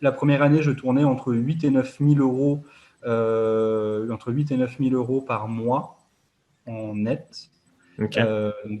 la 0.00 0.12
première 0.12 0.42
année, 0.42 0.62
je 0.62 0.70
tournais 0.70 1.04
entre 1.04 1.32
8 1.32 1.64
et 1.64 1.70
9 1.70 1.98
000 2.00 2.20
euros, 2.20 2.62
entre 3.04 4.32
8 4.32 4.52
et 4.52 4.56
9 4.56 4.76
000 4.78 4.94
euros 4.94 5.20
par 5.20 5.48
mois 5.48 5.98
en 6.66 6.94
net. 6.94 7.48
donc, 7.98 8.18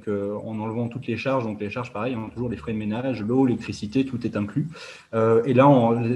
en 0.08 0.58
enlevant 0.60 0.88
toutes 0.88 1.06
les 1.06 1.16
charges, 1.16 1.44
donc 1.44 1.60
les 1.60 1.70
charges, 1.70 1.92
pareil, 1.92 2.14
hein, 2.14 2.30
toujours 2.32 2.48
les 2.48 2.56
frais 2.56 2.72
de 2.72 2.78
ménage, 2.78 3.22
l'eau, 3.22 3.46
l'électricité, 3.46 4.04
tout 4.04 4.24
est 4.26 4.36
inclus. 4.36 4.68
et 5.12 5.54
là, 5.54 5.68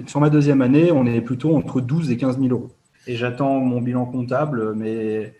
sur 0.06 0.20
ma 0.20 0.30
deuxième 0.30 0.62
année, 0.62 0.92
on 0.92 1.06
est 1.06 1.20
plutôt 1.20 1.56
entre 1.56 1.80
12 1.80 2.10
et 2.10 2.16
15 2.16 2.38
000 2.38 2.50
euros. 2.50 2.70
Et 3.06 3.16
j'attends 3.16 3.58
mon 3.58 3.80
bilan 3.80 4.06
comptable, 4.06 4.74
mais 4.74 5.34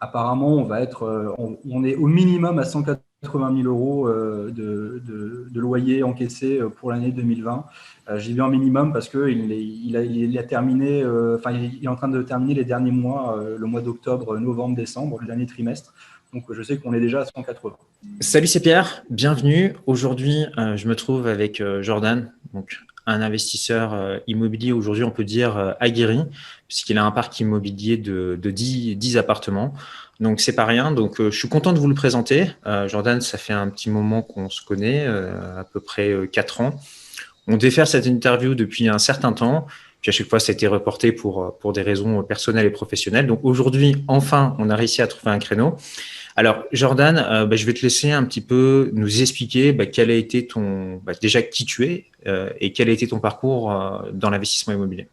apparemment, 0.00 0.54
on 0.54 0.64
va 0.64 0.80
être, 0.80 1.36
on, 1.38 1.84
est 1.84 1.94
au 1.94 2.06
minimum 2.06 2.58
à 2.58 2.64
180 2.64 3.00
000 3.22 3.62
euros 3.64 4.08
de, 4.08 5.02
de, 5.04 5.60
loyer 5.60 6.02
encaissé 6.04 6.60
pour 6.76 6.92
l'année 6.92 7.10
2020. 7.10 7.64
J'y 8.16 8.32
vais 8.32 8.42
en 8.42 8.48
minimum 8.48 8.92
parce 8.92 9.08
qu'il 9.08 9.50
il 9.50 10.38
a 10.38 10.42
terminé, 10.44 11.04
enfin, 11.34 11.50
il 11.52 11.84
est 11.84 11.88
en 11.88 11.96
train 11.96 12.08
de 12.08 12.22
terminer 12.22 12.54
les 12.54 12.64
derniers 12.64 12.92
mois, 12.92 13.42
le 13.58 13.66
mois 13.66 13.80
d'octobre, 13.80 14.38
novembre, 14.38 14.76
décembre, 14.76 15.18
le 15.20 15.26
dernier 15.26 15.46
trimestre. 15.46 15.94
Donc, 16.32 16.44
je 16.50 16.62
sais 16.62 16.78
qu'on 16.78 16.92
est 16.92 17.00
déjà 17.00 17.22
à 17.22 17.24
180. 17.24 17.74
Salut, 18.20 18.46
c'est 18.46 18.60
Pierre. 18.60 19.02
Bienvenue. 19.10 19.74
Aujourd'hui, 19.86 20.46
je 20.56 20.86
me 20.86 20.94
trouve 20.94 21.26
avec 21.26 21.62
Jordan, 21.80 22.32
donc 22.54 22.78
un 23.08 23.22
investisseur 23.22 24.20
immobilier 24.26 24.72
aujourd'hui, 24.72 25.02
on 25.02 25.10
peut 25.10 25.24
dire 25.24 25.74
aguerri, 25.80 26.20
puisqu'il 26.68 26.98
a 26.98 27.04
un 27.04 27.10
parc 27.10 27.40
immobilier 27.40 27.96
de, 27.96 28.38
de 28.40 28.50
10, 28.50 28.96
10, 28.96 29.16
appartements. 29.16 29.74
Donc, 30.20 30.40
c'est 30.40 30.54
pas 30.54 30.64
rien. 30.64 30.92
Donc, 30.92 31.16
je 31.20 31.36
suis 31.36 31.48
content 31.48 31.72
de 31.72 31.78
vous 31.78 31.88
le 31.88 31.94
présenter. 31.94 32.50
Jordan, 32.86 33.20
ça 33.20 33.38
fait 33.38 33.52
un 33.52 33.68
petit 33.68 33.90
moment 33.90 34.22
qu'on 34.22 34.50
se 34.50 34.64
connaît, 34.64 35.06
à 35.06 35.64
peu 35.72 35.80
près 35.80 36.28
4 36.30 36.60
ans. 36.60 36.78
On 37.46 37.56
devait 37.56 37.70
faire 37.70 37.88
cette 37.88 38.06
interview 38.06 38.54
depuis 38.54 38.88
un 38.88 38.98
certain 38.98 39.32
temps. 39.32 39.66
À 40.08 40.12
chaque 40.12 40.28
fois, 40.28 40.40
ça 40.40 40.52
a 40.52 40.54
été 40.54 40.66
reporté 40.66 41.12
pour, 41.12 41.56
pour 41.58 41.72
des 41.72 41.82
raisons 41.82 42.22
personnelles 42.22 42.66
et 42.66 42.70
professionnelles. 42.70 43.26
Donc 43.26 43.40
aujourd'hui, 43.42 44.04
enfin, 44.08 44.56
on 44.58 44.70
a 44.70 44.76
réussi 44.76 45.02
à 45.02 45.06
trouver 45.06 45.32
un 45.32 45.38
créneau. 45.38 45.76
Alors, 46.38 46.62
Jordan, 46.70 47.16
euh, 47.18 47.46
bah, 47.46 47.56
je 47.56 47.66
vais 47.66 47.74
te 47.74 47.82
laisser 47.82 48.12
un 48.12 48.22
petit 48.22 48.40
peu 48.40 48.92
nous 48.94 49.22
expliquer 49.22 49.72
bah, 49.72 49.86
quel 49.86 50.08
a 50.08 50.14
été 50.14 50.46
ton, 50.46 51.00
bah, 51.04 51.10
déjà 51.20 51.42
qui 51.42 51.64
tu 51.64 51.84
es 51.84 52.04
euh, 52.28 52.50
et 52.60 52.72
quel 52.72 52.88
a 52.88 52.92
été 52.92 53.08
ton 53.08 53.18
parcours 53.18 53.72
euh, 53.72 54.12
dans 54.12 54.30
l'investissement 54.30 54.72
immobilier. 54.72 55.08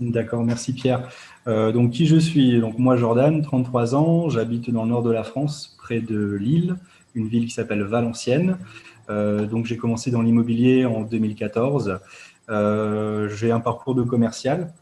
D'accord, 0.00 0.42
merci 0.42 0.72
Pierre. 0.72 1.10
donc, 1.46 1.90
qui 1.90 2.06
je 2.06 2.16
suis? 2.16 2.58
Donc, 2.58 2.78
moi, 2.78 2.96
Jordan, 2.96 3.42
33 3.42 3.94
ans, 3.94 4.30
j'habite 4.30 4.70
dans 4.70 4.84
le 4.84 4.88
nord 4.88 5.02
de 5.02 5.10
la 5.10 5.24
France, 5.24 5.76
près 5.76 6.00
de 6.00 6.38
Lille, 6.40 6.76
une 7.14 7.28
ville 7.28 7.44
qui 7.44 7.50
s'appelle 7.52 7.82
Valenciennes. 7.82 8.56
donc, 9.10 9.66
j'ai 9.66 9.76
commencé 9.76 10.10
dans 10.10 10.22
l'immobilier 10.22 10.86
en 10.86 11.02
2014. 11.02 11.98
J'ai 12.50 13.50
un 13.52 13.60
parcours 13.60 13.94
de 13.94 14.02
commercial. 14.02 14.72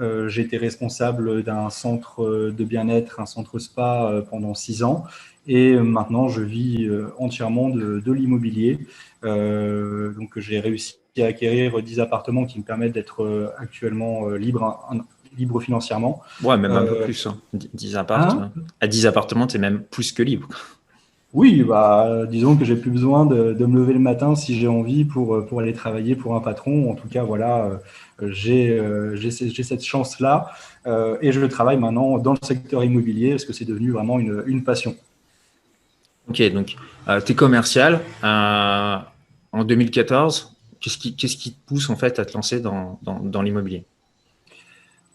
Euh, 0.00 0.28
j'ai 0.28 0.42
été 0.42 0.56
responsable 0.56 1.42
d'un 1.42 1.68
centre 1.68 2.50
de 2.50 2.64
bien-être, 2.64 3.20
un 3.20 3.26
centre 3.26 3.58
spa 3.58 4.06
euh, 4.06 4.22
pendant 4.22 4.54
six 4.54 4.82
ans. 4.82 5.04
Et 5.46 5.74
maintenant, 5.74 6.28
je 6.28 6.40
vis 6.40 6.86
euh, 6.86 7.12
entièrement 7.18 7.68
de, 7.68 8.12
l'immobilier. 8.12 8.78
donc, 9.22 10.38
j'ai 10.38 10.60
réussi 10.60 10.96
à 11.18 11.26
acquérir 11.26 11.82
10 11.82 12.00
appartements 12.00 12.46
qui 12.46 12.58
me 12.58 12.64
permettent 12.64 12.92
d'être 12.92 13.52
actuellement 13.58 14.30
libre, 14.30 14.80
libre 15.36 15.60
financièrement. 15.60 16.22
Ouais, 16.42 16.56
même 16.56 16.72
un 16.72 16.86
peu 16.86 17.02
plus. 17.02 17.28
10 17.52 17.96
hein? 17.96 18.00
appartements. 18.00 18.42
Hein 18.42 18.52
à 18.80 18.86
10 18.86 19.06
appartements, 19.06 19.46
tu 19.46 19.56
es 19.56 19.60
même 19.60 19.82
plus 19.82 20.12
que 20.12 20.22
libre. 20.22 20.48
Oui, 21.32 21.62
bah, 21.62 22.26
disons 22.28 22.56
que 22.56 22.64
j'ai 22.64 22.76
plus 22.76 22.90
besoin 22.90 23.24
de, 23.24 23.64
me 23.64 23.78
lever 23.78 23.94
le 23.94 23.98
matin 23.98 24.34
si 24.34 24.58
j'ai 24.58 24.68
envie 24.68 25.04
pour, 25.04 25.46
pour 25.46 25.60
aller 25.60 25.72
travailler 25.72 26.14
pour 26.14 26.36
un 26.36 26.40
patron. 26.40 26.90
En 26.90 26.94
tout 26.94 27.08
cas, 27.08 27.22
voilà, 27.22 27.80
j'ai 28.30 28.70
euh, 28.78 29.30
cette 29.30 29.84
chance-là 29.84 30.50
euh, 30.86 31.16
et 31.20 31.32
je 31.32 31.44
travaille 31.46 31.78
maintenant 31.78 32.18
dans 32.18 32.32
le 32.32 32.38
secteur 32.42 32.84
immobilier 32.84 33.30
parce 33.30 33.44
que 33.44 33.52
c'est 33.52 33.64
devenu 33.64 33.90
vraiment 33.90 34.18
une, 34.18 34.42
une, 34.46 34.62
passion. 34.62 34.96
Ok, 36.28 36.42
donc 36.52 36.76
euh, 37.08 37.20
tu 37.20 37.32
es 37.32 37.34
commercial. 37.34 38.00
en 38.22 39.64
2014, 39.64 40.54
qu'est-ce 40.80 40.98
qui, 40.98 41.52
te 41.52 41.66
pousse 41.66 41.90
en 41.90 41.96
fait 41.96 42.18
à 42.18 42.24
te 42.24 42.34
lancer 42.34 42.60
dans, 42.60 42.98
dans, 43.02 43.18
dans 43.20 43.42
l'immobilier? 43.42 43.84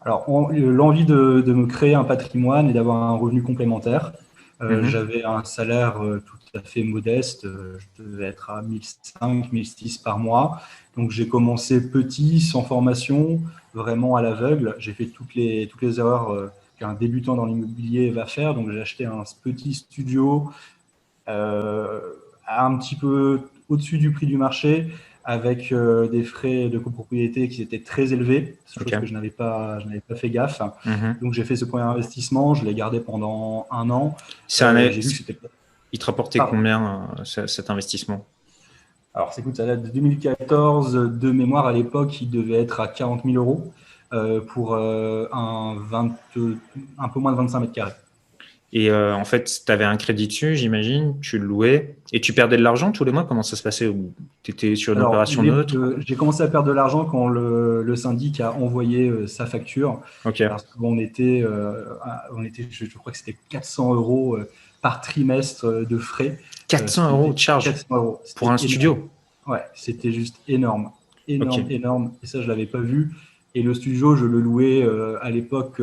Alors, 0.01 0.25
l'envie 0.53 1.05
de, 1.05 1.43
de, 1.45 1.53
me 1.53 1.65
créer 1.65 1.93
un 1.93 2.05
patrimoine 2.05 2.69
et 2.69 2.73
d'avoir 2.73 3.03
un 3.03 3.15
revenu 3.15 3.43
complémentaire. 3.43 4.13
Euh, 4.61 4.81
mhm. 4.81 4.89
J'avais 4.89 5.23
un 5.23 5.43
salaire 5.43 6.03
euh, 6.03 6.23
tout 6.25 6.57
à 6.57 6.61
fait 6.61 6.83
modeste, 6.83 7.45
euh, 7.45 7.77
je 7.77 8.03
devais 8.03 8.25
être 8.25 8.49
à 8.49 8.61
1005, 8.61 9.51
1006 9.51 9.99
par 9.99 10.17
mois. 10.17 10.61
Donc 10.95 11.11
j'ai 11.11 11.27
commencé 11.27 11.91
petit, 11.91 12.39
sans 12.41 12.63
formation, 12.63 13.39
vraiment 13.73 14.15
à 14.15 14.21
l'aveugle. 14.21 14.75
J'ai 14.79 14.93
fait 14.93 15.05
toutes 15.05 15.35
les, 15.35 15.67
toutes 15.67 15.83
les 15.83 15.99
erreurs 15.99 16.51
qu'un 16.79 16.93
débutant 16.93 17.35
dans 17.35 17.45
l'immobilier 17.45 18.09
va 18.09 18.25
faire. 18.25 18.55
Donc 18.55 18.71
j'ai 18.71 18.81
acheté 18.81 19.05
un 19.05 19.23
petit 19.43 19.75
studio 19.75 20.51
un 21.27 22.77
petit 22.77 22.95
peu 22.95 23.41
au-dessus 23.69 23.99
du 23.99 24.11
prix 24.11 24.25
du 24.25 24.37
marché 24.37 24.87
avec 25.27 25.73
euh, 25.73 26.07
des 26.07 26.23
frais 26.23 26.69
de 26.69 26.79
copropriété 26.79 27.49
qui 27.49 27.61
étaient 27.61 27.81
très 27.81 28.13
élevés, 28.13 28.57
chose 28.65 28.85
que 28.85 29.05
je 29.05 29.11
n'avais 29.11 29.29
pas, 29.29 29.77
je 29.79 29.85
n'avais 29.85 29.99
pas 29.99 30.15
fait 30.15 30.29
gaffe. 30.29 30.61
Mhm. 30.85 31.17
Donc 31.21 31.33
j'ai 31.33 31.43
fait 31.43 31.57
ce 31.57 31.65
premier 31.65 31.83
investissement, 31.83 32.53
je 32.55 32.63
l'ai 32.63 32.73
gardé 32.73 33.01
pendant 33.01 33.67
un 33.69 33.89
an. 33.89 34.15
C'est 34.47 34.63
un... 34.63 34.73
Euh, 34.77 34.89
il 35.91 35.99
te 35.99 36.05
rapportait 36.05 36.39
combien 36.39 37.09
euh, 37.19 37.45
cet 37.45 37.69
investissement? 37.69 38.25
Alors 39.13 39.33
écoute, 39.37 39.57
ça 39.57 39.65
date 39.65 39.83
de 39.83 39.89
2014. 39.89 40.93
De 40.93 41.31
mémoire, 41.31 41.67
à 41.67 41.73
l'époque, 41.73 42.21
il 42.21 42.29
devait 42.29 42.61
être 42.61 42.79
à 42.79 42.87
40 42.87 43.23
000 43.25 43.35
euros 43.35 43.73
pour 44.47 44.75
un, 44.75 45.75
20, 45.77 46.11
un 46.99 47.09
peu 47.09 47.19
moins 47.19 47.33
de 47.33 47.37
25 47.37 47.59
mètres 47.59 47.73
carrés. 47.73 47.91
Et 48.73 48.89
euh, 48.89 49.15
en 49.15 49.23
fait, 49.23 49.61
tu 49.65 49.71
avais 49.71 49.85
un 49.85 49.95
crédit 49.95 50.27
dessus, 50.27 50.55
j'imagine, 50.55 51.17
tu 51.21 51.39
le 51.39 51.45
louais 51.45 51.95
et 52.11 52.19
tu 52.19 52.33
perdais 52.33 52.57
de 52.57 52.63
l'argent 52.63 52.91
tous 52.91 53.05
les 53.05 53.13
mois. 53.13 53.23
Comment 53.23 53.43
ça 53.43 53.55
se 53.55 53.63
passait? 53.63 53.89
Tu 54.43 54.51
étais 54.51 54.75
sur 54.75 54.93
une 54.93 55.01
opération 55.01 55.41
neutre? 55.41 55.95
J'ai 55.99 56.15
commencé 56.15 56.43
à 56.43 56.47
perdre 56.47 56.67
de 56.67 56.73
l'argent 56.73 57.05
quand 57.05 57.29
le, 57.29 57.95
syndic 57.95 58.41
a 58.41 58.53
envoyé 58.53 59.07
euh, 59.07 59.25
sa 59.25 59.45
facture. 59.45 60.01
Parce 60.23 60.63
qu'on 60.63 60.97
était, 60.97 61.41
euh, 61.43 61.85
on 62.35 62.43
était, 62.43 62.67
je, 62.69 62.85
crois 62.97 63.13
que 63.13 63.17
c'était 63.17 63.37
400 63.49 63.93
euros 63.95 64.37
par 64.81 64.99
trimestre 64.99 65.85
de 65.87 65.97
frais. 65.97 66.37
400 66.67 67.11
euros 67.11 67.33
de 67.33 67.39
charge 67.39 67.71
pour 68.35 68.51
un 68.51 68.57
studio? 68.57 69.09
Ouais, 69.47 69.63
c'était 69.75 70.11
juste 70.11 70.41
énorme. 70.49 70.91
Énorme, 71.29 71.65
énorme. 71.69 72.11
Et 72.21 72.27
ça, 72.27 72.39
je 72.39 72.43
ne 72.43 72.49
l'avais 72.49 72.65
pas 72.65 72.79
vu. 72.79 73.13
Et 73.55 73.63
le 73.63 73.73
studio, 73.73 74.17
je 74.17 74.25
le 74.25 74.41
louais 74.41 74.85
à 75.21 75.29
l'époque 75.29 75.81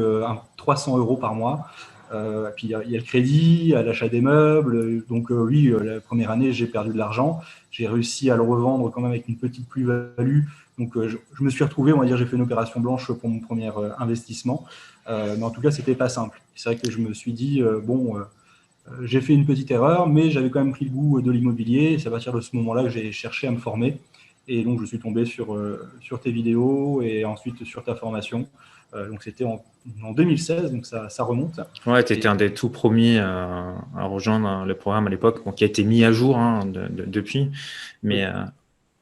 300 0.59 0.99
euros 0.99 1.17
par 1.17 1.35
mois. 1.35 1.67
Euh, 2.15 2.51
puis 2.55 2.69
il 2.69 2.71
y, 2.71 2.75
a 2.75 2.99
le 2.99 3.05
crédit, 3.05 3.75
à 3.75 3.83
l'achat 3.83 4.09
des 4.09 4.21
meubles. 4.21 5.05
Donc 5.09 5.31
euh, 5.31 5.35
oui, 5.35 5.69
euh, 5.69 5.83
la 5.83 6.01
première 6.01 6.31
année, 6.31 6.53
j'ai 6.53 6.67
perdu 6.67 6.93
de 6.93 6.99
l'argent. 6.99 7.41
J'ai 7.71 7.89
réussi 7.89 8.31
à 8.31 8.37
le 8.37 8.43
revendre 8.43 8.91
quand 8.91 9.01
même 9.01 9.11
avec 9.11 9.29
une 9.29 9.37
petite 9.37 9.69
plus-value. 9.69 10.43
Donc 10.79 10.93
je, 10.97 11.17
me 11.41 11.51
suis 11.51 11.65
retrouvé, 11.65 11.93
on 11.93 12.01
va 12.01 12.07
dire, 12.07 12.17
j'ai 12.17 12.27
fait 12.27 12.37
une 12.37 12.43
opération 12.43 12.81
blanche 12.81 13.13
pour 13.13 13.29
mon 13.29 13.39
premier 13.39 13.71
investissement. 13.99 14.65
mais 15.09 15.43
en 15.43 15.51
tout 15.51 15.61
cas, 15.61 15.71
c'était 15.71 15.95
pas 15.95 16.09
simple. 16.09 16.41
C'est 16.57 16.69
vrai 16.69 16.77
que 16.77 16.91
je 16.91 16.99
me 16.99 17.15
suis 17.15 17.33
dit, 17.33 17.63
bon, 17.85 18.17
j'ai 19.03 19.21
fait 19.21 19.35
une 19.35 19.47
petite 19.47 19.71
erreur, 19.71 20.09
mais 20.09 20.31
j'avais 20.31 20.51
quand 20.51 20.59
même 20.59 20.73
pris 20.73 20.87
le 20.87 20.91
goût 20.91 21.21
de 21.21 21.31
l'immobilier. 21.31 21.97
C'est 22.01 22.09
à 22.09 22.11
partir 22.11 22.33
de 22.33 22.41
ce 22.41 22.57
moment-là 22.57 22.83
que 22.83 22.89
j'ai 22.89 23.13
cherché 23.13 23.47
à 23.47 23.53
me 23.53 23.59
former. 23.59 23.99
Et 24.49 24.63
donc, 24.63 24.81
je 24.81 24.87
suis 24.87 24.99
tombé 24.99 25.25
sur, 25.25 25.59
sur 26.01 26.21
tes 26.21 26.31
vidéos 26.31 27.01
et 27.03 27.25
ensuite 27.25 27.65
sur 27.65 27.83
ta 27.83 27.95
formation. 27.95 28.47
Euh, 28.95 29.09
donc 29.09 29.23
c'était 29.23 29.45
en, 29.45 29.63
2016, 30.13 30.73
donc 30.73 30.87
ça, 30.87 31.09
remonte. 31.25 31.61
Ouais, 31.87 32.03
tu 32.05 32.13
étais 32.13 32.29
un 32.29 32.37
des 32.37 32.55
tout 32.55 32.69
premiers 32.69 33.19
à, 33.19 33.75
rejoindre 33.97 34.65
le 34.65 34.75
programme 34.75 35.07
à 35.09 35.11
l'époque, 35.11 35.43
qui 35.57 35.65
a 35.65 35.67
été 35.67 35.85
mis 35.85 36.05
à 36.05 36.13
jour 36.13 36.39
hein, 36.39 36.61
depuis, 36.67 37.51
mais 38.03 38.25
euh, 38.25 38.33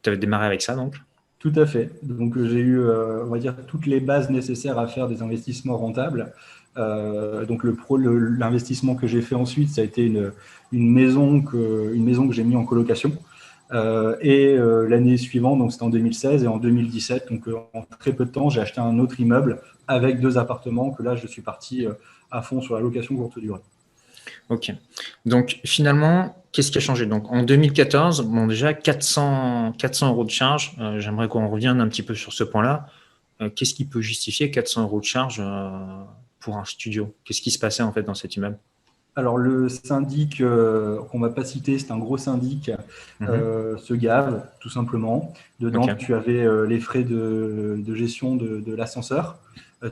tu 0.03 0.11
avais 0.11 0.19
démarré 0.19 0.47
avec 0.47 0.63
ça 0.63 0.75
donc 0.75 0.97
Tout 1.39 1.53
à 1.55 1.67
fait. 1.67 1.91
Donc 2.03 2.37
j'ai 2.37 2.59
eu, 2.59 2.81
euh, 2.81 3.25
on 3.25 3.29
va 3.29 3.39
dire, 3.39 3.55
toutes 3.67 3.87
les 3.87 4.01
bases 4.01 4.31
nécessaires 4.31 4.79
à 4.79 4.89
faire 4.89 5.09
des 5.09 5.23
investissements 5.23 5.77
rentables. 5.77 6.33
donc 6.77 7.63
l'investissement 7.65 8.97
que 8.97 9.07
j'ai 9.07 9.23
fait 9.23 9.37
ensuite, 9.37 9.69
ça 9.69 9.83
a 9.83 9.85
été 9.85 10.05
une, 10.05 10.33
une 10.73 10.91
maison 10.91 11.43
que, 11.43 11.93
une 11.95 12.05
maison 12.05 12.27
que 12.27 12.35
j'ai 12.35 12.45
mis 12.45 12.57
en 12.57 12.65
colocation. 12.65 13.13
Euh, 13.73 14.17
et 14.21 14.49
euh, 14.49 14.87
l'année 14.87 15.17
suivante, 15.17 15.59
donc 15.59 15.73
c'était 15.73 15.85
en 15.85 15.89
2016 15.89 16.45
et 16.45 16.47
en 16.47 16.59
2017, 16.59 17.29
donc 17.31 17.49
euh, 17.49 17.57
en 17.73 17.83
très 17.99 18.13
peu 18.13 18.27
de 18.27 18.31
temps, 18.31 18.51
j'ai 18.51 18.61
acheté 18.61 18.81
un 18.81 18.99
autre 18.99 19.19
immeuble 19.19 19.61
avec 19.89 20.21
deux 20.21 20.37
appartements 20.37 20.91
que 20.91 21.03
là, 21.03 21.17
je 21.17 21.27
suis 21.27 21.43
parti 21.43 21.87
à 22.31 22.43
fond 22.43 22.61
sur 22.61 22.75
la 22.75 22.81
location 22.81 23.17
courte 23.17 23.39
durée. 23.39 23.61
Ok. 24.49 24.73
Donc 25.27 25.61
finalement, 25.65 26.37
qu'est-ce 26.53 26.71
qui 26.71 26.79
a 26.79 26.81
changé? 26.81 27.07
Donc 27.07 27.31
en 27.31 27.43
2014, 27.43 28.23
bon 28.23 28.47
déjà 28.47 28.75
400, 28.75 29.73
400 29.79 30.11
euros 30.11 30.25
de 30.25 30.31
charge. 30.31 30.77
J'aimerais 30.99 31.29
qu'on 31.29 31.49
revienne 31.49 31.81
un 31.81 31.89
petit 31.89 32.03
peu 32.03 32.15
sur 32.15 32.33
ce 32.33 32.45
point-là. 32.45 32.87
qu'est-ce 33.57 33.75
qui 33.75 33.85
peut 33.85 34.01
justifier 34.01 34.51
400 34.51 34.83
euros 34.83 35.01
de 35.01 35.05
charge 35.05 35.43
pour 36.39 36.57
un 36.57 36.65
studio? 36.65 37.15
Qu'est-ce 37.25 37.43
qui 37.43 37.51
se 37.51 37.59
passait 37.59 37.83
en 37.83 37.93
fait 37.93 38.03
dans 38.03 38.15
cet 38.15 38.37
immeuble? 38.37 38.59
Alors 39.15 39.37
le 39.37 39.69
syndic 39.69 40.41
euh, 40.41 40.99
qu'on 41.11 41.19
ne 41.19 41.27
va 41.27 41.33
pas 41.33 41.45
citer, 41.45 41.79
c'est 41.79 41.91
un 41.91 41.99
gros 41.99 42.17
syndic, 42.17 42.71
mhm. 43.21 43.29
euh, 43.29 43.77
se 43.77 43.95
gave 43.95 44.45
tout 44.61 44.71
simplement. 44.71 45.35
Dedans, 45.61 45.95
tu 45.97 46.15
avais 46.15 46.41
euh, 46.41 46.67
les 46.67 46.81
frais 46.81 47.05
de, 47.05 47.83
gestion 47.95 48.37
de, 48.37 48.75
l'ascenseur, 48.75 49.39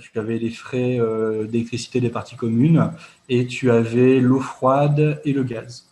tu 0.00 0.18
avais 0.18 0.38
les 0.38 0.50
frais 0.50 1.00
d'électricité 1.48 2.00
des 2.00 2.10
parties 2.10 2.36
communes 2.36 2.92
et 3.28 3.46
tu 3.46 3.70
avais 3.70 4.20
l'eau 4.20 4.40
froide 4.40 5.20
et 5.24 5.32
le 5.32 5.42
gaz. 5.42 5.86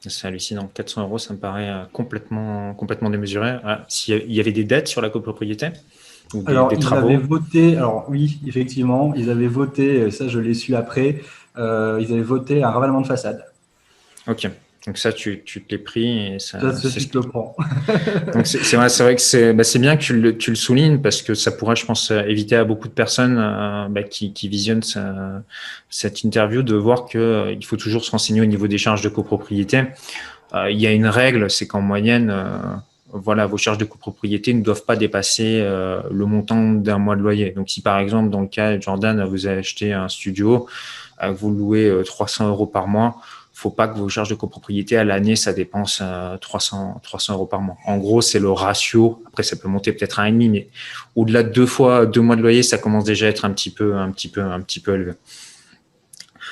C'est 0.00 0.28
hallucinant. 0.28 0.70
400 0.72 1.02
euros, 1.02 1.18
ça 1.18 1.32
me 1.32 1.38
paraît 1.38 1.72
complètement, 1.92 2.74
complètement 2.74 3.10
démesuré. 3.10 3.58
Ah, 3.64 3.84
S'il 3.88 4.30
y 4.32 4.40
avait 4.40 4.52
des 4.52 4.64
dettes 4.64 4.88
sur 4.88 5.00
la 5.00 5.08
copropriété 5.08 5.70
alors, 6.46 6.72
ils 6.72 6.92
avaient 6.92 7.16
voté, 7.16 7.76
alors 7.76 8.06
oui, 8.08 8.40
effectivement, 8.46 9.14
ils 9.14 9.30
avaient 9.30 9.46
voté, 9.46 10.10
ça 10.10 10.26
je 10.26 10.40
l'ai 10.40 10.54
su 10.54 10.74
après, 10.74 11.20
euh, 11.58 11.98
ils 12.00 12.12
avaient 12.12 12.22
voté 12.22 12.62
un 12.62 12.70
ravalement 12.70 13.00
de 13.00 13.06
façade. 13.06 13.44
Ok. 14.28 14.48
Donc 14.86 14.98
ça, 14.98 15.12
tu, 15.12 15.42
tu 15.44 15.64
te 15.64 15.72
l'es 15.72 15.78
pris 15.78 16.34
et 16.34 16.38
ça. 16.38 16.60
Ça, 16.60 16.72
c'est 16.72 17.12
le 17.12 17.20
prend. 17.22 17.56
Donc 18.32 18.46
c'est 18.46 18.76
vrai, 18.76 18.86
vrai, 18.86 19.16
que 19.16 19.20
c'est 19.20 19.52
bah, 19.52 19.64
bien 19.80 19.96
que 19.96 20.02
tu 20.02 20.12
le, 20.12 20.38
tu 20.38 20.50
le, 20.50 20.56
soulignes 20.56 21.02
parce 21.02 21.22
que 21.22 21.34
ça 21.34 21.50
pourrait, 21.50 21.74
je 21.74 21.84
pense, 21.84 22.12
éviter 22.12 22.54
à 22.54 22.62
beaucoup 22.62 22.86
de 22.86 22.92
personnes 22.92 23.36
euh, 23.36 23.88
bah, 23.88 24.04
qui, 24.04 24.32
qui, 24.32 24.48
visionnent 24.48 24.84
cette 25.90 26.22
interview 26.22 26.62
de 26.62 26.76
voir 26.76 27.06
qu'il 27.06 27.18
euh, 27.18 27.52
il 27.52 27.64
faut 27.64 27.76
toujours 27.76 28.04
se 28.04 28.12
renseigner 28.12 28.40
au 28.40 28.46
niveau 28.46 28.68
des 28.68 28.78
charges 28.78 29.02
de 29.02 29.08
copropriété. 29.08 29.82
Euh, 30.54 30.70
il 30.70 30.80
y 30.80 30.86
a 30.86 30.92
une 30.92 31.08
règle, 31.08 31.50
c'est 31.50 31.66
qu'en 31.66 31.80
moyenne, 31.80 32.32
voilà, 33.12 33.46
vos 33.46 33.56
charges 33.56 33.78
de 33.78 33.84
copropriété 33.84 34.54
ne 34.54 34.62
doivent 34.62 34.84
pas 34.84 34.94
dépasser 34.94 35.60
le 35.62 36.26
montant 36.26 36.74
d'un 36.74 36.98
mois 36.98 37.16
de 37.16 37.22
loyer. 37.22 37.50
Donc 37.50 37.68
si 37.70 37.82
par 37.82 37.98
exemple, 37.98 38.30
dans 38.30 38.40
le 38.40 38.46
cas 38.46 38.76
de 38.76 38.82
Jordan, 38.82 39.24
vous 39.24 39.46
avez 39.46 39.58
acheté 39.58 39.92
un 39.92 40.08
studio, 40.08 40.68
vous 41.32 41.50
louez 41.50 42.02
300 42.04 42.44
euh, 42.44 42.48
euros 42.48 42.66
par 42.66 42.88
mois, 42.88 43.20
faut 43.52 43.70
pas 43.70 43.88
que 43.88 43.96
vos 43.96 44.08
charges 44.10 44.28
de 44.28 44.34
copropriété 44.34 44.98
à 44.98 45.04
l'année, 45.04 45.34
ça 45.34 45.54
dépense 45.54 46.02
300, 46.40 46.94
euh, 46.96 47.00
300 47.02 47.32
euros 47.32 47.46
par 47.46 47.62
mois. 47.62 47.76
En 47.86 47.96
gros, 47.96 48.20
c'est 48.20 48.38
le 48.38 48.50
ratio. 48.50 49.22
Après, 49.26 49.42
ça 49.42 49.56
peut 49.56 49.68
monter 49.68 49.92
peut-être 49.92 50.20
à 50.20 50.24
un 50.24 50.30
demi, 50.30 50.50
mais 50.50 50.68
au-delà 51.14 51.42
de 51.42 51.50
deux 51.50 51.64
fois, 51.64 52.04
deux 52.04 52.20
mois 52.20 52.36
de 52.36 52.42
loyer, 52.42 52.62
ça 52.62 52.76
commence 52.76 53.04
déjà 53.04 53.26
à 53.26 53.28
être 53.30 53.46
un 53.46 53.50
petit 53.52 53.70
peu, 53.70 53.96
un 53.96 54.10
petit 54.10 54.28
peu, 54.28 54.42
un 54.42 54.60
petit 54.60 54.80
peu 54.80 54.94
élevé. 54.94 55.12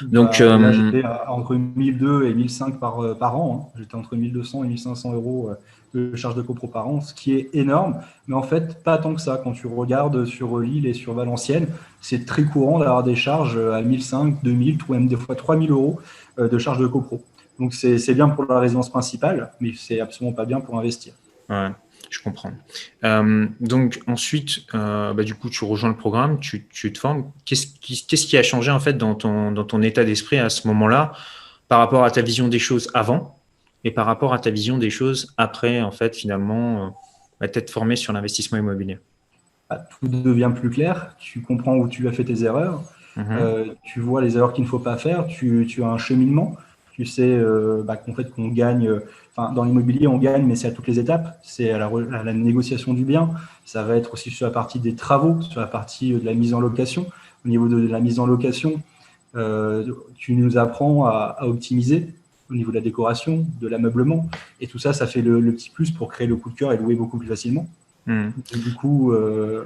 Donc, 0.00 0.38
bah, 0.38 0.46
euh, 0.46 0.72
j'étais 0.72 1.06
entre 1.28 1.54
1002 1.54 2.24
et 2.24 2.34
1005 2.34 2.80
par, 2.80 3.16
par 3.18 3.36
an. 3.38 3.70
Hein. 3.74 3.78
J'étais 3.78 3.94
entre 3.96 4.16
1200 4.16 4.64
et 4.64 4.68
1500 4.68 5.12
euros 5.12 5.50
de 5.94 6.16
charges 6.16 6.34
de 6.34 6.42
copro 6.42 6.66
par 6.66 6.88
an, 6.88 7.00
ce 7.00 7.14
qui 7.14 7.34
est 7.34 7.50
énorme. 7.52 8.00
Mais 8.26 8.34
en 8.34 8.42
fait, 8.42 8.82
pas 8.82 8.98
tant 8.98 9.14
que 9.14 9.20
ça. 9.20 9.40
Quand 9.42 9.52
tu 9.52 9.66
regardes 9.66 10.24
sur 10.24 10.58
Lille 10.58 10.86
et 10.86 10.92
sur 10.92 11.14
Valenciennes, 11.14 11.68
c'est 12.00 12.26
très 12.26 12.44
courant 12.44 12.80
d'avoir 12.80 13.02
des 13.02 13.14
charges 13.14 13.56
à 13.56 13.80
1005, 13.80 14.42
2000, 14.42 14.78
ou 14.88 14.92
même 14.92 15.06
des 15.06 15.16
fois 15.16 15.34
3000 15.36 15.70
euros 15.70 16.00
euh, 16.38 16.48
de 16.48 16.58
charges 16.58 16.80
de 16.80 16.86
copro. 16.86 17.22
Donc 17.58 17.72
c'est 17.72 18.14
bien 18.14 18.28
pour 18.28 18.46
la 18.46 18.58
résidence 18.58 18.90
principale, 18.90 19.52
mais 19.60 19.72
c'est 19.76 20.00
absolument 20.00 20.34
pas 20.34 20.44
bien 20.44 20.60
pour 20.60 20.76
investir. 20.76 21.14
Ouais, 21.48 21.68
je 22.10 22.20
comprends. 22.20 22.50
Euh, 23.04 23.46
donc 23.60 24.00
ensuite, 24.08 24.64
euh, 24.74 25.12
bah, 25.12 25.22
du 25.22 25.34
coup, 25.34 25.48
tu 25.48 25.64
rejoins 25.64 25.90
le 25.90 25.96
programme, 25.96 26.40
tu, 26.40 26.66
tu 26.68 26.92
te 26.92 26.98
formes. 26.98 27.30
Qu'est-ce 27.44 27.66
qui, 27.66 28.04
qui, 28.04 28.36
a 28.36 28.42
changé 28.42 28.72
en 28.72 28.80
fait 28.80 28.98
dans 28.98 29.14
ton 29.14 29.82
état 29.82 30.04
d'esprit 30.04 30.38
à 30.38 30.50
ce 30.50 30.66
moment-là 30.66 31.12
par 31.68 31.78
rapport 31.78 32.04
à 32.04 32.10
ta 32.10 32.22
vision 32.22 32.48
des 32.48 32.58
choses 32.58 32.90
avant? 32.92 33.33
Et 33.84 33.90
par 33.90 34.06
rapport 34.06 34.32
à 34.32 34.38
ta 34.38 34.50
vision 34.50 34.78
des 34.78 34.90
choses 34.90 35.32
après, 35.36 35.82
en 35.82 35.90
fait, 35.90 36.16
finalement, 36.16 36.86
euh, 36.86 36.88
bah, 37.40 37.48
t'être 37.48 37.70
formé 37.70 37.96
sur 37.96 38.12
l'investissement 38.12 38.58
immobilier. 38.58 38.98
Bah, 39.68 39.86
Tout 40.00 40.08
devient 40.08 40.52
plus 40.54 40.70
clair, 40.70 41.14
tu 41.18 41.42
comprends 41.42 41.76
où 41.76 41.86
tu 41.86 42.08
as 42.08 42.12
fait 42.12 42.24
tes 42.24 42.42
erreurs, 42.42 42.82
mhm. 43.16 43.26
euh, 43.30 43.64
tu 43.84 44.00
vois 44.00 44.22
les 44.22 44.36
erreurs 44.36 44.54
qu'il 44.54 44.64
ne 44.64 44.68
faut 44.68 44.78
pas 44.78 44.96
faire, 44.96 45.26
tu, 45.26 45.66
as 45.82 45.86
un 45.86 45.98
cheminement, 45.98 46.56
tu 46.92 47.04
sais 47.04 47.28
euh, 47.28 47.82
bah, 47.84 47.96
qu'en 47.96 48.14
fait 48.14 48.30
qu'on 48.30 48.48
gagne, 48.48 49.00
dans 49.36 49.64
l'immobilier 49.64 50.06
on 50.06 50.16
gagne, 50.16 50.46
mais 50.46 50.54
c'est 50.54 50.68
à 50.68 50.70
toutes 50.70 50.86
les 50.86 50.98
étapes, 50.98 51.38
c'est 51.42 51.70
à 51.70 51.78
la, 51.78 52.32
négociation 52.32 52.94
du 52.94 53.04
bien, 53.04 53.30
ça 53.66 53.82
va 53.82 53.96
être 53.96 54.14
aussi 54.14 54.30
sur 54.30 54.46
la 54.46 54.52
partie 54.52 54.78
des 54.78 54.94
travaux, 54.94 55.42
sur 55.42 55.60
la 55.60 55.66
partie 55.66 56.12
de 56.12 56.24
la 56.24 56.34
mise 56.34 56.54
en 56.54 56.60
location. 56.60 57.06
Au 57.44 57.48
niveau 57.48 57.68
de 57.68 57.86
la 57.86 58.00
mise 58.00 58.20
en 58.20 58.26
location, 58.26 58.80
tu 60.14 60.34
nous 60.34 60.56
apprends 60.56 61.06
à 61.06 61.36
optimiser, 61.42 62.14
au 62.50 62.54
niveau 62.54 62.70
de 62.70 62.76
la 62.76 62.82
décoration, 62.82 63.46
de 63.60 63.68
l'ameublement. 63.68 64.28
Et 64.60 64.66
tout 64.66 64.78
ça, 64.78 64.92
ça 64.92 65.06
fait 65.06 65.22
le, 65.22 65.40
petit 65.52 65.70
plus 65.70 65.90
pour 65.90 66.10
créer 66.10 66.26
le 66.26 66.36
coup 66.36 66.50
de 66.50 66.54
cœur 66.54 66.72
et 66.72 66.76
louer 66.76 66.94
beaucoup 66.94 67.18
plus 67.18 67.28
facilement. 67.28 67.68
Hmm. 68.06 68.30
du 68.52 68.74
coup, 68.74 69.12
euh, 69.12 69.64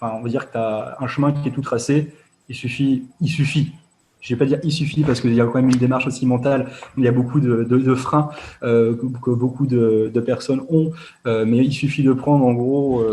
on 0.00 0.22
va 0.22 0.28
dire 0.28 0.46
que 0.46 0.52
tu 0.52 0.58
as 0.58 0.96
un 1.00 1.08
chemin 1.08 1.32
qui 1.32 1.48
est 1.48 1.52
tout 1.52 1.62
tracé. 1.62 2.12
Il 2.48 2.54
suffit, 2.54 3.04
il 3.20 3.28
suffit. 3.28 3.72
Je 4.20 4.34
vais 4.34 4.38
pas 4.38 4.46
dire 4.46 4.58
il 4.64 4.72
suffit 4.72 5.02
parce 5.02 5.20
qu'il 5.20 5.34
y 5.34 5.40
a 5.40 5.44
quand 5.44 5.56
même 5.60 5.70
une 5.70 5.76
démarche 5.76 6.06
aussi 6.06 6.26
mentale. 6.26 6.70
Il 6.96 7.04
y 7.04 7.08
a 7.08 7.12
beaucoup 7.12 7.40
de, 7.40 7.94
freins 7.94 8.30
euh, 8.62 8.94
que, 8.96 9.30
beaucoup 9.30 9.66
de, 9.66 10.20
personnes 10.24 10.62
ont. 10.68 10.92
Euh, 11.26 11.44
mais 11.46 11.58
il 11.58 11.72
suffit 11.72 12.02
de 12.02 12.12
prendre 12.12 12.44
en 12.44 12.52
gros 12.52 13.04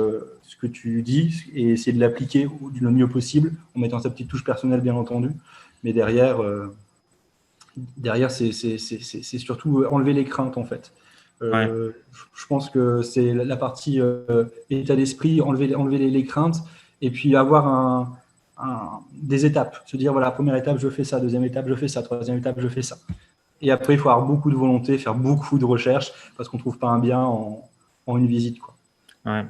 ce 0.44 0.56
que 0.58 0.68
tu 0.68 1.02
dis 1.02 1.44
et 1.54 1.72
essayer 1.72 1.94
de 1.94 2.00
l'appliquer 2.00 2.48
du 2.72 2.82
mieux 2.88 3.08
possible 3.08 3.54
en 3.76 3.80
mettant 3.80 4.00
sa 4.00 4.10
petite 4.10 4.28
touche 4.28 4.44
personnelle, 4.44 4.82
bien 4.82 4.96
entendu. 4.96 5.32
Mais 5.84 5.94
derrière, 5.94 6.38
derrière, 7.98 8.32
c'est 8.32 8.78
surtout 9.38 9.86
enlever 9.90 10.14
les 10.14 10.26
craintes, 10.26 10.58
en 10.58 10.64
fait. 10.64 10.92
Euh, 11.42 11.92
je 12.34 12.48
pense 12.48 12.70
que 12.70 13.02
c'est 13.02 13.34
la 13.34 13.58
partie 13.58 14.00
euh, 14.00 14.46
état 14.70 14.96
d'esprit, 14.96 15.42
enlever, 15.42 15.76
enlever 15.76 15.98
les, 15.98 16.24
craintes, 16.24 16.64
et 17.02 17.12
puis 17.12 17.36
avoir 17.36 17.68
un, 17.68 19.02
des 19.12 19.46
étapes. 19.46 19.78
Se 19.86 19.98
dire, 19.98 20.14
voilà, 20.14 20.32
première 20.32 20.56
étape, 20.56 20.78
je 20.80 20.90
fais 20.90 21.04
ça, 21.04 21.20
deuxième 21.20 21.44
étape, 21.44 21.68
je 21.68 21.76
fais 21.76 21.88
ça, 21.88 22.04
troisième 22.04 22.38
étape, 22.38 22.60
je 22.60 22.68
fais 22.68 22.82
ça. 22.82 22.98
Et 23.62 23.72
après, 23.72 23.94
il 23.94 24.00
faut 24.00 24.10
avoir 24.10 24.26
beaucoup 24.26 24.52
de 24.52 24.56
volonté, 24.56 24.98
faire 24.98 25.16
beaucoup 25.16 25.58
de 25.58 25.66
recherches, 25.66 26.12
parce 26.38 26.50
qu'on 26.50 26.58
ne 26.58 26.62
trouve 26.62 26.78
pas 26.78 26.90
un 26.90 27.00
bien 27.00 27.20
en, 27.20 27.68
en 28.08 28.18
une 28.18 28.28
visite. 28.28 28.60
Quoi. 28.60 28.76
Ouais. 29.26 29.46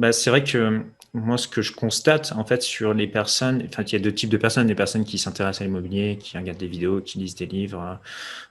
Bah, 0.00 0.12
c'est 0.12 0.30
vrai 0.30 0.42
que 0.42 0.82
moi, 1.12 1.36
ce 1.36 1.46
que 1.46 1.60
je 1.60 1.74
constate, 1.74 2.32
en 2.34 2.42
fait, 2.46 2.62
sur 2.62 2.94
les 2.94 3.06
personnes, 3.06 3.66
enfin, 3.68 3.82
il 3.82 3.92
y 3.92 3.96
a 3.96 3.98
deux 3.98 4.14
types 4.14 4.30
de 4.30 4.38
personnes, 4.38 4.66
des 4.66 4.74
personnes 4.74 5.04
qui 5.04 5.18
s'intéressent 5.18 5.60
à 5.60 5.64
l'immobilier, 5.64 6.16
qui 6.18 6.38
regardent 6.38 6.56
des 6.56 6.68
vidéos, 6.68 7.02
qui 7.02 7.18
lisent 7.18 7.34
des 7.34 7.44
livres. 7.44 8.00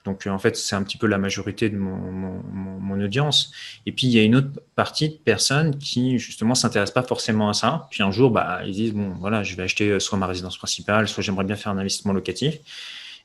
Donc, 0.05 0.27
en 0.27 0.37
fait, 0.37 0.55
c'est 0.55 0.75
un 0.75 0.83
petit 0.83 0.97
peu 0.97 1.07
la 1.07 1.17
majorité 1.17 1.69
de 1.71 1.75
mon, 1.75 1.97
mon, 1.97 3.01
audience. 3.01 3.51
Et 3.87 3.91
puis, 3.91 4.05
il 4.05 4.13
y 4.13 4.19
a 4.19 4.23
une 4.23 4.35
autre 4.35 4.49
partie 4.75 5.09
de 5.09 5.15
personnes 5.15 5.75
qui, 5.79 6.19
justement, 6.19 6.53
s'intéressent 6.53 6.93
pas 6.93 7.01
forcément 7.01 7.49
à 7.49 7.53
ça. 7.53 7.87
Puis, 7.89 8.03
un 8.03 8.11
jour, 8.11 8.29
bah, 8.29 8.61
ils 8.67 8.73
disent, 8.73 8.93
bon, 8.93 9.15
voilà, 9.19 9.41
je 9.41 9.55
vais 9.55 9.63
acheter 9.63 9.99
soit 9.99 10.19
ma 10.19 10.27
résidence 10.27 10.59
principale, 10.59 11.07
soit 11.07 11.23
j'aimerais 11.23 11.45
bien 11.45 11.55
faire 11.55 11.71
un 11.71 11.79
investissement 11.79 12.13
locatif. 12.13 12.59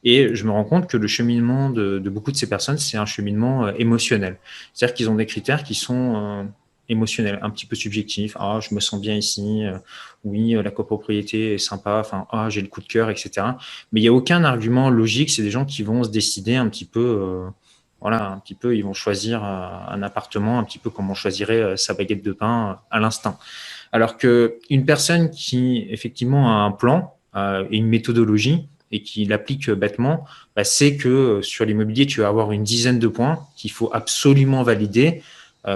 Et 0.04 0.34
je 0.34 0.44
me 0.44 0.50
rends 0.50 0.64
compte 0.64 0.86
que 0.86 0.96
le 0.96 1.06
cheminement 1.08 1.70
de, 1.70 1.98
beaucoup 1.98 2.30
de 2.30 2.36
ces 2.36 2.48
personnes, 2.48 2.78
c'est 2.78 2.96
un 2.98 3.06
cheminement 3.06 3.66
euh, 3.66 3.72
émotionnel. 3.78 4.38
C'est-à-dire 4.72 4.94
qu'ils 4.94 5.10
ont 5.10 5.14
des 5.14 5.26
critères 5.26 5.62
qui 5.62 5.74
sont 5.74 6.14
euh, 6.16 6.44
émotionnel, 6.88 7.38
un 7.42 7.50
petit 7.50 7.66
peu 7.66 7.76
subjectif. 7.76 8.36
Ah, 8.38 8.58
je 8.60 8.74
me 8.74 8.80
sens 8.80 9.00
bien 9.00 9.14
ici. 9.14 9.64
Euh, 9.64 9.78
oui, 10.24 10.54
euh, 10.54 10.62
la 10.62 10.70
copropriété 10.70 11.54
est 11.54 11.58
sympa. 11.58 11.98
Enfin, 12.00 12.26
ah, 12.30 12.48
j'ai 12.50 12.60
le 12.60 12.68
coup 12.68 12.80
de 12.80 12.86
cœur, 12.86 13.10
etc. 13.10 13.30
Mais 13.92 14.00
il 14.00 14.02
n'y 14.02 14.08
a 14.08 14.12
aucun 14.12 14.44
argument 14.44 14.90
logique. 14.90 15.30
C'est 15.30 15.42
des 15.42 15.50
gens 15.50 15.64
qui 15.64 15.82
vont 15.82 16.04
se 16.04 16.10
décider 16.10 16.56
un 16.56 16.68
petit 16.68 16.84
peu. 16.84 17.00
Euh, 17.00 17.48
voilà, 18.00 18.28
un 18.28 18.38
petit 18.38 18.54
peu, 18.54 18.76
ils 18.76 18.82
vont 18.82 18.92
choisir 18.92 19.42
un 19.42 20.02
appartement, 20.02 20.58
un 20.58 20.64
petit 20.64 20.78
peu 20.78 20.90
comme 20.90 21.10
on 21.10 21.14
choisirait 21.14 21.78
sa 21.78 21.94
baguette 21.94 22.22
de 22.22 22.32
pain 22.32 22.80
à 22.90 23.00
l'instant. 23.00 23.38
Alors 23.92 24.18
que 24.18 24.58
une 24.68 24.84
personne 24.84 25.30
qui 25.30 25.86
effectivement 25.88 26.50
a 26.50 26.64
un 26.64 26.70
plan 26.70 27.14
et 27.34 27.78
une 27.78 27.86
méthodologie 27.86 28.68
et 28.92 29.02
qui 29.02 29.24
l'applique 29.24 29.70
bêtement, 29.70 30.26
bah, 30.54 30.64
c'est 30.64 30.98
que 30.98 31.40
sur 31.40 31.64
l'immobilier, 31.64 32.04
tu 32.04 32.20
vas 32.20 32.28
avoir 32.28 32.52
une 32.52 32.62
dizaine 32.62 32.98
de 32.98 33.08
points 33.08 33.46
qu'il 33.56 33.70
faut 33.70 33.88
absolument 33.94 34.62
valider 34.62 35.22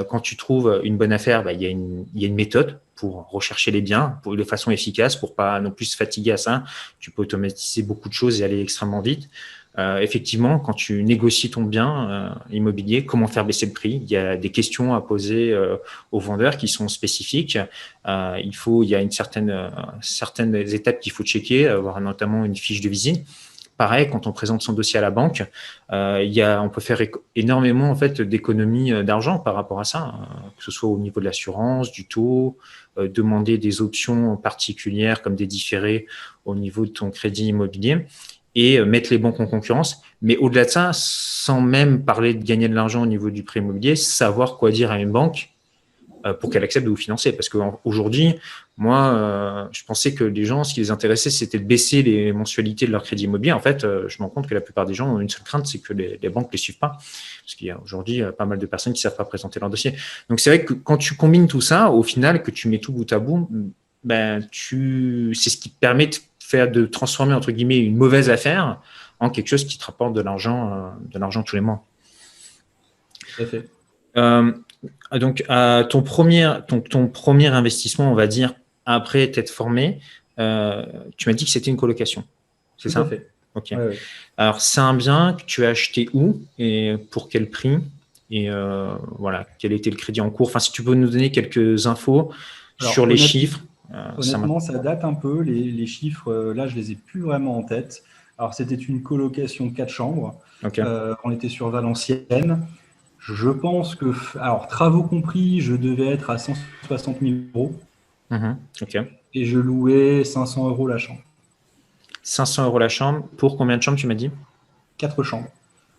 quand 0.08 0.20
tu 0.20 0.36
trouves 0.36 0.80
une 0.84 0.96
bonne 0.96 1.12
affaire, 1.12 1.42
bah, 1.42 1.52
il, 1.52 1.62
y 1.62 1.66
a 1.66 1.70
une, 1.70 2.34
méthode 2.34 2.78
pour 2.94 3.28
rechercher 3.30 3.70
les 3.70 3.80
biens 3.80 4.20
de 4.26 4.44
façon 4.44 4.70
efficace, 4.70 5.16
pour 5.16 5.34
pas 5.34 5.60
non 5.60 5.70
plus 5.70 5.86
se 5.86 5.96
fatiguer 5.96 6.32
à 6.32 6.36
ça. 6.36 6.64
Tu 6.98 7.10
peux 7.10 7.22
automatiser 7.22 7.82
beaucoup 7.82 8.08
de 8.08 8.14
choses 8.14 8.40
et 8.40 8.44
aller 8.44 8.60
extrêmement 8.60 9.00
vite. 9.00 9.30
Euh, 9.78 9.98
effectivement, 10.00 10.58
quand 10.58 10.72
tu 10.72 11.04
négocies 11.04 11.50
ton 11.50 11.62
bien 11.62 12.10
euh, 12.10 12.28
immobilier, 12.50 13.04
comment 13.04 13.28
faire 13.28 13.44
baisser 13.44 13.66
le 13.66 13.72
prix? 13.72 14.00
Il 14.02 14.10
y 14.10 14.16
a 14.16 14.36
des 14.36 14.50
questions 14.50 14.94
à 14.94 15.00
poser 15.00 15.52
euh, 15.52 15.76
aux 16.10 16.18
vendeurs 16.18 16.56
qui 16.56 16.66
sont 16.66 16.88
spécifiques. 16.88 17.58
Euh, 18.06 18.40
il 18.42 18.56
faut, 18.56 18.82
il 18.82 18.88
y 18.88 18.96
a 18.96 19.00
une 19.00 19.12
certaine, 19.12 19.70
certaines 20.00 20.56
étapes 20.56 20.98
qu'il 20.98 21.12
faut 21.12 21.22
checker, 21.22 21.68
avoir 21.68 22.00
notamment 22.00 22.44
une 22.44 22.56
fiche 22.56 22.80
de 22.80 22.88
visite. 22.88 23.24
Pareil, 23.78 24.10
quand 24.10 24.26
on 24.26 24.32
présente 24.32 24.60
son 24.60 24.72
dossier 24.72 24.98
à 24.98 25.00
la 25.00 25.12
banque, 25.12 25.44
euh, 25.92 26.20
il 26.24 26.32
y 26.32 26.42
a, 26.42 26.60
on 26.60 26.68
peut 26.68 26.80
faire 26.80 27.00
énormément 27.36 27.90
en 27.90 27.94
fait 27.94 28.20
d'économies 28.20 28.92
euh, 28.92 29.04
d'argent 29.04 29.38
par 29.38 29.54
rapport 29.54 29.78
à 29.78 29.84
ça, 29.84 30.00
hein, 30.00 30.50
que 30.58 30.64
ce 30.64 30.72
soit 30.72 30.88
au 30.88 30.98
niveau 30.98 31.20
de 31.20 31.24
l'assurance, 31.24 31.92
du 31.92 32.08
taux, 32.08 32.58
euh, 32.98 33.06
demander 33.06 33.56
des 33.56 33.80
options 33.80 34.36
particulières 34.36 35.22
comme 35.22 35.36
des 35.36 35.46
différés 35.46 36.06
au 36.44 36.56
niveau 36.56 36.86
de 36.86 36.90
ton 36.90 37.12
crédit 37.12 37.46
immobilier 37.46 38.06
et 38.56 38.80
mettre 38.80 39.10
les 39.12 39.18
banques 39.18 39.38
en 39.38 39.46
concurrence. 39.46 40.02
Mais 40.22 40.36
au-delà 40.38 40.64
de 40.64 40.70
ça, 40.70 40.90
sans 40.92 41.60
même 41.60 42.04
parler 42.04 42.34
de 42.34 42.42
gagner 42.42 42.68
de 42.68 42.74
l'argent 42.74 43.02
au 43.02 43.06
niveau 43.06 43.30
du 43.30 43.44
prêt 43.44 43.60
immobilier, 43.60 43.94
savoir 43.94 44.56
quoi 44.56 44.72
dire 44.72 44.90
à 44.90 44.98
une 44.98 45.12
banque 45.12 45.50
pour 46.40 46.50
qu'elle 46.50 46.64
accepte 46.64 46.84
de 46.84 46.90
vous 46.90 46.96
financer. 46.96 47.32
Parce 47.32 47.48
qu'aujourd'hui, 47.48 48.36
moi, 48.78 49.12
euh, 49.12 49.66
je 49.72 49.82
pensais 49.84 50.14
que 50.14 50.22
les 50.22 50.44
gens, 50.44 50.62
ce 50.62 50.72
qui 50.72 50.78
les 50.78 50.92
intéressait, 50.92 51.30
c'était 51.30 51.58
de 51.58 51.64
baisser 51.64 52.00
les 52.04 52.32
mensualités 52.32 52.86
de 52.86 52.92
leur 52.92 53.02
crédit 53.02 53.24
immobilier. 53.24 53.50
En 53.50 53.58
fait, 53.58 53.82
euh, 53.82 54.08
je 54.08 54.18
me 54.20 54.24
rends 54.24 54.30
compte 54.30 54.46
que 54.46 54.54
la 54.54 54.60
plupart 54.60 54.86
des 54.86 54.94
gens 54.94 55.16
ont 55.16 55.18
une 55.18 55.28
seule 55.28 55.42
crainte, 55.42 55.66
c'est 55.66 55.80
que 55.80 55.92
les, 55.92 56.16
banques 56.28 56.46
ne 56.46 56.52
les 56.52 56.58
suivent 56.58 56.78
pas. 56.78 56.90
Parce 57.42 57.56
qu'il 57.56 57.66
y 57.66 57.70
a 57.72 57.80
aujourd'hui 57.80 58.22
pas 58.38 58.46
mal 58.46 58.56
de 58.56 58.66
personnes 58.66 58.92
qui 58.92 59.00
ne 59.00 59.10
savent 59.10 59.16
pas 59.16 59.24
présenter 59.24 59.58
leur 59.58 59.68
dossier. 59.68 59.94
Donc, 60.30 60.38
c'est 60.38 60.50
vrai 60.50 60.64
que 60.64 60.74
quand 60.74 60.96
tu 60.96 61.16
combines 61.16 61.48
tout 61.48 61.60
ça, 61.60 61.90
au 61.90 62.04
final, 62.04 62.44
que 62.44 62.52
tu 62.52 62.68
mets 62.68 62.78
tout 62.78 62.92
bout 62.92 63.12
à 63.12 63.18
bout, 63.18 63.50
ben, 64.04 64.46
tu, 64.52 65.34
c'est 65.34 65.50
ce 65.50 65.56
qui 65.56 65.70
te 65.70 65.78
permet 65.80 66.06
de 66.06 66.14
faire, 66.38 66.70
de 66.70 66.86
transformer, 66.86 67.34
entre 67.34 67.50
guillemets, 67.50 67.78
une 67.78 67.96
mauvaise 67.96 68.30
affaire 68.30 68.80
en 69.18 69.28
quelque 69.28 69.48
chose 69.48 69.64
qui 69.64 69.76
te 69.76 69.84
rapporte 69.84 70.14
de 70.14 70.20
l'argent, 70.20 70.92
de 71.10 71.18
l'argent 71.18 71.42
tous 71.42 71.56
les 71.56 71.62
mois. 71.62 71.84
Tout 73.34 73.42
à 73.42 73.46
fait. 73.46 73.68
Ah, 75.10 75.18
donc, 75.18 75.44
ton, 75.88 76.02
premier, 76.02 76.52
ton, 76.66 77.08
premier 77.08 77.48
investissement, 77.48 78.10
on 78.10 78.14
va 78.14 78.26
dire, 78.26 78.54
après 78.86 79.30
t'être 79.30 79.50
formé, 79.50 80.00
euh, 80.38 80.84
tu 81.16 81.28
m'as 81.28 81.34
dit 81.34 81.44
que 81.44 81.50
c'était 81.50 81.70
une 81.70 81.76
colocation. 81.76 82.24
C'est 82.76 82.88
ça 82.88 83.04
fait. 83.04 83.28
Ok. 83.54 83.74
Alors, 84.36 84.60
c'est 84.60 84.80
un 84.80 84.94
bien 84.94 85.34
que 85.34 85.42
tu 85.44 85.64
as 85.64 85.70
acheté 85.70 86.08
où 86.12 86.40
et 86.58 86.96
pour 87.10 87.28
quel 87.28 87.50
prix 87.50 87.78
Et 88.30 88.50
euh, 88.50 88.94
voilà, 89.18 89.46
quel 89.58 89.72
était 89.72 89.90
le 89.90 89.96
crédit 89.96 90.20
en 90.20 90.30
cours? 90.30 90.48
Enfin, 90.48 90.60
si 90.60 90.70
tu 90.70 90.84
peux 90.84 90.94
nous 90.94 91.08
donner 91.08 91.32
quelques 91.32 91.86
infos 91.86 92.32
sur 92.80 93.06
les 93.06 93.16
chiffres. 93.16 93.60
Euh, 93.92 94.10
honnêtement, 94.16 94.60
ça, 94.60 94.78
date 94.78 95.04
un 95.04 95.14
peu. 95.14 95.40
Les, 95.42 95.86
chiffres, 95.86 96.52
là, 96.54 96.68
je 96.68 96.76
les 96.76 96.92
ai 96.92 96.94
plus 96.94 97.20
vraiment 97.20 97.58
en 97.58 97.62
tête. 97.62 98.04
Alors, 98.38 98.54
c'était 98.54 98.76
une 98.76 99.02
colocation 99.02 99.70
4 99.70 99.88
chambres. 99.88 100.40
on 101.24 101.30
était 101.32 101.48
sur 101.48 101.68
Valenciennes. 101.70 102.64
Je 103.32 103.50
pense 103.50 103.94
que, 103.94 104.14
alors 104.38 104.68
travaux 104.68 105.02
compris, 105.02 105.60
je 105.60 105.74
devais 105.74 106.08
être 106.08 106.30
à 106.30 106.38
160 106.38 107.18
000 107.20 107.34
euros. 107.54 107.74
Mhm, 108.30 108.56
Et 109.34 109.44
je 109.44 109.58
louais 109.58 110.24
500 110.24 110.68
euros 110.68 110.88
la 110.88 110.98
chambre. 110.98 111.20
500 112.22 112.64
euros 112.64 112.78
la 112.78 112.88
chambre. 112.88 113.26
Pour 113.36 113.56
combien 113.56 113.76
de 113.76 113.82
chambres, 113.82 113.98
tu 113.98 114.06
m'as 114.06 114.14
dit? 114.14 114.30
Quatre 114.96 115.22
chambres. 115.22 115.48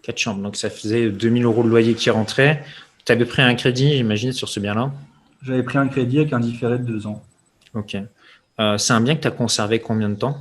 Quatre 0.01 0.17
chambres. 0.17 0.41
Donc 0.41 0.55
ça 0.55 0.69
faisait 0.69 1.09
2000 1.09 1.45
euros 1.45 1.63
de 1.63 1.69
loyer 1.69 1.93
qui 1.93 2.09
rentrait. 2.09 2.63
Tu 3.05 3.11
avais 3.11 3.25
pris 3.25 3.41
un 3.41 3.55
crédit, 3.55 3.95
j'imagine, 3.97 4.31
sur 4.31 4.49
ce 4.49 4.59
bien-là? 4.59 4.91
J'avais 5.41 5.63
pris 5.63 5.77
un 5.77 5.87
crédit 5.87 6.19
avec 6.19 6.33
un 6.33 6.39
différé 6.39 6.79
de 6.79 6.83
deux 6.83 7.07
ans. 7.07 7.23
Ok. 7.73 7.95
Euh, 8.59 8.77
c'est 8.77 8.93
un 8.93 9.01
bien 9.01 9.15
que 9.15 9.21
tu 9.21 9.27
as 9.27 9.31
conservé 9.31 9.79
combien 9.79 10.09
de 10.09 10.15
temps? 10.15 10.37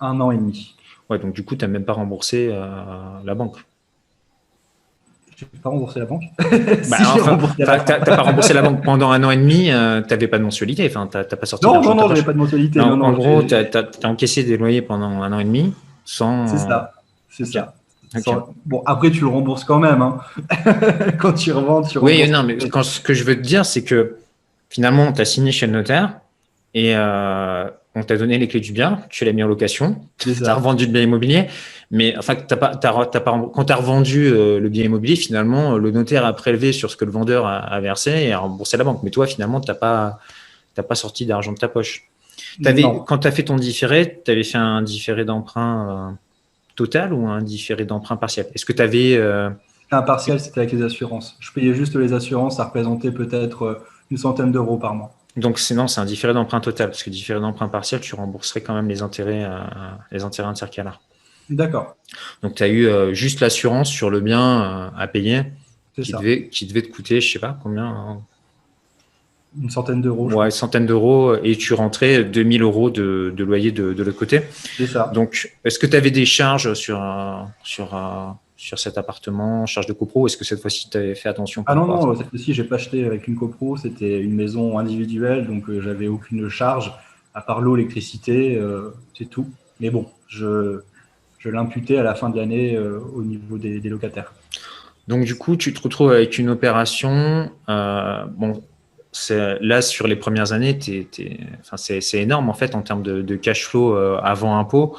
Un 0.00 0.20
an 0.20 0.30
et 0.30 0.36
demi. 0.36 0.74
Ouais, 1.10 1.18
donc 1.18 1.34
du 1.34 1.44
coup, 1.44 1.56
tu 1.56 1.64
n'as 1.64 1.70
même 1.70 1.84
pas 1.84 1.92
remboursé 1.92 2.48
euh, 2.50 3.22
la 3.24 3.34
banque. 3.34 3.58
Je 5.38 5.44
n'ai 5.44 5.60
pas 5.62 5.70
remboursé 5.70 6.00
la 6.00 6.06
banque. 6.06 6.24
bah, 6.38 6.96
tu 7.56 7.62
n'as 7.62 7.78
pas 7.78 8.22
remboursé 8.22 8.54
la 8.54 8.62
banque 8.62 8.82
pendant 8.82 9.12
un 9.12 9.22
an 9.22 9.30
et 9.30 9.36
demi, 9.36 9.70
euh, 9.70 10.02
tu 10.02 10.08
n'avais 10.08 10.26
pas 10.26 10.38
de 10.38 10.42
mensualité, 10.42 10.84
enfin, 10.90 11.06
tu 11.06 11.16
n'as 11.16 11.24
pas 11.24 11.46
sorti 11.46 11.64
Non, 11.64 11.80
non, 11.80 11.94
non, 11.94 12.08
j'avais 12.08 12.24
pas 12.24 12.32
de 12.32 12.38
mensualité. 12.38 12.80
Non, 12.80 13.00
en 13.00 13.12
gros, 13.12 13.44
tu 13.44 13.54
as, 13.54 13.86
encaissé 14.02 14.42
des 14.42 14.56
loyers 14.56 14.82
pendant 14.82 15.22
un 15.22 15.32
an 15.32 15.38
et 15.38 15.44
demi 15.44 15.74
sans. 16.04 16.48
C'est 16.48 16.58
ça, 16.58 16.92
c'est 17.30 17.44
ça. 17.44 17.74
Bon, 18.66 18.82
après, 18.84 19.12
tu 19.12 19.20
le 19.20 19.28
rembourses 19.28 19.62
quand 19.62 19.78
même. 19.78 20.02
Hein. 20.02 20.18
quand 21.20 21.34
tu 21.34 21.52
revends, 21.52 21.82
tu 21.82 21.98
rembourses. 21.98 22.20
Oui, 22.20 22.28
non, 22.28 22.42
mais 22.42 22.56
quand, 22.56 22.82
ce 22.82 23.00
que 23.00 23.14
je 23.14 23.22
veux 23.22 23.36
te 23.36 23.42
dire, 23.42 23.64
c'est 23.64 23.84
que 23.84 24.16
finalement, 24.70 25.12
tu 25.12 25.20
as 25.20 25.24
signé 25.24 25.52
chez 25.52 25.66
le 25.66 25.72
notaire 25.72 26.18
et 26.74 26.96
euh, 26.96 27.68
on 27.94 28.02
t'a 28.02 28.16
donné 28.16 28.38
les 28.38 28.48
clés 28.48 28.60
du 28.60 28.72
bien, 28.72 29.02
tu 29.08 29.24
l'as 29.24 29.32
mis 29.32 29.42
en 29.44 29.48
location, 29.48 30.00
tu 30.18 30.30
as 30.44 30.54
revendu 30.54 30.86
le 30.86 30.92
bien 30.92 31.02
immobilier, 31.02 31.46
mais 31.90 32.16
enfin, 32.16 32.34
pas, 32.34 32.76
pas, 32.76 33.08
quand 33.54 33.64
tu 33.64 33.72
as 33.72 33.76
revendu 33.76 34.26
euh, 34.26 34.60
le 34.60 34.68
bien 34.68 34.84
immobilier, 34.84 35.16
finalement, 35.16 35.78
le 35.78 35.90
notaire 35.90 36.24
a 36.24 36.32
prélevé 36.34 36.72
sur 36.72 36.90
ce 36.90 36.96
que 36.96 37.04
le 37.04 37.10
vendeur 37.10 37.46
a, 37.46 37.80
versé 37.80 38.10
et 38.10 38.32
a 38.32 38.38
remboursé 38.38 38.76
la 38.76 38.84
banque. 38.84 39.02
Mais 39.02 39.10
toi, 39.10 39.26
finalement, 39.26 39.60
tu 39.60 39.68
n'as 39.70 39.74
pas, 39.74 40.18
pas 40.76 40.94
sorti 40.94 41.24
d'argent 41.24 41.52
de 41.52 41.58
ta 41.58 41.68
poche. 41.68 42.08
Avais, 42.64 42.82
quand 43.06 43.18
tu 43.18 43.28
as 43.28 43.32
fait 43.32 43.44
ton 43.44 43.56
différé, 43.56 44.20
tu 44.24 44.30
avais 44.30 44.44
fait 44.44 44.58
un 44.58 44.82
différé 44.82 45.24
d'emprunt 45.24 46.10
euh, 46.10 46.14
total 46.76 47.12
ou 47.12 47.26
un 47.26 47.42
différé 47.42 47.84
d'emprunt 47.84 48.16
partiel? 48.16 48.46
Est-ce 48.54 48.64
que 48.64 48.72
tu 48.72 48.82
avais. 48.82 49.16
Euh, 49.16 49.50
un 49.90 50.02
partiel, 50.02 50.38
c'était 50.38 50.60
avec 50.60 50.72
les 50.72 50.82
assurances. 50.82 51.36
Je 51.40 51.50
payais 51.52 51.72
juste 51.72 51.96
les 51.96 52.12
assurances, 52.12 52.58
ça 52.58 52.64
représentait 52.64 53.10
peut-être 53.10 53.80
une 54.10 54.18
centaine 54.18 54.52
d'euros 54.52 54.76
par 54.76 54.94
mois. 54.94 55.14
Donc 55.38 55.58
sinon, 55.58 55.86
c'est 55.86 56.00
un 56.00 56.04
différé 56.04 56.34
d'emprunt 56.34 56.60
total, 56.60 56.88
parce 56.88 57.02
que 57.02 57.10
différé 57.10 57.40
d'emprunt 57.40 57.68
partiel, 57.68 58.00
tu 58.00 58.14
rembourserais 58.14 58.60
quand 58.60 58.74
même 58.74 58.88
les 58.88 59.02
intérêts, 59.02 59.44
euh, 59.44 59.60
les 60.10 60.24
intérêts 60.24 60.48
intercalaires. 60.48 61.00
D'accord. 61.50 61.96
Donc 62.42 62.54
tu 62.54 62.62
as 62.62 62.68
eu 62.68 62.86
euh, 62.86 63.14
juste 63.14 63.40
l'assurance 63.40 63.90
sur 63.90 64.10
le 64.10 64.20
bien 64.20 64.62
euh, 64.62 64.90
à 64.96 65.06
payer 65.08 65.42
qui 65.94 66.12
devait, 66.12 66.48
qui 66.48 66.66
devait, 66.66 66.82
te 66.82 66.92
coûter, 66.92 67.20
je 67.20 67.32
sais 67.32 67.38
pas 67.38 67.58
combien. 67.62 67.86
Hein. 67.86 68.20
Une 69.60 69.70
centaine 69.70 70.00
d'euros. 70.00 70.30
Ouais, 70.32 70.46
une 70.46 70.50
centaine 70.50 70.86
d'euros 70.86 71.34
et 71.42 71.56
tu 71.56 71.74
rentrais 71.74 72.22
2000 72.22 72.62
euros 72.62 72.90
de, 72.90 73.34
loyer 73.36 73.72
de, 73.72 73.92
de 73.92 74.02
l'autre 74.02 74.18
côté. 74.18 74.42
C'est 74.76 74.86
ça. 74.86 75.10
Donc, 75.12 75.52
est-ce 75.64 75.78
que 75.78 75.86
tu 75.86 75.96
avais 75.96 76.10
des 76.10 76.26
charges 76.26 76.74
sur, 76.74 77.02
sur, 77.64 77.96
sur 78.58 78.76
cet 78.76 78.98
appartement, 78.98 79.66
charge 79.66 79.86
de 79.86 79.92
copro 79.92 80.26
Est-ce 80.26 80.36
que 80.36 80.44
cette 80.44 80.60
fois-ci, 80.60 80.90
tu 80.90 80.98
avais 80.98 81.14
fait 81.14 81.28
attention 81.28 81.62
Ah 81.66 81.76
non, 81.76 81.86
non, 81.86 82.14
cette 82.16 82.28
fois-ci, 82.28 82.52
je 82.52 82.62
n'ai 82.62 82.68
pas 82.68 82.74
acheté 82.74 83.04
avec 83.04 83.28
une 83.28 83.36
copro. 83.36 83.76
C'était 83.76 84.20
une 84.20 84.34
maison 84.34 84.78
individuelle, 84.78 85.46
donc 85.46 85.70
euh, 85.70 85.80
j'avais 85.80 86.08
aucune 86.08 86.48
charge, 86.48 86.92
à 87.34 87.40
part 87.40 87.60
l'eau, 87.60 87.76
l'électricité, 87.76 88.56
euh, 88.56 88.90
c'est 89.16 89.30
tout. 89.30 89.48
Mais 89.78 89.90
bon, 89.90 90.06
je, 90.26 90.80
je 91.38 91.50
l'imputais 91.50 91.96
à 91.98 92.02
la 92.02 92.14
fin 92.14 92.30
de 92.30 92.36
l'année 92.36 92.76
euh, 92.76 93.00
au 93.14 93.22
niveau 93.22 93.58
des, 93.58 93.80
locataires. 93.80 94.32
Donc, 95.06 95.24
du 95.24 95.34
coup, 95.36 95.56
tu 95.56 95.72
te 95.72 95.80
retrouves 95.80 96.12
avec 96.12 96.38
une 96.38 96.50
opération. 96.50 97.50
bon, 97.66 98.62
là, 99.30 99.82
sur 99.82 100.06
les 100.06 100.16
premières 100.16 100.52
années, 100.52 100.78
c'est 101.76 102.20
énorme 102.20 102.50
en 102.50 102.54
fait 102.54 102.74
en 102.74 102.82
termes 102.82 103.02
de, 103.02 103.22
de 103.22 103.36
cash 103.36 103.64
flow 103.64 103.94
avant 103.96 104.58
impôt. 104.58 104.96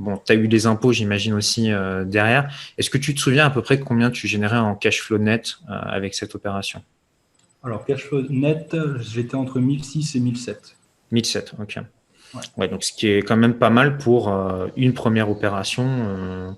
Bon, 0.00 0.16
tu 0.16 0.32
as 0.32 0.34
eu 0.34 0.48
des 0.48 0.66
impôts, 0.66 0.92
j'imagine 0.92 1.34
aussi 1.34 1.70
euh, 1.70 2.04
derrière. 2.04 2.50
Est-ce 2.78 2.88
que 2.88 2.98
tu 2.98 3.14
te 3.14 3.20
souviens 3.20 3.44
à 3.44 3.50
peu 3.50 3.60
près 3.60 3.78
combien 3.80 4.10
tu 4.10 4.26
générais 4.28 4.58
en 4.58 4.74
cash 4.74 5.02
flow 5.02 5.18
net 5.18 5.58
euh, 5.68 5.74
avec 5.74 6.14
cette 6.14 6.34
opération? 6.34 6.82
Alors, 7.62 7.84
cash 7.84 8.04
flow 8.04 8.22
net, 8.30 8.74
j'étais 9.00 9.34
entre 9.34 9.60
1006 9.60 10.16
et 10.16 10.20
1007. 10.20 10.76
1007, 11.12 11.54
ok. 11.60 11.78
Ouais. 12.56 12.68
donc 12.68 12.84
ce 12.84 12.92
qui 12.92 13.08
est 13.08 13.22
quand 13.22 13.36
même 13.36 13.54
pas 13.54 13.70
mal 13.70 13.98
pour 13.98 14.28
euh, 14.28 14.68
une 14.76 14.94
première 14.94 15.30
opération. 15.30 16.56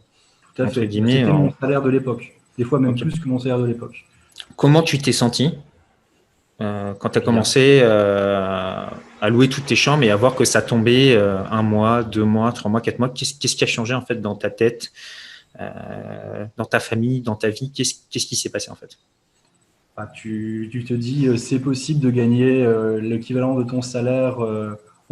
Tout 0.54 0.62
à 0.62 0.66
fait. 0.68 0.90
C'était 0.90 1.24
mon 1.24 1.52
salaire 1.60 1.82
de 1.82 1.90
l'époque. 1.90 2.34
Des 2.58 2.64
fois 2.64 2.78
même 2.78 2.94
plus 2.94 3.18
que 3.18 3.28
mon 3.28 3.38
salaire 3.38 3.58
de 3.58 3.66
l'époque. 3.66 4.04
Comment 4.56 4.82
tu 4.82 4.98
t'es 4.98 5.12
senti 5.12 5.54
euh, 6.62 6.94
quand 6.94 7.08
tu 7.08 7.18
as 7.18 7.22
commencé 7.22 7.80
euh, 7.82 8.86
à 9.20 9.30
louer 9.30 9.48
toutes 9.48 9.66
tes 9.66 9.74
chambres 9.74 10.04
et 10.04 10.10
à 10.10 10.16
voir 10.16 10.36
que 10.36 10.44
ça 10.44 10.62
tombait 10.62 11.14
euh, 11.14 11.42
un 11.50 11.62
mois, 11.62 12.04
deux 12.04 12.24
mois, 12.24 12.52
trois 12.52 12.70
mois, 12.70 12.80
quatre 12.80 12.98
mois, 12.98 13.08
qu'est-ce, 13.08 13.34
qui 13.34 13.64
a 13.64 13.66
changé 13.66 13.94
en 13.94 14.02
fait 14.02 14.20
dans 14.20 14.36
ta 14.36 14.50
tête, 14.50 14.92
dans 15.58 16.64
ta 16.64 16.78
famille, 16.78 17.20
dans 17.20 17.34
ta 17.34 17.48
vie? 17.48 17.72
Qu'est-ce, 17.72 18.26
qui 18.26 18.36
s'est 18.36 18.50
passé 18.50 18.70
en 18.70 18.76
fait? 18.76 18.98
Bah, 19.96 20.10
tu, 20.14 20.70
te 20.86 20.94
dis 20.94 21.36
c'est 21.38 21.58
possible 21.58 22.00
de 22.00 22.10
gagner 22.10 22.66
l'équivalent 23.00 23.54
de 23.56 23.64
ton 23.64 23.82
salaire 23.82 24.38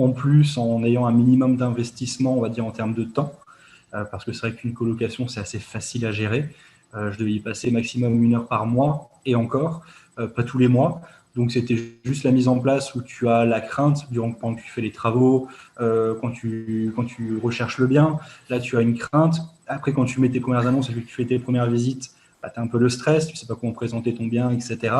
en 0.03 0.13
plus 0.13 0.59
en 0.59 0.83
ayant 0.85 1.07
un 1.07 1.13
minimum 1.13 1.57
d'investissement, 1.57 2.37
on 2.37 2.41
va 2.41 2.49
dire 2.49 2.67
en 2.67 2.71
termes 2.71 2.95
de 2.95 3.05
temps, 3.05 3.33
parce 3.93 4.25
que 4.25 4.33
c'est 4.33 4.49
vrai 4.49 4.53
qu'une 4.57 4.75
colocation 4.75 5.27
c'est 5.27 5.41
assez 5.41 5.59
facile 5.59 6.07
à 6.07 6.13
gérer. 6.13 6.49
je 6.95 7.17
devais 7.19 7.33
y 7.33 7.41
passer 7.41 7.71
maximum 7.71 8.23
une 8.23 8.35
heure 8.35 8.47
par 8.47 8.67
mois 8.67 9.11
et 9.27 9.35
encore, 9.35 9.83
pas 10.17 10.43
tous 10.45 10.59
les 10.59 10.69
mois. 10.69 11.03
Donc 11.37 11.53
c'était 11.53 11.79
juste 12.05 12.25
la 12.25 12.33
mise 12.33 12.49
en 12.49 12.59
place 12.59 12.95
où 12.95 13.03
tu 13.03 13.29
as 13.29 13.45
la 13.45 13.61
crainte 13.61 14.11
durant 14.11 14.33
que 14.33 14.61
tu 14.61 14.71
fais 14.71 14.81
les 14.81 14.91
travaux, 14.91 15.49
euh, 15.81 16.15
quand, 16.21 16.31
tu, 16.31 16.93
quand 16.97 17.05
tu 17.05 17.39
recherches 17.39 17.79
le 17.79 17.87
bien. 17.87 18.19
Là, 18.49 18.59
tu 18.59 18.77
as 18.77 18.81
une 18.81 18.99
crainte. 18.99 19.41
Après, 19.69 19.93
quand 19.93 20.05
tu 20.05 20.21
mets 20.21 20.29
tes 20.29 20.41
premières 20.41 20.67
annonces 20.67 20.91
et 20.91 20.93
que 20.93 21.01
tu 21.01 21.15
fais 21.15 21.25
tes 21.25 21.39
premières 21.39 21.71
visites, 21.71 22.11
bah, 22.43 22.51
tu 22.53 22.59
as 22.59 22.63
un 22.63 22.67
peu 22.67 22.79
le 22.79 22.89
stress, 22.89 23.27
tu 23.27 23.35
ne 23.35 23.39
sais 23.39 23.47
pas 23.47 23.55
comment 23.55 23.73
présenter 23.73 24.13
ton 24.15 24.27
bien, 24.27 24.51
etc. 24.51 24.95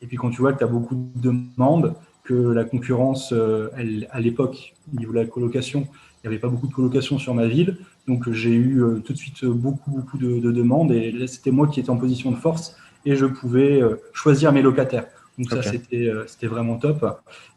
Et 0.00 0.06
puis 0.06 0.16
quand 0.16 0.30
tu 0.30 0.40
vois 0.40 0.52
que 0.52 0.58
tu 0.58 0.64
as 0.64 0.68
beaucoup 0.68 0.94
de 0.94 1.20
demandes, 1.20 1.94
que 2.24 2.34
la 2.34 2.64
concurrence, 2.64 3.32
euh, 3.32 3.68
elle, 3.76 4.08
à 4.10 4.20
l'époque, 4.20 4.74
au 4.92 4.98
niveau 4.98 5.12
de 5.12 5.18
la 5.18 5.26
colocation, 5.26 5.86
il 6.22 6.28
n'y 6.28 6.34
avait 6.34 6.40
pas 6.40 6.48
beaucoup 6.48 6.66
de 6.66 6.72
colocation 6.72 7.18
sur 7.18 7.34
ma 7.34 7.46
ville. 7.46 7.76
Donc 8.08 8.30
j'ai 8.30 8.52
eu 8.54 8.82
euh, 8.82 8.98
tout 8.98 9.12
de 9.12 9.18
suite 9.18 9.44
beaucoup, 9.44 9.90
beaucoup 9.90 10.18
de, 10.18 10.40
de 10.40 10.50
demandes. 10.50 10.90
Et 10.90 11.12
là, 11.12 11.26
c'était 11.26 11.50
moi 11.50 11.68
qui 11.68 11.80
étais 11.80 11.90
en 11.90 11.96
position 11.96 12.30
de 12.30 12.36
force 12.36 12.76
et 13.06 13.14
je 13.16 13.26
pouvais 13.26 13.82
choisir 14.14 14.50
mes 14.52 14.62
locataires. 14.62 15.04
Donc 15.38 15.50
ça, 15.50 15.56
euh, 15.92 16.24
c'était 16.26 16.46
vraiment 16.46 16.76
top. 16.76 17.04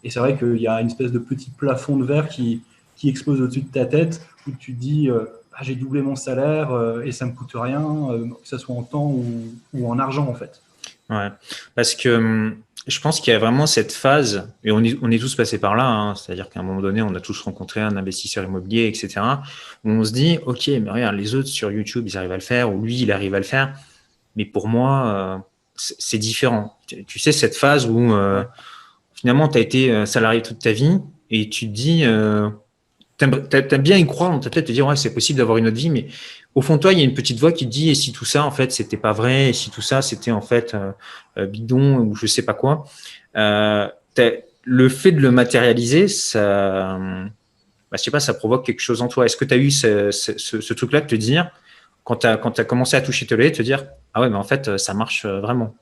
Et 0.04 0.10
c'est 0.10 0.20
vrai 0.20 0.38
qu'il 0.38 0.58
y 0.58 0.68
a 0.68 0.82
une 0.82 0.88
espèce 0.88 1.12
de 1.12 1.20
petit 1.20 1.52
plafond 1.52 1.98
de 1.98 2.06
verre 2.06 2.28
qui, 2.28 2.62
qui 2.96 3.10
explose 3.10 3.42
au-dessus 3.42 3.62
de 3.62 3.72
ta 3.72 3.86
tête, 3.86 4.26
où 4.48 4.52
tu 4.52 4.74
te 4.74 4.80
dis, 4.80 5.10
euh, 5.10 5.26
ah, 5.54 5.64
j'ai 5.64 5.76
doublé 5.76 6.02
mon 6.02 6.16
salaire 6.16 6.72
euh, 6.72 7.04
et 7.04 7.12
ça 7.12 7.26
me 7.26 7.32
coûte 7.32 7.52
rien, 7.54 8.08
que 8.42 8.48
ce 8.48 8.58
soit 8.58 8.76
en 8.76 8.84
temps 8.84 9.08
ou, 9.08 9.54
ou, 9.74 9.90
en 9.90 10.00
argent 10.00 10.28
en 10.28 10.34
fait. 10.34 10.62
Ouais, 11.10 11.30
parce 11.76 11.96
que 11.96 12.10
hum, 12.10 12.58
je 12.88 13.00
pense 13.02 13.20
qu'il 13.20 13.34
y 13.34 13.36
a 13.36 13.40
vraiment 13.40 13.68
cette 13.68 13.92
phase, 13.92 14.50
et 14.64 14.72
on 14.72 14.82
est, 14.82 15.20
tous 15.20 15.36
passés 15.36 15.60
par 15.60 15.76
là, 15.76 15.86
hein, 15.86 16.16
c'est-à-dire 16.16 16.50
qu'à 16.50 16.62
un 16.62 16.64
moment 16.64 16.80
donné, 16.80 17.02
on 17.02 17.14
a 17.16 17.20
tous 17.20 17.42
rencontré 17.42 17.82
un 17.82 17.98
investisseur 17.98 18.46
immobilier, 18.46 18.88
etc., 18.88 19.22
où 19.84 19.90
on 19.90 20.04
se 20.06 20.14
dit, 20.14 20.40
OK, 20.46 20.68
mais 20.68 20.90
regarde, 20.90 21.16
les 21.16 21.36
autres 21.36 21.50
sur 21.50 21.70
YouTube, 21.70 22.06
ils 22.08 22.18
arrivent 22.18 22.32
à 22.32 22.38
le 22.38 22.42
faire, 22.42 22.74
ou 22.74 22.82
lui, 22.82 23.02
il 23.02 23.12
arrive 23.12 23.34
à 23.34 23.40
le 23.40 23.44
faire, 23.44 23.78
mais 24.38 24.46
pour 24.46 24.70
moi, 24.70 25.46
c'est 25.76 26.18
différent. 26.18 26.78
Tu, 26.88 27.20
sais, 27.20 27.34
cette 27.34 27.58
phase 27.58 27.88
où 27.88 28.16
finalement, 29.16 29.50
tu 29.50 29.58
as 29.58 29.62
été 29.62 30.06
salarié 30.06 30.42
toute 30.42 30.60
ta 30.60 30.72
vie 30.72 31.00
et 31.30 31.50
tu 31.50 31.68
te 31.68 31.74
dis, 31.74 32.06
tu 33.18 33.26
aimes 33.26 33.82
bien 33.82 33.98
y 33.98 34.08
croire 34.08 34.32
dans 34.32 34.40
ta 34.40 34.50
tête, 34.50 34.66
te 34.66 34.72
dire, 34.72 34.88
ouais, 34.88 34.96
c'est 34.96 35.14
possible 35.14 35.40
d'avoir 35.40 35.58
une 35.58 35.68
autre 35.68 35.76
vie, 35.76 35.90
mais 35.90 36.08
au 36.58 36.62
fond 36.62 36.78
de 36.78 36.82
toi, 36.82 36.92
il 36.92 36.98
y 36.98 37.02
a 37.04 37.06
une 37.06 37.14
petite 37.14 37.40
voix 37.40 37.52
qui 37.52 37.66
te 37.66 37.70
dit, 37.70 37.92
et 37.92 37.94
si 37.94 38.12
tout 38.12 38.26
ça, 38.26 38.44
en 38.44 38.50
fait, 38.50 38.72
c'était 38.72 38.98
pas 38.98 39.12
vrai, 39.12 39.50
et 39.50 39.54
si 39.54 39.70
tout 39.70 39.84
ça, 39.84 40.02
c'était 40.02 40.32
en 40.32 40.42
fait 40.42 40.76
bidon 41.38 42.00
ou 42.00 42.16
je 42.16 42.26
sais 42.26 42.42
pas 42.42 42.56
quoi. 42.56 42.86
Euh, 43.36 43.88
le 44.64 44.90
fait 44.90 45.12
de 45.12 45.20
le 45.20 45.30
matérialiser, 45.30 46.08
ça, 46.08 46.98
bah, 46.98 47.98
je 47.98 47.98
sais 47.98 48.10
pas, 48.10 48.20
ça 48.20 48.34
provoque 48.34 48.66
quelque 48.66 48.80
chose 48.80 49.04
en 49.04 49.08
toi. 49.08 49.26
Est-ce 49.26 49.38
que 49.38 49.46
tu 49.46 49.54
as 49.54 49.58
eu 49.58 49.70
ce, 49.70 50.74
truc-là 50.74 51.02
de 51.02 51.06
te 51.06 51.14
dire, 51.14 51.52
quand 52.04 52.16
tu 52.16 52.28
as, 52.28 52.34
as, 52.34 52.64
commencé 52.66 52.98
à 52.98 53.02
toucher 53.02 53.28
télé, 53.28 53.52
te 53.52 53.62
dire, 53.62 53.86
ah 54.16 54.22
ouais, 54.22 54.30
mais 54.32 54.36
en 54.36 54.44
fait, 54.44 54.80
ça 54.80 54.96
marche 54.96 55.26
euh, 55.26 55.40
vraiment? 55.40 55.76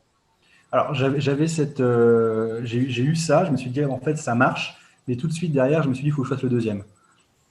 Alors, 0.73 0.93
j'avais 0.93 1.47
cette, 1.47 1.79
euh, 1.79 2.59
j'ai 2.65 3.01
eu 3.01 3.15
ça, 3.15 3.45
je 3.45 3.51
me 3.51 3.55
suis 3.55 3.69
dit, 3.69 3.85
en 3.85 4.01
fait, 4.01 4.17
ça 4.17 4.35
marche, 4.35 4.75
mais 5.07 5.15
tout 5.15 5.27
de 5.27 5.33
suite 5.33 5.53
derrière, 5.53 5.83
je 5.83 5.87
me 5.87 5.93
suis 5.93 6.03
dit, 6.03 6.09
il 6.09 6.11
faut 6.11 6.23
que 6.23 6.27
je 6.27 6.33
fasse 6.33 6.43
le 6.43 6.49
deuxième. 6.49 6.83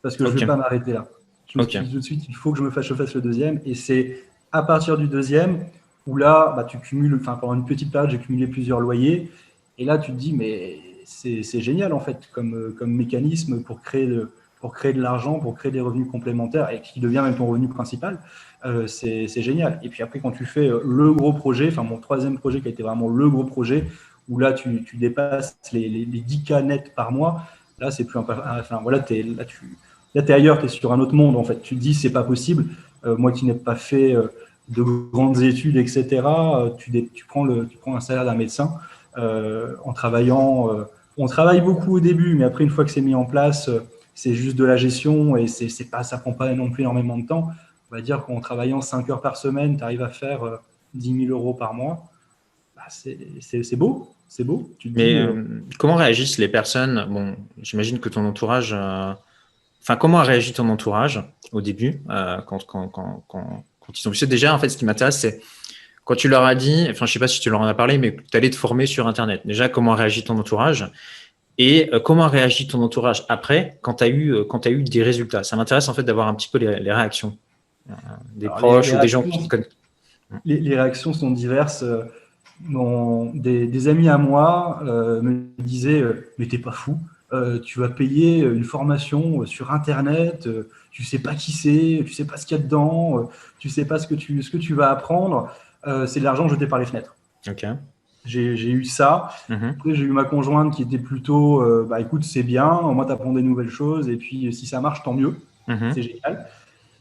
Parce 0.03 0.15
que 0.15 0.27
je 0.27 0.31
ne 0.35 0.39
vais 0.39 0.47
pas 0.47 0.57
m'arrêter 0.57 0.93
là. 0.93 1.07
Je 1.55 1.61
me 1.61 1.69
suis 1.69 1.81
dit 1.81 1.93
tout 1.93 1.99
de 1.99 2.05
suite, 2.05 2.25
il 2.29 2.35
faut 2.35 2.53
que 2.53 2.59
je 2.59 2.65
me 2.65 2.71
fasse, 2.71 2.87
je 2.87 2.95
fasse 2.95 3.15
le 3.15 3.21
deuxième. 3.21 3.61
Et 3.65 3.75
c'est 3.75 4.25
à 4.51 4.63
partir 4.63 4.99
du 4.99 5.07
deuxième 5.07 5.67
où 6.07 6.17
là, 6.17 6.53
bah, 6.57 6.65
tu 6.65 6.79
cumules, 6.79 7.17
enfin, 7.21 7.37
pendant 7.37 7.55
une 7.55 7.65
petite 7.65 7.93
période, 7.93 8.11
j'ai 8.11 8.19
cumulé 8.19 8.47
plusieurs 8.47 8.81
loyers. 8.81 9.31
Et 9.79 9.85
là, 9.85 9.99
tu 9.99 10.13
te 10.13 10.17
dis, 10.17 10.33
mais 10.33 10.79
c'est 11.05 11.61
génial 11.61 11.93
en 11.93 12.01
fait 12.01 12.29
comme, 12.33 12.75
comme 12.79 12.91
mécanisme 12.93 13.63
pour 13.63 13.83
créer, 13.83 14.07
de, 14.07 14.31
pour 14.61 14.73
créer 14.73 14.93
de 14.93 15.01
l'argent, 15.01 15.39
pour 15.39 15.55
créer 15.55 15.71
des 15.71 15.81
revenus 15.81 16.09
complémentaires 16.11 16.71
et 16.71 16.81
qui 16.81 17.01
devient 17.01 17.21
même 17.23 17.37
ton 17.37 17.47
revenu 17.47 17.69
principal. 17.69 18.19
Euh, 18.65 18.87
c'est 18.87 19.29
génial. 19.29 19.79
Et 19.83 19.89
puis 19.89 20.03
après, 20.03 20.21
quand 20.21 20.33
tu 20.33 20.47
fais 20.47 20.69
euh, 20.69 20.81
le 20.85 21.13
gros 21.13 21.35
projet, 21.35 21.69
enfin 21.69 21.83
mon 21.83 21.99
troisième 21.99 22.39
projet 22.39 22.61
qui 22.61 22.69
a 22.69 22.71
été 22.71 22.83
vraiment 22.83 23.09
le 23.09 23.29
gros 23.29 23.45
projet, 23.45 23.85
où 24.29 24.39
là 24.39 24.55
tu, 24.55 24.83
tu 24.85 24.97
dépasses 24.97 25.59
les, 25.73 25.89
les, 25.89 26.07
10K 26.07 26.65
nets 26.65 26.95
par 26.95 27.13
mois, 27.13 27.43
là 27.79 27.91
c'est 27.91 28.05
plus 28.05 28.19
un, 28.19 28.25
enfin 28.59 28.81
voilà, 28.83 29.05
es, 29.11 29.23
là 29.23 29.45
tu 29.45 29.77
là, 30.15 30.23
es 30.23 30.33
ailleurs, 30.33 30.59
tu 30.59 30.67
es 30.67 30.69
sur 30.69 30.93
un 30.93 31.01
autre 31.01 31.15
monde 31.15 31.37
en 31.37 31.45
fait. 31.45 31.61
Tu 31.63 31.75
te 31.75 31.81
dis 31.81 31.95
c'est 31.95 32.13
pas 32.13 32.25
possible. 32.25 32.67
Euh, 33.05 33.17
moi 33.17 33.33
qui 33.33 33.45
n'ai 33.45 33.55
pas 33.55 33.77
fait 33.77 34.17
de 34.69 34.83
grandes 34.83 35.43
études, 35.43 35.77
etc., 35.77 36.23
tu, 36.79 37.09
tu, 37.13 37.25
prends 37.27 37.45
le, 37.45 37.67
tu 37.67 37.77
prends 37.77 37.97
un 37.97 38.01
salaire 38.01 38.25
d'un 38.25 38.35
médecin. 38.35 38.79
Euh, 39.17 39.77
en 39.85 39.93
travaillant. 39.93 40.73
Euh, 40.73 40.85
on 41.17 41.27
travaille 41.27 41.61
beaucoup 41.61 41.97
au 41.97 42.01
début, 42.01 42.35
mais 42.35 42.45
après, 42.45 42.65
une 42.65 42.71
fois 42.71 42.85
que 42.85 42.91
c'est 42.91 43.01
mis 43.01 43.15
en 43.15 43.25
place, 43.25 43.69
euh, 43.69 43.81
c'est 44.15 44.35
juste 44.35 44.57
de 44.57 44.65
la 44.65 44.77
gestion 44.77 45.37
et 45.37 45.47
c'est 45.47 45.91
pas, 45.91 46.03
ça 46.03 46.19
prend 46.19 46.33
pas 46.33 46.53
non 46.55 46.71
plus 46.71 46.83
énormément 46.83 47.17
de 47.17 47.27
temps. 47.27 47.51
On 47.91 47.95
va 47.95 48.01
dire 48.01 48.25
qu'en 48.25 48.41
travaillant 48.41 48.81
5 48.81 49.09
heures 49.11 49.21
par 49.21 49.37
semaine, 49.37 49.77
tu 49.77 49.85
arrives 49.85 50.03
à 50.03 50.09
faire 50.09 50.61
10 50.95 51.27
000 51.27 51.39
euros 51.39 51.55
par 51.55 51.75
mois. 51.75 52.11
Bah, 52.75 52.83
c'est 52.89 53.77
beau, 53.77 54.15
c'est 54.29 54.45
beau. 54.45 54.71
Mais 54.85 55.25
comment 55.79 55.95
réagissent 55.95 56.39
les 56.39 56.49
personnes? 56.49 57.07
Bon, 57.09 57.37
j'imagine 57.61 58.01
que 58.01 58.09
ton 58.09 58.25
entourage. 58.25 58.75
Enfin, 59.85 59.97
comment 59.97 60.19
a 60.19 60.25
réagi 60.25 60.53
ton 60.53 60.69
entourage 60.71 61.23
au 61.53 61.61
début 61.61 62.03
quand, 62.47 62.65
quand, 62.67 62.89
quand, 62.89 63.25
quand, 63.29 63.65
ils 63.95 64.09
ont 64.09 64.11
vu 64.11 64.27
Déjà, 64.27 64.55
en 64.55 64.59
fait, 64.59 64.71
ce 64.71 64.79
qui 64.79 64.85
m'intéresse, 64.85 65.19
c'est 65.19 65.41
quand 66.05 66.17
tu 66.17 66.29
leur 66.29 66.45
as 66.45 66.55
dit, 66.55 66.87
enfin, 66.91 67.07
je 67.07 67.13
sais 67.13 67.19
pas 67.19 67.29
si 67.29 67.41
tu 67.41 67.51
leur 67.51 67.61
en 67.61 67.67
as 67.67 67.75
parlé, 67.75 67.99
mais 67.99 68.17
tu 68.31 68.37
allais 68.37 68.51
te 68.51 68.57
former 68.57 68.87
sur 68.87 69.07
Internet. 69.07 69.43
Déjà, 69.45 69.69
comment 69.69 69.95
réagit 69.95 70.25
ton 70.25 70.39
entourage? 70.39 70.91
Et 71.59 71.89
euh, 71.93 72.01
comment 72.01 72.29
réagit 72.29 72.67
ton 72.67 72.83
entourage 72.83 73.25
après 73.29 73.79
quand 73.81 73.95
tu 73.95 74.05
as, 74.05 74.09
eu, 74.09 74.35
euh, 74.35 74.45
as 74.65 74.71
eu 74.71 74.83
des 74.83 75.03
résultats? 75.03 75.45
Ça 75.45 75.57
m'intéresse 75.57 75.89
en 75.89 75.95
fait 75.95 76.03
d'avoir 76.03 76.29
un 76.29 76.35
petit 76.35 76.49
peu 76.49 76.59
les, 76.59 76.93
réactions 76.93 77.37
euh, 77.89 77.93
des 78.35 78.49
proches 78.49 78.93
ou 78.93 78.99
des 78.99 79.09
gens 79.09 79.23
qui 79.23 79.45
te 79.45 79.49
connaissent. 79.49 79.69
Les, 80.45 80.75
réactions 80.75 81.13
sont 81.13 81.31
diverses. 81.31 81.85
des, 82.65 83.89
amis 83.89 84.09
à 84.09 84.19
moi 84.19 84.81
me 84.83 85.45
disaient 85.59 86.03
Mais 86.39 86.47
t'es 86.47 86.59
pas 86.59 86.73
fou, 86.73 86.99
tu 87.65 87.81
vas 87.81 87.89
payer 87.89 88.41
une 88.41 88.65
formation 88.65 89.45
sur 89.45 89.73
Internet, 89.73 90.49
tu 90.91 91.03
sais 91.03 91.19
pas 91.19 91.35
qui 91.35 91.51
c'est, 91.51 92.05
tu 92.07 92.13
sais 92.13 92.25
pas 92.25 92.37
ce 92.37 92.47
qu'il 92.47 92.57
y 92.57 92.61
a 92.61 92.63
dedans, 92.63 93.29
tu 93.59 93.69
sais 93.69 93.85
pas 93.85 93.99
ce 93.99 94.07
que 94.07 94.15
tu, 94.15 94.43
ce 94.43 94.51
que 94.51 94.57
tu 94.57 94.75
vas 94.75 94.91
apprendre. 94.91 95.51
Euh, 95.87 96.07
c'est 96.07 96.21
de 96.21 96.25
l'argent 96.25 96.49
jeté 96.49 96.67
par 96.67 96.79
les 96.79 96.87
fenêtres. 96.87 97.15
Ok. 97.49 97.67
J'ai 98.25 98.71
eu 98.71 98.85
ça. 98.85 99.31
Mhm. 99.51 99.75
Après, 99.77 99.95
j'ai 99.95 100.05
eu 100.05 100.13
ma 100.13 100.25
conjointe 100.25 100.75
qui 100.75 100.83
était 100.83 100.99
plutôt, 100.99 101.61
euh, 101.61 101.87
bah 101.89 102.01
écoute, 102.01 102.25
c'est 102.25 102.43
bien, 102.43 102.71
au 102.71 102.93
moins 102.93 103.05
tu 103.05 103.13
apprends 103.13 103.33
des 103.33 103.43
nouvelles 103.43 103.69
choses, 103.69 104.09
et 104.09 104.17
puis 104.17 104.51
si 104.53 104.67
ça 104.67 104.81
marche, 104.81 105.03
tant 105.03 105.13
mieux. 105.13 105.37
Mhm. 105.69 105.93
C'est 105.93 106.03
génial. 106.03 106.47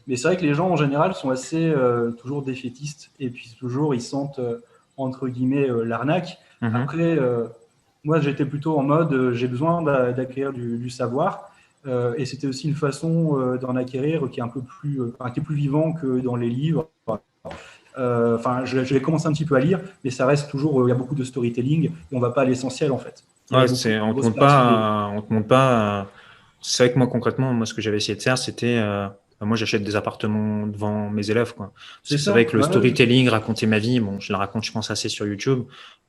Mais 0.05 0.17
c'est 0.17 0.27
vrai 0.27 0.35
que 0.35 0.41
les 0.41 0.53
gens 0.53 0.69
en 0.69 0.75
général 0.75 1.13
sont 1.13 1.29
assez 1.29 1.69
euh, 1.69 2.11
toujours 2.11 2.41
défaitistes, 2.43 3.11
et 3.21 3.29
puis 3.29 3.55
toujours 3.57 3.95
ils 3.95 4.01
sentent, 4.01 4.41
entre 4.97 5.29
guillemets, 5.29 5.67
l'arnaque. 5.85 6.39
Mhm. 6.61 6.75
Après, 6.75 7.17
moi 8.03 8.19
j'étais 8.19 8.45
plutôt 8.45 8.77
en 8.77 8.83
mode, 8.83 9.33
j'ai 9.33 9.47
besoin 9.47 9.81
d'acquérir 10.11 10.53
du, 10.53 10.89
savoir. 10.89 11.51
et 12.17 12.25
c'était 12.25 12.47
aussi 12.47 12.67
une 12.67 12.75
façon 12.75 13.57
d'en 13.61 13.75
acquérir 13.75 14.29
qui 14.29 14.39
est 14.39 14.43
un 14.43 14.47
peu 14.47 14.61
plus, 14.61 14.99
qui 15.33 15.39
est 15.39 15.43
plus 15.43 15.55
vivant 15.55 15.93
que 15.93 16.19
dans 16.19 16.35
les 16.35 16.49
livres. 16.49 16.89
Euh, 17.97 18.37
enfin, 18.37 18.65
je, 18.65 18.79
vais 18.79 19.01
commencer 19.01 19.27
un 19.27 19.33
petit 19.33 19.45
peu 19.45 19.55
à 19.55 19.59
lire, 19.59 19.79
mais 20.03 20.09
ça 20.09 20.25
reste 20.25 20.49
toujours, 20.49 20.81
euh, 20.81 20.87
il 20.87 20.89
y 20.89 20.91
a 20.91 20.95
beaucoup 20.95 21.15
de 21.15 21.23
storytelling 21.23 21.85
et 21.85 21.91
on 22.15 22.19
va 22.19 22.31
pas 22.31 22.41
à 22.41 22.45
l'essentiel 22.45 22.91
en 22.91 22.97
fait. 22.97 23.23
Ouais, 23.51 23.67
c'est, 23.67 23.99
on 23.99 24.13
ne 24.13 24.19
te 24.19 24.25
montre 24.25 24.39
pas, 24.39 25.11
on 25.29 25.43
pas. 25.43 26.07
C'est 26.61 26.85
vrai 26.85 26.93
que 26.93 26.97
moi 26.97 27.07
concrètement, 27.07 27.53
moi 27.53 27.65
ce 27.65 27.73
que 27.73 27.81
j'avais 27.81 27.97
essayé 27.97 28.15
de 28.15 28.21
faire, 28.21 28.37
c'était 28.37 28.79
euh, 28.79 29.07
moi, 29.45 29.57
j'achète 29.57 29.83
des 29.83 29.95
appartements 29.95 30.67
devant 30.67 31.09
mes 31.09 31.29
élèves. 31.29 31.53
Quoi. 31.53 31.71
C'est 32.03 32.25
vrai 32.27 32.45
que 32.45 32.57
le 32.57 32.63
storytelling, 32.63 33.29
raconter 33.29 33.65
ma 33.65 33.79
vie, 33.79 33.99
bon, 33.99 34.19
je 34.19 34.31
la 34.31 34.39
raconte, 34.39 34.63
je 34.63 34.71
pense, 34.71 34.91
assez 34.91 35.09
sur 35.09 35.25
YouTube. 35.25 35.63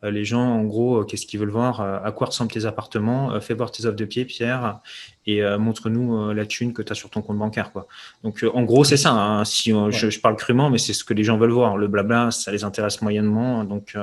Euh, 0.05 0.11
les 0.11 0.25
gens, 0.25 0.43
en 0.43 0.65
gros, 0.65 1.01
euh, 1.01 1.05
qu'est-ce 1.05 1.27
qu'ils 1.27 1.41
veulent 1.41 1.51
voir 1.51 1.81
euh, 1.81 1.99
À 2.05 2.13
quoi 2.13 2.29
ressemblent 2.29 2.53
tes 2.53 2.67
appartements 2.67 3.41
Fais 3.41 3.55
voir 3.55 3.71
tes 3.71 3.87
offres 3.87 3.97
de 3.97 4.05
pied, 4.05 4.25
Pierre, 4.25 4.81
et 5.27 5.43
montre-nous 5.57 6.33
la 6.33 6.45
thune 6.45 6.75
que 6.75 6.83
tu 6.83 6.93
as 6.93 6.95
sur 6.95 7.09
ton 7.09 7.23
compte 7.23 7.39
bancaire. 7.39 7.73
Quoi. 7.73 7.87
Donc, 8.23 8.45
en 8.53 8.63
gros, 8.63 8.85
c'est 8.85 8.99
ça. 8.99 9.13
Hein. 9.13 9.45
si 9.45 9.71
je, 9.71 10.21
parle 10.21 10.37
crûment, 10.37 10.69
mais 10.69 10.79
c'est 10.79 10.93
ce 10.93 11.03
que 11.03 11.15
les 11.15 11.25
gens 11.25 11.39
veulent 11.39 11.51
voir. 11.51 11.79
Le 11.79 11.89
blabla, 11.89 12.31
ça 12.31 12.53
les 12.53 12.63
intéresse 12.63 13.01
moyennement. 13.01 13.65
Donc, 13.65 13.97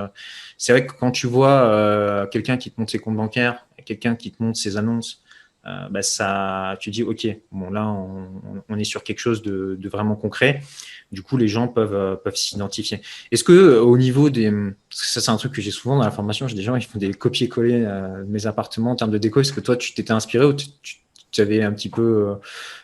c'est 0.57 0.71
vrai 0.71 0.85
que 0.87 0.93
quand 0.93 1.11
tu 1.11 1.27
vois 1.27 2.27
quelqu'un 2.31 2.57
qui 2.57 2.71
te 2.71 2.79
montre 2.79 2.91
ses 2.91 2.99
comptes 2.99 3.17
bancaires, 3.17 3.67
quelqu'un 3.85 4.15
qui 4.15 4.31
te 4.31 4.41
montre 4.41 4.57
ses 4.57 4.77
annonces, 4.77 5.20
euh, 5.67 5.89
bah 5.89 6.02
ça, 6.02 6.76
tu 6.80 6.89
dis, 6.89 7.04
OK, 7.04 7.28
bon, 7.52 7.69
là, 7.69 7.88
on, 7.88 8.78
est 8.80 8.84
sur 8.84 9.04
quelque 9.04 9.19
chose 9.19 9.43
de, 9.43 9.78
vraiment 9.88 10.15
concret. 10.15 10.62
Du 11.12 11.21
coup, 11.21 11.38
les 11.38 11.47
gens 11.47 11.67
peuvent, 11.67 11.93
euh, 11.93 12.15
peuvent 12.15 12.36
s'identifier. 12.36 13.02
Est-ce 13.32 13.43
que 13.43 13.52
euh, 13.52 13.82
au 13.82 13.97
niveau 13.97 14.30
des. 14.30 14.52
Ça, 14.89 15.21
c'est 15.21 15.30
un 15.30 15.38
truc 15.38 15.52
que 15.54 15.62
j'ai 15.62 15.71
souvent 15.71 15.97
dans 15.97 16.04
la 16.04 16.12
formation. 16.12 16.47
J'ai 16.47 16.56
des 16.56 16.63
gens 16.63 16.78
qui 16.80 16.88
font 16.88 16.97
des 16.97 17.13
copier-coller 17.13 17.82
de 17.82 18.24
mes 18.24 18.47
appartements 18.47 18.91
en 18.91 18.95
termes 18.95 19.12
de 19.12 19.17
déco. 19.17 19.41
Est-ce 19.41 19.54
que 19.54 19.60
toi, 19.60 19.76
tu 19.76 19.93
t'étais 19.93 20.13
inspiré 20.13 20.45
ou 20.45 20.54
tu, 20.54 21.41
avais 21.41 21.62
un 21.62 21.74
petit 21.74 21.89
peu 21.89 22.36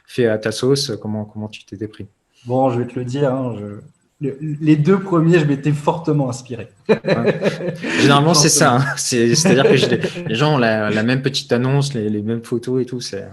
fait 0.05 0.27
à 0.27 0.37
ta 0.37 0.51
sauce? 0.51 0.91
Comment, 1.01 1.25
comment 1.25 1.47
tu 1.47 1.63
t'étais 1.65 1.87
pris? 1.87 2.05
Bon, 2.45 2.69
je 2.69 2.81
vais 2.81 2.87
te 2.87 2.99
le 2.99 3.05
dire. 3.05 3.33
Hein, 3.33 3.55
les 4.19 4.75
deux 4.75 4.99
premiers, 4.99 5.39
je 5.39 5.45
m'étais 5.45 5.71
fortement 5.71 6.29
inspiré. 6.29 6.69
Généralement, 7.99 8.33
c'est 8.33 8.49
ça. 8.49 8.77
Hein. 8.77 8.85
C'est-à-dire 8.97 9.63
que 9.63 10.27
les 10.27 10.35
gens 10.35 10.55
ont 10.55 10.57
la, 10.57 11.03
même 11.03 11.21
petite 11.21 11.51
annonce, 11.51 11.93
les, 11.93 12.21
mêmes 12.21 12.43
photos 12.43 12.81
et 12.81 12.85
tout. 12.85 12.99
C'est. 12.99 13.27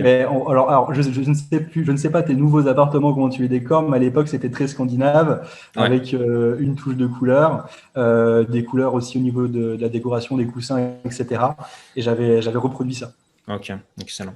Mais 0.00 0.22
alors, 0.22 0.92
je, 0.92 1.00
ne 1.02 1.34
sais 1.34 1.60
plus, 1.60 1.84
je 1.86 1.92
ne 1.92 1.96
sais 1.96 2.10
pas 2.10 2.22
tes 2.22 2.34
nouveaux 2.34 2.68
appartements 2.68 3.14
comment 3.14 3.30
tu 3.30 3.42
les 3.42 3.48
décores, 3.48 3.88
mais 3.88 3.96
à 3.96 4.00
l'époque 4.00 4.28
c'était 4.28 4.50
très 4.50 4.66
scandinave 4.66 5.48
avec 5.74 6.12
euh, 6.12 6.58
une 6.60 6.76
touche 6.76 6.96
de 6.96 7.06
couleur, 7.06 7.66
euh, 7.96 8.44
des 8.44 8.62
couleurs 8.62 8.92
aussi 8.92 9.16
au 9.16 9.22
niveau 9.22 9.46
de, 9.46 9.76
de, 9.76 9.80
la 9.80 9.88
décoration 9.88 10.36
des 10.36 10.44
coussins, 10.44 10.90
etc. 11.06 11.42
Et 11.96 12.02
j'avais 12.02 12.42
j'avais 12.42 12.58
reproduit 12.58 12.94
ça. 12.94 13.12
Ok, 13.48 13.72
excellent. 13.98 14.34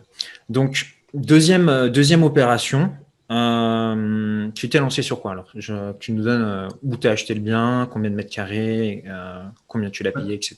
Donc 0.49 0.87
deuxième 1.13 1.91
deuxième 1.91 2.23
opération, 2.23 2.91
euh, 3.31 4.51
tu 4.55 4.69
t'es 4.69 4.79
lancé 4.79 5.03
sur 5.03 5.21
quoi 5.21 5.33
alors? 5.33 5.51
Tu 5.99 6.13
nous 6.13 6.23
donnes 6.23 6.43
euh, 6.43 6.69
où 6.83 6.97
tu 6.97 7.09
as 7.09 7.13
acheté 7.13 7.35
le 7.35 7.41
bien, 7.41 7.89
combien 7.91 8.11
de 8.11 8.17
mètres 8.17 8.35
carrés, 8.35 9.05
euh, 9.07 9.43
combien 9.67 9.91
tu 9.91 10.03
l'as 10.03 10.13
payé, 10.13 10.35
etc. 10.35 10.57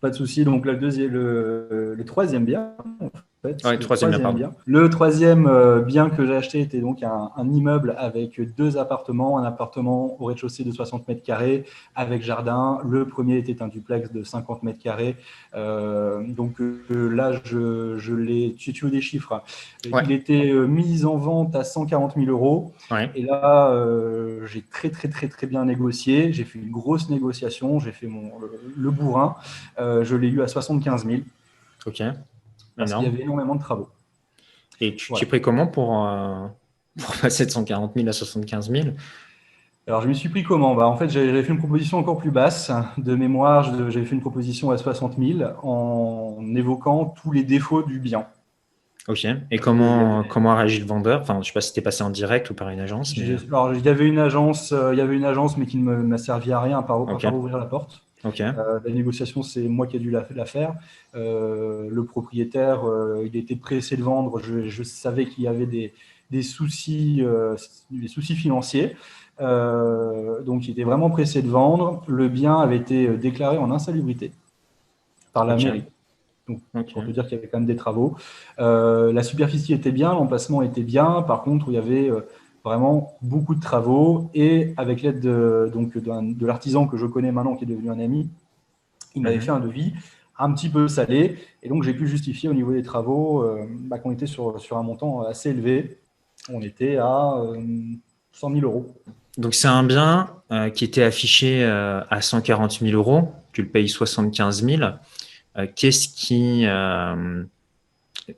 Pas, 0.00 0.10
de 0.10 0.14
souci. 0.14 0.44
Donc, 0.44 0.64
le, 0.64 0.76
deuxième, 0.76 1.10
le, 1.10 1.94
le 1.96 2.04
troisième 2.04 2.44
bien, 2.44 2.74
le, 3.44 3.76
troisième, 3.78 4.34
bien, 4.34 4.52
le 4.66 4.88
troisième 4.88 5.46
euh, 5.48 5.80
bien 5.80 6.10
que 6.10 6.24
j'ai 6.24 6.36
acheté 6.36 6.60
était 6.60 6.78
donc 6.78 7.02
un, 7.02 7.30
immeuble 7.50 7.96
avec 7.98 8.40
deux 8.54 8.78
appartements, 8.78 9.36
un 9.36 9.42
appartement 9.42 10.16
au 10.20 10.26
rez-de-chaussée 10.26 10.62
de 10.62 10.70
60 10.70 11.08
mètres 11.08 11.24
carrés 11.24 11.64
avec 11.96 12.22
jardin. 12.22 12.78
Le 12.88 13.04
premier 13.04 13.38
était 13.38 13.60
un 13.60 13.66
duplex 13.66 14.12
de 14.12 14.22
50 14.22 14.62
mètres 14.62 14.78
carrés. 14.78 15.16
Euh, 15.56 16.22
donc 16.28 16.60
euh, 16.60 17.08
là, 17.08 17.32
je, 17.44 17.98
je 17.98 18.14
l'ai, 18.14 18.54
tu, 18.56 18.72
tu 18.72 18.84
veux 18.84 18.92
des 18.92 19.00
chiffres. 19.00 19.42
Il 19.84 20.12
était 20.12 20.52
mis 20.52 21.04
en 21.04 21.16
vente 21.16 21.56
à 21.56 21.64
140 21.64 22.14
000 22.14 22.26
euros. 22.26 22.72
Et 23.16 23.22
là, 23.22 23.74
j'ai 24.46 24.62
très 24.62 24.90
très 24.90 25.08
très 25.08 25.26
très 25.26 25.48
bien 25.48 25.64
négocié. 25.64 26.32
J'ai 26.32 26.44
fait 26.44 26.60
une 26.60 26.70
grosse 26.70 27.10
négociation. 27.10 27.80
J'ai 27.80 27.92
fait 27.92 28.06
mon 28.06 28.30
le, 28.76 28.90
bourrin. 28.92 29.34
je 29.78 30.14
l'ai 30.14 30.28
eu 30.28 30.42
à 30.42 30.46
75 30.46 31.06
000. 31.06 31.22
Ok. 31.86 32.02
Parce 32.76 32.92
qu'il 32.92 33.02
y 33.02 33.06
avait 33.06 33.22
énormément 33.22 33.54
de 33.54 33.60
travaux. 33.60 33.88
Et 34.80 34.94
tu 34.94 35.12
t'es 35.12 35.26
pris 35.26 35.40
comment 35.40 35.66
pour, 35.66 36.06
euh, 36.06 36.46
pour 36.98 37.16
passer 37.16 37.46
de 37.46 37.50
140 37.50 37.92
000 37.94 38.08
à 38.08 38.12
75 38.12 38.70
000 38.70 38.88
alors, 39.88 40.00
je 40.00 40.06
me 40.06 40.12
suis 40.14 40.28
pris 40.28 40.44
comment? 40.44 40.76
Bah, 40.76 40.86
En 40.86 40.96
fait, 40.96 41.08
j'avais 41.08 41.42
fait 41.42 41.52
une 41.52 41.58
proposition 41.58 41.98
encore 41.98 42.18
plus 42.18 42.30
basse. 42.30 42.70
De 42.98 43.16
mémoire, 43.16 43.64
j'avais 43.90 44.06
fait 44.06 44.14
une 44.14 44.20
proposition 44.20 44.70
à 44.70 44.78
60 44.78 45.16
000 45.18 45.40
en 45.64 46.54
évoquant 46.54 47.06
tous 47.20 47.32
les 47.32 47.42
défauts 47.42 47.82
du 47.82 47.98
bien. 47.98 48.26
Ok. 49.08 49.26
Et 49.50 49.58
comment, 49.58 50.22
comment 50.22 50.52
a 50.52 50.56
réagi 50.56 50.78
le 50.78 50.86
vendeur? 50.86 51.22
Enfin, 51.22 51.34
je 51.34 51.38
ne 51.40 51.44
sais 51.44 51.52
pas 51.52 51.60
si 51.60 51.68
c'était 51.68 51.80
passé 51.80 52.04
en 52.04 52.10
direct 52.10 52.48
ou 52.50 52.54
par 52.54 52.68
une 52.68 52.78
agence. 52.78 53.14
Alors, 53.48 53.74
il 53.74 53.84
y 53.84 53.88
avait 53.88 54.06
une 54.06 54.20
agence, 54.20 54.70
euh, 54.70 54.94
il 54.94 54.98
y 54.98 55.00
avait 55.00 55.16
une 55.16 55.24
agence, 55.24 55.56
mais 55.56 55.66
qui 55.66 55.78
ne 55.78 55.96
m'a 55.96 56.18
servi 56.18 56.52
à 56.52 56.60
rien 56.60 56.78
à 56.78 56.82
part, 56.84 57.00
ouvrir 57.00 57.58
la 57.58 57.66
porte. 57.66 58.02
Euh, 58.24 58.80
la 58.84 58.90
négociation, 58.90 59.42
c'est 59.42 59.62
moi 59.62 59.86
qui 59.86 59.96
ai 59.96 59.98
dû 59.98 60.10
la, 60.10 60.44
faire. 60.44 60.74
Euh, 61.14 61.88
le 61.90 62.04
propriétaire, 62.04 62.82
il 63.24 63.36
était 63.36 63.56
pressé 63.56 63.96
de 63.96 64.02
vendre. 64.02 64.40
Je, 64.40 64.82
savais 64.82 65.26
qu'il 65.26 65.44
y 65.44 65.48
avait 65.48 65.66
des, 65.66 65.92
des 66.30 66.42
soucis, 66.42 67.22
des 67.90 68.08
soucis 68.08 68.36
financiers. 68.36 68.96
donc, 69.38 70.66
il 70.66 70.70
était 70.70 70.84
vraiment 70.84 71.10
pressé 71.10 71.42
de 71.42 71.48
vendre. 71.48 72.04
Le 72.06 72.28
bien 72.28 72.56
avait 72.56 72.76
été 72.76 73.08
déclaré 73.16 73.58
en 73.58 73.70
insalubrité 73.70 74.32
par 75.32 75.44
la 75.44 75.56
mairie. 75.56 75.84
Donc, 76.48 76.60
pour 76.92 77.04
te 77.04 77.10
dire 77.10 77.24
qu'il 77.24 77.36
y 77.36 77.38
avait 77.38 77.48
quand 77.48 77.58
même 77.58 77.66
des 77.66 77.76
travaux. 77.76 78.16
Euh, 78.58 79.12
la 79.12 79.22
superficie 79.22 79.72
était 79.72 79.92
bien, 79.92 80.12
l'emplacement 80.12 80.62
était 80.62 80.82
bien. 80.82 81.22
Par 81.22 81.42
contre, 81.42 81.66
il 81.68 81.74
y 81.74 81.78
avait 81.78 82.10
euh, 82.10 82.22
vraiment 82.64 83.16
beaucoup 83.22 83.54
de 83.54 83.60
travaux. 83.60 84.30
Et 84.34 84.74
avec 84.76 85.02
l'aide 85.02 85.20
de, 85.20 85.70
donc, 85.72 85.96
de 85.96 86.46
l'artisan 86.46 86.86
que 86.86 86.96
je 86.96 87.06
connais 87.06 87.32
maintenant, 87.32 87.56
qui 87.56 87.64
est 87.64 87.66
devenu 87.66 87.90
un 87.90 87.98
ami, 87.98 88.28
il 89.14 89.22
m'avait 89.22 89.36
mhm. 89.36 89.42
fait 89.42 89.50
un 89.50 89.60
devis 89.60 89.92
un 90.38 90.52
petit 90.52 90.68
peu 90.68 90.88
salé. 90.88 91.38
Et 91.62 91.68
donc, 91.68 91.82
j'ai 91.82 91.94
pu 91.94 92.06
justifier 92.06 92.48
au 92.48 92.54
niveau 92.54 92.72
des 92.72 92.82
travaux 92.82 93.42
euh, 93.42 93.66
bah, 93.68 93.98
qu'on 93.98 94.10
était 94.10 94.26
sur, 94.26 94.60
sur 94.60 94.76
un 94.78 94.82
montant 94.82 95.22
assez 95.22 95.50
élevé. 95.50 95.98
On 96.52 96.62
était 96.62 96.96
à 96.96 97.34
100 98.32 98.54
000 98.54 98.60
euros. 98.62 98.94
Donc, 99.38 99.54
c'est 99.54 99.68
un 99.68 99.84
bien 99.84 100.28
qui 100.74 100.84
était 100.84 101.04
affiché 101.04 101.64
à 101.64 102.20
140 102.20 102.80
000 102.80 102.92
euros. 102.92 103.32
Tu 103.52 103.62
le 103.62 103.68
payes 103.68 103.88
75 103.88 104.64
000. 104.64 104.82
Euh, 105.58 105.66
qu'est-ce 105.74 106.08
qui, 106.08 106.64
euh, 106.66 107.44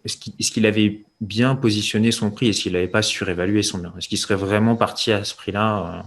est-ce 0.04 0.50
qu'il 0.50 0.66
avait 0.66 1.02
bien 1.20 1.54
positionné 1.54 2.10
son 2.10 2.30
prix? 2.30 2.48
Est-ce 2.48 2.62
qu'il 2.62 2.72
n'avait 2.72 2.88
pas 2.88 3.02
surévalué 3.02 3.62
son 3.62 3.78
bien? 3.78 3.92
Est-ce 3.98 4.08
qu'il 4.08 4.18
serait 4.18 4.34
vraiment 4.34 4.76
parti 4.76 5.12
à 5.12 5.24
ce 5.24 5.34
prix-là 5.34 6.04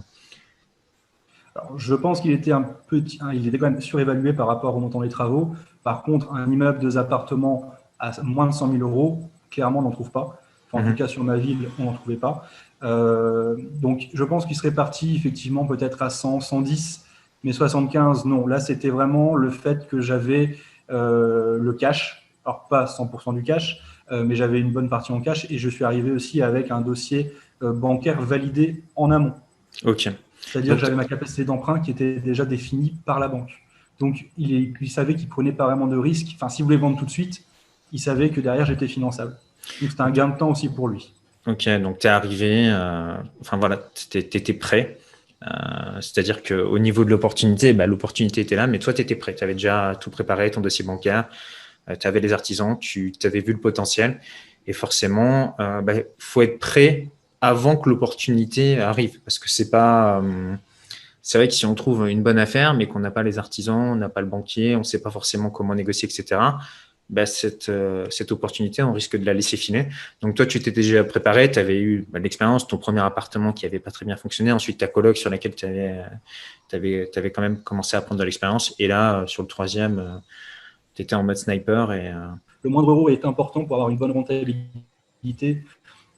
euh? 1.57 1.71
Je 1.77 1.95
pense 1.95 2.21
qu'il 2.21 2.31
était 2.31 2.51
un 2.51 2.61
petit, 2.61 3.17
hein, 3.19 3.31
il 3.33 3.47
était 3.47 3.57
quand 3.57 3.71
même 3.71 3.81
surévalué 3.81 4.31
par 4.31 4.45
rapport 4.45 4.75
au 4.75 4.79
montant 4.79 5.01
des 5.01 5.09
travaux. 5.09 5.55
Par 5.83 6.03
contre, 6.03 6.31
un 6.33 6.51
immeuble, 6.51 6.79
deux 6.79 6.99
appartements 6.99 7.73
à 7.99 8.11
moins 8.21 8.45
de 8.45 8.51
100 8.51 8.73
000 8.73 8.87
euros, 8.87 9.23
clairement, 9.49 9.79
on 9.79 9.83
n'en 9.83 9.91
trouve 9.91 10.11
pas. 10.11 10.39
en 10.71 10.81
tout 10.81 10.89
mhm. 10.89 10.95
cas, 10.95 11.07
sur 11.07 11.23
ma 11.23 11.37
ville, 11.37 11.67
on 11.79 11.85
n'en 11.85 11.93
trouvait 11.93 12.17
pas. 12.17 12.47
donc, 12.83 14.07
je 14.13 14.23
pense 14.23 14.45
qu'il 14.45 14.55
serait 14.55 14.73
parti 14.73 15.15
effectivement 15.15 15.65
peut-être 15.65 16.03
à 16.03 16.11
100, 16.11 16.41
110, 16.41 17.05
mais 17.43 17.53
75, 17.53 18.25
non. 18.25 18.45
Là, 18.45 18.59
c'était 18.59 18.89
vraiment 18.89 19.35
le 19.35 19.49
fait 19.49 19.87
que 19.87 19.99
j'avais 19.99 20.57
euh, 20.89 21.57
le 21.59 21.73
cash, 21.73 22.26
alors 22.47 22.67
pas 22.69 22.85
100% 22.85 23.35
du 23.35 23.43
cash, 23.43 23.81
euh, 24.11 24.23
mais 24.23 24.35
j'avais 24.35 24.59
une 24.59 24.71
bonne 24.71 24.89
partie 24.89 25.11
en 25.11 25.19
cash 25.19 25.45
et 25.49 25.57
je 25.57 25.69
suis 25.69 25.83
arrivé 25.83 26.11
aussi 26.11 26.41
avec 26.41 26.71
un 26.71 26.81
dossier 26.81 27.33
euh, 27.61 27.73
bancaire 27.73 28.21
validé 28.21 28.83
en 28.95 29.11
amont. 29.11 29.33
Ok. 29.83 30.09
C'est-à-dire 30.39 30.75
que 30.75 30.79
j'avais 30.79 30.95
ma 30.95 31.05
capacité 31.05 31.43
d'emprunt 31.43 31.79
qui 31.79 31.91
était 31.91 32.19
déjà 32.19 32.45
définie 32.45 32.95
par 33.05 33.19
la 33.19 33.27
banque. 33.27 33.51
Donc, 33.99 34.27
il, 34.37 34.73
il 34.79 34.89
savait 34.89 35.15
qu'il 35.15 35.27
prenait 35.27 35.51
pas 35.51 35.65
vraiment 35.65 35.87
de 35.87 35.97
risque. 35.97 36.27
Enfin, 36.35 36.47
s'il 36.47 36.63
voulait 36.63 36.77
vendre 36.77 36.97
tout 36.97 37.05
de 37.05 37.11
suite, 37.11 37.43
il 37.91 37.99
savait 37.99 38.29
que 38.29 38.39
derrière, 38.39 38.65
j'étais 38.65 38.87
finançable. 38.87 39.35
Donc, 39.81 39.89
c'était 39.89 40.01
un 40.01 40.11
gain 40.11 40.29
de 40.29 40.37
temps 40.37 40.51
aussi 40.51 40.69
pour 40.69 40.87
lui. 40.87 41.13
Ok, 41.47 41.67
donc 41.81 41.99
tu 41.99 42.07
es 42.07 42.09
arrivé, 42.09 42.69
enfin 43.41 43.57
voilà, 43.57 43.79
tu 44.09 44.17
étais 44.17 44.53
prêt. 44.53 44.97
Euh, 45.45 46.01
c'est-à-dire 46.01 46.41
qu'au 46.41 46.79
niveau 46.79 47.05
de 47.05 47.09
l'opportunité, 47.09 47.73
bah, 47.73 47.85
l'opportunité 47.85 48.41
était 48.41 48.55
là, 48.55 48.67
mais 48.67 48.79
toi, 48.79 48.93
tu 48.93 49.01
étais 49.01 49.15
prêt. 49.15 49.35
Tu 49.35 49.43
avais 49.43 49.53
déjà 49.53 49.93
tout 49.99 50.09
préparé, 50.09 50.49
ton 50.51 50.61
dossier 50.61 50.83
bancaire, 50.83 51.25
euh, 51.25 51.31
tu 51.95 52.07
avais 52.07 52.19
les 52.19 52.33
artisans, 52.33 52.77
tu 52.79 53.13
avais 53.23 53.39
vu 53.39 53.53
le 53.53 53.59
potentiel. 53.59 54.19
Et 54.65 54.73
forcément, 54.73 55.55
il 55.59 55.63
euh, 55.63 55.81
bah, 55.81 55.93
faut 56.17 56.41
être 56.41 56.59
prêt 56.59 57.07
avant 57.39 57.77
que 57.77 57.89
l'opportunité 57.89 58.79
arrive. 58.79 59.21
Parce 59.21 59.39
que 59.39 59.49
c'est 59.49 59.69
pas. 59.69 60.21
c'est 61.21 61.37
vrai 61.37 61.47
que 61.47 61.53
si 61.53 61.65
on 61.65 61.75
trouve 61.75 62.09
une 62.09 62.21
bonne 62.21 62.39
affaire, 62.39 62.73
mais 62.73 62.87
qu'on 62.87 62.99
n'a 62.99 63.11
pas 63.11 63.23
les 63.23 63.37
artisans, 63.39 63.91
on 63.91 63.95
n'a 63.95 64.09
pas 64.09 64.21
le 64.21 64.27
banquier, 64.27 64.75
on 64.75 64.79
ne 64.79 64.83
sait 64.83 65.01
pas 65.01 65.11
forcément 65.11 65.49
comment 65.49 65.75
négocier, 65.75 66.09
etc., 66.09 66.39
bah, 67.09 67.25
cette, 67.25 67.69
euh, 67.69 68.07
opportunité, 68.31 68.83
on 68.83 68.91
risque 68.91 69.17
de 69.17 69.25
la 69.25 69.33
laisser 69.33 69.55
filer. 69.55 69.87
Donc 70.21 70.35
toi, 70.35 70.45
tu 70.45 70.59
t'étais 70.59 70.81
déjà 70.81 71.03
préparé, 71.05 71.49
tu 71.49 71.57
avais 71.57 71.79
eu 71.79 72.05
bah, 72.09 72.19
l'expérience, 72.19 72.67
ton 72.67 72.77
premier 72.77 72.99
appartement 72.99 73.53
qui 73.53 73.65
n'avait 73.65 73.79
pas 73.79 73.91
très 73.91 74.05
bien 74.05 74.17
fonctionné, 74.17 74.51
ensuite 74.51 74.79
ta 74.79 74.87
coloc 74.87 75.15
sur 75.15 75.29
laquelle 75.29 75.55
tu 75.55 75.65
avais, 75.65 76.03
avais, 76.73 77.09
avais, 77.15 77.31
quand 77.31 77.41
même 77.41 77.61
commencé 77.63 77.95
à 77.95 78.01
prendre 78.01 78.19
de 78.19 78.25
l'expérience, 78.25 78.75
et 78.77 78.87
là, 78.87 79.21
euh, 79.21 79.27
sur 79.27 79.41
le 79.41 79.47
troisième, 79.47 79.99
euh, 79.99 80.17
tu 80.97 81.03
étais 81.03 81.15
en 81.15 81.23
mode 81.23 81.37
sniper. 81.37 81.93
Et, 81.93 82.11
Le 82.63 82.69
moindre 82.69 82.91
euro 82.91 83.09
est 83.09 83.23
important 83.25 83.63
pour 83.65 83.75
avoir 83.75 83.89
une 83.89 83.97
bonne 83.97 84.11
rentabilité. 84.11 85.63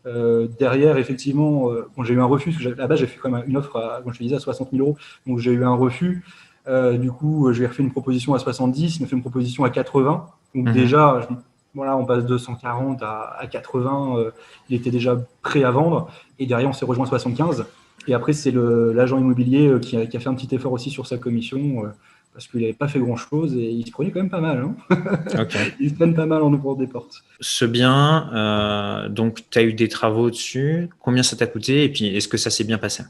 derrière, 0.06 0.98
effectivement, 0.98 1.70
quand 1.96 2.04
j'ai 2.04 2.16
eu 2.16 2.22
un 2.22 2.26
refus, 2.26 2.52
parce 2.52 2.64
que 2.64 2.70
là-bas, 2.70 2.96
j'ai 2.96 3.08
fait 3.08 3.20
quand 3.22 3.30
même 3.30 3.44
une 3.48 3.58
offre, 3.58 3.78
à, 3.78 4.02
je 4.06 4.18
te 4.18 4.24
disais, 4.24 4.36
à 4.36 4.40
60 4.40 4.72
000 4.72 4.84
euros, 4.84 4.98
donc 5.28 5.40
j'ai 5.40 5.52
eu 5.52 5.64
un 5.64 5.76
refus. 5.76 6.24
du 6.68 7.12
coup, 7.12 7.54
j'ai 7.54 7.68
refait 7.68 7.84
une 7.84 7.92
proposition 7.92 8.34
à 8.34 8.40
70, 8.40 8.98
il 8.98 9.02
m'a 9.02 9.08
fait 9.08 9.16
une 9.16 9.22
proposition 9.22 9.64
à 9.64 9.70
80. 9.70 10.26
Donc 10.56 10.68
mhm. 10.68 10.74
déjà, 10.74 11.28
voilà, 11.76 11.96
on 11.98 12.06
passe 12.06 12.26
de 12.26 12.38
140 12.38 13.02
à, 13.04 13.48
80. 13.50 14.18
Euh, 14.18 14.32
il 14.70 14.76
était 14.76 14.92
déjà 14.92 15.18
prêt 15.42 15.64
à 15.64 15.72
vendre. 15.72 16.10
Et 16.40 16.46
derrière, 16.46 16.70
on 16.70 16.74
s'est 16.74 16.86
rejoint 16.86 17.06
à 17.06 17.10
75. 17.10 17.66
Et 18.08 18.14
après, 18.14 18.34
c'est 18.34 18.52
l'agent 18.52 19.20
immobilier 19.20 19.68
euh, 19.68 19.80
qui 19.80 19.96
a, 19.96 20.20
fait 20.20 20.28
un 20.28 20.34
petit 20.34 20.54
effort 20.56 20.72
aussi 20.72 20.90
sur 20.90 21.06
sa 21.06 21.18
commission 21.18 21.86
euh, 21.86 21.90
parce 22.34 22.48
qu'il 22.48 22.62
n'avait 22.62 22.74
pas 22.74 22.88
fait 22.88 23.00
grand-chose 23.00 23.56
et 23.56 23.70
il 23.70 23.86
se 23.86 23.92
prenait 23.92 24.12
quand 24.12 24.20
même 24.20 24.30
pas 24.30 24.40
mal. 24.40 24.60
Hein 24.60 24.76
il 25.80 25.90
se 25.90 25.96
prennent 25.96 26.14
pas 26.14 26.26
mal 26.26 26.42
en 26.42 26.54
ouvrant 26.54 26.76
des 26.76 26.88
portes. 26.88 27.24
Ce 27.42 27.66
bien, 27.66 29.10
donc 29.10 29.44
tu 29.50 29.60
as 29.60 29.64
eu 29.64 29.74
des 29.74 29.88
travaux 29.88 30.30
dessus. 30.30 30.90
Combien 31.00 31.24
ça 31.24 31.36
t'a 31.36 31.48
coûté 31.48 31.84
et 31.84 31.90
puis 31.90 32.16
est-ce 32.16 32.28
que 32.28 32.38
ça 32.38 32.50
s'est 32.50 32.64
bien 32.64 32.78
passé? 32.78 33.04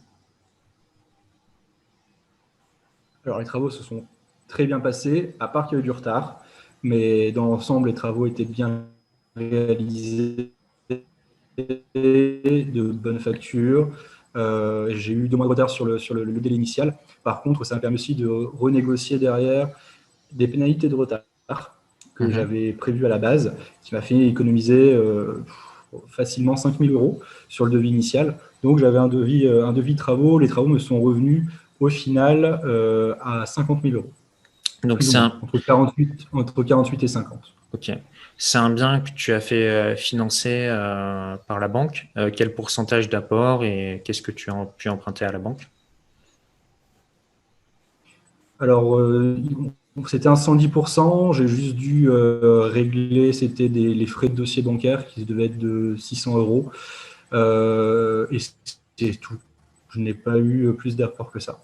Alors 3.26 3.40
les 3.40 3.46
travaux 3.46 3.70
se 3.70 3.84
sont 3.84 4.06
très 4.48 4.66
bien 4.66 4.80
passés, 4.80 5.36
à 5.40 5.48
part 5.48 5.68
qu'il 5.68 5.78
y 5.78 5.78
a 5.78 5.82
eu 5.82 5.84
du 5.84 5.92
retard. 5.92 6.44
Mais 6.82 7.32
dans 7.32 7.46
l'ensemble, 7.46 7.90
les 7.90 7.94
travaux 7.94 8.26
étaient 8.26 8.46
bien 8.46 8.86
réalisés, 9.36 10.52
de 11.58 12.92
bonne 12.92 13.20
facture. 13.20 13.90
Euh, 14.36 14.90
j'ai 14.96 15.14
eu 15.14 15.28
deux 15.28 15.38
mois 15.38 15.46
de 15.46 15.50
retard 15.50 15.70
sur 15.70 15.86
le, 15.86 15.98
sur 15.98 16.14
le, 16.14 16.26
délai 16.26 16.56
initial. 16.56 16.96
Par 17.24 17.42
contre, 17.42 17.64
ça 17.64 17.76
m'a 17.76 17.82
permis 17.82 17.96
aussi 17.96 18.16
de 18.16 18.28
renégocier 18.28 19.18
derrière 19.18 19.70
des 20.32 20.48
pénalités 20.48 20.88
de 20.88 20.96
retard 20.96 21.22
que 22.16 22.24
mhm. 22.24 22.32
j'avais 22.32 22.74
prévues 22.74 23.06
à 23.06 23.10
la 23.10 23.18
base, 23.18 23.54
qui 23.84 23.96
m'a 23.96 24.02
fait 24.02 24.28
économiser 24.28 24.94
euh, 24.94 25.44
facilement 26.08 26.56
5000 26.56 26.92
euros 26.92 27.22
sur 27.48 27.66
le 27.66 27.72
devis 27.72 27.90
initial. 27.90 28.38
Donc 28.62 28.78
j'avais 28.78 29.00
un 29.00 29.08
devis, 29.08 29.48
euh, 29.48 29.66
un 29.66 29.74
devis 29.74 29.94
de 29.94 30.00
travaux. 30.00 30.38
Les 30.38 30.48
travaux 30.48 30.68
me 30.68 30.80
sont 30.80 31.02
revenus 31.02 31.46
au 31.80 31.90
final 31.90 32.62
à 33.22 33.46
50 33.46 33.82
000 33.82 33.96
euros. 33.96 34.12
Donc 34.84 35.02
c'est 35.02 35.18
entre, 35.18 35.58
48, 35.58 36.28
entre 36.34 36.64
48 36.64 37.04
et 37.04 37.08
50. 37.08 37.40
Ok. 37.74 37.92
C'est 38.38 38.58
un 38.58 38.70
bien 38.70 39.02
que 39.02 39.10
tu 39.12 39.34
as 39.34 39.42
fait 39.42 39.68
euh, 39.68 39.96
financer 39.96 40.68
euh, 40.70 41.36
par 41.48 41.60
la 41.60 41.68
banque. 41.68 42.08
Euh, 42.18 42.32
quel 42.34 42.56
pourcentage 42.56 43.10
d'apport 43.10 43.64
et 43.64 44.02
qu'est-ce 44.06 44.22
que 44.22 44.32
tu 44.32 44.50
as 44.50 44.66
pu 44.78 44.90
emprunter 44.90 45.26
à 45.26 45.32
la 45.32 45.40
banque? 45.40 45.68
Alors, 48.62 49.00
c'était 50.08 50.28
un 50.28 50.36
110%. 50.36 51.34
J'ai 51.34 51.48
juste 51.48 51.76
dû 51.76 52.10
régler, 52.10 53.32
c'était 53.32 53.70
les 53.70 54.06
frais 54.06 54.28
de 54.28 54.36
dossier 54.36 54.62
bancaire 54.62 55.08
qui 55.08 55.24
devaient 55.24 55.46
être 55.46 55.58
de 55.58 55.96
600 55.98 56.38
euros. 56.38 56.70
et 57.34 58.38
c'est 58.98 59.20
tout. 59.22 59.38
Je 59.92 60.00
n'ai 60.00 60.14
pas 60.14 60.38
eu 60.38 60.74
plus 60.74 60.98
d'apport 60.98 61.32
que 61.32 61.40
ça. 61.40 61.62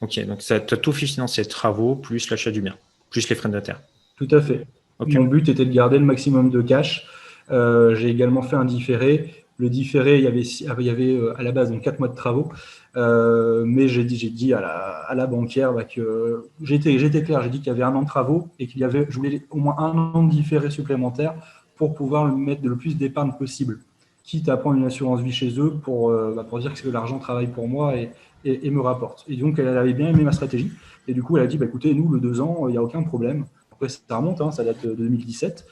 Ok, 0.00 0.18
donc 0.26 0.40
tu 0.40 0.52
as 0.52 0.60
tout 0.60 0.92
fait 0.92 1.06
financer, 1.06 1.44
travaux, 1.44 1.94
plus 1.94 2.28
l'achat 2.30 2.50
du 2.50 2.60
bien, 2.60 2.76
plus 3.10 3.28
les 3.28 3.36
frais 3.36 3.48
de 3.48 3.54
notaire. 3.54 3.80
Tout 4.16 4.28
à 4.32 4.40
fait. 4.40 4.66
Mon 5.00 5.24
but 5.24 5.48
était 5.48 5.64
de 5.64 5.72
garder 5.72 5.98
le 5.98 6.04
maximum 6.04 6.50
de 6.50 6.62
cash. 6.62 7.06
Euh, 7.50 7.94
j'ai 7.94 8.08
également 8.08 8.42
fait 8.42 8.56
un 8.56 8.64
différé. 8.64 9.44
Le 9.56 9.70
différé, 9.70 10.18
il 10.18 10.24
y 10.24 10.90
avait, 10.90 11.14
euh, 11.14 11.38
à 11.38 11.42
la 11.42 11.52
base 11.52 11.70
donc 11.70 11.82
4 11.82 11.98
mois 12.00 12.08
de 12.08 12.16
travaux. 12.16 12.50
Euh, 12.96 13.64
mais 13.66 13.88
j'ai 13.88 14.04
dit, 14.04 14.52
à, 14.52 15.14
la, 15.14 15.26
banquière 15.26 15.72
bah, 15.72 15.84
que 15.84 16.48
j'étais, 16.62 16.96
clair, 17.22 17.42
j'ai 17.42 17.50
dit 17.50 17.58
qu'il 17.58 17.68
y 17.68 17.70
avait 17.70 17.82
un 17.82 17.94
an 17.94 18.02
de 18.02 18.06
travaux 18.06 18.48
et 18.58 18.66
qu'il 18.66 18.80
y 18.80 18.84
avait, 18.84 19.06
je 19.08 19.16
voulais 19.16 19.42
au 19.50 19.58
moins 19.58 19.76
un 19.78 19.96
an 20.14 20.22
de 20.24 20.30
différé 20.30 20.70
supplémentaire 20.70 21.34
pour 21.76 21.94
pouvoir 21.94 22.26
mettre 22.36 22.64
le 22.64 22.76
plus 22.76 22.96
d'épargne 22.96 23.32
possible. 23.38 23.80
Quitte 24.22 24.48
à 24.48 24.56
prendre 24.56 24.78
une 24.78 24.86
assurance 24.86 25.20
vie 25.20 25.32
chez 25.32 25.58
eux 25.58 25.70
pour, 25.70 26.10
bah, 26.10 26.46
dire 26.60 26.72
que 26.72 26.88
l'argent 26.88 27.18
travaille 27.18 27.48
pour 27.48 27.68
moi 27.68 27.94
et, 27.96 28.70
me 28.70 28.80
rapporte. 28.80 29.24
Et 29.28 29.36
donc, 29.36 29.58
elle 29.58 29.68
avait 29.68 29.92
bien 29.92 30.08
aimé 30.08 30.22
ma 30.22 30.32
stratégie. 30.32 30.70
Et 31.06 31.14
du 31.14 31.22
coup, 31.22 31.36
elle 31.36 31.44
a 31.44 31.46
dit, 31.46 31.58
bah, 31.58 31.66
écoutez, 31.66 31.94
nous, 31.94 32.08
le 32.08 32.20
deux 32.20 32.40
ans, 32.40 32.66
il 32.68 32.72
n'y 32.72 32.78
a 32.78 32.82
aucun 32.82 33.02
problème. 33.02 33.44
Après, 33.74 33.88
ça 33.88 34.16
remonte, 34.16 34.40
hein, 34.40 34.52
ça 34.52 34.64
date 34.64 34.86
de 34.86 34.94
2017. 34.94 35.66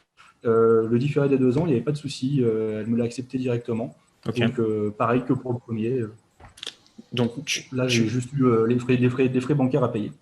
Euh, 0.44 0.88
le 0.88 0.98
différé 0.98 1.28
des 1.28 1.38
deux 1.38 1.56
ans, 1.56 1.62
il 1.62 1.68
n'y 1.68 1.72
avait 1.74 1.82
pas 1.82 1.92
de 1.92 1.96
souci. 1.96 2.40
Euh, 2.42 2.80
elle 2.80 2.88
me 2.88 2.96
l'a 2.96 3.04
accepté 3.04 3.38
directement. 3.38 3.94
Donc, 4.26 4.58
euh, 4.58 4.92
pareil 4.96 5.22
que 5.26 5.32
pour 5.32 5.52
le 5.52 5.58
premier. 5.58 6.00
Donc 7.12 7.32
là, 7.72 7.86
j'ai 7.88 8.08
juste 8.08 8.32
eu 8.32 8.44
les, 8.66 8.78
frais, 8.78 8.96
des 8.96 9.08
frais, 9.08 9.28
des 9.28 9.40
frais 9.40 9.54
bancaires 9.54 9.84
à 9.84 9.92
payer. 9.92 10.12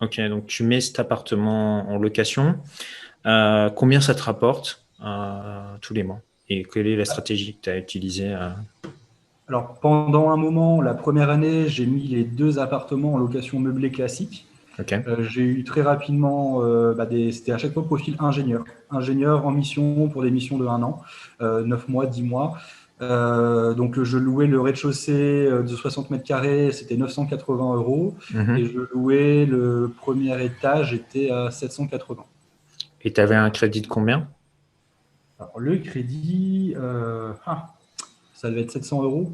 Ok, 0.00 0.20
donc 0.28 0.46
tu 0.46 0.64
mets 0.64 0.80
cet 0.80 0.98
appartement 0.98 1.88
en 1.88 1.98
location. 1.98 2.56
combien 3.24 4.00
ça 4.00 4.14
te 4.14 4.22
rapporte 4.22 4.84
tous 5.80 5.94
les 5.94 6.02
mois? 6.02 6.20
Et 6.48 6.64
quelle 6.64 6.86
est 6.86 6.96
la 6.96 7.04
stratégie 7.04 7.54
que 7.54 7.62
tu 7.62 7.70
as 7.70 7.78
utilisée 7.78 8.36
alors, 9.46 9.74
pendant 9.74 10.30
un 10.30 10.38
moment, 10.38 10.80
la 10.80 10.94
première 10.94 11.28
année, 11.28 11.68
j'ai 11.68 11.84
mis 11.84 12.08
les 12.08 12.24
deux 12.24 12.58
appartements 12.58 13.12
en 13.12 13.18
location 13.18 13.60
meublée 13.60 13.90
classique. 13.90 14.46
Euh, 14.80 15.22
j'ai 15.22 15.42
eu 15.42 15.64
très 15.64 15.82
rapidement, 15.82 16.62
euh, 16.62 16.94
bah, 16.94 17.06
c'était 17.30 17.52
à 17.52 17.58
chaque 17.58 17.72
fois 17.72 17.84
profil 17.84 18.16
ingénieur. 18.18 18.64
Ingénieur 18.90 19.46
en 19.46 19.50
mission 19.50 20.08
pour 20.08 20.22
des 20.22 20.30
missions 20.30 20.58
de 20.58 20.66
un 20.66 20.82
an, 20.82 21.02
euh, 21.40 21.64
9 21.64 21.88
mois, 21.88 22.06
10 22.06 22.22
mois. 22.22 22.56
Euh, 23.00 23.74
donc, 23.74 24.02
je 24.02 24.18
louais 24.18 24.46
le 24.46 24.60
rez-de-chaussée 24.60 25.48
de 25.50 25.66
60 25.66 26.10
mètres 26.10 26.24
carrés, 26.24 26.72
c'était 26.72 26.96
980 26.96 27.74
euros. 27.74 28.14
Mhm. 28.32 28.56
Et 28.56 28.66
je 28.66 28.80
louais 28.92 29.46
le 29.46 29.92
premier 29.96 30.42
étage, 30.44 30.94
était 30.94 31.30
à 31.30 31.50
780. 31.50 32.24
Et 33.02 33.12
tu 33.12 33.20
avais 33.20 33.34
un 33.34 33.50
crédit 33.50 33.82
de 33.82 33.86
combien? 33.86 34.28
Alors, 35.38 35.58
le 35.60 35.76
crédit, 35.78 36.74
ah, 37.46 37.74
ça 38.34 38.50
devait 38.50 38.62
être 38.62 38.70
700 38.72 39.02
euros. 39.02 39.32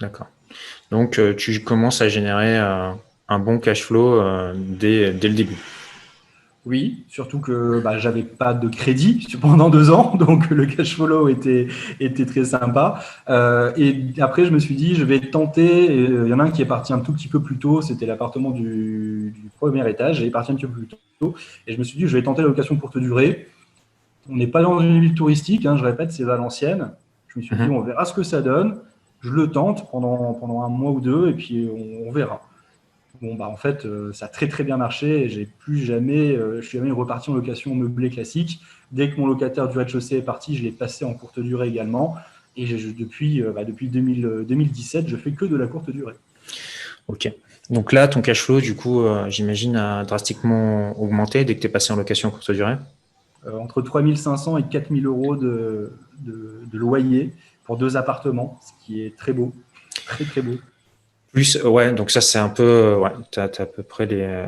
D'accord. 0.00 0.28
Donc, 0.90 1.20
tu 1.36 1.62
commences 1.62 2.00
à 2.00 2.08
générer 2.08 2.58
un 3.30 3.38
bon 3.38 3.58
cash 3.58 3.84
flow 3.84 4.20
euh, 4.20 4.52
dès, 4.54 5.12
le 5.12 5.34
début. 5.34 5.56
Oui, 6.66 7.04
surtout 7.08 7.40
que 7.40 7.80
bah, 7.80 7.96
j'avais 7.96 8.22
pas 8.22 8.52
de 8.52 8.68
crédit 8.68 9.26
pendant 9.40 9.70
deux 9.70 9.90
ans, 9.90 10.14
donc 10.18 10.50
le 10.50 10.66
cash 10.66 10.96
flow 10.96 11.28
était, 11.28 11.68
était 12.00 12.26
très 12.26 12.44
sympa. 12.44 13.00
et 13.28 14.12
après, 14.20 14.44
je 14.44 14.50
me 14.50 14.58
suis 14.58 14.74
dit, 14.74 14.94
je 14.94 15.04
vais 15.04 15.20
tenter. 15.20 15.86
Il 15.86 16.28
y 16.28 16.34
en 16.34 16.38
a 16.38 16.44
un 16.44 16.50
qui 16.50 16.60
est 16.60 16.66
parti 16.66 16.92
un 16.92 16.98
tout 16.98 17.12
petit 17.14 17.28
peu 17.28 17.40
plus 17.40 17.56
tôt, 17.56 17.80
c'était 17.80 18.04
l'appartement 18.04 18.50
du, 18.50 19.34
premier 19.58 19.88
étage, 19.88 20.20
il 20.20 20.26
est 20.26 20.30
parti 20.30 20.52
un 20.52 20.56
petit 20.56 20.66
peu 20.66 20.72
plus 20.72 20.86
tôt. 20.86 21.34
Et 21.66 21.72
je 21.72 21.78
me 21.78 21.84
suis 21.84 21.98
dit, 21.98 22.06
je 22.06 22.14
vais 22.14 22.22
tenter 22.22 22.42
la 22.42 22.48
location 22.48 22.76
courte 22.76 22.98
durée. 22.98 23.46
On 24.28 24.36
n'est 24.36 24.46
pas 24.46 24.62
dans 24.62 24.80
une 24.80 25.00
ville 25.00 25.14
touristique, 25.14 25.64
hein, 25.64 25.76
je 25.76 25.84
répète, 25.84 26.12
c'est 26.12 26.24
Valenciennes. 26.24 26.92
Je 27.28 27.38
me 27.38 27.44
suis 27.44 27.56
dit, 27.56 27.62
mhm. 27.62 27.72
on 27.72 27.80
verra 27.80 28.04
ce 28.04 28.12
que 28.12 28.22
ça 28.22 28.42
donne. 28.42 28.80
Je 29.20 29.30
le 29.30 29.50
tente 29.50 29.90
pendant, 29.90 30.32
pendant 30.34 30.62
un 30.62 30.68
mois 30.68 30.92
ou 30.92 31.00
deux 31.00 31.28
et 31.28 31.34
puis 31.34 31.68
on, 32.06 32.10
verra. 32.10 32.40
Bon, 33.20 33.34
bah, 33.34 33.48
en 33.48 33.56
fait, 33.56 33.84
euh, 33.84 34.12
ça 34.14 34.26
a 34.26 34.28
très 34.28 34.48
très 34.48 34.64
bien 34.64 34.78
marché. 34.78 35.28
J'ai 35.28 35.44
plus 35.46 35.78
jamais, 35.78 36.34
euh, 36.34 36.62
je 36.62 36.66
suis 36.66 36.78
jamais 36.78 36.90
reparti 36.90 37.30
en 37.30 37.34
location 37.34 37.74
meublée 37.74 38.08
classique. 38.08 38.60
Dès 38.92 39.10
que 39.10 39.20
mon 39.20 39.26
locataire 39.26 39.68
du 39.68 39.76
rez-de-chaussée 39.76 40.16
est 40.16 40.22
parti, 40.22 40.56
je 40.56 40.62
l'ai 40.62 40.70
passé 40.70 41.04
en 41.04 41.12
courte 41.12 41.38
durée 41.38 41.68
également. 41.68 42.16
Et 42.56 42.66
depuis, 42.66 43.42
euh, 43.42 43.52
bah, 43.52 43.64
depuis 43.64 43.88
2017, 43.88 45.06
je 45.06 45.16
fais 45.16 45.32
que 45.32 45.44
de 45.44 45.56
la 45.56 45.66
courte 45.66 45.90
durée. 45.90 46.14
Ok. 47.08 47.30
Donc 47.68 47.92
là, 47.92 48.08
ton 48.08 48.22
cash 48.22 48.42
flow, 48.42 48.60
du 48.60 48.74
coup, 48.74 49.04
j'imagine, 49.28 49.76
a 49.76 50.04
drastiquement 50.04 51.00
augmenté 51.00 51.44
dès 51.44 51.54
que 51.54 51.60
tu 51.60 51.68
es 51.68 51.70
passé 51.70 51.92
en 51.92 51.96
location 51.96 52.30
courte 52.30 52.50
durée? 52.50 52.76
Entre 53.46 53.80
3500 53.80 54.58
et 54.58 54.64
4000 54.64 55.06
euros 55.06 55.36
de, 55.36 55.92
de, 56.18 56.78
loyer 56.78 57.32
pour 57.62 57.76
deux 57.76 57.96
appartements, 57.96 58.58
ce 58.60 58.84
qui 58.84 59.02
est 59.02 59.16
très 59.16 59.32
beau, 59.32 59.52
très 60.06 60.24
très 60.24 60.42
beau. 60.42 60.56
Plus, 61.32 61.56
ouais, 61.62 61.92
donc 61.92 62.10
ça 62.10 62.20
c'est 62.20 62.38
un 62.38 62.48
peu, 62.48 62.96
ouais, 62.96 63.10
tu 63.30 63.38
as, 63.38 63.44
à 63.44 63.66
peu 63.66 63.82
près 63.82 64.06
les, 64.06 64.46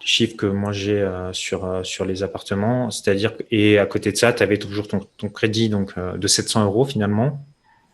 chiffres 0.00 0.36
que 0.36 0.46
moi 0.46 0.72
j'ai 0.72 1.00
euh, 1.00 1.32
sur, 1.32 1.64
euh, 1.64 1.82
sur 1.82 2.04
les 2.04 2.22
appartements, 2.22 2.90
c'est-à-dire, 2.90 3.34
et 3.50 3.78
à 3.78 3.86
côté 3.86 4.10
de 4.10 4.16
ça, 4.16 4.32
tu 4.32 4.42
avais 4.42 4.56
toujours 4.56 4.88
ton, 4.88 5.00
ton, 5.18 5.28
crédit 5.28 5.68
donc, 5.68 5.92
euh, 5.98 6.16
de 6.16 6.26
700 6.26 6.64
euros 6.64 6.84
finalement. 6.84 7.44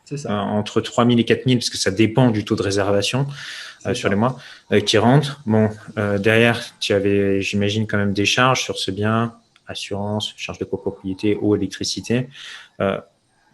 C'est 0.05 0.19
ça. 0.19 0.35
entre 0.35 0.83
3000 0.83 1.19
et 1.19 1.25
4000, 1.25 1.59
parce 1.59 1.71
que 1.71 1.79
ça 1.79 1.91
dépend 1.91 2.31
du 2.31 2.45
taux 2.45 2.57
de 2.57 2.63
réservation 2.63 3.27
sur 3.95 4.11
les 4.11 4.17
mois 4.17 4.39
qui 4.85 4.99
rentrent. 4.99 5.41
Bon, 5.47 5.71
derrière, 6.19 6.61
tu 6.79 6.93
avais, 6.93 7.41
j'imagine, 7.41 7.87
quand 7.87 7.97
même 7.97 8.13
des 8.13 8.27
charges 8.27 8.63
sur 8.63 8.77
ce 8.77 8.91
bien, 8.91 9.35
assurance, 9.67 10.35
charges 10.37 10.59
de 10.59 10.67
copropriété, 10.67 11.39
eau, 11.41 11.57
électricité. 11.57 12.29
Euh, 12.81 13.01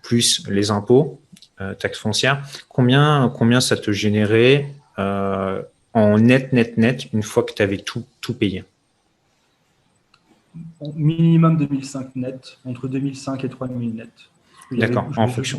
plus 0.03 0.44
les 0.49 0.70
impôts, 0.73 1.19
euh, 1.61 1.75
taxes 1.75 1.99
foncières, 1.99 2.42
combien, 2.68 3.33
combien 3.37 3.61
ça 3.61 3.77
te 3.77 3.90
générait 3.92 4.73
euh, 4.99 5.62
en 5.94 6.18
net, 6.18 6.53
net, 6.53 6.77
net, 6.77 7.12
une 7.12 7.23
fois 7.23 7.42
que 7.42 7.53
tu 7.53 7.62
avais 7.62 7.79
tout, 7.79 8.05
tout 8.20 8.35
payé? 8.35 8.64
Minimum 10.94 11.57
2005 11.57 12.16
net, 12.16 12.59
entre 12.64 12.88
2005 12.88 13.44
et 13.44 13.49
3000 13.49 13.94
net. 13.94 14.09
D'accord, 14.73 15.09
en 15.16 15.27
fonction. 15.27 15.59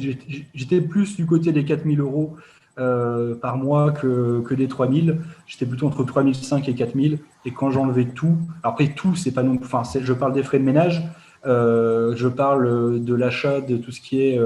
J'étais 0.54 0.82
plus 0.82 1.16
du 1.16 1.26
côté 1.26 1.52
des 1.52 1.66
4000 1.66 2.00
euros 2.00 2.36
par 2.76 3.58
mois 3.58 3.92
que, 3.92 4.42
que 4.42 4.54
des 4.54 4.68
3000. 4.68 5.20
J'étais 5.48 5.66
plutôt 5.66 5.88
entre 5.88 6.04
3005 6.04 6.68
et 6.68 6.74
4000. 6.74 7.20
Et 7.46 7.52
quand 7.52 7.72
j'enlevais 7.72 8.06
tout, 8.06 8.38
après 8.64 8.88
tout, 8.90 9.16
c'est 9.16 9.32
pas 9.32 9.44
non 9.44 9.58
enfin, 9.62 9.84
je 10.00 10.14
parle 10.14 10.34
des 10.34 10.44
frais 10.44 10.60
de 10.60 10.64
ménage, 10.64 11.00
euh, 11.00 11.08
je 11.44 12.28
parle 12.28 13.04
de 13.04 13.14
l'achat 13.16 13.62
de 13.62 13.78
tout 13.78 13.92
ce 13.92 14.02
qui 14.02 14.22
est 14.22 14.40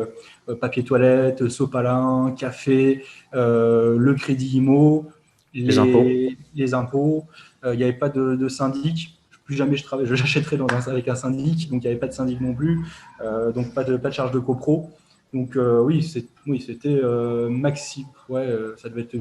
euh, 0.50 0.56
papier 0.56 0.84
toilette, 0.84 1.50
sopalin, 1.50 2.36
café, 2.38 3.04
euh, 3.34 3.98
le 3.98 4.14
crédit 4.14 4.58
IMO, 4.58 5.08
les, 5.54 5.80
impôts. 5.80 6.06
Les 6.56 6.74
impôts. 6.74 7.26
Il 7.64 7.78
n'y 7.78 7.84
avait 7.84 7.94
pas 7.94 8.10
de, 8.10 8.48
syndic. 8.48 9.18
Plus 9.46 9.56
jamais 9.56 9.76
je 9.76 9.84
travaille, 9.84 10.06
je 10.10 10.16
j'achèterai 10.16 10.58
avec 10.88 11.08
un 11.08 11.16
syndic, 11.16 11.70
donc 11.70 11.84
il 11.84 11.88
n'y 11.88 11.92
avait 11.92 12.00
pas 12.00 12.08
de 12.08 12.14
syndic 12.14 12.42
non 12.42 12.54
plus, 12.54 12.80
donc 13.54 13.74
pas 13.74 13.84
de, 13.84 13.98
pas 13.98 14.10
de 14.10 14.14
charge 14.14 14.32
de 14.32 14.40
copro. 14.40 14.92
Donc 15.34 15.58
oui, 15.58 16.04
c'est, 16.04 16.26
oui, 16.46 16.62
c'était 16.62 17.02
maxi. 17.50 18.06
Ouais, 18.30 18.48
ça 18.78 18.90
devait 18.90 19.02
être 19.02 19.16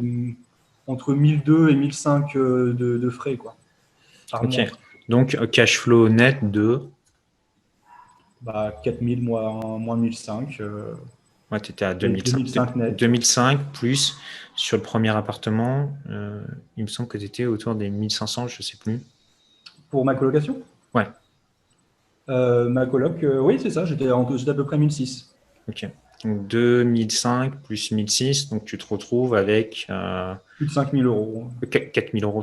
entre 0.86 1.14
1002 1.14 1.70
et 1.70 1.74
1005 1.74 2.34
de, 2.36 2.72
de 2.74 3.10
frais 3.10 3.36
quoi. 3.36 3.56
Ok. 4.42 4.60
Donc 5.08 5.38
cash 5.50 5.78
flow 5.78 6.08
net 6.08 6.50
de 6.50 6.80
bah, 8.44 8.74
4000 8.84 9.22
moins, 9.22 9.78
moins 9.78 9.96
1005. 9.96 10.58
Euh, 10.60 10.94
ouais, 11.50 11.60
tu 11.60 11.72
étais 11.72 11.86
à 11.86 11.94
2005. 11.94 12.94
2005, 12.96 13.58
plus 13.72 14.16
sur 14.54 14.76
le 14.76 14.82
premier 14.82 15.08
appartement, 15.08 15.96
euh, 16.10 16.44
il 16.76 16.84
me 16.84 16.88
semble 16.88 17.08
que 17.08 17.18
tu 17.18 17.24
étais 17.24 17.46
autour 17.46 17.74
des 17.74 17.90
1500, 17.90 18.48
je 18.48 18.58
ne 18.58 18.62
sais 18.62 18.76
plus. 18.76 19.00
Pour 19.90 20.04
ma 20.04 20.14
colocation? 20.14 20.58
Ouais. 20.94 21.08
Euh, 22.28 22.68
ma 22.68 22.86
coloc, 22.86 23.24
oui, 23.40 23.58
c'est 23.60 23.70
ça, 23.70 23.84
j'étais 23.84 24.08
à 24.08 24.54
peu 24.54 24.64
près 24.64 24.78
1006. 24.78 25.34
Ok. 25.68 25.88
Donc 26.22 26.46
2005 26.46 27.62
plus 27.62 27.90
1006, 27.90 28.48
donc 28.48 28.64
tu 28.64 28.78
te 28.78 28.86
retrouves 28.86 29.34
avec. 29.34 29.86
plus 30.56 30.66
de 30.66 30.70
5000 30.70 31.04
euros. 31.04 31.48
4000 31.92 32.24
euros, 32.24 32.42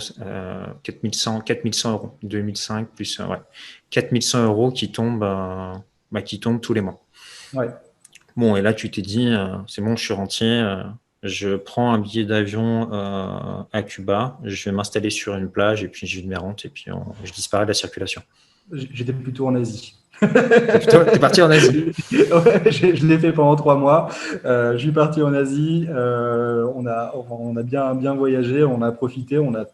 4100, 0.84 1.42
4100 1.42 1.92
euros. 1.94 2.18
2005 2.24 2.90
plus. 2.90 3.20
ouais. 3.20 3.38
4100 3.90 4.46
euros 4.46 4.72
qui 4.72 4.92
tombent 4.92 5.24
bah, 6.12 6.22
qui 6.22 6.40
tombe 6.40 6.62
tous 6.62 6.74
les 6.74 6.82
mois. 6.82 7.02
Ouais. 7.54 7.70
Bon, 8.36 8.56
et 8.56 8.62
là, 8.62 8.74
tu 8.74 8.90
t'es 8.90 9.02
dit, 9.02 9.28
euh, 9.28 9.48
c'est 9.68 9.82
bon, 9.82 9.96
je 9.96 10.04
suis 10.04 10.14
rentier, 10.14 10.48
euh, 10.48 10.84
je 11.24 11.56
prends 11.56 11.94
un 11.94 12.00
billet 12.00 12.26
d'avion 12.26 12.90
euh, 12.94 13.64
à 13.72 13.84
Cuba, 13.84 14.38
je 14.44 14.70
vais 14.70 14.76
m'installer 14.76 15.10
sur 15.10 15.36
une 15.36 15.50
plage 15.50 15.84
et 15.84 15.88
puis 15.88 16.08
je 16.08 16.22
vais 16.22 16.28
mes 16.28 16.36
rentes 16.36 16.66
et 16.66 16.70
puis 16.70 16.86
je 17.24 17.32
disparais 17.34 17.66
de 17.66 17.70
la 17.70 17.74
circulation. 17.74 18.22
J'étais 18.72 19.14
plutôt 19.14 19.48
en 19.48 19.56
Asie. 19.56 19.96
Tu 20.22 20.28
es 20.28 21.20
parti 21.20 21.42
en 21.42 21.50
Asie 21.50 21.92
ouais, 22.12 22.72
je, 22.72 23.06
l'ai 23.06 23.18
fait 23.18 23.34
pendant 23.34 23.56
trois 23.56 23.76
mois. 23.76 24.10
je 24.44 24.78
suis 24.78 24.92
parti 24.92 25.22
en 25.22 25.34
Asie. 25.34 25.88
on, 25.90 26.86
a, 26.88 27.14
on 27.30 27.56
a 27.58 27.64
bien, 27.64 27.96
bien 27.96 28.14
voyagé, 28.14 28.64
on 28.64 28.82
a 28.82 28.92
profité, 28.92 29.40
on 29.40 29.54
a 29.56 29.66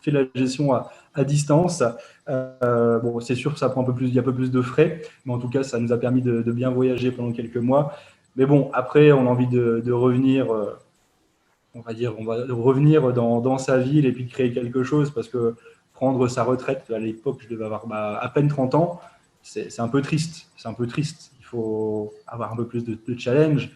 fait 0.00 0.10
la 0.10 0.22
gestion 0.34 0.72
à, 0.72 0.90
à 1.20 1.24
distance. 1.24 1.84
Euh, 2.28 2.98
bon, 2.98 3.20
c'est 3.20 3.34
sûr 3.34 3.52
que 3.52 3.58
ça 3.58 3.68
prend 3.68 3.82
un 3.82 3.84
peu 3.84 3.94
plus, 3.94 4.08
il 4.08 4.14
y 4.14 4.18
a 4.18 4.22
un 4.22 4.24
peu 4.24 4.34
plus 4.34 4.50
de 4.50 4.62
frais, 4.62 5.02
mais 5.24 5.32
en 5.32 5.38
tout 5.38 5.48
cas, 5.48 5.62
ça 5.62 5.78
nous 5.78 5.92
a 5.92 5.98
permis 5.98 6.22
de, 6.22 6.42
bien 6.52 6.70
voyager 6.70 7.12
pendant 7.12 7.32
quelques 7.32 7.56
mois. 7.56 7.94
Mais 8.36 8.46
bon, 8.46 8.70
après, 8.72 9.12
on 9.12 9.26
a 9.26 9.30
envie 9.30 9.46
de, 9.46 9.92
revenir, 9.92 10.52
euh, 10.52 10.78
on 11.74 11.80
va 11.80 11.94
dire, 11.94 12.14
on 12.18 12.24
va 12.24 12.36
revenir 12.48 13.12
dans, 13.12 13.58
sa 13.58 13.78
ville 13.78 14.06
et 14.06 14.12
puis 14.12 14.26
créer 14.26 14.52
quelque 14.52 14.82
chose 14.82 15.10
parce 15.10 15.28
que 15.28 15.54
prendre 15.92 16.26
sa 16.28 16.44
retraite, 16.44 16.90
à 16.90 16.98
l'époque, 16.98 17.40
je 17.42 17.48
devais 17.48 17.64
avoir 17.64 17.86
bah, 17.86 18.18
à 18.20 18.28
peine 18.30 18.48
30 18.48 18.74
ans, 18.74 19.00
c'est 19.42 19.80
un 19.80 19.88
peu 19.88 20.02
triste. 20.02 20.48
C'est 20.56 20.68
un 20.68 20.74
peu 20.74 20.86
triste. 20.86 21.32
Il 21.38 21.44
faut 21.44 22.12
avoir 22.26 22.52
un 22.52 22.56
peu 22.56 22.66
plus 22.66 22.84
de, 22.84 23.18
challenge. 23.18 23.70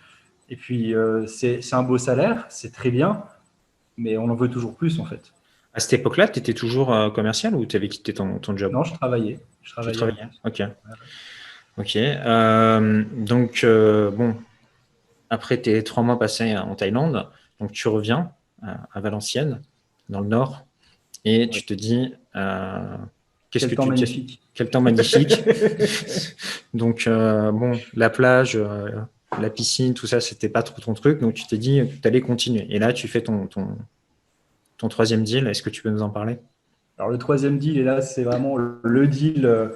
Et 0.49 0.57
puis, 0.57 0.95
euh, 0.95 1.27
c'est 1.27 1.61
un 1.73 1.83
beau 1.83 1.99
salaire, 1.99 2.47
c'est 2.49 2.73
très 2.73 2.91
bien, 2.91 3.25
mais 3.97 4.17
on 4.17 4.29
en 4.29 4.35
veut 4.35 4.49
toujours 4.49 4.75
plus 4.75 5.01
en 5.01 5.05
fait. 5.05 5.34
À 5.75 5.81
cette 5.81 5.95
époque-là, 5.95 6.29
tu 6.29 6.39
étais 6.39 6.55
toujours 6.55 6.95
euh, 6.95 7.11
commercial 7.11 7.57
ou 7.57 7.67
tu 7.67 7.75
avais 7.75 7.89
quitté 7.89 8.15
ton, 8.15 8.39
job? 8.57 8.73
Non, 8.73 8.85
je 8.85 8.95
travaillais. 8.95 9.41
Je 9.63 9.73
travaillais. 9.91 10.29
Ok. 10.45 10.63
Ok. 11.79 11.97
Euh, 11.97 13.05
donc, 13.17 13.63
euh, 13.65 14.13
bon, 14.13 14.37
après 15.31 15.57
tes 15.57 15.83
trois 15.83 16.05
mois 16.05 16.17
passés 16.17 16.57
en 16.57 16.77
Thaïlande, 16.77 17.29
donc 17.59 17.73
tu 17.73 17.89
reviens 17.89 18.31
à, 18.63 19.01
Valenciennes, 19.01 19.63
dans 20.09 20.21
le 20.21 20.29
nord, 20.29 20.65
et 21.25 21.51
tu 21.51 21.65
te 21.65 21.75
dis 21.75 22.15
qu'est-ce 23.51 23.67
que 23.67 23.75
temps 23.75 23.83
tu 23.83 23.89
magnifique. 23.89 24.41
Quel 24.55 24.71
temps 24.71 24.81
magnifique. 24.81 25.43
donc, 26.75 27.09
bon, 27.09 27.73
la 27.95 28.11
plage, 28.11 28.57
la 29.41 29.51
piscine, 29.51 29.93
tout 29.93 30.07
ça, 30.07 30.21
c'était 30.21 30.49
pas 30.49 30.63
trop 30.63 30.81
ton 30.81 30.95
truc, 30.95 31.19
donc 31.19 31.35
tu 31.35 31.49
t'es 31.49 31.59
dit 31.59 31.83
tu 32.01 32.07
allais 32.07 32.21
continuer. 32.21 32.69
Et 32.71 32.79
là, 32.79 32.93
tu 32.93 33.09
fais 33.09 33.23
ton, 33.23 33.49
ton, 33.49 33.77
ton 34.85 34.89
troisième 34.89 35.25
deal. 35.25 35.47
Est-ce 35.47 35.63
que 35.63 35.71
tu 35.71 35.83
peux 35.83 35.91
nous 35.91 36.03
en 36.03 36.11
parler? 36.11 36.39
Alors, 36.99 37.11
le 37.11 37.19
troisième 37.19 37.59
deal, 37.59 37.79
et 37.79 37.83
là, 37.83 38.01
c'est 38.01 38.23
vraiment 38.23 38.57
le 38.57 39.09
deal, 39.09 39.71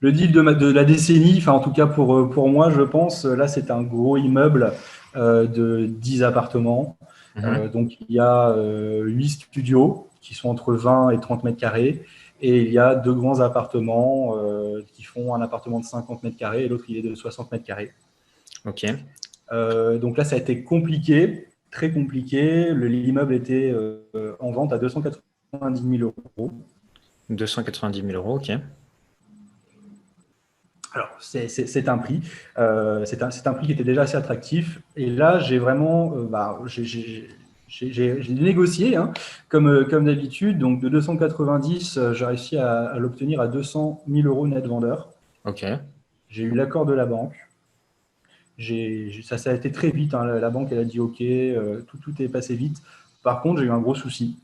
le 0.00 0.12
deal 0.12 0.32
de, 0.32 0.42
de, 0.42 0.72
la 0.72 0.84
décennie. 0.84 1.36
Enfin, 1.38 1.52
en 1.52 1.60
tout 1.60 1.72
cas, 1.72 1.86
pour, 1.86 2.30
pour 2.30 2.48
moi, 2.48 2.70
je 2.70 2.82
pense. 2.82 3.24
Là, 3.24 3.48
c'est 3.48 3.70
un 3.70 3.82
gros 3.82 4.16
immeuble 4.16 4.72
de 5.14 5.86
10 5.86 6.22
appartements. 6.22 6.96
Mhm. 7.36 7.68
donc, 7.70 7.96
il 8.08 8.14
y 8.14 8.20
a 8.20 8.54
8 8.56 9.28
studios 9.28 10.08
qui 10.22 10.34
sont 10.34 10.48
entre 10.48 10.72
20 10.72 11.10
et 11.10 11.20
30 11.20 11.44
mètres 11.44 11.58
carrés. 11.58 12.04
Et 12.40 12.62
il 12.62 12.72
y 12.72 12.78
a 12.78 12.94
deux 12.94 13.14
grands 13.14 13.40
appartements 13.40 14.36
euh, 14.36 14.82
qui 14.92 15.02
font 15.02 15.34
un 15.34 15.40
appartement 15.40 15.80
de 15.80 15.84
50 15.84 16.22
mètres 16.22 16.36
carrés 16.36 16.64
et 16.64 16.68
l'autre 16.68 16.84
il 16.88 16.96
est 16.96 17.02
de 17.02 17.14
60 17.14 17.50
mètres 17.52 17.64
carrés. 17.64 17.92
Ok. 18.64 18.84
Euh, 19.52 19.98
donc 19.98 20.16
là, 20.16 20.24
ça 20.24 20.36
a 20.36 20.38
été 20.38 20.62
compliqué, 20.62 21.48
très 21.74 21.90
compliqué. 21.90 22.72
L'immeuble 22.74 23.34
était 23.34 23.70
euh, 23.72 24.36
en 24.40 24.52
vente 24.52 24.72
à 24.72 24.78
290 24.78 25.98
000 25.98 26.14
euros. 26.38 26.52
290 27.28 28.02
000 28.02 28.12
euros, 28.12 28.36
ok. 28.36 28.52
Alors, 30.94 31.10
c'est 31.20 31.88
un 31.88 31.98
prix. 31.98 32.20
c'est 33.04 33.22
un, 33.22 33.28
un, 33.28 33.52
prix 33.54 33.66
qui 33.66 33.72
était 33.72 33.84
déjà 33.84 34.02
assez 34.02 34.16
attractif. 34.16 34.80
Et 34.96 35.10
là, 35.10 35.40
j'ai 35.40 35.58
vraiment. 35.58 36.10
Bah, 36.10 36.60
j'ai 36.66 37.28
négocié, 38.28 38.96
hein, 38.96 39.12
comme, 39.48 39.68
euh, 39.68 39.84
comme 39.84 40.04
d'habitude. 40.04 40.58
Donc, 40.58 40.80
de 40.80 40.88
290, 40.88 41.96
euh, 41.96 42.12
j'ai 42.12 42.24
réussi 42.24 42.56
à, 42.56 42.94
l'obtenir 42.98 43.40
à 43.40 43.48
200 43.48 44.02
000 44.08 44.28
euros 44.28 44.46
net 44.46 44.66
vendeur. 44.66 45.10
OK. 45.44 45.64
J'ai 46.28 46.44
eu 46.44 46.54
l'accord 46.54 46.86
de 46.86 46.94
la 46.94 47.06
banque. 47.06 47.34
Ça, 48.58 49.38
ça 49.38 49.50
a 49.50 49.54
été 49.54 49.72
très 49.72 49.90
vite. 49.90 50.14
Hein. 50.14 50.24
La, 50.24 50.50
banque, 50.50 50.68
elle 50.70 50.78
a 50.78 50.84
dit 50.84 51.00
OK, 51.00 51.20
euh, 51.20 51.80
tout, 51.86 51.98
tout 51.98 52.14
est 52.22 52.28
passé 52.28 52.54
vite. 52.54 52.82
Par 53.22 53.42
contre, 53.42 53.60
j'ai 53.60 53.66
eu 53.66 53.70
un 53.70 53.80
gros 53.80 53.94
souci. 53.94 54.36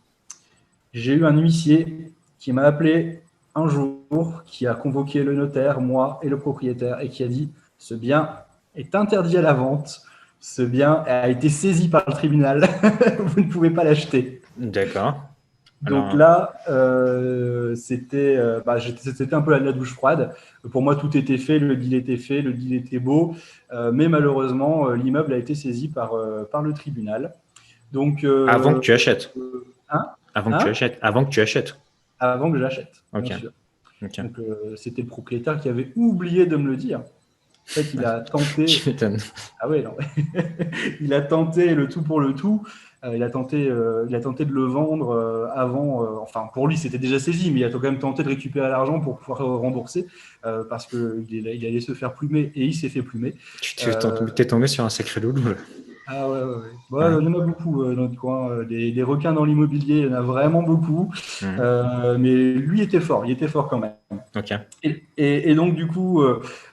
J'ai 0.92 1.12
eu 1.12 1.24
un 1.24 1.36
huissier 1.38 2.12
qui 2.38 2.52
m'a 2.52 2.62
appelé 2.62 3.20
un 3.54 3.68
jour, 3.68 4.42
qui 4.46 4.66
a 4.66 4.74
convoqué 4.74 5.22
le 5.22 5.34
notaire, 5.34 5.80
moi 5.80 6.18
et 6.22 6.28
le 6.28 6.38
propriétaire, 6.38 7.00
et 7.00 7.08
qui 7.08 7.22
a 7.22 7.28
dit 7.28 7.50
ce 7.78 7.94
bien 7.94 8.30
est 8.74 8.94
interdit 8.94 9.36
à 9.36 9.42
la 9.42 9.52
vente 9.52 10.02
ce 10.40 10.62
bien 10.62 11.04
a 11.06 11.28
été 11.28 11.48
saisi 11.50 11.88
par 11.88 12.04
le 12.06 12.12
tribunal. 12.12 12.66
vous 13.18 13.40
ne 13.40 13.48
pouvez 13.48 13.70
pas 13.70 13.84
l'acheter. 13.84 14.40
D'accord. 14.56 15.29
Donc 15.82 16.12
là, 16.12 16.54
euh, 16.68 17.74
c'était 17.74 18.36
euh, 18.36 18.60
bah, 18.64 18.78
c'était 18.80 19.32
un 19.34 19.40
peu 19.40 19.50
la, 19.58 19.72
douche 19.72 19.94
froide. 19.94 20.34
Pour 20.70 20.82
moi, 20.82 20.94
tout 20.94 21.16
était 21.16 21.38
fait, 21.38 21.58
le 21.58 21.74
deal 21.76 21.94
était 21.94 22.18
fait, 22.18 22.42
le 22.42 22.52
deal 22.52 22.74
était 22.74 22.98
beau, 22.98 23.34
euh, 23.72 23.90
mais 23.90 24.08
malheureusement, 24.08 24.90
l'immeuble 24.90 25.32
a 25.32 25.38
été 25.38 25.54
saisi 25.54 25.88
par, 25.88 26.12
par 26.50 26.62
le 26.62 26.74
tribunal. 26.74 27.32
Donc, 27.92 28.24
avant 28.24 28.74
que 28.74 28.80
tu 28.80 28.92
achètes. 28.92 29.32
Hein? 29.88 30.06
Avant 30.34 30.50
que 30.50 30.62
tu 30.62 30.68
hein? 30.68 30.70
achètes. 30.70 30.98
Avant 31.00 31.24
que 31.24 31.30
tu 31.30 31.40
achètes. 31.40 31.76
Avant 32.18 32.52
que 32.52 32.58
j'achète. 32.58 33.02
Donc 34.02 34.36
c'était 34.76 35.02
le 35.02 35.08
propriétaire 35.08 35.60
qui 35.60 35.68
avait 35.68 35.92
oublié 35.96 36.46
de 36.46 36.56
me 36.56 36.68
le 36.68 36.76
dire. 36.76 37.00
En 37.00 37.72
fait, 37.72 37.94
il 37.94 38.04
a 38.04 38.20
tenté. 38.20 38.66
ah 39.60 39.68
ouais, 39.68 39.82
non. 39.82 39.96
il 41.00 41.14
a 41.14 41.20
tenté 41.20 41.74
le 41.74 41.88
tout 41.88 42.02
pour 42.02 42.20
le 42.20 42.34
tout. 42.34 42.66
Euh, 43.04 43.16
il, 43.16 43.22
a 43.22 43.30
tenté, 43.30 43.68
euh, 43.68 44.04
il 44.08 44.14
a 44.14 44.20
tenté 44.20 44.44
de 44.44 44.52
le 44.52 44.64
vendre 44.64 45.10
euh, 45.10 45.46
avant. 45.54 46.20
enfin, 46.20 46.50
pour 46.52 46.68
lui, 46.68 46.76
c'était 46.76 46.98
déjà 46.98 47.18
saisi, 47.18 47.50
mais 47.50 47.60
il 47.60 47.64
a 47.64 47.70
quand 47.70 47.80
même 47.80 47.98
tenté 47.98 48.22
de 48.22 48.28
récupérer 48.28 48.68
l'argent 48.68 49.00
pour 49.00 49.18
pouvoir 49.18 49.38
rembourser 49.60 50.06
parce 50.42 50.86
qu'il 50.86 51.26
il 51.30 51.66
allait 51.66 51.80
se 51.80 51.94
faire 51.94 52.12
plumer 52.12 52.52
et 52.54 52.64
il 52.64 52.74
s'est 52.74 52.88
fait 52.88 53.02
plumer. 53.02 53.34
Tu 53.60 53.90
t'es 54.34 54.46
tombé 54.46 54.66
sur 54.66 54.84
un 54.84 54.90
sacré 54.90 55.20
loulou. 55.20 55.42
Ah 56.12 56.28
ouais, 56.28 56.42
ouais, 56.42 56.54
ouais. 56.90 57.18
Il 57.20 57.24
y 57.24 57.28
en 57.28 57.40
a 57.40 57.44
beaucoup 57.44 57.82
euh, 57.82 57.94
dans 57.94 58.02
notre 58.02 58.16
coin. 58.16 58.50
Euh, 58.50 58.64
des, 58.64 59.02
requins 59.02 59.32
dans 59.32 59.44
l'immobilier, 59.44 59.98
il 59.98 60.06
y 60.06 60.08
en 60.08 60.14
a 60.14 60.20
vraiment 60.20 60.62
beaucoup. 60.62 61.12
Euh, 61.42 62.18
mais 62.18 62.34
lui 62.54 62.80
était 62.80 63.00
fort, 63.00 63.24
il 63.24 63.30
était 63.30 63.46
fort 63.46 63.68
quand 63.68 63.78
même. 63.78 63.92
Ok. 64.36 64.52
Et, 65.16 65.54
donc 65.54 65.74
du 65.76 65.86
coup, 65.86 66.22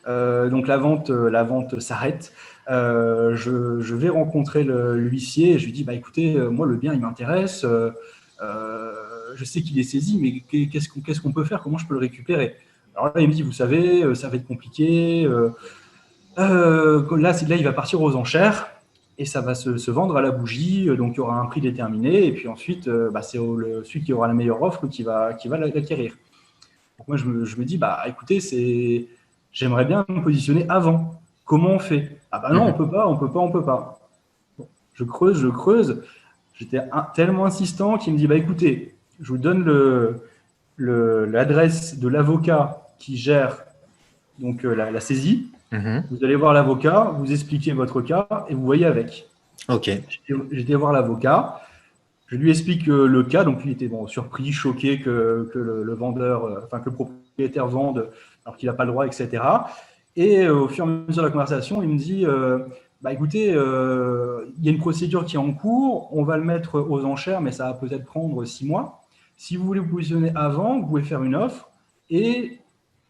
donc 0.07 0.67
la 0.67 0.77
vente, 0.77 1.09
la 1.09 1.43
vente 1.43 1.79
s'arrête. 1.79 2.33
Je, 2.69 3.95
vais 3.95 4.09
rencontrer 4.09 4.63
l'huissier 4.63 5.53
et 5.53 5.59
je 5.59 5.65
lui 5.65 5.71
dis 5.71 5.83
bah 5.83 5.93
écoutez, 5.93 6.35
moi 6.35 6.65
le 6.67 6.75
bien 6.75 6.93
il 6.93 6.99
m'intéresse. 6.99 7.65
je 8.41 9.43
sais 9.45 9.61
qu'il 9.61 9.79
est 9.79 9.83
saisi, 9.83 10.19
mais 10.21 10.67
qu'est-ce 10.69 11.21
qu'on 11.21 11.31
peut 11.31 11.45
faire? 11.45 11.61
Comment 11.61 11.77
je 11.77 11.87
peux 11.87 11.93
le 11.93 11.99
récupérer? 11.99 12.55
Alors 12.95 13.11
là, 13.13 13.21
il 13.21 13.27
me 13.27 13.33
dit 13.33 13.43
vous 13.43 13.51
savez, 13.51 14.15
ça 14.15 14.29
va 14.29 14.35
être 14.37 14.47
compliqué. 14.47 15.27
là, 16.37 17.03
il 17.07 17.63
va 17.63 17.73
partir 17.73 18.01
aux 18.01 18.15
enchères 18.15 18.67
et 19.17 19.25
ça 19.25 19.41
va 19.41 19.55
se, 19.55 19.91
vendre 19.91 20.15
à 20.17 20.21
la 20.21 20.31
bougie, 20.31 20.89
euh, 20.89 20.95
donc 20.95 21.13
il 21.13 21.17
y 21.17 21.19
aura 21.19 21.39
un 21.39 21.45
prix 21.45 21.61
déterminé, 21.61 22.25
et 22.25 22.31
puis 22.31 22.47
ensuite, 22.47 22.87
euh, 22.87 23.09
bah, 23.09 23.21
c'est 23.21 23.37
celui 23.37 24.03
qui 24.03 24.13
aura 24.13 24.27
la 24.27 24.33
meilleure 24.33 24.61
offre 24.61 24.87
qui 24.87 25.03
va, 25.03 25.35
l'acquérir. 25.49 26.13
Moi, 27.07 27.17
je 27.17 27.25
me, 27.25 27.63
dis, 27.63 27.77
bah 27.77 28.03
écoutez, 28.07 28.39
j'aimerais 29.51 29.85
bien 29.85 30.05
me 30.09 30.21
positionner 30.21 30.65
avant. 30.67 31.21
Comment 31.47 31.71
on 31.71 31.79
fait? 31.79 32.19
Ah 32.31 32.37
bah 32.37 32.51
non, 32.51 32.67
on 32.67 32.73
peut 32.73 32.89
pas, 32.89 33.07
on 33.07 33.17
peut 33.17 33.31
pas, 33.31 33.39
on 33.39 33.49
peut 33.49 33.63
pas. 33.63 33.99
je 34.93 35.03
creuse, 35.03 35.39
je 35.39 35.47
creuse. 35.47 36.03
J'étais 36.53 36.81
tellement 37.15 37.45
insistant 37.45 37.97
qu'il 37.97 38.13
me 38.13 38.17
dit, 38.19 38.27
bah 38.27 38.35
écoutez, 38.35 38.95
je 39.19 39.29
vous 39.29 39.39
donne 39.39 39.63
le, 39.63 41.25
l'adresse 41.25 41.97
de 41.97 42.07
l'avocat 42.07 42.83
qui 42.99 43.17
gère 43.17 43.63
donc 44.37 44.65
euh, 44.65 44.75
la 44.75 44.99
saisie. 44.99 45.47
Mhm. 45.71 46.03
Vous 46.11 46.23
allez 46.23 46.35
voir 46.35 46.53
l'avocat, 46.53 47.13
vous 47.17 47.31
expliquez 47.31 47.73
votre 47.73 48.01
cas 48.01 48.45
et 48.49 48.53
vous 48.53 48.63
voyez 48.65 48.85
avec. 48.85 49.27
Ok. 49.69 49.89
J'étais 50.51 50.75
voir 50.75 50.93
l'avocat, 50.93 51.61
je 52.27 52.35
lui 52.35 52.49
explique 52.49 52.87
euh, 52.89 53.07
le 53.07 53.23
cas, 53.23 53.43
donc 53.43 53.61
il 53.65 53.71
était 53.71 53.87
bon, 53.87 54.07
surpris, 54.07 54.51
choqué 54.51 55.01
que, 55.01 55.49
que 55.53 55.59
le, 55.59 55.93
vendeur, 55.93 56.45
euh, 56.45 56.61
enfin 56.65 56.79
que 56.79 56.89
le 56.89 56.95
propriétaire 56.95 57.67
vende 57.67 58.09
alors 58.45 58.57
qu'il 58.57 58.67
n'a 58.67 58.73
pas 58.73 58.85
le 58.85 58.91
droit, 58.91 59.05
etc. 59.05 59.43
Et 60.17 60.45
euh, 60.45 60.63
au 60.63 60.67
fur 60.67 60.85
et 60.85 60.89
à 60.89 60.91
mesure 60.91 61.23
de 61.23 61.27
la 61.27 61.31
conversation, 61.31 61.81
il 61.81 61.87
me 61.87 61.97
dit 61.97 62.25
bah 63.01 63.13
écoutez, 63.13 63.45
il 63.45 64.65
y 64.65 64.67
a 64.67 64.71
une 64.71 64.79
procédure 64.79 65.23
qui 65.23 65.37
est 65.37 65.39
en 65.39 65.53
cours, 65.53 66.09
on 66.11 66.23
va 66.23 66.35
le 66.35 66.43
mettre 66.43 66.81
aux 66.81 67.05
enchères, 67.05 67.39
mais 67.39 67.53
ça 67.53 67.67
va 67.67 67.73
peut-être 67.73 68.03
prendre 68.03 68.43
six 68.43 68.65
mois. 68.65 69.03
Si 69.37 69.55
vous 69.55 69.65
voulez 69.65 69.79
vous 69.79 69.89
positionner 69.89 70.31
avant, 70.35 70.79
vous 70.79 70.87
pouvez 70.87 71.03
faire 71.03 71.23
une 71.23 71.35
offre 71.35 71.69
et 72.09 72.59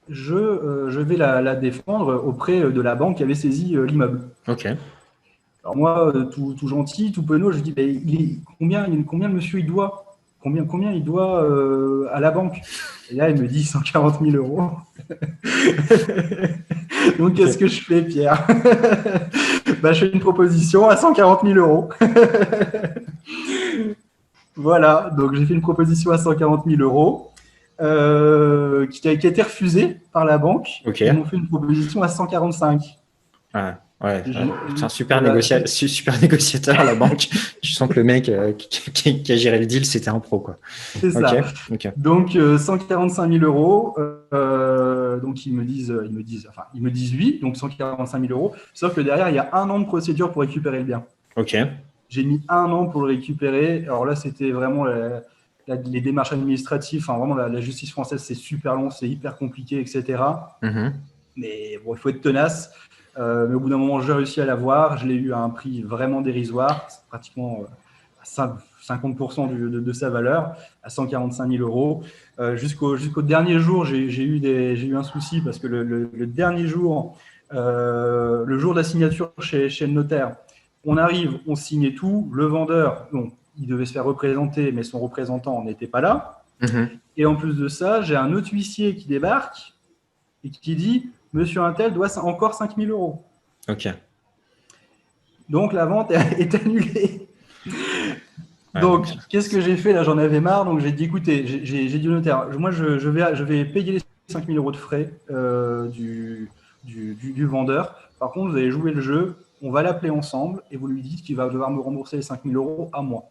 je, 0.09 0.35
euh, 0.35 0.89
je 0.89 0.99
vais 0.99 1.17
la, 1.17 1.55
défendre 1.55 2.21
auprès 2.25 2.59
de 2.59 2.81
la 2.81 2.95
banque 2.95 3.17
qui 3.17 3.23
avait 3.23 3.35
saisi 3.35 3.75
euh, 3.75 3.85
l'immeuble. 3.85 4.29
Ok. 4.47 4.67
Alors 5.63 5.75
moi, 5.75 6.15
euh, 6.15 6.25
tout, 6.25 6.55
gentil, 6.67 7.11
tout 7.11 7.23
penaud, 7.23 7.51
je 7.51 7.59
dis 7.59 7.73
il 7.77 8.41
combien, 8.57 8.87
combien 9.03 9.27
le 9.27 9.35
monsieur 9.35 9.59
il 9.59 9.65
doit? 9.65 10.17
Combien, 10.41 10.65
combien 10.65 10.91
il 10.91 11.03
doit 11.03 11.43
à 12.13 12.19
la 12.19 12.31
banque? 12.31 12.61
Et 13.09 13.15
là, 13.15 13.29
il 13.29 13.41
me 13.41 13.47
dit 13.47 13.63
140 13.63 14.21
000 14.21 14.35
euros. 14.37 14.69
Donc, 17.19 17.35
qu'est-ce 17.35 17.57
que 17.57 17.67
je 17.67 17.81
fais, 17.81 18.01
Pierre 18.01 18.45
bah, 19.81 19.93
Je 19.93 20.05
fais 20.05 20.11
une 20.11 20.19
proposition 20.19 20.89
à 20.89 20.97
140 20.97 21.45
000 21.45 21.57
euros. 21.57 21.89
voilà, 24.55 25.11
donc 25.15 25.35
j'ai 25.35 25.45
fait 25.45 25.53
une 25.53 25.61
proposition 25.61 26.11
à 26.11 26.17
140 26.17 26.65
000 26.67 26.81
euros. 26.81 27.31
Euh, 27.79 28.87
qui, 28.87 29.07
a, 29.07 29.11
été 29.11 29.41
refusé 29.41 29.97
par 30.11 30.25
la 30.25 30.39
banque. 30.39 30.81
Ils 30.99 31.13
m'ont 31.13 31.25
fait 31.25 31.37
une 31.37 31.47
proposition 31.47 32.01
à 32.01 32.07
145. 32.07 32.81
Ah, 33.53 33.77
ouais, 34.01 34.23
c'est 34.75 34.83
un 34.83 34.89
super, 34.89 35.21
négociateur, 35.21 35.67
super 35.67 36.21
négociateur 36.21 36.79
à 36.79 36.83
la 36.83 36.95
banque. 37.03 37.27
Je 37.63 37.73
sens 37.73 37.89
que 37.89 37.95
le 37.95 38.03
mec 38.03 38.29
euh, 38.29 38.53
qui, 38.53 39.31
a 39.31 39.35
géré 39.35 39.59
le 39.59 39.65
deal, 39.65 39.85
c'était 39.85 40.09
un 40.09 40.19
pro. 40.19 40.45
C'est 40.99 41.11
ça. 41.11 41.35
Donc, 41.97 42.31
145 42.31 43.23
euh, 43.23 43.39
000 43.39 43.45
euros. 43.45 43.95
donc, 45.21 45.45
ils 45.45 45.53
me, 45.53 45.63
disent, 45.63 45.93
ils, 46.05 46.11
me 46.11 46.23
disent, 46.23 46.47
enfin, 46.49 46.63
ils 46.73 46.81
me 46.81 46.91
disent 46.91 47.13
oui, 47.13 47.39
donc 47.41 47.57
145 47.57 48.21
000 48.21 48.33
euros. 48.33 48.55
Sauf 48.73 48.93
que 48.93 49.01
derrière, 49.01 49.29
il 49.29 49.35
y 49.35 49.39
a 49.39 49.49
un 49.53 49.69
an 49.69 49.79
de 49.79 49.85
procédure 49.85 50.31
pour 50.31 50.41
récupérer 50.41 50.79
le 50.79 50.85
bien. 50.85 51.03
Ok. 51.35 51.55
J'ai 52.09 52.23
mis 52.23 52.41
un 52.47 52.71
an 52.71 52.85
pour 52.85 53.01
le 53.01 53.07
récupérer. 53.07 53.83
Alors 53.83 54.05
là, 54.05 54.15
c'était 54.15 54.51
vraiment 54.51 54.85
les 55.67 56.01
démarches 56.01 56.33
administratives, 56.33 57.01
enfin 57.01 57.17
vraiment 57.17 57.35
la, 57.35 57.61
justice 57.61 57.91
française, 57.91 58.21
c'est 58.21 58.35
super 58.35 58.75
long, 58.75 58.89
c'est 58.89 59.07
hyper 59.07 59.35
compliqué, 59.35 59.79
etc. 59.79 60.21
Mhm. 60.61 60.93
Mais 61.35 61.79
bon, 61.83 61.93
il 61.93 61.97
faut 61.97 62.09
être 62.09 62.21
tenace. 62.21 62.71
Euh, 63.17 63.47
mais 63.47 63.55
au 63.55 63.59
bout 63.59 63.69
d'un 63.69 63.77
moment, 63.77 64.01
j'ai 64.01 64.13
réussi 64.13 64.41
à 64.41 64.45
l'avoir. 64.45 64.97
Je 64.97 65.07
l'ai 65.07 65.15
eu 65.15 65.33
à 65.33 65.39
un 65.39 65.49
prix 65.49 65.81
vraiment 65.81 66.21
dérisoire, 66.21 66.87
pratiquement 67.09 67.65
50% 68.23 69.49
euh, 69.51 69.81
de, 69.81 69.93
sa 69.93 70.09
valeur, 70.09 70.55
à 70.83 70.89
145 70.89 71.49
000 71.49 71.63
euros. 71.63 72.03
Euh, 72.39 72.55
jusqu'au 72.55 73.21
dernier 73.21 73.59
jour, 73.59 73.85
j'ai 73.85 73.97
eu, 73.97 74.39
eu 74.39 74.95
un 74.95 75.03
souci 75.03 75.41
parce 75.41 75.59
que 75.59 75.67
le, 75.67 76.27
dernier 76.27 76.67
jour, 76.67 77.17
le 77.51 78.59
jour 78.59 78.73
de 78.73 78.79
la 78.79 78.83
signature 78.83 79.31
chez, 79.39 79.69
chez 79.69 79.87
le 79.87 79.93
notaire, 79.93 80.35
on 80.85 80.97
arrive, 80.97 81.39
on 81.47 81.55
signe 81.55 81.93
tout. 81.93 82.29
Le 82.33 82.45
vendeur, 82.45 83.07
bon, 83.11 83.31
il 83.59 83.67
devait 83.67 83.85
se 83.85 83.93
faire 83.93 84.05
représenter, 84.05 84.71
mais 84.71 84.83
son 84.83 84.99
représentant 84.99 85.63
n'était 85.63 85.87
pas 85.87 86.01
là. 86.01 86.43
Mhm. 86.61 86.89
Et 87.17 87.25
en 87.25 87.35
plus 87.35 87.55
de 87.55 87.67
ça, 87.67 88.01
j'ai 88.01 88.15
un 88.15 88.33
autre 88.33 88.49
huissier 88.51 88.95
qui 88.95 89.07
débarque 89.07 89.73
et 90.43 90.49
qui 90.49 90.75
dit 90.75 91.09
Monsieur 91.33 91.61
Intel 91.61 91.93
doit 91.93 92.17
encore 92.19 92.53
5000 92.53 92.89
euros. 92.89 93.23
Ok. 93.69 93.87
Donc 95.49 95.73
la 95.73 95.85
vente 95.85 96.11
est 96.11 96.55
annulée. 96.61 97.27
donc, 98.79 99.07
qu'est-ce 99.29 99.49
que 99.49 99.61
j'ai 99.61 99.77
fait? 99.77 99.93
Là, 99.93 100.03
j'en 100.03 100.17
avais 100.17 100.41
marre. 100.41 100.65
Donc, 100.65 100.79
j'ai 100.79 100.91
dit 100.91 101.05
écoutez, 101.05 101.45
j'ai 101.63 101.87
dit 101.87 102.07
au 102.07 102.11
notaire, 102.11 102.47
moi, 102.57 102.71
je, 102.71 102.85
vais, 103.09 103.35
je 103.35 103.43
vais 103.43 103.65
payer 103.65 103.93
les 103.93 104.01
5000 104.27 104.57
euros 104.57 104.71
de 104.71 104.77
frais 104.77 105.11
euh, 105.29 105.87
du, 105.87 106.49
du, 106.83 107.45
vendeur. 107.45 107.95
Par 108.19 108.31
contre, 108.31 108.51
vous 108.51 108.57
allez 108.57 108.71
jouer 108.71 108.91
le 108.91 109.01
jeu, 109.01 109.37
on 109.61 109.71
va 109.71 109.83
l'appeler 109.83 110.09
ensemble 110.09 110.61
et 110.71 110.77
vous 110.77 110.87
lui 110.87 111.01
dites 111.01 111.23
qu'il 111.23 111.35
va 111.35 111.47
devoir 111.49 111.69
me 111.71 111.79
rembourser 111.79 112.17
les 112.17 112.23
5000 112.23 112.55
euros 112.55 112.89
à 112.93 113.01
moi. 113.01 113.23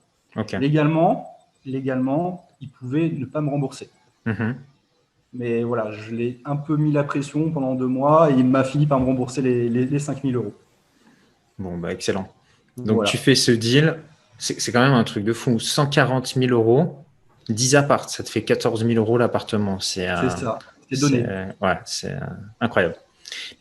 Légalement, 0.60 1.36
légalement, 1.64 2.46
il 2.60 2.68
pouvait 2.68 3.08
ne 3.08 3.24
pas 3.24 3.40
me 3.40 3.50
rembourser. 3.50 3.90
Mhm. 4.26 4.56
Mais 5.38 5.62
voilà, 5.62 5.90
je 5.90 6.14
l'ai 6.14 6.40
un 6.44 6.56
peu 6.56 6.76
mis 6.76 6.92
la 6.92 7.04
pression 7.04 7.50
pendant 7.50 7.74
deux 7.74 7.86
mois 7.86 8.30
et 8.30 8.34
il 8.34 8.46
m'a 8.46 8.64
fini 8.64 8.86
par 8.86 9.00
me 9.00 9.06
rembourser 9.06 9.42
les, 9.42 9.68
les, 9.68 9.98
5000 9.98 10.36
euros. 10.36 10.54
Bon, 11.58 11.76
bah 11.78 11.92
excellent. 11.92 12.28
Donc 12.76 13.04
tu 13.04 13.16
fais 13.16 13.34
ce 13.34 13.52
deal, 13.52 13.98
c'est 14.38 14.72
quand 14.72 14.80
même 14.80 14.92
un 14.92 15.04
truc 15.04 15.24
de 15.24 15.32
fou. 15.32 15.58
140 15.58 16.34
000 16.36 16.52
euros, 16.52 17.04
10 17.48 17.76
apparts, 17.76 18.10
ça 18.10 18.22
te 18.22 18.30
fait 18.30 18.42
14 18.42 18.86
000 18.86 18.98
euros 18.98 19.18
l'appartement. 19.18 19.80
C'est 19.80 20.06
ça, 20.06 20.58
c'est 20.90 21.00
donné. 21.00 21.24
Ouais, 21.60 21.78
c'est 21.84 22.14
incroyable. 22.60 22.96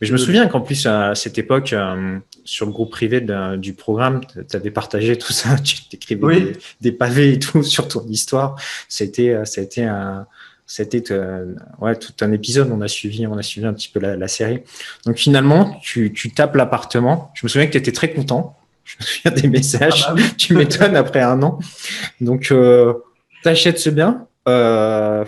Mais 0.00 0.06
je 0.06 0.12
me 0.12 0.18
souviens 0.18 0.46
qu'en 0.46 0.60
plus, 0.60 0.86
à 0.86 1.14
cette 1.14 1.38
époque, 1.38 1.72
euh, 1.72 2.18
sur 2.44 2.66
le 2.66 2.72
groupe 2.72 2.90
privé 2.90 3.24
du 3.58 3.72
programme, 3.74 4.20
tu 4.24 4.56
avais 4.56 4.70
partagé 4.70 5.16
tout 5.16 5.32
ça, 5.32 5.56
tu 5.64 5.76
écrivais 5.92 6.52
des, 6.80 6.92
pavés 6.92 7.32
et 7.32 7.38
tout 7.38 7.62
sur 7.62 7.88
ton 7.88 8.06
histoire. 8.06 8.56
C'était, 8.88 9.30
euh, 9.30 9.44
c'était 9.44 9.84
un, 9.84 10.26
c'était 10.66 11.12
euh, 11.12 11.54
ouais, 11.80 11.94
tout 11.94 12.12
un 12.20 12.32
épisode. 12.32 12.70
On 12.72 12.80
a 12.80 12.88
suivi, 12.88 13.26
on 13.26 13.38
a 13.38 13.42
suivi 13.42 13.66
un 13.66 13.72
petit 13.72 13.88
peu 13.88 14.00
la, 14.00 14.28
série. 14.28 14.62
Donc 15.04 15.16
finalement, 15.16 15.78
tu, 15.80 16.12
tu 16.12 16.32
tapes 16.32 16.56
l'appartement. 16.56 17.30
Je 17.34 17.46
me 17.46 17.48
souviens 17.48 17.66
que 17.66 17.72
tu 17.72 17.78
étais 17.78 17.92
très 17.92 18.12
content. 18.12 18.56
Je 18.84 18.96
me 18.98 19.04
souviens 19.04 19.30
des 19.30 19.48
messages. 19.48 20.04
Ah 20.08 20.14
bah 20.14 20.22
tu 20.36 20.54
m'étonnes 20.54 20.96
après 20.96 21.22
un 21.22 21.42
an. 21.42 21.58
Donc, 22.20 22.48
euh, 22.50 22.94
tu 23.42 23.48
achètes 23.48 23.78
ce 23.78 23.90
bien. 23.90 24.26
Euh, 24.48 25.24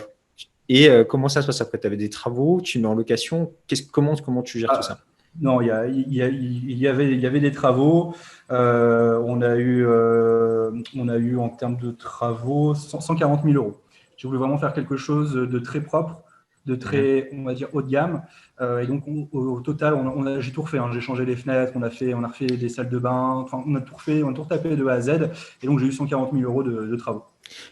et 0.68 0.91
comment 1.09 1.28
ça 1.28 1.41
se 1.41 1.47
passe 1.47 1.61
après? 1.61 1.78
Tu 1.78 1.86
avais 1.86 1.97
des 1.97 2.11
travaux, 2.11 2.61
tu 2.61 2.78
mets 2.78 2.86
en 2.86 2.95
location. 2.95 3.53
comment, 3.91 4.16
comment 4.16 4.43
tu 4.43 4.59
gères 4.59 4.76
tout 4.76 4.82
ça? 4.82 4.99
Non, 5.41 5.61
il 5.61 5.68
y, 5.68 5.70
a, 5.70 5.86
il, 5.86 6.12
y 6.12 6.22
a, 6.22 6.28
il, 6.28 6.78
y 6.78 6.89
avait, 6.89 7.12
il 7.12 7.20
y 7.20 7.26
avait 7.26 7.41
des 7.41 7.53
travaux. 7.53 8.14
on, 8.51 9.43
a 9.43 9.57
eu, 9.57 9.86
on 9.86 11.09
a 11.09 11.16
eu 11.16 11.39
en 11.39 11.49
termes 11.49 11.78
de 11.78 11.91
travaux 11.91 12.74
140 12.74 13.45
000 13.45 13.55
euros. 13.55 13.80
Je 14.19 14.27
voulais 14.27 14.39
vraiment 14.39 14.59
faire 14.59 14.75
quelque 14.75 14.97
chose 14.97 15.33
de 15.33 15.59
très 15.61 15.81
propre, 15.81 16.23
de 16.66 16.75
très, 16.75 17.31
on 17.33 17.45
va 17.45 17.55
dire, 17.55 17.69
haut 17.73 17.83
de 17.83 17.89
gamme. 17.89 18.23
Euh, 18.61 18.81
et 18.81 18.87
donc, 18.87 19.05
au, 19.33 19.61
total, 19.61 19.95
on, 19.95 20.41
j'ai 20.41 20.53
tout 20.53 20.62
refait. 20.62 20.79
Hein. 20.79 20.91
J'ai 20.93 21.01
changé 21.01 21.25
les 21.25 21.37
fenêtres, 21.37 21.73
on 21.77 21.83
a, 21.83 21.89
fait, 21.89 22.14
on 22.14 22.25
a 22.25 22.29
refait 22.29 22.47
des 22.47 22.69
salles 22.69 22.91
de 22.91 22.99
bain, 22.99 23.43
enfin, 23.45 23.62
on 23.64 23.75
a 23.77 23.81
tout 23.81 23.95
refait, 23.95 24.25
on 24.25 24.31
a 24.31 24.33
tout 24.35 24.43
retapé 24.43 24.77
de 24.77 24.87
A 24.87 24.95
à 24.95 25.01
Z. 25.01 25.31
Et 25.62 25.66
donc, 25.66 25.79
j'ai 25.79 25.87
eu 25.87 25.93
140 25.93 26.33
000 26.33 26.45
euros 26.45 26.64
de, 26.64 26.97
travaux. 26.97 27.25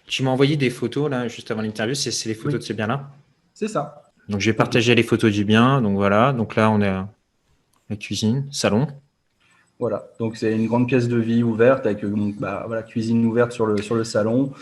Tu 0.07 0.23
m'as 0.23 0.31
envoyé 0.31 0.57
des 0.57 0.71
photos, 0.71 1.11
là, 1.11 1.27
juste 1.27 1.51
avant 1.51 1.63
l'interview. 1.63 1.97
C'est, 1.97 2.29
les 2.29 2.35
photos 2.35 2.61
de 2.61 2.65
ce 2.65 2.73
bien-là? 2.73 3.11
C'est 3.53 3.69
ça. 3.69 4.03
Donc, 4.29 4.41
j'ai 4.41 4.53
partagé 4.53 4.95
les 4.95 5.03
photos 5.03 5.33
du 5.33 5.45
bien. 5.45 5.83
Donc, 5.83 5.97
voilà. 5.97 6.33
Donc, 6.33 6.55
là, 6.55 6.71
on 6.71 6.81
est 6.81 6.89
à 6.89 7.09
la 7.91 7.97
cuisine, 7.97 8.47
salon. 8.53 8.87
Voilà. 9.81 10.07
Donc, 10.21 10.37
c'est 10.37 10.55
une 10.55 10.69
grande 10.69 10.87
pièce 10.87 11.09
de 11.09 11.19
vie 11.19 11.43
ouverte 11.43 11.87
avec 11.87 12.05
bah, 12.39 12.63
voilà, 12.69 12.85
cuisine 12.85 13.27
ouverte 13.27 13.51
sur 13.51 13.67
le, 13.67 13.83
sur 13.83 13.97
le 13.97 14.05
salon. 14.05 14.53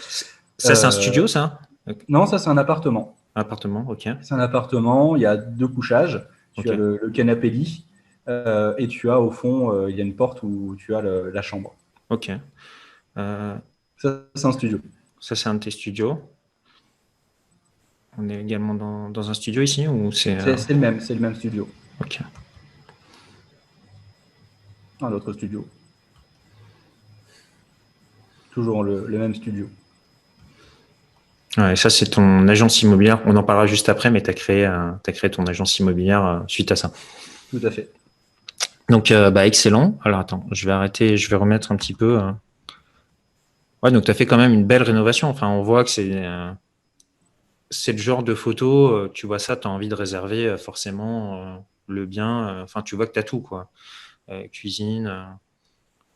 Ça, 0.58 0.74
c'est 0.74 0.84
un 0.86 0.88
euh, 0.88 0.90
studio, 0.90 1.26
ça? 1.26 1.60
Non, 2.08 2.26
ça, 2.26 2.38
c'est 2.38 2.48
un 2.48 2.56
appartement. 2.56 3.16
Appartement, 3.34 3.84
ok. 3.88 4.08
C'est 4.22 4.34
un 4.34 4.38
appartement, 4.38 5.16
il 5.16 5.22
y 5.22 5.26
a 5.26 5.36
deux 5.36 5.68
couchages. 5.68 6.26
Tu 6.56 6.70
as 6.70 6.74
le, 6.74 7.10
canapé 7.12 7.50
lit 7.50 7.84
euh, 8.28 8.74
et 8.78 8.86
tu 8.86 9.10
as 9.10 9.20
au 9.20 9.30
fond, 9.30 9.72
euh, 9.72 9.90
il 9.90 9.96
y 9.96 10.00
a 10.00 10.04
une 10.04 10.14
porte 10.14 10.42
où 10.42 10.76
tu 10.78 10.94
as 10.94 11.02
la 11.02 11.42
chambre. 11.42 11.74
Ok. 12.10 12.30
Euh, 13.16 13.56
ça, 13.96 14.22
c'est 14.34 14.46
un 14.46 14.52
studio. 14.52 14.78
Ça, 15.20 15.34
c'est 15.34 15.48
un 15.48 15.54
de 15.54 15.60
tes 15.60 15.70
studios. 15.70 16.22
On 18.16 18.28
est 18.28 18.40
également 18.40 18.74
dans, 18.74 19.30
un 19.30 19.34
studio 19.34 19.62
ici 19.62 19.88
ou 19.88 20.12
c'est, 20.12 20.38
c'est, 20.56 20.72
le 20.72 20.78
même, 20.78 21.00
c'est 21.00 21.14
le 21.14 21.20
même 21.20 21.34
studio. 21.34 21.68
Ok. 22.00 22.20
Un 25.00 25.12
autre 25.12 25.32
studio. 25.32 25.66
Toujours 28.52 28.84
le 28.84 29.18
même 29.18 29.34
studio. 29.34 29.68
Ouais, 31.56 31.76
ça, 31.76 31.88
c'est 31.88 32.06
ton 32.06 32.48
agence 32.48 32.82
immobilière. 32.82 33.20
On 33.26 33.36
en 33.36 33.44
parlera 33.44 33.66
juste 33.66 33.88
après, 33.88 34.10
mais 34.10 34.22
tu 34.22 34.30
as, 34.30 34.34
créé, 34.34 34.64
as 34.64 35.12
créé 35.12 35.30
ton 35.30 35.46
agence 35.46 35.78
immobilière 35.78 36.26
euh, 36.26 36.40
suite 36.48 36.72
à 36.72 36.76
ça. 36.76 36.92
Tout 37.50 37.60
à 37.62 37.70
fait. 37.70 37.90
Donc, 38.88 39.10
euh, 39.12 39.30
bah, 39.30 39.46
excellent. 39.46 39.96
Alors, 40.02 40.18
attends, 40.18 40.44
je 40.50 40.66
vais 40.66 40.72
arrêter, 40.72 41.16
je 41.16 41.30
vais 41.30 41.36
remettre 41.36 41.70
un 41.70 41.76
petit 41.76 41.94
peu. 41.94 42.20
Euh. 42.20 42.32
Ouais, 43.82 43.92
donc 43.92 44.04
tu 44.04 44.10
as 44.10 44.14
fait 44.14 44.26
quand 44.26 44.36
même 44.36 44.52
une 44.52 44.64
belle 44.64 44.82
rénovation. 44.82 45.28
Enfin, 45.28 45.48
on 45.48 45.62
voit 45.62 45.84
que 45.84 45.90
c'est 45.90 46.22
c'est 47.70 47.92
le 47.92 47.98
genre 47.98 48.22
de 48.22 48.34
photo, 48.34 49.08
tu 49.08 49.26
vois 49.26 49.38
ça, 49.38 49.56
tu 49.56 49.66
as 49.66 49.70
envie 49.70 49.88
de 49.88 49.94
réserver 49.94 50.56
forcément 50.56 51.64
le 51.88 52.06
bien. 52.06 52.62
Enfin, 52.62 52.82
tu 52.82 52.94
vois 52.96 53.06
que 53.06 53.12
tu 53.12 53.18
as 53.18 53.24
tout, 53.24 53.40
quoi. 53.40 53.70
cuisine, 54.52 55.12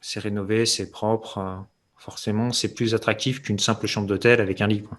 c'est 0.01 0.20
rénové, 0.20 0.64
c'est 0.64 0.91
propre. 0.91 1.66
forcément, 1.97 2.53
c'est 2.53 2.72
plus 2.74 2.95
attractif 2.95 3.43
qu'une 3.43 3.59
simple 3.59 3.86
chambre 3.86 4.07
d'hôtel 4.07 4.41
avec 4.41 4.62
un 4.62 4.66
lit, 4.66 4.82
quoi 4.82 4.99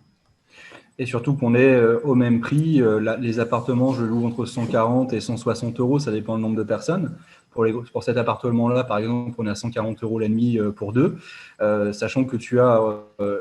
et 1.00 1.06
surtout 1.06 1.34
qu'on 1.34 1.56
est 1.56 1.74
euh, 1.74 2.00
au 2.04 2.14
même 2.14 2.42
prix. 2.42 2.82
Euh, 2.82 3.18
les 3.20 3.40
appartements, 3.40 3.94
je 3.94 4.04
loue 4.04 4.26
entre 4.26 4.46
140 4.46 5.14
et 5.14 5.22
160 5.22 5.80
euros, 5.80 5.98
ça 5.98 6.12
dépend 6.12 6.36
du 6.36 6.44
nombre 6.44 6.58
de 6.58 6.64
personnes. 6.64 7.16
Pour, 7.52 7.66
pour 7.92 8.04
cet 8.04 8.18
appartement-là, 8.18 8.84
par 8.84 9.00
exemple, 9.00 9.34
on 9.40 9.48
est 9.48 9.50
à 9.50 9.56
140 9.56 10.04
euros 10.04 10.20
la 10.20 10.28
nuit 10.28 10.60
euh, 10.60 10.72
pour 10.72 10.94
deux, 10.94 11.18
sachant 11.94 12.26
que 12.26 12.36
tu 12.36 12.60
as 12.60 12.80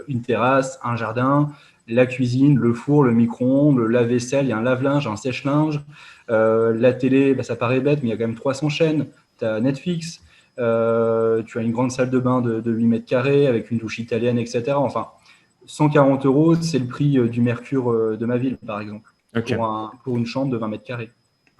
une 0.06 0.22
terrasse, 0.22 0.78
un 0.82 0.96
jardin, 0.96 1.50
la 1.88 2.06
cuisine, 2.06 2.56
le 2.58 2.72
four, 2.72 3.02
le 3.02 3.12
micro-ondes, 3.12 3.78
le 3.78 3.86
lave-vaisselle, 3.86 4.46
il 4.46 4.48
y 4.48 4.52
a 4.52 4.58
un 4.58 4.62
lave-linge, 4.62 5.06
un 5.06 5.16
sèche-linge. 5.16 5.80
la 6.28 6.92
télé, 6.92 7.34
bah, 7.34 7.42
ça 7.42 7.56
paraît 7.56 7.80
bête, 7.80 8.00
mais 8.02 8.08
il 8.08 8.10
y 8.10 8.14
a 8.14 8.16
quand 8.16 8.26
même 8.26 8.36
300 8.36 8.68
chaînes. 8.68 9.06
Tu 9.38 9.44
as 9.44 9.60
Netflix, 9.60 10.22
tu 10.56 10.62
as 10.62 11.62
une 11.62 11.72
grande 11.72 11.90
salle 11.90 12.10
de 12.10 12.18
bain 12.18 12.40
de, 12.40 12.60
de 12.60 12.70
8 12.70 12.86
mètres 12.86 13.06
carrés 13.06 13.46
avec 13.46 13.70
une 13.70 13.78
douche 13.78 13.98
italienne, 13.98 14.38
etc. 14.38 14.72
Enfin, 14.74 15.08
140 15.68 16.24
euros, 16.26 16.56
c'est 16.56 16.78
le 16.78 16.86
prix 16.86 17.18
euh, 17.18 17.28
du 17.28 17.40
Mercure 17.40 17.92
euh, 17.92 18.16
de 18.16 18.26
ma 18.26 18.38
ville, 18.38 18.56
par 18.56 18.80
exemple, 18.80 19.08
pour, 20.02 20.16
une 20.16 20.26
chambre 20.26 20.50
de 20.50 20.56
20 20.56 20.68
mètres 20.68 20.84
carrés. 20.84 21.10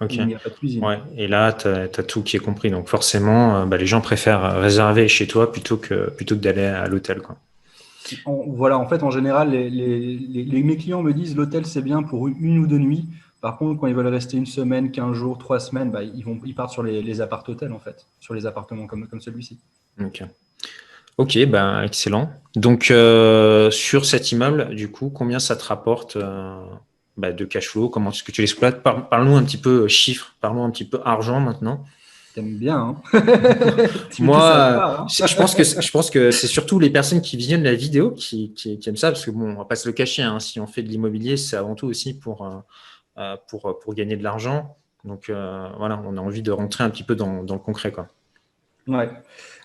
Il 0.09 0.25
n'y 0.25 0.33
a 0.33 0.39
pas 0.39 0.49
de 0.49 0.55
cuisine. 0.55 0.83
Et 1.15 1.27
là, 1.27 1.53
tu 1.53 1.67
as, 1.67 1.87
tout 1.87 2.23
qui 2.23 2.37
est 2.37 2.39
compris. 2.39 2.71
Donc 2.71 2.87
forcément, 2.87 3.57
euh, 3.57 3.65
bah, 3.65 3.77
les 3.77 3.85
gens 3.85 4.01
préfèrent 4.01 4.59
réserver 4.59 5.07
chez 5.07 5.27
toi 5.27 5.51
plutôt 5.51 5.77
que, 5.77 6.09
plutôt 6.09 6.35
que 6.35 6.41
d'aller 6.41 6.63
à 6.63 6.87
l'hôtel. 6.87 7.21
voilà, 8.25 8.79
en 8.79 8.87
fait, 8.87 9.03
en 9.03 9.11
général, 9.11 9.51
les, 9.51 10.63
mes 10.63 10.77
clients 10.77 11.03
me 11.03 11.13
disent 11.13 11.35
l'hôtel, 11.35 11.65
c'est 11.65 11.81
bien 11.81 12.01
pour 12.01 12.27
une, 12.27 12.59
ou 12.59 12.67
deux 12.67 12.79
nuits. 12.79 13.05
Par 13.41 13.57
contre, 13.57 13.79
quand 13.79 13.87
ils 13.87 13.95
veulent 13.95 14.07
rester 14.07 14.37
une 14.37 14.45
semaine, 14.45 14.91
15 14.91 15.13
jours, 15.13 15.37
trois 15.37 15.59
semaines, 15.59 15.91
bah, 15.91 16.01
ils, 16.03 16.23
vont, 16.23 16.39
ils 16.45 16.55
partent 16.55 16.71
sur 16.71 16.83
les, 16.83 17.01
les 17.03 17.21
appart-hôtels, 17.21 17.71
en 17.71 17.79
fait, 17.79 18.05
sur 18.19 18.33
les 18.33 18.45
appartements 18.45 18.87
comme, 18.87 19.07
comme 19.07 19.21
celui-ci. 19.21 19.59
Ok. 20.01 20.23
Ok, 21.19 21.37
ben 21.47 21.83
excellent. 21.83 22.31
Donc 22.55 22.91
euh, 22.91 23.69
sur 23.71 24.05
cet 24.05 24.31
immeuble, 24.31 24.73
du 24.73 24.89
coup, 24.89 25.09
combien 25.09 25.39
ça 25.39 25.57
te 25.57 25.65
rapporte 25.65 26.15
euh, 26.15 26.63
bah, 27.17 27.33
de 27.33 27.43
cash 27.43 27.67
flow? 27.67 27.89
Comment 27.89 28.11
est-ce 28.11 28.23
que 28.23 28.31
tu 28.31 28.39
l'exploites? 28.39 28.81
Parle-nous 28.81 29.35
un 29.35 29.43
petit 29.43 29.57
peu 29.57 29.83
euh, 29.83 29.87
chiffres, 29.89 30.33
parlons 30.39 30.63
un 30.63 30.69
petit 30.69 30.85
peu 30.85 31.01
argent 31.03 31.41
maintenant. 31.41 31.83
T'aimes 32.35 32.55
bien. 32.55 32.95
Hein 33.13 33.23
Moi, 34.19 35.01
hein. 35.01 35.07
je 35.09 35.35
pense 35.35 35.55
que 35.55 35.63
je 35.65 35.91
pense 35.91 36.09
que 36.09 36.31
c'est 36.31 36.47
surtout 36.47 36.79
les 36.79 36.89
personnes 36.89 37.19
qui 37.19 37.35
viennent 37.35 37.63
la 37.63 37.75
vidéo 37.75 38.11
qui, 38.11 38.53
aiment 38.87 38.95
ça 38.95 39.11
parce 39.11 39.25
que 39.25 39.31
bon, 39.31 39.51
on 39.51 39.55
va 39.55 39.65
pas 39.65 39.75
se 39.75 39.89
le 39.89 39.93
cacher. 39.93 40.21
Hein, 40.21 40.39
si 40.39 40.61
on 40.61 40.67
fait 40.67 40.83
de 40.83 40.87
l'immobilier, 40.87 41.35
c'est 41.35 41.57
avant 41.57 41.75
tout 41.75 41.87
aussi 41.87 42.17
pour 42.17 42.49
pour 43.49 43.77
pour 43.81 43.93
gagner 43.93 44.15
de 44.15 44.23
l'argent. 44.23 44.77
Donc 45.03 45.25
voilà, 45.29 46.01
on 46.05 46.15
a 46.15 46.21
envie 46.21 46.43
de 46.43 46.51
rentrer 46.51 46.85
un 46.85 46.89
petit 46.89 47.03
peu 47.03 47.15
dans, 47.15 47.43
dans 47.43 47.55
le 47.55 47.59
concret, 47.59 47.91
quoi. 47.91 48.07
Ouais. 48.87 49.09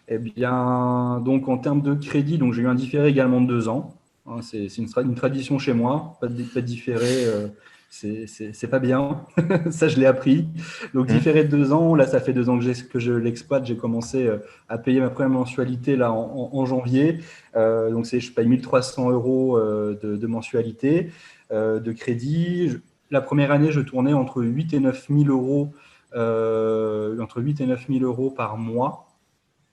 Eh 0.08 0.18
bien, 0.18 1.20
donc 1.24 1.48
en 1.48 1.56
termes 1.56 1.80
de 1.80 1.94
crédit, 1.94 2.36
donc 2.36 2.52
j'ai 2.52 2.62
eu 2.62 2.66
un 2.66 2.74
différé 2.74 3.08
également 3.08 3.40
de 3.40 3.46
deux 3.46 3.68
ans. 3.68 3.94
Hein, 4.26 4.40
c'est 4.42 4.68
une, 4.78 5.14
tradition 5.14 5.58
chez 5.58 5.72
moi, 5.72 6.16
pas 6.20 6.28
de, 6.28 6.42
pas 6.42 6.60
de 6.60 6.66
différé, 6.66 7.26
euh, 7.26 7.48
c'est 7.90 8.70
pas 8.70 8.78
bien. 8.78 9.22
ça, 9.70 9.88
je 9.88 9.98
l'ai 9.98 10.06
appris. 10.06 10.46
Donc, 10.92 11.10
mmh. 11.10 11.14
différé 11.14 11.44
de 11.44 11.48
deux 11.48 11.72
ans, 11.72 11.94
là, 11.94 12.06
ça 12.06 12.20
fait 12.20 12.34
deux 12.34 12.50
ans 12.50 12.58
que, 12.58 12.82
que 12.88 12.98
je 12.98 13.12
l'exploite. 13.12 13.64
J'ai 13.64 13.76
commencé 13.76 14.26
euh, 14.26 14.38
à 14.68 14.76
payer 14.76 15.00
ma 15.00 15.08
première 15.08 15.30
mensualité 15.30 15.96
là 15.96 16.12
en, 16.12 16.66
janvier. 16.66 17.20
Euh, 17.56 17.90
donc, 17.90 18.06
je 18.06 18.32
paye 18.32 18.46
1300 18.46 19.10
euros 19.10 19.58
de, 19.58 20.16
de, 20.16 20.26
mensualité 20.26 21.10
de 21.50 21.92
crédit. 21.92 22.70
la 23.10 23.20
première 23.22 23.52
année, 23.52 23.72
je 23.72 23.80
tournais 23.80 24.12
entre 24.12 24.42
8 24.42 24.74
et 24.74 24.80
9 24.80 25.06
000 25.08 25.24
euros, 25.28 25.72
entre 26.14 27.42
8 27.42 27.60
et 27.60 27.66
9 27.66 27.86
000 27.88 28.04
euros 28.04 28.30
par 28.30 28.58
mois 28.58 29.13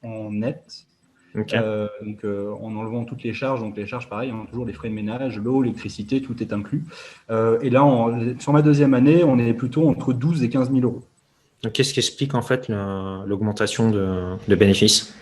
en 0.03 0.31
net. 0.31 0.85
Euh, 1.35 1.87
donc, 2.03 2.23
euh, 2.23 2.51
en 2.61 2.75
enlevant 2.75 3.05
toutes 3.05 3.23
les 3.23 3.33
charges, 3.33 3.61
donc 3.61 3.77
les 3.77 3.87
charges, 3.87 4.09
pareil, 4.09 4.31
hein, 4.31 4.45
toujours 4.49 4.65
les 4.65 4.73
frais 4.73 4.89
de 4.89 4.93
ménage, 4.93 5.39
l'eau, 5.39 5.61
l'électricité, 5.61 6.21
tout 6.21 6.41
est 6.41 6.51
inclus. 6.51 6.83
Euh, 7.29 7.59
et 7.61 7.69
là, 7.69 7.85
sur 8.39 8.51
ma 8.53 8.61
deuxième 8.61 8.93
année, 8.93 9.23
on 9.23 9.37
est 9.39 9.53
plutôt 9.53 9.87
entre 9.87 10.13
12 10.13 10.43
et 10.43 10.49
15 10.49 10.71
000 10.71 10.81
euros. 10.81 11.03
Qu'est-ce 11.73 11.93
qui 11.93 11.99
explique 11.99 12.33
en 12.33 12.41
fait 12.41 12.69
l'augmentation 12.69 13.91
de, 13.91 14.55
bénéfices? 14.55 15.13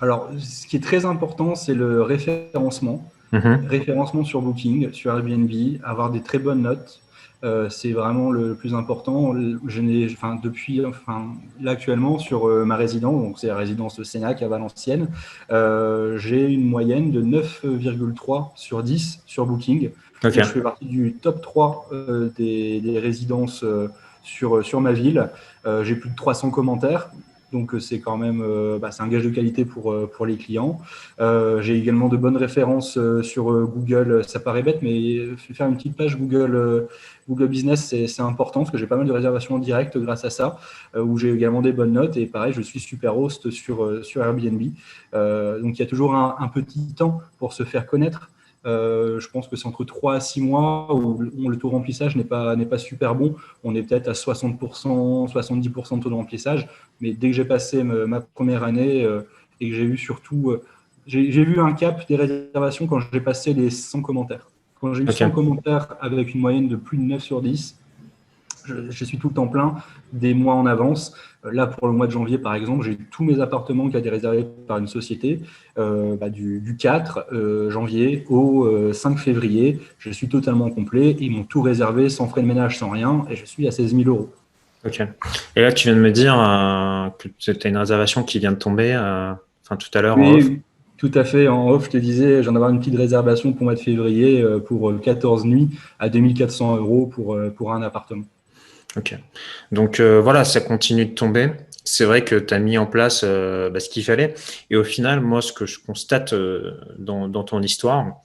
Alors, 0.00 0.30
ce 0.38 0.66
qui 0.66 0.76
est 0.76 0.80
très 0.82 1.04
important, 1.04 1.54
c'est 1.54 1.74
le 1.74 2.02
référencement. 2.02 3.08
Mhm. 3.32 3.66
Référencement 3.68 4.24
sur 4.24 4.40
Booking, 4.40 4.92
sur 4.92 5.12
Airbnb, 5.12 5.50
avoir 5.84 6.10
des 6.10 6.20
très 6.20 6.38
bonnes 6.38 6.62
notes. 6.62 7.00
Euh, 7.44 7.68
c'est 7.68 7.92
vraiment 7.92 8.30
le, 8.30 8.54
plus 8.54 8.74
important. 8.74 9.34
Je 9.66 9.80
n'ai, 9.80 10.06
enfin, 10.10 10.38
depuis, 10.42 10.84
enfin, 10.84 11.34
là 11.60 11.72
actuellement 11.72 12.18
sur 12.18 12.48
euh, 12.48 12.64
ma 12.64 12.76
résidence, 12.76 13.22
donc 13.22 13.38
c'est 13.38 13.48
la 13.48 13.56
résidence 13.56 13.98
de 13.98 14.04
Sénac 14.04 14.42
à 14.42 14.48
Valenciennes, 14.48 15.08
euh, 15.50 16.16
j'ai 16.16 16.46
une 16.46 16.64
moyenne 16.64 17.12
de 17.12 17.22
9,3 17.22 18.52
sur 18.56 18.82
10 18.82 19.22
sur 19.26 19.46
Booking. 19.46 19.90
Je 20.22 20.42
fais 20.42 20.62
partie 20.62 20.86
du 20.86 21.12
top 21.12 21.42
3 21.42 21.90
des, 22.36 22.80
des, 22.80 22.98
résidences 22.98 23.64
sur, 24.22 24.64
sur 24.64 24.80
ma 24.80 24.92
ville. 24.92 25.28
j'ai 25.82 25.94
plus 25.94 26.10
de 26.10 26.16
300 26.16 26.50
commentaires. 26.50 27.10
Donc 27.52 27.74
euh, 27.74 27.80
c'est 27.80 28.00
quand 28.00 28.16
même 28.16 28.42
euh, 28.42 28.78
bah, 28.78 28.90
un 28.98 29.08
gage 29.08 29.24
de 29.24 29.30
qualité 29.30 29.64
pour, 29.64 29.92
euh, 29.92 30.10
pour 30.12 30.26
les 30.26 30.36
clients. 30.36 30.80
J'ai 31.18 31.78
également 31.78 32.08
de 32.08 32.16
bonnes 32.16 32.36
références 32.36 32.98
sur 33.22 33.44
Google. 33.66 34.24
Ça 34.26 34.40
paraît 34.40 34.62
bête, 34.62 34.82
mais 34.82 35.26
faire 35.36 35.68
une 35.68 35.76
petite 35.76 35.96
page 35.96 36.16
Google, 36.18 36.86
Google 37.28 37.48
Business, 37.48 37.94
c'est 38.06 38.22
important 38.22 38.60
parce 38.60 38.70
que 38.70 38.78
j'ai 38.78 38.86
pas 38.86 38.96
mal 38.96 39.06
de 39.06 39.12
réservations 39.12 39.54
en 39.56 39.58
direct 39.58 39.96
grâce 39.98 40.24
à 40.24 40.30
ça, 40.30 40.58
où 40.96 41.18
j'ai 41.18 41.32
également 41.32 41.62
des 41.62 41.72
bonnes 41.72 41.92
notes. 41.92 42.16
Et 42.16 42.26
pareil, 42.26 42.52
je 42.52 42.62
suis 42.62 42.80
super 42.80 43.18
host 43.18 43.50
sur, 43.50 44.04
sur 44.04 44.22
Airbnb. 44.22 44.60
donc 45.12 45.78
il 45.78 45.78
y 45.78 45.82
a 45.82 45.86
toujours 45.86 46.14
un 46.14 46.48
petit 46.48 46.94
temps 46.94 47.20
pour 47.38 47.52
se 47.52 47.64
faire 47.64 47.86
connaître. 47.86 48.30
Euh, 48.66 49.20
je 49.20 49.28
pense 49.28 49.46
que 49.46 49.54
c'est 49.56 49.66
entre 49.66 49.84
3 49.84 50.14
à 50.14 50.20
6 50.20 50.40
mois 50.40 50.92
où 50.92 51.18
le 51.20 51.56
taux 51.56 51.68
de 51.68 51.74
remplissage 51.74 52.16
n'est 52.16 52.24
pas, 52.24 52.56
pas 52.56 52.78
super 52.78 53.14
bon. 53.14 53.36
On 53.62 53.74
est 53.74 53.82
peut-être 53.82 54.08
à 54.08 54.12
60%, 54.12 55.32
70% 55.32 55.98
de 55.98 56.02
taux 56.02 56.10
de 56.10 56.14
remplissage. 56.14 56.68
Mais 57.00 57.12
dès 57.12 57.28
que 57.28 57.36
j'ai 57.36 57.44
passé 57.44 57.82
ma, 57.84 58.20
première 58.20 58.64
année 58.64 59.04
euh, 59.04 59.22
et 59.60 59.70
que 59.70 59.76
j'ai 59.76 59.84
eu 59.84 59.96
surtout. 59.96 60.50
Euh, 60.50 60.62
j'ai 61.06 61.44
vu 61.44 61.60
un 61.60 61.72
cap 61.72 62.06
des 62.08 62.16
réservations 62.16 62.88
quand 62.88 62.98
j'ai 63.12 63.20
passé 63.20 63.54
les 63.54 63.70
100 63.70 64.02
commentaires. 64.02 64.48
Quand 64.80 64.92
j'ai 64.92 65.04
eu 65.04 65.12
100 65.12 65.30
commentaires 65.30 65.94
avec 66.00 66.34
une 66.34 66.40
moyenne 66.40 66.66
de 66.66 66.74
plus 66.74 66.98
de 66.98 67.04
9 67.04 67.22
sur 67.22 67.40
10, 67.40 67.78
je, 68.66 69.04
suis 69.04 69.18
tout 69.18 69.28
le 69.28 69.34
temps 69.34 69.46
plein 69.46 69.76
des 70.12 70.34
mois 70.34 70.54
en 70.54 70.66
avance. 70.66 71.14
Euh, 71.44 71.50
là, 71.52 71.66
pour 71.66 71.88
le 71.88 71.94
mois 71.94 72.06
de 72.06 72.12
janvier, 72.12 72.38
par 72.38 72.54
exemple, 72.54 72.84
j'ai 72.84 72.96
tous 72.96 73.24
mes 73.24 73.40
appartements 73.40 73.88
qui 73.88 73.96
ont 73.96 73.98
été 73.98 74.10
réservés 74.10 74.46
par 74.66 74.78
une 74.78 74.86
société 74.86 75.40
euh, 75.78 76.16
bah, 76.16 76.28
du, 76.28 76.76
4 76.78 77.26
euh, 77.32 77.70
janvier 77.70 78.24
au 78.28 78.92
5 78.92 79.18
février. 79.18 79.80
Je 79.98 80.10
suis 80.10 80.28
totalement 80.28 80.70
complet. 80.70 81.16
Ils 81.20 81.30
m'ont 81.30 81.44
tout 81.44 81.62
réservé 81.62 82.08
sans 82.08 82.28
frais 82.28 82.42
de 82.42 82.46
ménage, 82.46 82.78
sans 82.78 82.90
rien, 82.90 83.24
et 83.30 83.36
je 83.36 83.44
suis 83.44 83.66
à 83.66 83.70
16 83.70 83.94
000 83.96 84.08
euros. 84.08 84.30
Ok. 84.84 85.02
Et 85.56 85.62
là, 85.62 85.72
tu 85.72 85.88
viens 85.88 85.96
de 85.96 86.02
me 86.02 86.12
dire 86.12 86.34
que 87.18 87.28
tu 87.28 87.50
as 87.50 87.68
une 87.68 87.76
réservation 87.76 88.22
qui 88.22 88.38
vient 88.38 88.52
de 88.52 88.56
tomber, 88.56 88.94
enfin 88.96 89.76
tout 89.76 89.90
à 89.94 90.02
l'heure 90.02 90.18
en 90.18 90.34
off. 90.34 90.44
Tout 90.96 91.10
à 91.14 91.24
fait. 91.24 91.48
En 91.48 91.68
off, 91.68 91.86
je 91.86 91.90
te 91.90 91.96
disais, 91.98 92.42
j'en 92.42 92.54
avais 92.54 92.72
une 92.72 92.78
petite 92.78 92.96
réservation 92.96 93.52
pour 93.52 93.62
le 93.62 93.64
mois 93.64 93.74
de 93.74 93.80
février 93.80 94.44
pour 94.66 94.92
14 95.00 95.44
nuits 95.44 95.70
à 95.98 96.08
2400 96.08 96.76
euros 96.76 97.06
pour, 97.06 97.36
pour 97.56 97.72
un 97.72 97.82
appartement. 97.82 98.24
Donc 99.72 100.00
euh, 100.00 100.20
voilà, 100.20 100.44
ça 100.44 100.60
continue 100.60 101.06
de 101.06 101.14
tomber. 101.14 101.52
C'est 101.84 102.04
vrai 102.04 102.24
que 102.24 102.34
tu 102.36 102.52
as 102.52 102.58
mis 102.58 102.76
en 102.78 102.86
place 102.86 103.22
euh, 103.24 103.70
bah, 103.70 103.80
ce 103.80 103.88
qu'il 103.88 104.04
fallait. 104.04 104.34
Et 104.70 104.76
au 104.76 104.84
final, 104.84 105.20
moi, 105.20 105.40
ce 105.42 105.52
que 105.52 105.66
je 105.66 105.78
constate 105.78 106.32
euh, 106.32 106.80
dans, 106.98 107.44
ton 107.44 107.62
histoire, 107.62 108.20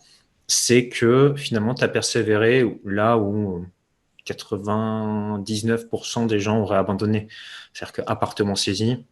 c'est 0.47 0.89
que 0.89 1.33
finalement, 1.37 1.75
tu 1.75 1.83
as 1.83 1.87
persévéré 1.87 2.65
là 2.85 3.17
où 3.17 3.65
99% 4.27 6.27
des 6.27 6.39
gens 6.39 6.59
auraient 6.59 6.77
abandonné. 6.77 7.27
C'est-à-dire 7.73 7.93
qu'appartement 7.93 8.55
saisi, 8.55 9.05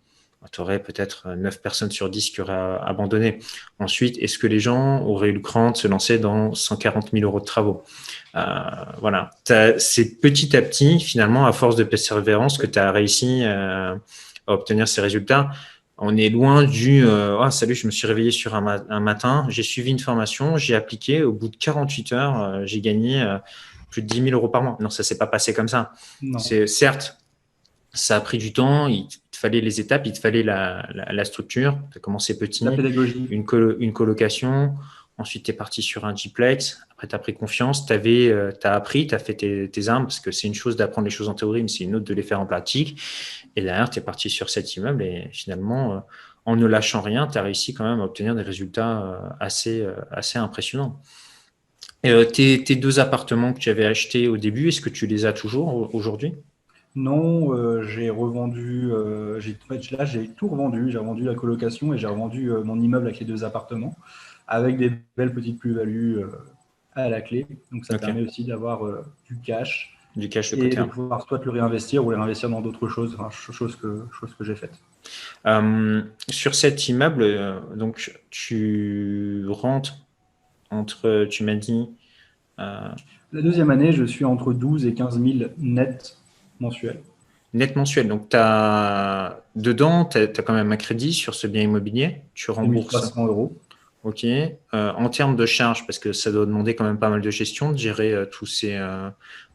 tu 0.51 0.61
aurais 0.61 0.81
peut-être 0.81 1.35
9 1.35 1.61
personnes 1.61 1.91
sur 1.91 2.09
10 2.09 2.31
qui 2.31 2.41
auraient 2.41 2.79
abandonné. 2.81 3.39
Ensuite, 3.79 4.17
est-ce 4.19 4.37
que 4.37 4.47
les 4.47 4.59
gens 4.59 5.05
auraient 5.05 5.29
eu 5.29 5.33
le 5.33 5.41
cran 5.41 5.71
de 5.71 5.77
se 5.77 5.87
lancer 5.87 6.17
dans 6.17 6.53
140 6.53 7.11
000 7.11 7.25
euros 7.25 7.41
de 7.41 7.45
travaux? 7.45 7.83
Voilà. 8.33 9.31
C'est 9.77 10.21
petit 10.21 10.55
à 10.55 10.61
petit, 10.61 10.99
finalement, 10.99 11.45
à 11.45 11.51
force 11.51 11.75
de 11.75 11.83
persévérance, 11.83 12.57
que 12.57 12.67
tu 12.67 12.79
as 12.79 12.91
réussi 12.91 13.41
euh, 13.43 13.95
à 14.47 14.53
obtenir 14.53 14.87
ces 14.87 15.01
résultats. 15.01 15.49
On 15.97 16.15
est 16.15 16.29
loin 16.29 16.63
du 16.63 17.05
euh, 17.05 17.37
ah, 17.41 17.51
salut, 17.51 17.75
je 17.75 17.85
me 17.85 17.91
suis 17.91 18.07
réveillé 18.07 18.31
sur 18.31 18.55
un, 18.55 18.99
matin, 19.01 19.45
j'ai 19.49 19.63
suivi 19.63 19.91
une 19.91 19.99
formation, 19.99 20.55
j'ai 20.55 20.73
appliqué, 20.73 21.23
au 21.23 21.33
bout 21.33 21.49
de 21.49 21.57
48 21.57 22.13
heures, 22.13 22.65
j'ai 22.65 22.79
gagné 22.79 23.25
plus 23.89 24.01
de 24.01 24.07
10 24.07 24.23
000 24.23 24.35
euros 24.35 24.47
par 24.47 24.63
mois. 24.63 24.77
Non, 24.79 24.89
ça 24.89 25.03
s'est 25.03 25.17
pas 25.17 25.27
passé 25.27 25.53
comme 25.53 25.67
ça. 25.67 25.91
C'est 26.37 26.67
certes, 26.67 27.17
ça 27.93 28.17
a 28.17 28.21
pris 28.21 28.37
du 28.37 28.53
temps, 28.53 28.87
il 28.87 29.07
te 29.07 29.37
fallait 29.37 29.61
les 29.61 29.79
étapes, 29.79 30.05
il 30.05 30.13
te 30.13 30.19
fallait 30.19 30.43
la, 30.43 31.25
structure. 31.25 31.77
Tu 31.91 31.97
as 31.97 32.01
commencé 32.01 32.37
petit, 32.37 32.65
Une, 33.29 33.45
une 33.79 33.93
colocation, 33.93 34.75
ensuite 35.19 35.43
tu 35.43 35.51
es 35.51 35.53
parti 35.53 35.81
sur 35.81 36.05
un 36.05 36.13
Gplex, 36.13 36.79
après 36.91 37.07
tu 37.07 37.15
as 37.15 37.19
pris 37.19 37.33
confiance, 37.33 37.85
tu 37.85 37.93
euh, 37.93 38.51
as 38.63 38.73
appris, 38.73 39.07
tu 39.07 39.15
as 39.15 39.19
fait 39.19 39.35
tes, 39.35 39.89
armes, 39.89 40.03
parce 40.05 40.19
que 40.19 40.31
c'est 40.31 40.47
une 40.47 40.53
chose 40.53 40.75
d'apprendre 40.75 41.05
les 41.05 41.11
choses 41.11 41.29
en 41.29 41.33
théorie, 41.33 41.61
mais 41.61 41.67
c'est 41.67 41.83
une 41.83 41.95
autre 41.95 42.05
de 42.05 42.13
les 42.13 42.23
faire 42.23 42.39
en 42.39 42.45
pratique. 42.45 43.01
Et 43.55 43.61
derrière, 43.61 43.89
tu 43.89 43.99
es 43.99 44.01
parti 44.01 44.29
sur 44.29 44.49
cet 44.49 44.75
immeuble 44.75 45.03
et 45.03 45.29
finalement, 45.31 45.93
euh, 45.93 45.99
en 46.45 46.55
ne 46.55 46.65
lâchant 46.65 47.01
rien, 47.01 47.27
tu 47.27 47.37
as 47.37 47.43
réussi 47.43 47.73
quand 47.73 47.83
même 47.83 47.99
à 47.99 48.05
obtenir 48.05 48.33
des 48.33 48.41
résultats 48.41 49.03
euh, 49.03 49.29
assez, 49.39 49.85
assez 50.09 50.39
impressionnants. 50.39 50.99
tes, 52.01 52.63
tes 52.63 52.75
deux 52.75 52.99
appartements 52.99 53.53
que 53.53 53.59
tu 53.59 53.69
avais 53.69 53.85
achetés 53.85 54.27
au 54.27 54.37
début, 54.37 54.69
est-ce 54.69 54.81
que 54.81 54.89
tu 54.89 55.05
les 55.05 55.25
as 55.25 55.33
toujours 55.33 55.93
aujourd'hui? 55.93 56.33
Non, 56.95 57.53
euh, 57.53 57.83
j'ai 57.83 58.09
revendu, 58.09 58.89
euh, 58.91 59.39
là 59.69 60.05
j'ai 60.05 60.27
tout 60.27 60.47
revendu, 60.47 60.89
j'ai 60.89 60.97
revendu 60.97 61.23
la 61.23 61.35
colocation 61.35 61.93
et 61.93 61.97
j'ai 61.99 62.07
revendu 62.07 62.51
euh, 62.51 62.63
mon 62.63 62.79
immeuble 62.79 63.05
avec 63.05 63.19
les 63.19 63.25
deux 63.25 63.43
appartements 63.43 63.95
avec 64.49 64.77
des 64.77 64.91
belles 65.15 65.33
petites 65.33 65.59
plus-values 65.59 66.19
à 66.93 67.07
la 67.07 67.21
clé. 67.21 67.45
Donc 67.71 67.85
ça 67.85 67.97
permet 67.97 68.21
aussi 68.21 68.43
d'avoir 68.43 68.81
du 69.25 69.37
cash. 69.39 69.95
Du 70.15 70.27
cash 70.27 70.51
de 70.51 70.63
et 70.63 70.69
de 70.69 70.83
pouvoir 70.83 71.21
soit 71.27 71.43
le 71.45 71.51
réinvestir 71.51 72.05
ou 72.05 72.09
le 72.09 72.17
réinvestir 72.17 72.49
dans 72.49 72.61
d'autres 72.61 72.89
choses, 72.89 73.15
chose 73.31 73.75
que, 73.75 74.05
chose 74.11 74.33
que 74.37 74.43
j'ai 74.43 74.55
faites. 74.55 74.77
sur 76.29 76.55
cet 76.55 76.89
immeuble, 76.89 77.61
donc 77.75 78.19
tu 78.31 79.45
rentres 79.47 79.97
entre, 80.71 81.25
tu 81.29 81.43
m'as 81.43 81.55
dit. 81.55 81.89
La 82.57 83.41
deuxième 83.43 83.69
année, 83.69 83.91
je 83.91 84.03
suis 84.03 84.25
entre 84.25 84.53
12 84.53 84.87
et 84.87 84.93
15 84.95 85.21
000 85.21 85.51
nets 85.59 86.17
mensuel. 86.59 87.01
Net 87.53 87.75
mensuel. 87.75 88.07
Donc, 88.07 88.33
as, 88.33 89.39
dedans, 89.55 90.05
tu 90.05 90.17
as, 90.17 90.27
quand 90.27 90.53
même 90.53 90.71
un 90.71 90.77
crédit 90.77 91.13
sur 91.13 91.35
ce 91.35 91.47
bien 91.47 91.61
immobilier. 91.61 92.21
Tu 92.33 92.51
rembourses. 92.51 92.87
300 92.87 93.27
euros. 93.27 93.57
OK. 94.03 94.23
Euh, 94.23 94.49
en 94.73 95.09
termes 95.09 95.35
de 95.35 95.45
charges, 95.45 95.85
parce 95.85 95.99
que 95.99 96.13
ça 96.13 96.31
doit 96.31 96.45
demander 96.45 96.75
quand 96.75 96.85
même 96.85 96.99
pas 96.99 97.09
mal 97.09 97.21
de 97.21 97.31
gestion 97.31 97.71
de 97.71 97.77
gérer 97.77 98.13
euh, 98.13 98.25
tous, 98.25 98.45
ces, 98.45 98.75
euh, 98.75 99.09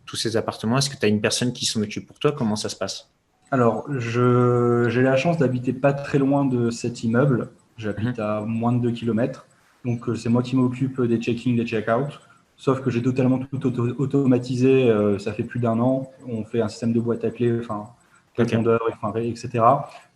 tous 0.05 0.17
ces 0.17 0.37
appartements, 0.37 0.79
est-ce 0.79 0.91
que 0.91 0.97
tu 0.97 1.07
as 1.07 1.09
une 1.09 1.21
personne 1.21 1.53
qui 1.53 1.65
s'en 1.65 1.81
occupe 1.83 2.07
pour 2.07 2.19
toi? 2.19 2.33
Comment 2.33 2.57
ça 2.57 2.69
se 2.69 2.77
passe? 2.77 3.11
Alors, 3.51 3.87
j'ai 3.99 5.03
la 5.03 5.17
chance 5.17 5.39
d'habiter 5.39 5.73
pas 5.73 5.93
très 5.93 6.19
loin 6.19 6.45
de 6.45 6.71
cet 6.71 7.05
immeuble. 7.05 7.51
J'habite 7.77 8.19
mhm. 8.19 8.25
à 8.25 8.41
moins 8.41 8.73
de 8.73 8.81
2 8.81 8.91
km. 8.91 9.47
Donc, 9.85 10.05
c'est 10.17 10.29
moi 10.29 10.43
qui 10.43 10.57
m'occupe 10.57 11.01
des 11.03 11.19
check-in, 11.19 11.55
des 11.55 11.65
check-out. 11.65 12.21
Sauf 12.57 12.81
que 12.81 12.91
j'ai 12.91 13.03
totalement 13.03 13.39
tout 13.39 13.67
automatisé, 14.01 14.91
ça 15.19 15.33
fait 15.33 15.43
plus 15.43 15.61
d'un 15.61 15.79
an. 15.79 16.11
On 16.27 16.45
fait 16.45 16.63
un 16.63 16.69
système 16.69 16.93
de 16.93 17.01
boîte 17.01 17.25
à 17.25 17.31
clés, 17.31 17.59
enfin, 17.59 17.89
répondeur, 18.37 18.81
etc. 19.17 19.65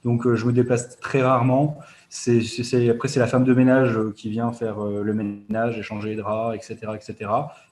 Donc, 0.04 0.32
je 0.34 0.46
me 0.46 0.52
déplace 0.52 0.98
très 0.98 1.22
rarement. 1.22 1.78
C'est, 2.10 2.88
après, 2.88 3.08
c'est 3.08 3.20
la 3.20 3.26
femme 3.26 3.44
de 3.44 3.52
ménage 3.52 3.98
euh, 3.98 4.14
qui 4.16 4.30
vient 4.30 4.50
faire 4.52 4.80
le 4.80 5.12
ménage, 5.12 5.78
échanger 5.78 6.10
les 6.10 6.16
draps, 6.16 6.56
etc., 6.56 6.92
etc. 6.94 7.30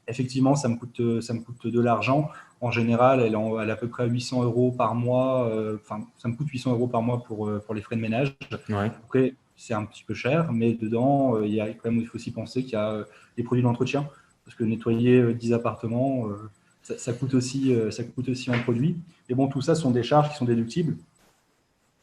Effectivement, 0.08 0.54
ça 0.54 0.68
me 0.68 0.76
coûte, 0.76 1.20
ça 1.22 1.32
me 1.32 1.40
coûte 1.40 1.66
de 1.66 1.80
l'argent. 1.80 2.28
En 2.60 2.70
général, 2.70 3.20
elle, 3.20 3.70
à 3.70 3.76
peu 3.76 3.88
près 3.88 4.06
800 4.08 4.42
euros 4.44 4.72
par 4.72 4.94
mois. 4.94 5.50
Enfin, 5.74 6.06
ça 6.18 6.28
me 6.28 6.34
coûte 6.34 6.48
800 6.48 6.72
euros 6.72 6.86
par 6.86 7.02
mois 7.02 7.22
pour, 7.24 7.50
pour 7.64 7.74
les 7.74 7.80
frais 7.80 7.96
de 7.96 8.00
ménage. 8.00 8.36
Après, 8.68 9.34
c'est 9.56 9.74
un 9.74 9.84
petit 9.84 10.04
peu 10.04 10.14
cher, 10.14 10.52
mais 10.52 10.74
dedans, 10.74 11.40
il, 11.40 11.52
y 11.52 11.60
a 11.60 11.68
quand 11.68 11.90
même, 11.90 12.00
il 12.00 12.06
faut 12.06 12.16
aussi 12.16 12.30
penser 12.30 12.62
qu'il 12.62 12.74
y 12.74 12.76
a 12.76 13.04
les 13.36 13.42
produits 13.42 13.62
d'entretien 13.62 14.06
parce 14.46 14.56
que 14.56 14.64
nettoyer 14.64 15.34
10 15.34 15.52
euh, 15.52 15.56
appartements, 15.56 16.28
euh, 16.28 16.48
ça, 16.82 17.12
coûte 17.12 17.34
aussi, 17.34 17.74
euh, 17.74 17.90
ça 17.90 18.04
coûte 18.04 18.28
aussi 18.28 18.48
en 18.50 18.58
produit. 18.60 18.96
Et 19.28 19.34
bon, 19.34 19.48
tout 19.48 19.60
ça 19.60 19.74
sont 19.74 19.90
des 19.90 20.04
charges 20.04 20.30
qui 20.30 20.36
sont 20.36 20.44
déductibles. 20.44 20.96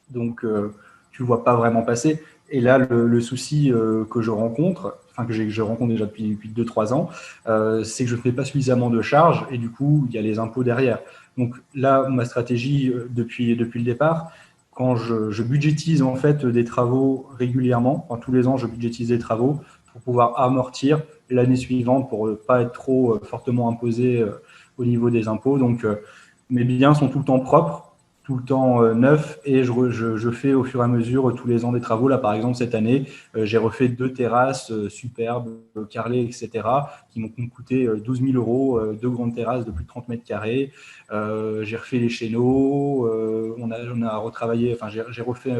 Donc, 0.10 0.46
tu 1.14 1.22
le 1.22 1.28
vois 1.28 1.44
pas 1.44 1.56
vraiment 1.56 1.84
passer. 1.84 2.22
Et 2.50 2.60
là, 2.60 2.78
le, 2.78 3.22
souci 3.22 3.72
que 4.12 4.22
je 4.22 4.30
rencontre, 4.30 4.98
enfin 5.12 5.26
que, 5.26 5.34
je 5.34 5.62
rencontre 5.62 5.92
déjà 5.92 6.06
depuis, 6.06 6.30
depuis 6.30 6.50
2-3 6.50 6.94
ans, 6.94 7.10
c'est 7.84 8.04
que 8.04 8.10
je 8.10 8.16
ne 8.16 8.22
fais 8.22 8.32
pas 8.32 8.44
suffisamment 8.46 8.90
de 8.92 9.02
charges 9.02 9.48
et 9.50 9.58
du 9.58 9.70
coup, 9.72 10.06
il 10.10 10.16
y 10.16 10.20
a 10.20 10.22
les 10.22 10.38
impôts 10.38 10.64
derrière. 10.64 11.00
Donc 11.38 11.56
là, 11.74 12.08
ma 12.10 12.26
stratégie 12.26 12.94
depuis, 13.10 13.56
depuis 13.56 13.80
le 13.80 13.86
départ, 13.86 14.32
quand 14.72 14.96
je, 14.96 15.32
je, 15.32 15.42
budgétise 15.42 16.04
en 16.04 16.16
fait 16.16 16.46
des 16.46 16.66
travaux 16.66 17.28
régulièrement, 17.40 18.08
tous 18.22 18.32
les 18.32 18.48
ans, 18.48 18.58
je 18.58 18.68
budgétise 18.68 19.08
des 19.08 19.20
travaux 19.20 19.62
pour 19.94 20.02
pouvoir 20.02 20.40
amortir 20.40 21.02
l'année 21.30 21.56
suivante 21.56 22.10
pour 22.10 22.28
ne 22.28 22.34
pas 22.34 22.62
être 22.62 22.74
trop 22.74 23.14
euh, 23.14 23.22
fortement 23.24 23.70
imposé 23.70 24.22
euh, 24.22 24.42
au 24.78 24.86
niveau 24.86 25.10
des 25.10 25.28
impôts. 25.28 25.58
Donc, 25.58 25.86
euh, 25.86 26.02
mes 26.50 26.64
biens 26.64 26.94
sont 26.94 27.08
tout 27.08 27.20
le 27.20 27.26
temps 27.26 27.40
propres. 27.40 27.93
Tout 28.24 28.38
le 28.38 28.44
temps 28.44 28.82
euh, 28.82 28.94
neuf 28.94 29.40
et 29.44 29.64
je, 29.64 29.72
je, 29.90 30.16
je, 30.16 30.30
fais 30.32 30.54
au 30.54 30.64
fur 30.64 30.80
et 30.80 30.84
à 30.84 30.88
mesure 30.88 31.36
tous 31.36 31.48
les 31.48 31.66
ans 31.66 31.74
des 31.74 31.82
travaux. 31.82 32.08
Là, 32.08 32.18
par 32.18 32.34
exemple, 32.34 32.56
cette 32.56 32.74
année, 32.74 33.06
euh, 33.36 33.46
j'ai 33.46 33.58
refait 33.58 33.90
deux 33.90 34.14
terrasses 34.14 34.72
euh, 34.72 34.90
superbes, 34.90 35.50
carrelées, 35.90 36.22
etc., 36.22 36.50
qui 37.10 37.20
m'ont 37.20 37.30
coûté 37.50 37.88
12 37.88 38.22
000 38.22 38.34
euros, 38.34 38.80
deux 38.94 39.10
grandes 39.10 39.36
terrasses 39.36 39.66
de 39.66 39.72
plus 39.72 39.84
de 39.84 39.90
30 39.90 40.08
mètres 40.08 40.24
carrés. 40.24 40.72
j'ai 41.12 41.78
refait 41.78 41.98
les 41.98 42.10
chéneaux, 42.10 43.08
on, 43.58 43.72
a, 43.72 43.78
on 43.94 44.02
a 44.02 44.18
retravaillé, 44.18 44.74
enfin, 44.74 44.90
j'ai 44.90 45.22
refait 45.22 45.54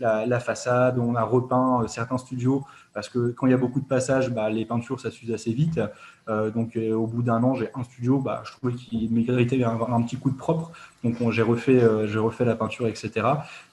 la, 0.00 0.26
la, 0.26 0.40
façade, 0.40 0.98
on 0.98 1.14
a 1.14 1.22
repeint 1.22 1.86
certains 1.88 2.18
studios 2.18 2.64
parce 2.94 3.08
que 3.08 3.32
quand 3.32 3.46
il 3.46 3.50
y 3.50 3.54
a 3.54 3.58
beaucoup 3.58 3.80
de 3.80 3.86
passages, 3.86 4.30
bah, 4.30 4.48
les 4.48 4.64
peintures, 4.64 5.00
ça 5.00 5.10
s'use 5.10 5.32
assez 5.32 5.52
vite. 5.52 5.80
Euh, 6.28 6.50
donc, 6.50 6.76
euh, 6.76 6.92
au 6.94 7.08
bout 7.08 7.22
d'un 7.22 7.42
an, 7.42 7.54
j'ai 7.54 7.68
un 7.74 7.82
studio, 7.82 8.20
bah, 8.20 8.42
je 8.46 8.52
trouvais 8.52 8.72
qu'il 8.72 9.10
méritait 9.10 9.62
un, 9.64 9.78
un, 9.80 10.02
petit 10.02 10.16
coup 10.16 10.30
de 10.30 10.36
propre. 10.36 10.70
Donc, 11.02 11.16
j'ai 11.32 11.42
refait, 11.42 11.82
euh, 11.82 12.06
j'ai 12.06 12.20
refait 12.20 12.44
la 12.44 12.54
peinture, 12.54 12.86
etc. 12.86 13.10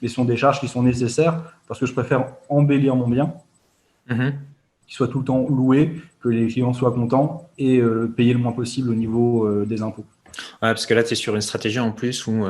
Mais 0.01 0.07
ce 0.07 0.15
sont 0.15 0.25
des 0.25 0.37
charges 0.37 0.59
qui 0.59 0.67
sont 0.67 0.81
nécessaires 0.81 1.39
parce 1.67 1.79
que 1.79 1.85
je 1.85 1.93
préfère 1.93 2.33
embellir 2.49 2.95
mon 2.95 3.07
bien, 3.07 3.31
mm-hmm. 4.09 4.33
qu'il 4.87 4.95
soit 4.95 5.07
tout 5.07 5.19
le 5.19 5.25
temps 5.25 5.45
loué, 5.47 6.01
que 6.19 6.29
les 6.29 6.47
clients 6.47 6.73
soient 6.73 6.91
contents 6.91 7.47
et 7.59 7.79
payer 8.15 8.33
le 8.33 8.39
moins 8.39 8.51
possible 8.51 8.89
au 8.89 8.95
niveau 8.95 9.65
des 9.65 9.81
impôts. 9.81 10.05
Ouais, 10.61 10.69
parce 10.73 10.85
que 10.85 10.93
là, 10.93 11.03
tu 11.03 11.13
es 11.13 11.15
sur 11.15 11.35
une 11.35 11.41
stratégie 11.41 11.79
en 11.79 11.91
plus 11.91 12.27
où 12.27 12.45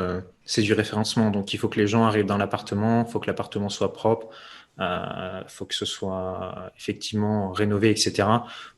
c'est 0.46 0.62
du 0.62 0.74
référencement. 0.74 1.32
Donc, 1.32 1.54
il 1.54 1.58
faut 1.58 1.68
que 1.68 1.80
les 1.80 1.88
gens 1.88 2.04
arrivent 2.04 2.26
dans 2.26 2.38
l'appartement, 2.38 3.06
il 3.08 3.12
faut 3.12 3.20
que 3.20 3.28
l'appartement 3.28 3.70
soit 3.70 3.94
propre, 3.94 4.28
il 4.82 4.84
euh, 4.84 5.48
faut 5.48 5.66
que 5.66 5.76
ce 5.76 5.86
soit 5.86 6.72
effectivement 6.76 7.52
rénové, 7.52 7.92
etc., 7.92 8.28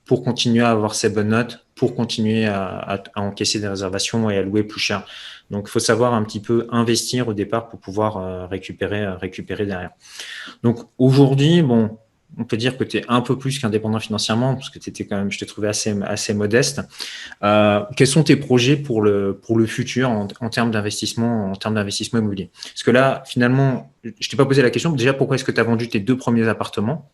pour 0.03 0.21
continuer 0.21 0.61
à 0.61 0.71
avoir 0.71 0.95
ces 0.95 1.09
bonnes 1.09 1.29
notes, 1.29 1.65
pour 1.75 1.95
continuer 1.95 2.45
à, 2.45 3.01
encaisser 3.15 3.61
des 3.61 3.69
réservations 3.69 4.29
et 4.29 4.37
à 4.37 4.41
louer 4.41 4.63
plus 4.63 4.81
cher. 4.81 5.05
Donc, 5.49 5.65
il 5.69 5.71
faut 5.71 5.79
savoir 5.79 6.13
un 6.13 6.23
petit 6.23 6.41
peu 6.41 6.67
investir 6.71 7.29
au 7.29 7.33
départ 7.33 7.69
pour 7.69 7.79
pouvoir 7.79 8.17
euh, 8.17 8.45
récupérer, 8.47 9.07
récupérer 9.13 9.65
derrière. 9.65 9.91
Donc, 10.61 10.79
aujourd'hui, 10.97 11.61
bon, 11.61 11.97
on 12.37 12.43
peut 12.43 12.57
dire 12.57 12.77
que 12.77 12.83
tu 12.83 12.97
es 12.97 13.05
un 13.07 13.21
peu 13.21 13.37
plus 13.37 13.59
qu'indépendant 13.59 13.99
financièrement, 13.99 14.55
parce 14.55 14.69
que 14.69 14.79
tu 14.79 14.89
étais 14.89 15.05
quand 15.05 15.17
même, 15.17 15.31
je 15.31 15.39
t'ai 15.39 15.45
trouvé 15.45 15.67
assez, 15.67 15.95
assez 16.03 16.33
modeste. 16.33 16.81
Euh, 17.43 17.81
quels 17.95 18.07
sont 18.07 18.23
tes 18.23 18.35
projets 18.35 18.75
pour 18.75 19.01
le, 19.01 19.39
pour 19.41 19.57
le 19.57 19.65
futur 19.65 20.09
en, 20.09 20.27
termes 20.49 20.71
d'investissement, 20.71 21.51
en 21.51 21.55
termes 21.55 21.75
d'investissement 21.75 22.19
immobilier? 22.19 22.49
Parce 22.63 22.83
que 22.83 22.91
là, 22.91 23.23
finalement, 23.25 23.91
je 24.03 24.29
t'ai 24.29 24.37
pas 24.37 24.45
posé 24.45 24.61
la 24.61 24.69
question. 24.69 24.91
Déjà, 24.91 25.13
pourquoi 25.13 25.35
est-ce 25.35 25.43
que 25.43 25.51
tu 25.51 25.59
as 25.59 25.63
vendu 25.63 25.89
tes 25.89 25.99
deux 25.99 26.17
premiers 26.17 26.47
appartements? 26.47 27.09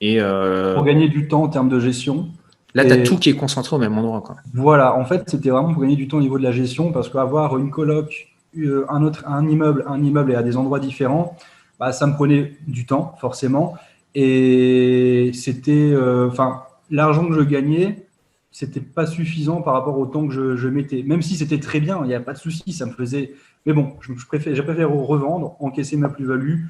Et 0.00 0.20
euh, 0.20 0.74
Pour 0.74 0.84
gagner 0.84 1.08
du 1.08 1.28
temps 1.28 1.42
en 1.42 1.48
termes 1.48 1.68
de 1.68 1.80
gestion. 1.80 2.28
Là, 2.74 2.84
tu 2.84 2.92
as 2.92 3.02
tout 3.02 3.18
qui 3.18 3.30
est 3.30 3.36
concentré 3.36 3.76
au 3.76 3.78
même 3.78 3.96
endroit. 3.96 4.20
Quoi. 4.20 4.36
Voilà, 4.52 4.96
en 4.96 5.04
fait, 5.04 5.22
c'était 5.28 5.50
vraiment 5.50 5.72
pour 5.72 5.82
gagner 5.82 5.96
du 5.96 6.08
temps 6.08 6.16
au 6.16 6.22
niveau 6.22 6.38
de 6.38 6.42
la 6.42 6.50
gestion, 6.50 6.92
parce 6.92 7.08
qu'avoir 7.08 7.56
une 7.56 7.70
coloc, 7.70 8.28
euh, 8.58 8.84
un 8.88 9.02
autre, 9.04 9.24
un 9.28 9.46
immeuble, 9.48 9.84
un 9.86 10.02
immeuble 10.02 10.32
et 10.32 10.34
à 10.34 10.42
des 10.42 10.56
endroits 10.56 10.80
différents, 10.80 11.36
bah, 11.78 11.92
ça 11.92 12.06
me 12.06 12.14
prenait 12.14 12.54
du 12.66 12.84
temps, 12.86 13.14
forcément. 13.20 13.74
Et 14.14 15.30
c'était, 15.34 15.90
euh, 15.92 16.28
enfin, 16.28 16.62
l'argent 16.90 17.26
que 17.26 17.34
je 17.34 17.40
gagnais, 17.40 18.06
c'était 18.50 18.80
pas 18.80 19.06
suffisant 19.06 19.62
par 19.62 19.74
rapport 19.74 19.98
au 19.98 20.06
temps 20.06 20.26
que 20.26 20.32
je, 20.32 20.56
je 20.56 20.68
mettais. 20.68 21.02
Même 21.02 21.22
si 21.22 21.36
c'était 21.36 21.58
très 21.58 21.80
bien, 21.80 22.00
il 22.02 22.08
n'y 22.08 22.14
a 22.14 22.20
pas 22.20 22.34
de 22.34 22.38
souci, 22.38 22.72
ça 22.72 22.86
me 22.86 22.92
faisait. 22.92 23.34
Mais 23.66 23.72
bon, 23.72 23.94
je, 24.00 24.12
je 24.14 24.26
préfère, 24.26 24.54
j'ai 24.54 24.62
préféré 24.62 24.84
revendre, 24.84 25.56
encaisser 25.58 25.96
ma 25.96 26.08
plus-value, 26.08 26.60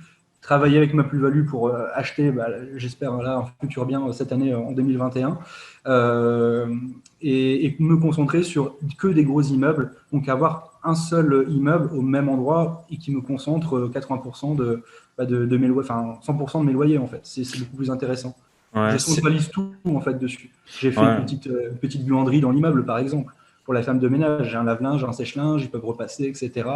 travailler 0.45 0.77
avec 0.77 0.93
ma 0.93 1.05
plus-value 1.05 1.47
pour 1.47 1.69
euh, 1.69 1.87
acheter, 1.95 2.31
bah, 2.31 2.49
j'espère 2.77 3.17
là 3.23 3.39
un 3.39 3.47
futur 3.61 3.87
bien 3.87 4.13
cette 4.13 4.31
année 4.31 4.55
en 4.55 4.73
2021, 4.73 5.39
euh, 5.87 6.67
et, 7.23 7.67
et, 7.67 7.77
me 7.79 7.97
concentrer 7.97 8.43
sur 8.43 8.77
que 8.99 9.09
des 9.09 9.25
gros 9.25 9.41
immeubles, 9.41 9.93
donc 10.13 10.29
avoir 10.29 10.74
un 10.85 10.95
seul 10.95 11.47
immeuble 11.49 11.91
au 11.95 12.03
même 12.03 12.29
endroit 12.29 12.87
et 12.91 12.97
qui 12.97 13.11
me 13.11 13.21
concentre 13.21 13.91
80% 13.93 14.57
de, 14.57 14.83
de, 15.19 15.47
de 15.47 15.57
mes 15.57 15.67
loyers, 15.67 15.91
enfin 15.91 16.19
100% 16.25 16.61
de 16.61 16.67
mes 16.67 16.73
loyers 16.73 16.99
en 16.99 17.07
fait. 17.07 17.21
C'est 17.23 17.59
beaucoup 17.59 17.77
plus 17.77 17.91
intéressant. 17.91 18.37
je 18.75 18.99
centralise 18.99 19.49
tout 19.49 19.75
en 19.85 20.01
fait 20.01 20.19
dessus. 20.19 20.51
J'ai 20.81 20.93
fait 20.93 21.01
une, 21.01 21.25
petite, 21.25 21.47
euh, 21.47 21.71
petite 21.81 22.05
buanderie 22.05 22.41
dans 22.41 22.51
l'immeuble 22.51 22.85
par 22.85 22.99
exemple 22.99 23.33
pour 23.65 23.75
la 23.75 23.83
femme 23.83 23.99
de 23.99 24.09
ménage. 24.09 24.51
J'ai 24.51 24.57
un 24.57 24.65
lave-linge, 24.65 25.05
un 25.05 25.13
sèche-linge, 25.13 25.65
ils 25.65 25.71
peuvent 25.71 25.85
repasser, 25.85 26.25
etc. 26.25 26.69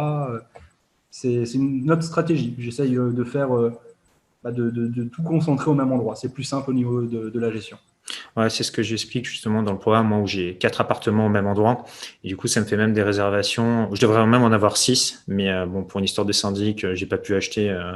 C'est 1.11 1.53
une 1.53 1.91
autre 1.91 2.03
stratégie. 2.03 2.55
J'essaye 2.57 2.95
euh, 2.95 3.11
de 3.11 3.23
faire 3.23 3.55
euh, 3.55 3.73
bah, 4.43 4.51
de, 4.51 4.69
de, 4.69 4.87
de, 4.87 5.03
tout 5.03 5.23
concentrer 5.23 5.69
au 5.69 5.73
même 5.73 5.91
endroit. 5.91 6.15
C'est 6.15 6.33
plus 6.33 6.43
simple 6.43 6.69
au 6.69 6.73
niveau 6.73 7.01
de, 7.01 7.29
de 7.29 7.39
la 7.39 7.51
gestion. 7.51 7.77
Ouais, 8.35 8.49
c'est 8.49 8.63
ce 8.63 8.71
que 8.71 8.81
j'explique 8.83 9.25
justement 9.25 9.63
dans 9.63 9.71
le 9.71 9.79
programme, 9.79 10.07
moi, 10.07 10.19
où 10.19 10.27
j'ai 10.27 10.55
quatre 10.55 10.81
appartements 10.81 11.25
au 11.25 11.29
même 11.29 11.47
endroit. 11.47 11.85
Et 12.23 12.27
du 12.27 12.37
coup, 12.37 12.47
ça 12.47 12.61
me 12.61 12.65
fait 12.65 12.77
même 12.77 12.93
des 12.93 13.03
réservations. 13.03 13.89
Je 13.93 14.01
devrais 14.01 14.25
même 14.25 14.43
en 14.43 14.51
avoir 14.51 14.77
six, 14.77 15.23
mais 15.27 15.51
euh, 15.51 15.65
bon, 15.65 15.83
pour 15.83 15.99
une 15.99 16.05
histoire 16.05 16.25
de 16.25 16.31
syndic, 16.31 16.83
euh, 16.83 16.95
j'ai 16.95 17.05
pas 17.05 17.17
pu 17.17 17.35
acheter 17.35 17.69
euh, 17.69 17.93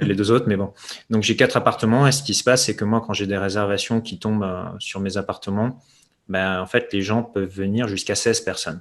les 0.00 0.14
deux 0.14 0.30
autres, 0.30 0.46
mais 0.48 0.56
bon. 0.56 0.72
Donc, 1.10 1.22
j'ai 1.22 1.36
quatre 1.36 1.56
appartements. 1.56 2.06
Et 2.06 2.12
ce 2.12 2.22
qui 2.22 2.34
se 2.34 2.44
passe, 2.44 2.66
c'est 2.66 2.76
que 2.76 2.84
moi, 2.84 3.02
quand 3.04 3.12
j'ai 3.12 3.26
des 3.26 3.38
réservations 3.38 4.00
qui 4.00 4.18
tombent 4.18 4.46
sur 4.78 5.00
mes 5.00 5.16
appartements, 5.16 5.80
ben, 6.28 6.60
en 6.60 6.66
fait, 6.66 6.92
les 6.92 7.02
gens 7.02 7.22
peuvent 7.22 7.48
venir 7.48 7.88
jusqu'à 7.88 8.14
16 8.14 8.40
personnes. 8.40 8.80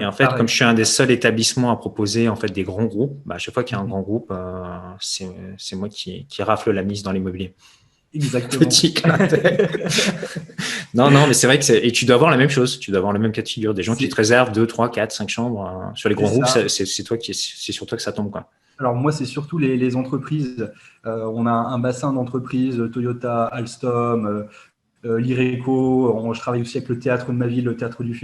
et 0.00 0.04
en 0.04 0.12
fait, 0.12 0.28
comme 0.36 0.48
je 0.48 0.54
suis 0.54 0.64
un 0.64 0.74
des 0.74 0.84
seuls 0.84 1.10
établissements 1.10 1.70
à 1.70 1.76
proposer 1.76 2.28
en 2.28 2.36
fait 2.36 2.48
des 2.48 2.62
grands 2.62 2.84
groupes, 2.84 3.18
ben, 3.24 3.36
à 3.36 3.38
chaque 3.38 3.54
fois 3.54 3.64
qu'il 3.64 3.76
y 3.76 3.78
a 3.78 3.82
un 3.82 3.84
mmh. 3.84 3.88
grand 3.88 4.02
groupe, 4.02 4.34
c'est 5.00 5.76
moi 5.76 5.88
qui, 5.88 6.26
qui 6.26 6.42
rafle 6.42 6.72
la 6.72 6.82
mise 6.82 7.02
dans 7.02 7.12
l'immobilier. 7.12 7.54
Exactement. 8.14 8.64
Petit 8.64 8.94
non, 10.94 11.10
non, 11.10 11.26
mais 11.26 11.34
c'est 11.34 11.46
vrai 11.46 11.58
que 11.58 11.72
et 11.72 11.90
tu 11.90 12.04
dois 12.04 12.14
avoir 12.14 12.30
la 12.30 12.36
même 12.36 12.48
chose. 12.48 12.78
Tu 12.78 12.90
dois 12.90 12.98
avoir 12.98 13.12
le 13.12 13.18
même 13.18 13.32
cas 13.32 13.42
de 13.42 13.48
figure. 13.48 13.74
Des 13.74 13.82
gens 13.82 13.96
qui 13.96 14.08
te 14.08 14.14
réservent 14.14 14.52
2, 14.52 14.66
3, 14.66 14.90
4, 14.90 15.12
5 15.12 15.28
chambres 15.28 15.66
euh, 15.66 15.96
sur 15.96 16.08
les 16.08 16.14
grands 16.14 16.28
groupes. 16.28 16.46
C'est 16.46 17.02
toi 17.02 17.16
qui, 17.16 17.34
c'est 17.34 17.72
sur 17.72 17.86
toi 17.86 17.96
que 17.96 18.02
ça 18.02 18.12
tombe, 18.12 18.30
quoi. 18.30 18.50
Alors 18.78 18.94
moi, 18.94 19.12
c'est 19.12 19.24
surtout 19.24 19.58
les, 19.58 19.76
les 19.76 19.96
entreprises. 19.96 20.70
Euh, 21.06 21.30
on 21.32 21.46
a 21.46 21.52
un 21.52 21.78
bassin 21.78 22.12
d'entreprises 22.12 22.82
Toyota, 22.92 23.44
Alstom, 23.44 24.46
euh, 25.06 25.20
l'IRECO, 25.20 26.32
je 26.32 26.40
travaille 26.40 26.62
aussi 26.62 26.78
avec 26.78 26.88
le 26.88 26.98
théâtre 26.98 27.26
de 27.26 27.36
ma 27.36 27.46
ville, 27.46 27.64
le 27.64 27.76
théâtre 27.76 28.02
du 28.02 28.18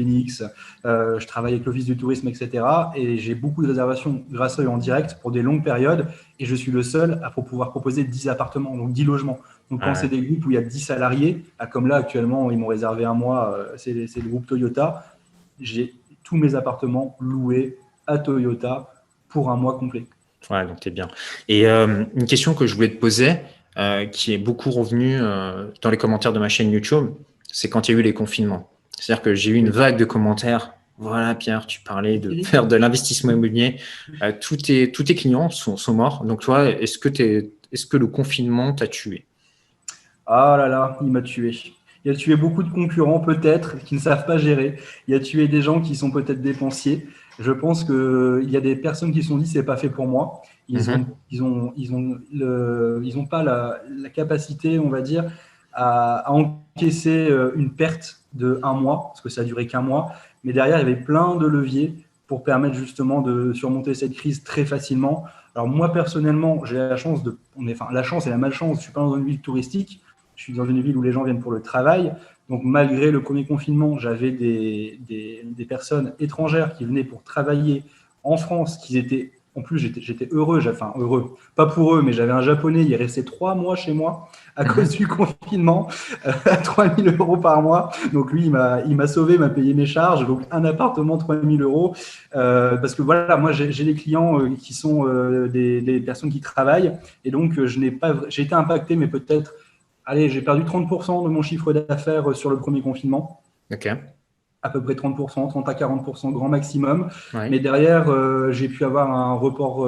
euh, 0.86 1.18
je 1.18 1.26
travaille 1.26 1.52
avec 1.52 1.66
l'Office 1.66 1.84
du 1.84 1.96
tourisme, 1.96 2.28
etc. 2.28 2.64
Et 2.96 3.18
j'ai 3.18 3.34
beaucoup 3.34 3.62
de 3.62 3.68
réservations 3.68 4.24
grâce 4.30 4.58
à 4.58 4.62
eux 4.62 4.68
en 4.68 4.78
direct 4.78 5.18
pour 5.20 5.30
des 5.30 5.42
longues 5.42 5.62
périodes 5.62 6.06
et 6.38 6.46
je 6.46 6.54
suis 6.54 6.72
le 6.72 6.82
seul 6.82 7.20
à 7.22 7.30
pouvoir 7.30 7.70
proposer 7.70 8.04
10 8.04 8.30
appartements, 8.30 8.76
donc 8.76 8.92
10 8.92 9.04
logements. 9.04 9.38
Donc 9.70 9.82
quand 9.82 9.94
c'est 9.94 10.08
des 10.08 10.20
groupes 10.20 10.46
où 10.46 10.50
il 10.50 10.54
y 10.54 10.58
a 10.58 10.62
10 10.62 10.80
salariés, 10.80 11.44
ah, 11.58 11.66
comme 11.66 11.86
là 11.86 11.96
actuellement, 11.96 12.50
ils 12.50 12.58
m'ont 12.58 12.66
réservé 12.66 13.04
un 13.04 13.14
mois, 13.14 13.54
euh, 13.56 13.76
c'est 13.76 13.92
le 13.92 14.28
groupe 14.28 14.46
Toyota, 14.46 15.16
j'ai 15.60 15.94
tous 16.24 16.36
mes 16.36 16.54
appartements 16.54 17.16
loués 17.20 17.78
à 18.06 18.18
Toyota 18.18 18.92
pour 19.28 19.50
un 19.50 19.56
mois 19.56 19.78
complet. 19.78 20.06
Ouais, 20.50 20.66
donc 20.66 20.84
es 20.86 20.90
bien. 20.90 21.08
Et 21.48 21.66
une 21.66 22.26
question 22.26 22.54
que 22.54 22.66
je 22.66 22.74
voulais 22.74 22.90
te 22.90 22.98
poser, 22.98 23.36
euh, 23.78 24.04
qui 24.04 24.34
est 24.34 24.38
beaucoup 24.38 24.70
revenu 24.72 25.16
euh, 25.16 25.68
dans 25.80 25.90
les 25.90 25.96
commentaires 25.96 26.32
de 26.32 26.40
ma 26.40 26.48
chaîne 26.48 26.72
YouTube, 26.72 27.10
c'est 27.52 27.68
quand 27.68 27.88
il 27.88 27.92
y 27.92 27.94
a 27.96 28.00
eu 28.00 28.02
les 28.02 28.12
confinements. 28.12 28.68
C'est-à-dire 28.98 29.22
que 29.22 29.34
j'ai 29.34 29.52
eu 29.52 29.54
une 29.54 29.70
vague 29.70 29.96
de 29.96 30.04
commentaires. 30.04 30.74
Voilà, 30.98 31.36
Pierre, 31.36 31.66
tu 31.66 31.80
parlais 31.80 32.18
de 32.18 32.42
faire 32.42 32.66
de 32.66 32.74
l'investissement 32.74 33.30
immobilier. 33.30 33.76
Euh, 34.22 34.32
tous, 34.38 34.56
tes, 34.56 34.90
tous 34.90 35.04
tes 35.04 35.14
clients 35.14 35.50
sont, 35.50 35.76
sont 35.76 35.94
morts. 35.94 36.24
Donc, 36.24 36.40
toi, 36.40 36.68
est-ce 36.68 36.98
que, 36.98 37.08
es, 37.22 37.52
est-ce 37.70 37.86
que 37.86 37.96
le 37.96 38.08
confinement 38.08 38.72
t'a 38.72 38.88
tué? 38.88 39.24
Ah 40.32 40.56
là 40.56 40.68
là, 40.68 40.96
il 41.02 41.08
m'a 41.08 41.22
tué. 41.22 41.50
Il 42.04 42.12
a 42.12 42.14
tué 42.14 42.36
beaucoup 42.36 42.62
de 42.62 42.70
concurrents, 42.70 43.18
peut-être, 43.18 43.78
qui 43.78 43.96
ne 43.96 44.00
savent 44.00 44.26
pas 44.26 44.38
gérer. 44.38 44.78
Il 45.08 45.14
a 45.14 45.18
tué 45.18 45.48
des 45.48 45.60
gens 45.60 45.80
qui 45.80 45.96
sont 45.96 46.12
peut-être 46.12 46.40
dépensiers. 46.40 47.08
Je 47.40 47.50
pense 47.50 47.82
qu'il 47.82 48.48
y 48.48 48.56
a 48.56 48.60
des 48.60 48.76
personnes 48.76 49.10
qui 49.10 49.22
se 49.22 49.28
sont 49.28 49.38
dit 49.38 49.46
c'est 49.46 49.64
pas 49.64 49.76
fait 49.76 49.88
pour 49.88 50.06
moi. 50.06 50.42
Ils 50.68 50.86
n'ont 50.86 50.98
mhm. 50.98 51.06
ils 51.32 51.42
ont, 51.42 51.72
ils 51.76 51.94
ont 51.94 52.18
le, 52.32 53.00
ils 53.02 53.18
ont 53.18 53.26
pas 53.26 53.42
la, 53.42 53.80
la, 53.90 54.08
capacité, 54.08 54.78
on 54.78 54.88
va 54.88 55.00
dire, 55.00 55.24
à, 55.72 56.18
à, 56.18 56.30
encaisser 56.30 57.28
euh, 57.28 57.50
une 57.56 57.72
perte 57.72 58.20
de 58.32 58.60
un 58.62 58.74
mois, 58.74 59.08
parce 59.08 59.20
que 59.20 59.28
ça 59.28 59.40
a 59.40 59.44
duré 59.44 59.66
qu'un 59.66 59.82
mois. 59.82 60.12
Mais 60.44 60.52
derrière, 60.52 60.76
il 60.76 60.88
y 60.88 60.92
avait 60.92 61.00
plein 61.00 61.34
de 61.34 61.46
leviers 61.46 61.96
pour 62.28 62.44
permettre 62.44 62.76
justement 62.76 63.20
de 63.20 63.52
surmonter 63.52 63.94
cette 63.94 64.12
crise 64.12 64.44
très 64.44 64.64
facilement. 64.64 65.24
Alors 65.56 65.66
moi 65.66 65.92
personnellement, 65.92 66.64
j'ai 66.64 66.76
la 66.76 66.96
chance 66.96 67.24
de, 67.24 67.36
on 67.56 67.66
est, 67.66 67.72
enfin 67.72 67.92
la 67.92 68.04
chance 68.04 68.28
et 68.28 68.30
la 68.30 68.38
malchance. 68.38 68.78
Je 68.78 68.82
suis 68.82 68.92
pas 68.92 69.00
dans 69.00 69.16
une 69.16 69.24
ville 69.24 69.40
touristique. 69.40 70.00
Je 70.40 70.44
suis 70.44 70.52
dans 70.54 70.64
une 70.64 70.80
ville 70.80 70.96
où 70.96 71.02
les 71.02 71.12
gens 71.12 71.22
viennent 71.22 71.42
pour 71.42 71.52
le 71.52 71.60
travail. 71.60 72.14
Donc 72.48 72.62
malgré 72.64 73.10
le 73.10 73.20
premier 73.20 73.44
confinement, 73.44 73.98
j'avais 73.98 74.30
des, 74.30 74.98
des, 75.06 75.42
des 75.44 75.64
personnes 75.66 76.14
étrangères 76.18 76.72
qui 76.72 76.86
venaient 76.86 77.04
pour 77.04 77.22
travailler 77.22 77.82
en 78.24 78.38
France, 78.38 78.78
qui 78.78 78.96
étaient 78.96 79.32
en 79.54 79.62
plus, 79.62 79.78
j'étais 79.78 80.28
heureux, 80.30 80.62
enfin 80.66 80.94
heureux, 80.96 81.34
pas 81.56 81.66
pour 81.66 81.94
eux, 81.94 82.02
mais 82.02 82.12
j'avais 82.12 82.32
un 82.32 82.40
japonais, 82.40 82.82
il 82.82 82.92
est 82.92 82.96
resté 82.96 83.24
trois 83.24 83.54
mois 83.54 83.74
chez 83.76 83.92
moi 83.92 84.28
à 84.56 84.64
mhm. 84.64 84.70
cause 84.70 84.90
du 84.90 85.06
confinement, 85.06 85.88
euh, 86.24 86.32
à 86.46 86.56
3000 86.56 87.16
euros 87.18 87.36
par 87.36 87.60
mois. 87.60 87.90
Donc 88.12 88.32
lui, 88.32 88.44
il 88.44 88.50
m'a 88.50 89.06
sauvé, 89.08 89.34
il 89.34 89.40
m'a 89.40 89.50
payé 89.50 89.74
mes 89.74 89.86
charges, 89.86 90.26
donc 90.26 90.42
un 90.50 90.64
appartement, 90.64 91.18
3000 91.18 91.60
euros. 91.62 91.94
Euh, 92.34 92.76
parce 92.76 92.94
que 92.94 93.02
voilà, 93.02 93.36
moi 93.36 93.52
j'ai 93.52 93.84
des 93.84 93.94
clients 93.94 94.40
euh, 94.40 94.50
qui 94.54 94.72
sont 94.72 95.04
des, 95.48 95.82
des, 95.82 96.00
personnes 96.00 96.30
qui 96.30 96.40
travaillent, 96.40 96.92
et 97.24 97.30
donc 97.30 97.62
je 97.62 97.78
n'ai 97.78 97.90
pas, 97.90 98.14
j'ai 98.28 98.42
été 98.42 98.54
impacté, 98.54 98.96
mais 98.96 99.08
peut-être, 99.08 99.52
allez, 100.04 100.28
j'ai 100.28 100.42
perdu 100.42 100.62
30% 100.62 101.24
de 101.24 101.28
mon 101.28 101.42
chiffre 101.42 101.72
d'affaires 101.72 102.34
sur 102.34 102.50
le 102.50 102.58
premier 102.58 102.82
confinement. 102.82 103.42
Ok. 103.72 103.88
à 104.62 104.68
peu 104.68 104.82
près 104.82 104.94
30%, 104.94 105.48
30 105.48 105.68
à 105.68 105.72
40% 105.72 106.32
grand 106.32 106.48
maximum. 106.48 107.08
Mais 107.34 107.60
derrière, 107.60 108.06
j'ai 108.52 108.68
pu 108.68 108.84
avoir 108.84 109.10
un 109.10 109.34
report, 109.34 109.86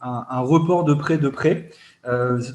un, 0.00 0.40
report 0.40 0.84
de 0.84 0.94
prêt 0.94 1.18
de 1.18 1.28
prêt. 1.28 1.70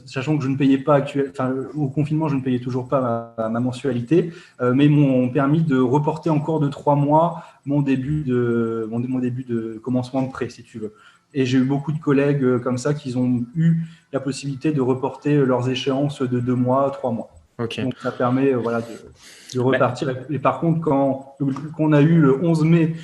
sachant 0.06 0.38
que 0.38 0.44
je 0.44 0.50
ne 0.50 0.56
payais 0.56 0.78
pas 0.78 0.96
actuel, 0.96 1.32
enfin, 1.32 1.54
au 1.76 1.90
confinement, 1.90 2.30
je 2.30 2.36
ne 2.36 2.42
payais 2.42 2.60
toujours 2.60 2.88
pas 2.88 3.34
ma, 3.38 3.60
mensualité, 3.60 4.32
mais 4.62 4.88
m'ont 4.88 5.28
permis 5.30 5.64
de 5.64 5.80
reporter 5.80 6.30
encore 6.30 6.60
de 6.60 6.70
trois 6.70 6.96
mois 6.96 7.44
mon 7.66 7.82
début 7.82 8.24
de 8.24 8.88
mon, 8.90 9.00
mon, 9.00 9.20
début 9.20 9.44
de 9.44 9.82
commencement 9.84 10.22
de 10.22 10.32
prêt, 10.32 10.50
si 10.50 10.64
tu 10.64 10.80
veux. 10.80 10.94
Et 11.34 11.46
j'ai 11.46 11.58
eu 11.58 11.64
beaucoup 11.64 11.92
de 11.92 12.00
collègues 12.00 12.44
euh, 12.44 12.60
comme 12.60 12.78
ça 12.78 12.94
qui 12.94 13.16
ont 13.16 13.46
eu 13.56 13.84
la 14.14 14.20
possibilité 14.20 14.72
de 14.72 14.82
reporter 14.82 15.46
leurs 15.46 15.70
échéances 15.70 16.22
de 16.22 16.40
deux 16.40 16.56
mois, 16.56 16.90
trois 16.92 17.12
mois. 17.12 17.30
Donc 17.60 17.96
ça 18.02 18.12
permet 18.12 18.54
euh, 18.54 18.58
voilà, 18.58 18.82
de, 18.82 19.60
repartir. 19.60 20.16
Et 20.30 20.38
par 20.38 20.60
contre, 20.60 20.80
quand 20.82 21.36
on 21.80 21.92
a 21.92 22.02
eu 22.02 22.20
le 22.20 22.44
11 22.44 22.64
mai, 22.66 22.96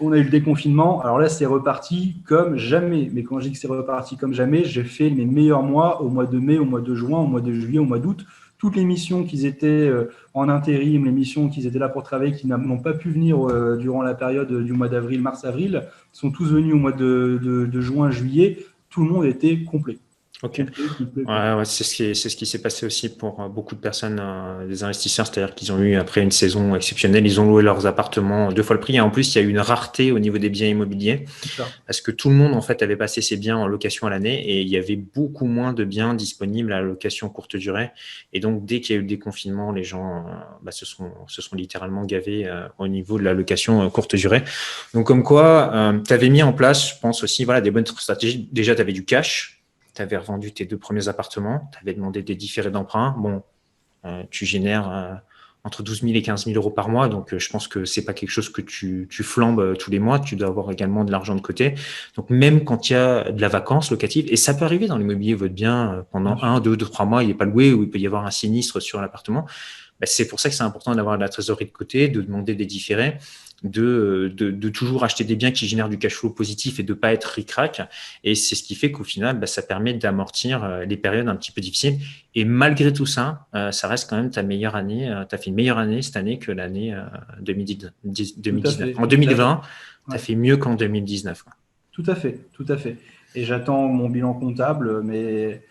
on 0.00 0.12
a 0.12 0.18
eu 0.18 0.24
le 0.24 0.30
déconfinement, 0.30 1.00
alors 1.02 1.18
là 1.18 1.28
c'est 1.28 1.46
reparti 1.46 2.16
comme 2.26 2.56
jamais. 2.56 3.10
Mais 3.12 3.22
quand 3.22 3.38
je 3.38 3.46
dis 3.46 3.52
que 3.52 3.58
c'est 3.58 3.68
reparti 3.68 4.16
comme 4.16 4.34
jamais, 4.34 4.64
j'ai 4.64 4.82
fait 4.82 5.08
mes 5.10 5.24
meilleurs 5.24 5.62
mois 5.62 6.02
au 6.02 6.08
mois 6.08 6.26
de 6.26 6.38
mai, 6.38 6.58
au 6.58 6.64
mois 6.64 6.80
de 6.80 6.94
juin, 6.94 7.18
au 7.18 7.26
mois 7.26 7.40
de 7.40 7.52
juillet, 7.52 7.78
au 7.78 7.84
mois 7.84 7.98
d'août 7.98 8.24
toutes 8.58 8.76
les 8.76 8.84
missions 8.84 9.24
qui 9.24 9.46
étaient 9.46 9.66
euh, 9.66 10.12
en 10.34 10.50
intérim, 10.50 11.06
les 11.06 11.12
missions 11.12 11.48
qui 11.48 11.66
étaient 11.66 11.78
là 11.78 11.88
pour 11.88 12.02
travailler, 12.02 12.34
qui 12.34 12.46
n'ont 12.46 12.78
pas 12.78 12.92
pu 12.92 13.08
venir 13.08 13.48
euh, 13.48 13.78
durant 13.78 14.02
la 14.02 14.12
période 14.12 14.52
du 14.62 14.74
mois 14.74 14.90
d'avril, 14.90 15.22
mars-avril, 15.22 15.84
sont 16.12 16.30
tous 16.30 16.52
venus 16.52 16.74
au 16.74 16.76
mois 16.76 16.92
de 16.92 17.80
juin, 17.80 18.10
juillet. 18.10 18.58
Tout 18.90 19.02
le 19.02 19.10
monde 19.10 19.24
était 19.24 19.64
complet. 19.64 19.98
Ok. 20.42 20.62
Ouais, 21.16 21.64
c'est 21.64 21.84
ce 21.84 21.94
qui, 21.94 22.14
c'est 22.14 22.30
ce 22.30 22.36
qui 22.36 22.46
s'est 22.46 22.62
passé 22.62 22.86
aussi 22.86 23.14
pour 23.14 23.40
euh, 23.40 23.48
beaucoup 23.48 23.74
de 23.74 23.80
personnes, 23.80 24.18
euh, 24.20 24.66
des 24.66 24.84
investisseurs, 24.84 25.26
c'est-à-dire 25.26 25.54
qu'ils 25.54 25.70
ont 25.70 25.78
eu 25.78 25.96
après 25.96 26.22
une 26.22 26.30
saison 26.30 26.74
exceptionnelle, 26.74 27.26
ils 27.26 27.40
ont 27.40 27.44
loué 27.46 27.62
leurs 27.62 27.86
appartements 27.86 28.50
deux 28.50 28.62
fois 28.62 28.74
le 28.74 28.80
prix. 28.80 28.96
Et 28.96 29.00
en 29.00 29.10
plus, 29.10 29.34
il 29.34 29.38
y 29.38 29.42
a 29.42 29.46
eu 29.46 29.50
une 29.50 29.58
rareté 29.58 30.12
au 30.12 30.18
niveau 30.18 30.38
des 30.38 30.48
biens 30.48 30.68
immobiliers, 30.68 31.26
parce 31.86 32.00
que 32.00 32.10
tout 32.10 32.30
le 32.30 32.36
monde 32.36 32.54
en 32.54 32.62
fait 32.62 32.82
avait 32.82 32.96
passé 32.96 33.20
ses 33.20 33.36
biens 33.36 33.58
en 33.58 33.66
location 33.66 34.06
à 34.06 34.10
l'année 34.10 34.40
et 34.48 34.62
il 34.62 34.68
y 34.68 34.78
avait 34.78 34.96
beaucoup 34.96 35.44
moins 35.44 35.74
de 35.74 35.84
biens 35.84 36.14
disponibles 36.14 36.72
à 36.72 36.80
location 36.80 37.28
courte 37.28 37.56
durée. 37.56 37.90
Et 38.32 38.40
donc, 38.40 38.64
dès 38.64 38.80
qu'il 38.80 38.94
y 38.94 38.96
a 38.96 38.98
eu 38.98 39.02
le 39.02 39.08
déconfinement, 39.08 39.72
les 39.72 39.84
gens 39.84 40.24
euh, 40.26 40.30
bah, 40.62 40.72
se 40.72 40.86
sont 40.86 41.10
se 41.26 41.42
sont 41.42 41.54
littéralement 41.54 42.04
gavés 42.04 42.50
au 42.78 42.88
niveau 42.88 43.18
de 43.18 43.24
la 43.24 43.34
location 43.34 43.88
courte 43.90 44.14
durée. 44.14 44.42
Donc, 44.94 45.06
comme 45.06 45.22
quoi, 45.22 45.92
tu 46.06 46.12
avais 46.12 46.30
mis 46.30 46.42
en 46.42 46.52
place, 46.52 46.90
je 46.90 47.00
pense 47.00 47.22
aussi, 47.22 47.44
voilà, 47.44 47.60
des 47.60 47.70
bonnes 47.70 47.86
stratégies. 47.86 48.48
Déjà, 48.52 48.74
tu 48.74 48.80
avais 48.80 48.92
du 48.92 49.04
cash 49.04 49.59
tu 49.94 50.02
avais 50.02 50.16
revendu 50.16 50.52
tes 50.52 50.64
deux 50.64 50.78
premiers 50.78 51.08
appartements, 51.08 51.68
tu 51.72 51.78
avais 51.80 51.94
demandé 51.94 52.22
des 52.22 52.34
différés 52.34 52.70
d'emprunt. 52.70 53.14
Bon, 53.18 53.42
euh, 54.04 54.22
tu 54.30 54.46
génères 54.46 54.90
euh, 54.90 55.14
entre 55.64 55.82
12 55.82 56.02
000 56.02 56.14
et 56.14 56.22
15 56.22 56.46
000 56.46 56.56
euros 56.56 56.70
par 56.70 56.88
mois, 56.88 57.08
donc 57.08 57.34
euh, 57.34 57.38
je 57.38 57.50
pense 57.50 57.68
que 57.68 57.84
c'est 57.84 58.04
pas 58.04 58.14
quelque 58.14 58.30
chose 58.30 58.48
que 58.48 58.62
tu, 58.62 59.08
tu 59.10 59.22
flambes 59.22 59.76
tous 59.78 59.90
les 59.90 59.98
mois. 59.98 60.18
Tu 60.18 60.36
dois 60.36 60.48
avoir 60.48 60.70
également 60.70 61.04
de 61.04 61.10
l'argent 61.10 61.34
de 61.34 61.40
côté. 61.40 61.74
Donc 62.16 62.30
même 62.30 62.64
quand 62.64 62.88
il 62.88 62.94
y 62.94 62.96
a 62.96 63.30
de 63.30 63.40
la 63.40 63.48
vacance 63.48 63.90
locative, 63.90 64.26
et 64.30 64.36
ça 64.36 64.54
peut 64.54 64.64
arriver 64.64 64.86
dans 64.86 64.96
l'immobilier, 64.96 65.34
votre 65.34 65.54
bien 65.54 66.06
pendant 66.12 66.42
un, 66.42 66.60
deux, 66.60 66.76
deux, 66.76 66.86
trois 66.86 67.06
mois, 67.06 67.22
il 67.22 67.28
n'est 67.28 67.34
pas 67.34 67.44
loué 67.44 67.72
ou 67.72 67.82
il 67.82 67.90
peut 67.90 67.98
y 67.98 68.06
avoir 68.06 68.24
un 68.26 68.30
sinistre 68.30 68.80
sur 68.80 69.00
l'appartement. 69.00 69.46
Bah, 70.00 70.06
c'est 70.06 70.26
pour 70.26 70.40
ça 70.40 70.48
que 70.48 70.54
c'est 70.54 70.62
important 70.62 70.94
d'avoir 70.94 71.16
de 71.16 71.22
la 71.22 71.28
trésorerie 71.28 71.66
de 71.66 71.72
côté, 71.72 72.08
de 72.08 72.22
demander 72.22 72.54
des 72.54 72.64
différés 72.64 73.18
de, 73.62 74.32
de, 74.34 74.68
toujours 74.68 75.04
acheter 75.04 75.24
des 75.24 75.36
biens 75.36 75.50
qui 75.50 75.66
génèrent 75.66 75.88
du 75.88 75.98
cash 75.98 76.14
flow 76.14 76.30
positif 76.30 76.80
et 76.80 76.82
de 76.82 76.94
pas 76.94 77.12
être 77.12 77.24
ric-rac. 77.24 77.82
Et 78.24 78.34
c'est 78.34 78.54
ce 78.54 78.62
qui 78.62 78.74
fait 78.74 78.90
qu'au 78.90 79.04
final, 79.04 79.38
bah, 79.38 79.46
ça 79.46 79.62
permet 79.62 79.92
d'amortir 79.94 80.64
euh, 80.64 80.84
les 80.84 80.96
périodes 80.96 81.28
un 81.28 81.36
petit 81.36 81.52
peu 81.52 81.60
difficiles. 81.60 81.98
Et 82.34 82.44
malgré 82.44 82.92
tout 82.92 83.06
ça, 83.06 83.46
euh, 83.54 83.70
ça 83.70 83.88
reste 83.88 84.08
quand 84.08 84.16
même 84.16 84.30
ta 84.30 84.42
meilleure 84.42 84.76
année. 84.76 85.10
Euh, 85.10 85.24
tu 85.28 85.34
as 85.34 85.38
fait 85.38 85.50
une 85.50 85.56
meilleure 85.56 85.78
année 85.78 86.00
cette 86.00 86.16
année 86.16 86.38
que 86.38 86.52
l'année 86.52 86.96
2019. 87.40 87.92
En 88.98 89.06
2020, 89.06 89.60
tu 90.08 90.14
as 90.14 90.18
fait 90.18 90.34
mieux 90.34 90.56
qu'en 90.56 90.74
2019. 90.74 91.44
Tout 91.92 92.04
à 92.06 92.14
fait, 92.14 92.40
tout 92.52 92.66
à 92.68 92.76
fait. 92.76 92.96
Et 93.34 93.44
j'attends 93.44 93.86
mon 93.88 94.08
bilan 94.08 94.34
comptable, 94.34 95.02
mais 95.02 95.62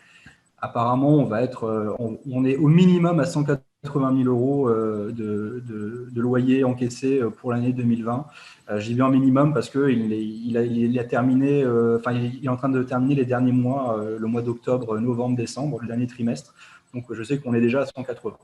apparemment, 0.61 1.15
on 1.15 1.25
va 1.25 1.41
être, 1.41 1.97
on, 1.97 2.45
est 2.45 2.55
au 2.55 2.67
minimum 2.67 3.19
à 3.19 3.25
104 3.25 3.61
80 3.84 4.23
000 4.23 4.30
euros 4.30 4.67
euh, 4.67 5.11
de, 5.11 5.63
de, 6.11 6.21
loyer 6.21 6.65
encaissé 6.65 7.19
euh, 7.19 7.30
pour 7.30 7.53
l'année 7.53 7.71
2020. 7.71 8.25
Euh, 8.69 8.80
j'y 8.80 8.93
vais 8.93 9.03
en 9.03 9.09
minimum 9.09 9.53
parce 9.53 9.69
qu'il 9.69 10.11
il 10.11 10.57
a, 10.57 10.63
il 10.63 10.99
a 10.99 11.03
terminé, 11.05 11.65
enfin, 11.65 12.11
il 12.11 12.43
est 12.43 12.49
en 12.49 12.57
train 12.57 12.69
de 12.69 12.84
terminer 12.84 13.15
les 13.15 13.25
derniers 13.25 13.53
mois, 13.53 14.03
le 14.17 14.27
mois 14.27 14.41
d'octobre, 14.41 14.99
novembre, 14.99 15.38
décembre, 15.38 15.80
le 15.82 15.88
dernier 15.88 16.07
trimestre. 16.07 16.53
Donc, 16.93 17.05
je 17.11 17.23
sais 17.23 17.39
qu'on 17.39 17.53
est 17.53 17.61
déjà 17.61 17.82
à 17.82 17.86
180. 17.86 18.38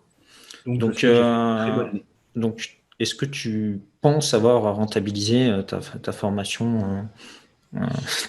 Donc, 0.66 0.80
donc, 0.80 1.06
donc 2.36 2.80
est-ce 3.00 3.14
que 3.14 3.26
tu 3.26 3.82
penses 4.02 4.34
avoir 4.34 4.76
rentabilisé 4.76 5.52
ta, 5.68 5.80
ta 5.80 6.12
formation 6.12 7.08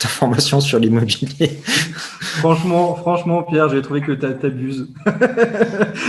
ta 0.01 0.09
formation 0.09 0.61
sur 0.61 0.78
l'immobilier 0.78 1.61
franchement, 2.37 2.95
franchement, 2.95 3.43
Pierre, 3.43 3.68
j'ai 3.68 3.82
trouvé 3.82 4.01
que 4.01 4.12
tu 4.12 4.47
abuses. 4.47 4.89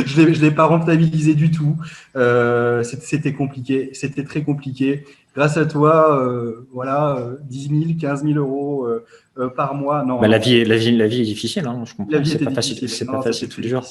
je 0.06 0.22
ne 0.22 0.28
l'ai 0.28 0.52
pas 0.52 0.66
rentabilisé 0.66 1.34
du 1.34 1.52
tout. 1.52 1.78
Euh, 2.16 2.84
c'était 2.84 3.34
compliqué. 3.34 3.90
C'était 3.94 4.24
très 4.24 4.44
compliqué. 4.44 5.06
Grâce 5.36 5.58
à 5.58 5.66
toi, 5.66 6.20
euh, 6.20 6.68
voilà, 6.74 7.20
10 7.44 7.70
000, 7.70 8.00
15 8.00 8.24
000 8.24 8.38
euros 8.38 8.88
euh, 8.88 9.50
par 9.50 9.76
mois. 9.76 10.04
Non, 10.04 10.20
bah, 10.20 10.28
la, 10.28 10.40
vie, 10.40 10.64
la, 10.66 10.78
vie, 10.78 10.96
la 10.96 11.08
vie 11.08 11.22
est 11.22 11.26
difficile, 11.26 11.66
hein, 11.68 11.84
je 11.86 11.94
comprends. 11.94 12.24
C'est 12.24 12.44
pas 12.44 12.52
facile, 12.52 12.90
c'est 12.90 13.06
pas 13.06 13.22
facile 13.22 13.50
tous 13.50 13.62
les 13.62 13.70
jours. 13.70 13.86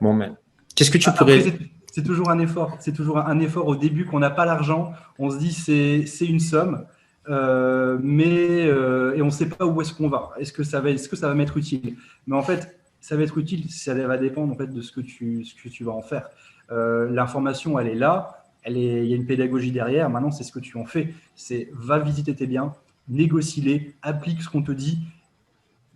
Bon, 0.00 0.12
mais 0.12 0.30
qu'est-ce 0.74 0.90
que 0.90 0.98
tu 0.98 1.10
pourrais. 1.12 1.42
C'est 1.92 2.04
toujours 2.04 2.30
un 2.30 2.38
effort. 2.38 2.76
C'est 2.78 2.94
toujours 2.94 3.18
un 3.18 3.40
effort 3.40 3.66
au 3.66 3.74
début 3.74 4.04
qu'on 4.04 4.20
n'a 4.20 4.30
pas 4.30 4.44
l'argent. 4.44 4.92
On 5.18 5.30
se 5.30 5.38
dit 5.38 5.52
c'est 5.52 6.26
une 6.26 6.40
somme. 6.40 6.84
Euh, 7.30 7.98
mais 8.02 8.66
euh, 8.66 9.14
et 9.14 9.22
on 9.22 9.26
ne 9.26 9.30
sait 9.30 9.48
pas 9.48 9.64
où 9.64 9.80
est-ce 9.80 9.94
qu'on 9.94 10.08
va. 10.08 10.32
Est-ce 10.38 10.52
que 10.52 10.64
ça 10.64 10.80
va, 10.80 10.90
est-ce 10.90 11.26
m'être 11.34 11.56
utile? 11.56 11.96
Mais 12.26 12.36
en 12.36 12.42
fait, 12.42 12.76
ça 13.00 13.16
va 13.16 13.22
être 13.22 13.38
utile. 13.38 13.70
Ça 13.70 13.94
va 13.94 14.16
dépendre 14.18 14.52
en 14.52 14.56
fait 14.56 14.66
de 14.66 14.80
ce 14.80 14.92
que 14.92 15.00
tu, 15.00 15.84
vas 15.84 15.92
en 15.92 16.02
faire. 16.02 16.28
Euh, 16.72 17.08
l'information, 17.10 17.78
elle 17.78 17.88
est 17.88 17.94
là. 17.94 18.44
Il 18.66 18.76
y 18.76 19.12
a 19.12 19.16
une 19.16 19.26
pédagogie 19.26 19.72
derrière. 19.72 20.10
Maintenant, 20.10 20.30
c'est 20.30 20.44
ce 20.44 20.52
que 20.52 20.58
tu 20.58 20.76
en 20.76 20.84
fais. 20.84 21.14
C'est 21.34 21.68
va 21.72 21.98
visiter 21.98 22.34
tes 22.34 22.46
biens, 22.46 22.74
négocie-les, 23.08 23.94
applique 24.02 24.42
ce 24.42 24.48
qu'on 24.48 24.62
te 24.62 24.72
dit 24.72 24.98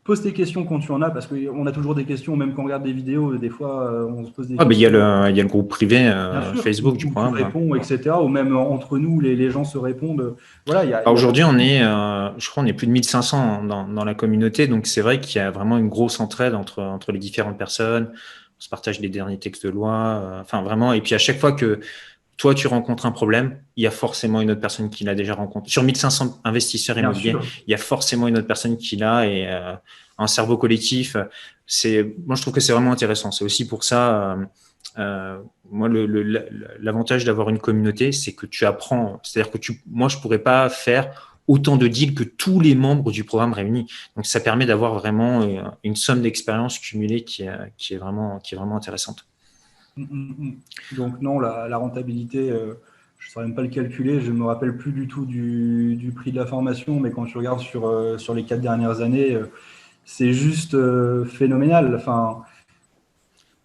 pose 0.04 0.20
tes 0.22 0.32
questions 0.32 0.64
quand 0.64 0.80
tu 0.80 0.92
en 0.92 1.00
as, 1.00 1.10
parce 1.10 1.26
qu'on 1.26 1.66
a 1.66 1.72
toujours 1.72 1.94
des 1.94 2.04
questions, 2.04 2.36
même 2.36 2.52
quand 2.52 2.62
on 2.62 2.66
regarde 2.66 2.82
des 2.82 2.92
vidéos, 2.92 3.36
des 3.36 3.48
fois, 3.48 3.90
euh, 3.90 4.06
on 4.06 4.26
se 4.26 4.30
pose 4.30 4.48
des 4.48 4.54
ah, 4.58 4.64
questions. 4.64 4.70
Il 4.70 4.78
y, 4.78 5.36
y, 5.36 5.40
a 5.40 5.42
le 5.42 5.48
groupe 5.48 5.70
privé 5.70 6.06
euh, 6.06 6.52
Facebook, 6.56 6.98
du 6.98 7.06
coup. 7.06 7.14
On 7.16 7.30
répond, 7.30 7.74
etc. 7.74 8.10
Ou 8.22 8.28
même 8.28 8.54
entre 8.54 8.98
nous, 8.98 9.20
les, 9.20 9.34
les 9.34 9.50
gens 9.50 9.64
se 9.64 9.78
répondent. 9.78 10.36
Voilà, 10.66 11.10
Aujourd'hui, 11.10 11.42
on 11.42 11.58
est, 11.58 11.82
euh, 11.82 12.28
je 12.38 12.50
crois, 12.50 12.62
on 12.62 12.66
est 12.66 12.74
plus 12.74 12.86
de 12.86 12.92
1500 12.92 13.64
dans, 13.64 13.88
dans 13.88 14.04
la 14.04 14.14
communauté, 14.14 14.66
donc 14.66 14.86
c'est 14.86 15.00
vrai 15.00 15.20
qu'il 15.20 15.40
y 15.40 15.44
a 15.44 15.50
vraiment 15.50 15.78
une 15.78 15.88
grosse 15.88 16.20
entraide 16.20 16.54
entre, 16.54 16.82
entre 16.82 17.10
les 17.10 17.18
différentes 17.18 17.56
personnes. 17.56 18.10
On 18.12 18.60
se 18.60 18.68
partage 18.68 19.00
les 19.00 19.08
derniers 19.08 19.38
textes 19.38 19.66
de 19.66 19.70
loi, 19.70 20.38
enfin 20.40 20.62
vraiment. 20.62 20.92
Et 20.92 21.00
puis 21.00 21.14
à 21.14 21.18
chaque 21.18 21.38
fois 21.38 21.52
que 21.52 21.80
toi, 22.36 22.54
tu 22.54 22.66
rencontres 22.66 23.06
un 23.06 23.12
problème, 23.12 23.58
il 23.76 23.84
y 23.84 23.86
a 23.86 23.90
forcément 23.90 24.40
une 24.40 24.50
autre 24.50 24.60
personne 24.60 24.90
qui 24.90 25.04
l'a 25.04 25.14
déjà 25.14 25.34
rencontré. 25.34 25.70
Sur 25.70 25.82
1500 25.82 26.40
investisseurs 26.44 26.98
immobiliers, 26.98 27.36
il 27.66 27.70
y 27.70 27.74
a 27.74 27.78
forcément 27.78 28.28
une 28.28 28.38
autre 28.38 28.46
personne 28.46 28.76
qui 28.76 28.96
l'a 28.96 29.26
et 29.26 29.46
euh, 29.48 29.74
un 30.18 30.26
cerveau 30.26 30.56
collectif. 30.56 31.16
C'est, 31.66 32.14
moi, 32.26 32.36
je 32.36 32.42
trouve 32.42 32.54
que 32.54 32.60
c'est 32.60 32.72
vraiment 32.72 32.92
intéressant. 32.92 33.30
C'est 33.30 33.44
aussi 33.44 33.66
pour 33.68 33.84
ça, 33.84 34.32
euh, 34.32 34.44
euh 34.98 35.38
moi, 35.70 35.88
l'avantage 35.88 37.22
le, 37.22 37.26
d'avoir 37.26 37.50
une 37.50 37.58
communauté, 37.58 38.12
c'est 38.12 38.32
que 38.32 38.46
tu 38.46 38.66
apprends. 38.66 39.20
C'est-à-dire 39.22 39.52
que 39.52 39.58
tu, 39.58 39.82
moi, 39.86 40.08
je 40.08 40.18
pourrais 40.18 40.38
pas 40.38 40.68
faire 40.68 41.38
autant 41.46 41.76
de 41.76 41.86
deals 41.88 42.14
que 42.14 42.24
tous 42.24 42.58
les 42.60 42.74
membres 42.74 43.12
du 43.12 43.22
programme 43.22 43.52
réunis. 43.52 43.86
Donc, 44.16 44.26
ça 44.26 44.40
permet 44.40 44.66
d'avoir 44.66 44.94
vraiment 44.94 45.42
euh, 45.42 45.62
une 45.84 45.96
somme 45.96 46.22
d'expérience 46.22 46.78
cumulée 46.78 47.22
qui 47.22 47.42
est, 47.42 47.72
qui 47.76 47.94
est 47.94 47.98
vraiment, 47.98 48.38
qui 48.38 48.54
est 48.54 48.58
vraiment 48.58 48.76
intéressante. 48.76 49.26
Mm, 49.96 50.02
mm, 50.02 50.34
mm. 50.38 50.96
Donc 50.96 51.20
non, 51.20 51.38
la, 51.38 51.76
rentabilité, 51.76 52.50
euh, 52.50 52.74
je 53.18 53.28
ne 53.28 53.32
saurais 53.32 53.46
même 53.46 53.54
pas 53.54 53.62
le 53.62 53.68
calculer. 53.68 54.20
Je 54.20 54.30
ne 54.30 54.38
me 54.38 54.44
rappelle 54.44 54.76
plus 54.76 54.92
du 54.92 55.06
tout 55.06 55.24
du, 55.24 56.12
prix 56.14 56.32
de 56.32 56.36
la 56.36 56.46
formation, 56.46 57.00
mais 57.00 57.10
quand 57.10 57.24
tu 57.24 57.38
regardes 57.38 57.60
sur, 57.60 57.86
euh, 57.86 58.18
sur 58.18 58.34
les 58.34 58.44
quatre 58.44 58.60
dernières 58.60 59.00
années, 59.00 59.34
euh, 59.34 59.50
c'est 60.04 60.32
juste 60.32 60.76
phénoménal. 61.24 61.94
Enfin, 61.96 62.42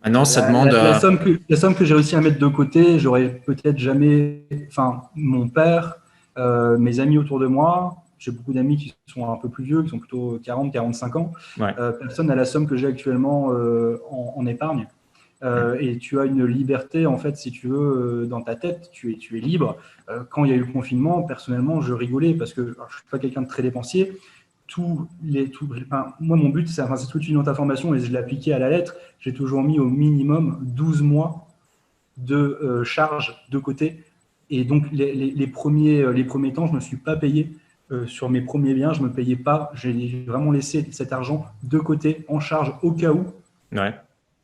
Maintenant, 0.03 0.23
ça 0.23 0.47
demande. 0.47 0.69
La, 0.69 0.97
somme 0.97 1.19
que, 1.19 1.41
la 1.49 1.57
somme 1.57 1.75
que 1.75 1.83
j'ai 1.83 1.93
réussi 1.93 2.15
à 2.15 2.21
mettre 2.21 2.39
de 2.39 2.47
côté, 2.47 2.99
j'aurais 2.99 3.41
peut-être 3.45 3.77
jamais. 3.77 4.45
Enfin, 4.69 5.01
mon 5.15 5.49
père, 5.49 5.97
mes 6.37 7.01
amis 7.01 7.17
autour 7.17 7.39
de 7.39 7.47
moi, 7.47 7.97
j'ai 8.17 8.31
beaucoup 8.31 8.53
d'amis 8.53 8.77
qui 8.77 8.95
sont 9.07 9.29
un 9.29 9.35
peu 9.35 9.49
plus 9.49 9.65
vieux, 9.65 9.83
qui 9.83 9.89
sont 9.89 9.99
plutôt 9.99 10.39
40, 10.41 10.71
45 10.71 11.15
ans. 11.17 11.33
personne 11.99 12.27
n'a 12.27 12.35
la 12.35 12.45
somme 12.45 12.65
que 12.65 12.77
j'ai 12.77 12.87
actuellement 12.87 13.51
en, 14.09 14.45
épargne. 14.45 14.87
Euh, 15.43 15.77
et 15.79 15.97
tu 15.97 16.19
as 16.19 16.25
une 16.25 16.45
liberté, 16.45 17.05
en 17.05 17.17
fait, 17.17 17.37
si 17.37 17.51
tu 17.51 17.67
veux, 17.67 18.23
euh, 18.23 18.25
dans 18.25 18.41
ta 18.41 18.55
tête, 18.55 18.89
tu 18.91 19.13
es, 19.13 19.17
tu 19.17 19.37
es 19.37 19.41
libre. 19.41 19.77
Euh, 20.09 20.23
quand 20.29 20.43
il 20.43 20.51
y 20.51 20.53
a 20.53 20.57
eu 20.57 20.65
le 20.65 20.71
confinement, 20.71 21.23
personnellement, 21.23 21.81
je 21.81 21.93
rigolais 21.93 22.33
parce 22.33 22.53
que 22.53 22.63
je 22.63 22.69
ne 22.69 22.73
suis 22.73 23.07
pas 23.09 23.19
quelqu'un 23.19 23.43
de 23.43 23.47
très 23.47 23.63
dépensier. 23.63 24.17
Tous 24.67 25.07
les, 25.23 25.49
tout, 25.49 25.67
moi, 26.19 26.37
mon 26.37 26.49
but, 26.49 26.67
c'est 26.67 26.81
enfin, 26.81 26.95
toute 27.09 27.27
une 27.27 27.37
autre 27.37 27.49
information 27.49 27.95
et 27.95 27.99
je 27.99 28.11
l'ai 28.11 28.17
appliqué 28.17 28.53
à 28.53 28.59
la 28.59 28.69
lettre. 28.69 28.95
J'ai 29.19 29.33
toujours 29.33 29.63
mis 29.63 29.79
au 29.79 29.85
minimum 29.85 30.59
12 30.61 31.01
mois 31.01 31.47
de 32.17 32.83
charges 32.83 33.45
de 33.49 33.57
côté 33.57 34.03
Et 34.49 34.65
donc, 34.65 34.83
les, 34.91 35.47
premiers, 35.47 36.13
les 36.13 36.23
premiers 36.25 36.53
temps, 36.53 36.67
je 36.67 36.71
ne 36.71 36.75
me 36.75 36.81
suis 36.81 36.97
pas 36.97 37.15
payé 37.15 37.49
sur 38.05 38.29
mes 38.29 38.41
premiers 38.41 38.75
biens. 38.75 38.93
Je 38.93 39.01
ne 39.01 39.07
me 39.07 39.11
payais 39.11 39.37
pas. 39.37 39.71
J'ai 39.73 40.23
vraiment 40.27 40.51
laissé 40.51 40.87
cet 40.91 41.13
argent 41.13 41.47
de 41.63 41.79
côté, 41.79 42.25
en 42.27 42.39
charge, 42.39 42.75
au 42.83 42.91
cas 42.91 43.11
où. 43.11 43.25
Ouais. 43.71 43.95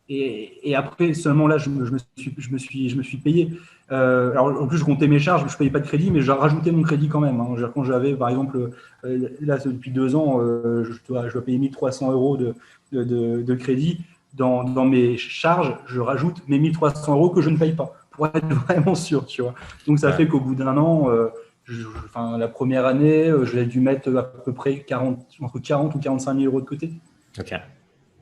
Et, 0.07 0.75
après, 0.75 1.13
seulement 1.13 1.47
là, 1.47 1.57
je 1.57 1.69
me, 1.69 1.97
suis, 2.15 2.33
je 2.37 2.51
me, 2.51 2.57
suis, 2.57 2.89
je 2.89 2.95
me 2.95 3.01
suis 3.01 3.17
payé. 3.17 3.51
Euh, 3.91 4.31
alors, 4.31 4.61
en 4.61 4.67
plus, 4.67 4.77
je 4.77 4.83
comptais 4.83 5.07
mes 5.07 5.19
charges, 5.19 5.47
je 5.47 5.53
ne 5.53 5.57
payais 5.57 5.71
pas 5.71 5.79
de 5.79 5.87
crédit, 5.87 6.11
mais 6.11 6.21
j'ai 6.21 6.31
rajouté 6.31 6.71
mon 6.71 6.83
crédit 6.83 7.07
quand 7.07 7.19
même. 7.19 7.39
Hein. 7.39 7.55
Quand 7.73 7.83
j'avais, 7.83 8.13
par 8.13 8.29
exemple, 8.29 8.71
euh, 9.03 9.29
là, 9.41 9.57
depuis 9.57 9.91
deux 9.91 10.15
ans, 10.15 10.39
euh, 10.39 10.83
je, 10.83 10.93
dois, 11.07 11.27
je 11.27 11.33
dois 11.33 11.43
payer 11.43 11.57
1300 11.57 12.11
euros 12.11 12.37
de, 12.37 12.53
de, 12.91 13.41
de, 13.41 13.55
crédit. 13.55 14.01
Dans, 14.35 14.63
dans, 14.63 14.85
mes 14.85 15.17
charges, 15.17 15.75
je 15.87 15.99
rajoute 16.01 16.41
mes 16.47 16.59
1300 16.59 17.13
euros 17.13 17.29
que 17.29 17.41
je 17.41 17.49
ne 17.49 17.57
paye 17.57 17.73
pas, 17.73 17.95
pour 18.11 18.27
être 18.27 18.47
vraiment 18.67 18.93
sûr, 18.93 19.25
tu 19.25 19.41
vois. 19.41 19.55
Donc, 19.87 19.97
ça 19.97 20.11
fait 20.13 20.27
qu'au 20.27 20.39
bout 20.39 20.53
d'un 20.53 20.77
an, 20.77 21.09
enfin, 22.05 22.37
la 22.37 22.47
première 22.47 22.85
année, 22.85 23.33
j'ai 23.45 23.65
dû 23.65 23.79
mettre 23.79 24.15
à 24.15 24.23
peu 24.23 24.53
près 24.53 24.81
40, 24.81 25.25
entre 25.41 25.57
40 25.57 25.95
ou 25.95 25.99
45 25.99 26.37
000 26.37 26.45
euros 26.45 26.61
de 26.61 26.67
côté. 26.67 26.91
Ok. 27.39 27.53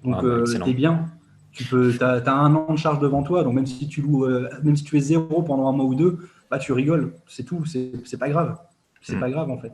Donc, 0.06 0.16
ah, 0.18 0.22
bah, 0.22 0.44
c'est 0.46 0.74
bien 0.74 1.10
tu 1.54 1.64
peux, 1.66 1.94
as, 2.02 2.32
un 2.32 2.56
an 2.56 2.74
de 2.74 2.78
charge 2.78 3.00
devant 3.00 3.24
toi, 3.24 3.44
donc 3.44 3.54
même 3.54 3.68
si 3.68 3.88
tu 3.88 4.02
loues, 4.02 4.26
euh, 4.26 4.50
même 4.64 4.76
si 4.76 4.84
tu 4.84 4.98
es 4.98 5.00
zéro 5.00 5.44
pendant 5.44 5.68
un 5.70 5.72
mois 5.72 5.86
ou 5.86 5.96
deux, 5.96 6.18
bah 6.50 6.58
tu 6.58 6.74
rigoles, 6.74 7.14
c'est 7.28 7.44
tout, 7.44 7.64
c'est 7.66 8.18
pas 8.20 8.30
grave, 8.30 8.58
c'est 9.02 9.20
pas 9.20 9.28
hmm. 9.28 9.32
grave 9.32 9.52
en 9.52 9.58
fait. 9.58 9.72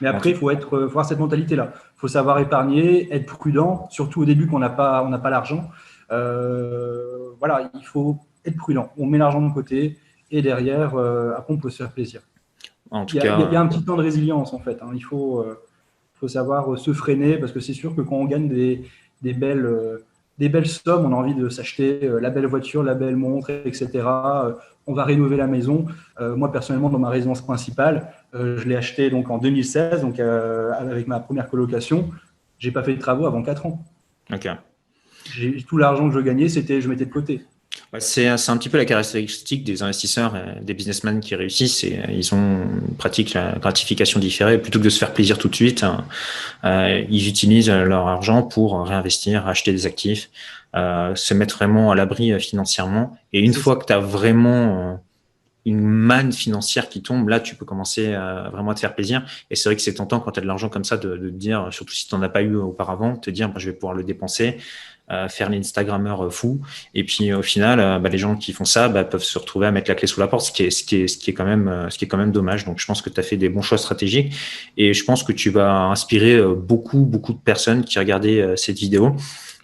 Mais 0.00 0.08
après, 0.08 0.30
il 0.30 0.36
faut 0.36 0.50
être, 0.50 0.68
faut 0.68 0.76
avoir 0.76 1.04
cette 1.04 1.18
mentalité-là. 1.18 1.72
Il 1.74 2.00
faut 2.00 2.08
savoir 2.08 2.38
épargner, 2.38 3.12
être 3.12 3.26
prudent, 3.26 3.86
surtout 3.90 4.22
au 4.22 4.24
début 4.24 4.46
qu'on 4.46 4.58
n'a 4.58 4.70
pas, 4.70 5.04
on 5.04 5.10
n'a 5.10 5.18
pas 5.18 5.28
l'argent. 5.28 5.68
Euh, 6.12 7.32
voilà, 7.38 7.70
il 7.74 7.84
faut 7.84 8.18
être 8.46 8.56
prudent. 8.56 8.90
On 8.96 9.04
met 9.04 9.18
l'argent 9.18 9.42
de 9.42 9.52
côté 9.52 9.98
et 10.30 10.40
derrière, 10.40 10.94
euh, 10.94 11.34
après, 11.36 11.52
on 11.52 11.58
peut 11.58 11.68
se 11.68 11.82
faire 11.82 11.92
plaisir. 11.92 12.22
En 12.90 13.04
tout 13.04 13.16
il, 13.16 13.18
y 13.18 13.28
a, 13.28 13.36
cas... 13.36 13.46
il, 13.46 13.52
y 13.52 13.56
a, 13.56 13.60
un 13.60 13.66
petit 13.66 13.84
temps 13.84 13.96
de 13.96 14.02
résilience 14.02 14.54
en 14.54 14.60
fait. 14.60 14.78
Hein. 14.80 14.92
Il 14.94 15.04
faut, 15.04 15.44
faut 16.14 16.28
savoir 16.28 16.78
se 16.78 16.92
freiner 16.92 17.36
parce 17.36 17.52
que 17.52 17.60
c'est 17.60 17.74
sûr 17.74 17.94
que 17.94 18.00
quand 18.00 18.16
on 18.16 18.24
gagne 18.24 18.48
des, 18.48 18.88
des 19.20 19.34
belles 19.34 19.68
des 20.38 20.48
belles 20.48 20.66
sommes, 20.66 21.06
on 21.06 21.12
a 21.12 21.16
envie 21.16 21.34
de 21.34 21.48
s'acheter 21.48 22.00
euh, 22.04 22.20
la 22.20 22.30
belle 22.30 22.46
voiture, 22.46 22.82
la 22.82 22.94
belle 22.94 23.16
montre, 23.16 23.50
etc. 23.50 23.88
Euh, 23.94 24.52
on 24.86 24.94
va 24.94 25.04
rénover 25.04 25.36
la 25.36 25.46
maison. 25.46 25.86
Euh, 26.20 26.36
moi, 26.36 26.52
personnellement, 26.52 26.90
dans 26.90 26.98
ma 26.98 27.08
résidence 27.08 27.42
principale, 27.42 28.12
je 28.32 28.68
l'ai 28.68 28.76
acheté 28.76 29.08
donc 29.08 29.30
en 29.30 29.38
2016, 29.38 30.02
donc 30.02 30.20
avec 30.20 31.08
ma 31.08 31.20
première 31.20 31.48
colocation. 31.48 32.10
J'ai 32.58 32.70
pas 32.70 32.82
fait 32.82 32.94
de 32.94 33.00
travaux 33.00 33.26
avant 33.26 33.42
4 33.42 33.66
ans. 33.66 33.82
Ok. 34.32 34.48
Tout 35.66 35.78
l'argent 35.78 36.08
que 36.08 36.14
je 36.14 36.20
gagnais, 36.20 36.48
c'était 36.48 36.80
je 36.80 36.88
mettais 36.88 37.06
de 37.06 37.10
côté. 37.10 37.42
C'est 37.98 38.28
un 38.28 38.56
petit 38.56 38.68
peu 38.68 38.78
la 38.78 38.84
caractéristique 38.84 39.64
des 39.64 39.82
investisseurs, 39.82 40.34
des 40.60 40.74
businessmen 40.74 41.20
qui 41.20 41.34
réussissent. 41.34 41.84
Et 41.84 41.98
euh, 41.98 42.12
ils 42.12 42.34
ont 42.34 42.66
pratique 42.98 43.34
la 43.34 43.52
gratification 43.58 44.20
différée. 44.20 44.58
Plutôt 44.58 44.78
que 44.78 44.84
de 44.84 44.90
se 44.90 44.98
faire 44.98 45.12
plaisir 45.12 45.38
tout 45.38 45.48
de 45.48 45.54
suite, 45.54 45.82
hein, 45.82 46.04
euh, 46.64 47.04
ils 47.08 47.28
utilisent 47.28 47.70
leur 47.70 48.06
argent 48.06 48.42
pour 48.42 48.82
réinvestir, 48.86 49.46
acheter 49.46 49.72
des 49.72 49.86
actifs, 49.86 50.30
euh, 50.74 51.14
se 51.14 51.34
mettre 51.34 51.56
vraiment 51.56 51.90
à 51.90 51.94
l'abri 51.94 52.38
financièrement. 52.40 53.16
Et 53.32 53.40
une 53.40 53.54
fois 53.54 53.76
que 53.76 53.86
tu 53.86 53.92
as 53.92 54.00
vraiment 54.00 55.00
une 55.64 55.80
manne 55.80 56.32
financière 56.32 56.88
qui 56.88 57.02
tombe, 57.02 57.28
là, 57.28 57.40
tu 57.40 57.56
peux 57.56 57.64
commencer 57.64 58.14
à 58.14 58.50
vraiment 58.52 58.72
te 58.72 58.80
faire 58.80 58.94
plaisir. 58.94 59.24
Et 59.50 59.56
c'est 59.56 59.68
vrai 59.68 59.74
que 59.74 59.82
c'est 59.82 59.94
tentant 59.94 60.20
quand 60.20 60.30
tu 60.32 60.38
as 60.38 60.42
de 60.42 60.46
l'argent 60.46 60.68
comme 60.68 60.84
ça 60.84 60.96
de, 60.96 61.16
de 61.16 61.28
dire, 61.28 61.68
surtout 61.72 61.92
si 61.92 62.06
tu 62.06 62.14
n'en 62.14 62.22
as 62.22 62.28
pas 62.28 62.42
eu 62.42 62.54
auparavant, 62.54 63.16
te 63.16 63.30
dire, 63.30 63.48
bah, 63.48 63.56
je 63.58 63.70
vais 63.70 63.76
pouvoir 63.76 63.94
le 63.94 64.04
dépenser, 64.04 64.58
euh, 65.08 65.28
faire 65.28 65.50
l'Instagrammeur 65.50 66.24
euh, 66.24 66.30
fou. 66.30 66.60
Et 66.92 67.04
puis 67.04 67.32
au 67.32 67.42
final, 67.42 67.78
euh, 67.78 68.00
bah, 68.00 68.08
les 68.08 68.18
gens 68.18 68.34
qui 68.34 68.52
font 68.52 68.64
ça 68.64 68.88
bah, 68.88 69.04
peuvent 69.04 69.22
se 69.22 69.38
retrouver 69.38 69.68
à 69.68 69.70
mettre 69.70 69.88
la 69.88 69.94
clé 69.94 70.08
sous 70.08 70.18
la 70.18 70.26
porte, 70.26 70.46
ce 70.46 70.50
qui 70.50 70.64
est, 70.64 70.70
ce 70.70 70.82
qui 70.82 70.96
est, 70.96 71.06
ce 71.06 71.16
qui 71.16 71.30
est, 71.30 71.32
quand, 71.32 71.44
même, 71.44 71.86
ce 71.90 71.96
qui 71.96 72.06
est 72.06 72.08
quand 72.08 72.16
même 72.16 72.32
dommage. 72.32 72.64
Donc 72.64 72.80
je 72.80 72.86
pense 72.86 73.02
que 73.02 73.10
tu 73.10 73.20
as 73.20 73.22
fait 73.22 73.36
des 73.36 73.48
bons 73.48 73.62
choix 73.62 73.78
stratégiques 73.78 74.34
et 74.76 74.94
je 74.94 75.04
pense 75.04 75.22
que 75.22 75.30
tu 75.30 75.50
vas 75.50 75.84
inspirer 75.84 76.42
beaucoup, 76.56 77.04
beaucoup 77.04 77.34
de 77.34 77.38
personnes 77.38 77.84
qui 77.84 78.00
regardaient 78.00 78.56
cette 78.56 78.78
vidéo. 78.78 79.14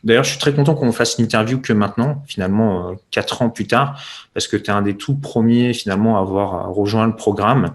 D'ailleurs, 0.04 0.24
je 0.24 0.30
suis 0.30 0.38
très 0.38 0.52
content 0.52 0.74
qu'on 0.74 0.92
fasse 0.92 1.16
une 1.18 1.24
interview 1.24 1.60
que 1.60 1.72
maintenant, 1.72 2.22
finalement, 2.26 2.94
quatre 3.10 3.42
ans 3.42 3.50
plus 3.50 3.66
tard, 3.66 4.00
parce 4.34 4.46
que 4.46 4.56
tu 4.56 4.70
es 4.70 4.70
un 4.70 4.82
des 4.82 4.96
tout 4.96 5.16
premiers, 5.16 5.72
finalement, 5.72 6.18
à 6.18 6.20
avoir 6.20 6.72
rejoint 6.72 7.06
le 7.06 7.16
programme. 7.16 7.74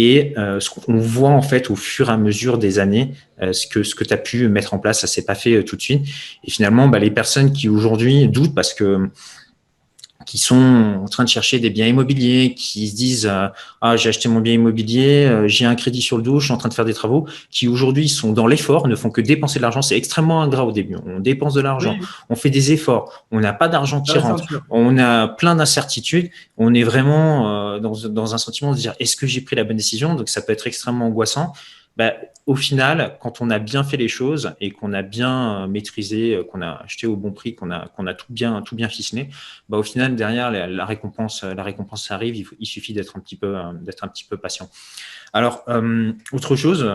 Et 0.00 0.32
euh, 0.38 0.60
ce 0.60 0.70
qu'on 0.70 0.96
voit 0.96 1.30
en 1.30 1.42
fait 1.42 1.70
au 1.70 1.74
fur 1.74 2.08
et 2.08 2.12
à 2.12 2.16
mesure 2.16 2.56
des 2.56 2.78
années, 2.78 3.14
euh, 3.42 3.52
ce 3.52 3.66
que 3.66 3.82
ce 3.82 3.96
que 3.96 4.04
tu 4.04 4.14
as 4.14 4.16
pu 4.16 4.46
mettre 4.46 4.72
en 4.72 4.78
place, 4.78 5.00
ça 5.00 5.08
s'est 5.08 5.24
pas 5.24 5.34
fait 5.34 5.54
euh, 5.54 5.64
tout 5.64 5.74
de 5.74 5.82
suite. 5.82 6.02
Et 6.44 6.50
finalement, 6.52 6.86
bah, 6.86 7.00
les 7.00 7.10
personnes 7.10 7.52
qui 7.52 7.68
aujourd'hui 7.68 8.28
doutent 8.28 8.54
parce 8.54 8.74
que 8.74 9.10
qui 10.28 10.36
sont 10.36 11.00
en 11.02 11.06
train 11.06 11.24
de 11.24 11.28
chercher 11.30 11.58
des 11.58 11.70
biens 11.70 11.86
immobiliers, 11.86 12.52
qui 12.54 12.86
se 12.86 12.94
disent 12.94 13.26
euh, 13.26 13.48
ah 13.80 13.96
j'ai 13.96 14.10
acheté 14.10 14.28
mon 14.28 14.40
bien 14.40 14.52
immobilier, 14.52 15.24
euh, 15.24 15.48
j'ai 15.48 15.64
un 15.64 15.74
crédit 15.74 16.02
sur 16.02 16.18
le 16.18 16.22
dos, 16.22 16.38
je 16.38 16.44
suis 16.44 16.52
en 16.52 16.58
train 16.58 16.68
de 16.68 16.74
faire 16.74 16.84
des 16.84 16.92
travaux, 16.92 17.26
qui 17.50 17.66
aujourd'hui 17.66 18.10
sont 18.10 18.34
dans 18.34 18.46
l'effort, 18.46 18.88
ne 18.88 18.94
font 18.94 19.08
que 19.08 19.22
dépenser 19.22 19.58
de 19.58 19.62
l'argent. 19.62 19.80
C'est 19.80 19.96
extrêmement 19.96 20.42
ingrat 20.42 20.66
au 20.66 20.72
début. 20.72 20.96
On 21.06 21.18
dépense 21.18 21.54
de 21.54 21.62
l'argent, 21.62 21.96
on 22.28 22.36
fait 22.36 22.50
des 22.50 22.72
efforts, 22.72 23.24
on 23.30 23.40
n'a 23.40 23.54
pas 23.54 23.68
d'argent 23.68 24.02
qui 24.02 24.18
rentre, 24.18 24.44
on 24.68 24.98
a 24.98 25.28
plein 25.28 25.56
d'incertitudes, 25.56 26.28
on 26.58 26.74
est 26.74 26.82
vraiment 26.82 27.76
euh, 27.76 27.78
dans, 27.78 27.94
dans 28.10 28.34
un 28.34 28.38
sentiment 28.38 28.72
de 28.72 28.76
dire 28.76 28.92
est-ce 29.00 29.16
que 29.16 29.26
j'ai 29.26 29.40
pris 29.40 29.56
la 29.56 29.64
bonne 29.64 29.78
décision? 29.78 30.14
Donc 30.14 30.28
ça 30.28 30.42
peut 30.42 30.52
être 30.52 30.66
extrêmement 30.66 31.06
angoissant. 31.06 31.54
Bah, 31.96 32.12
au 32.48 32.56
final, 32.56 33.18
quand 33.20 33.42
on 33.42 33.50
a 33.50 33.58
bien 33.58 33.84
fait 33.84 33.98
les 33.98 34.08
choses 34.08 34.54
et 34.58 34.70
qu'on 34.70 34.94
a 34.94 35.02
bien 35.02 35.64
euh, 35.64 35.66
maîtrisé, 35.66 36.34
euh, 36.34 36.44
qu'on 36.44 36.62
a 36.62 36.82
acheté 36.82 37.06
au 37.06 37.14
bon 37.14 37.30
prix, 37.30 37.54
qu'on 37.54 37.70
a, 37.70 37.88
qu'on 37.88 38.06
a 38.06 38.14
tout 38.14 38.32
bien, 38.32 38.62
tout 38.62 38.74
bien 38.74 38.88
ficelé, 38.88 39.28
bah, 39.68 39.76
au 39.76 39.82
final, 39.82 40.16
derrière, 40.16 40.50
la, 40.50 40.86
récompense, 40.86 41.44
la 41.44 41.62
récompense 41.62 42.10
arrive. 42.10 42.46
Il, 42.58 42.66
suffit 42.66 42.94
d'être 42.94 43.18
un 43.18 43.20
petit 43.20 43.36
peu, 43.36 43.58
euh, 43.58 43.74
d'être 43.82 44.02
un 44.02 44.08
petit 44.08 44.24
peu 44.24 44.38
patient. 44.38 44.70
Alors, 45.34 45.62
autre 46.32 46.56
chose, 46.56 46.90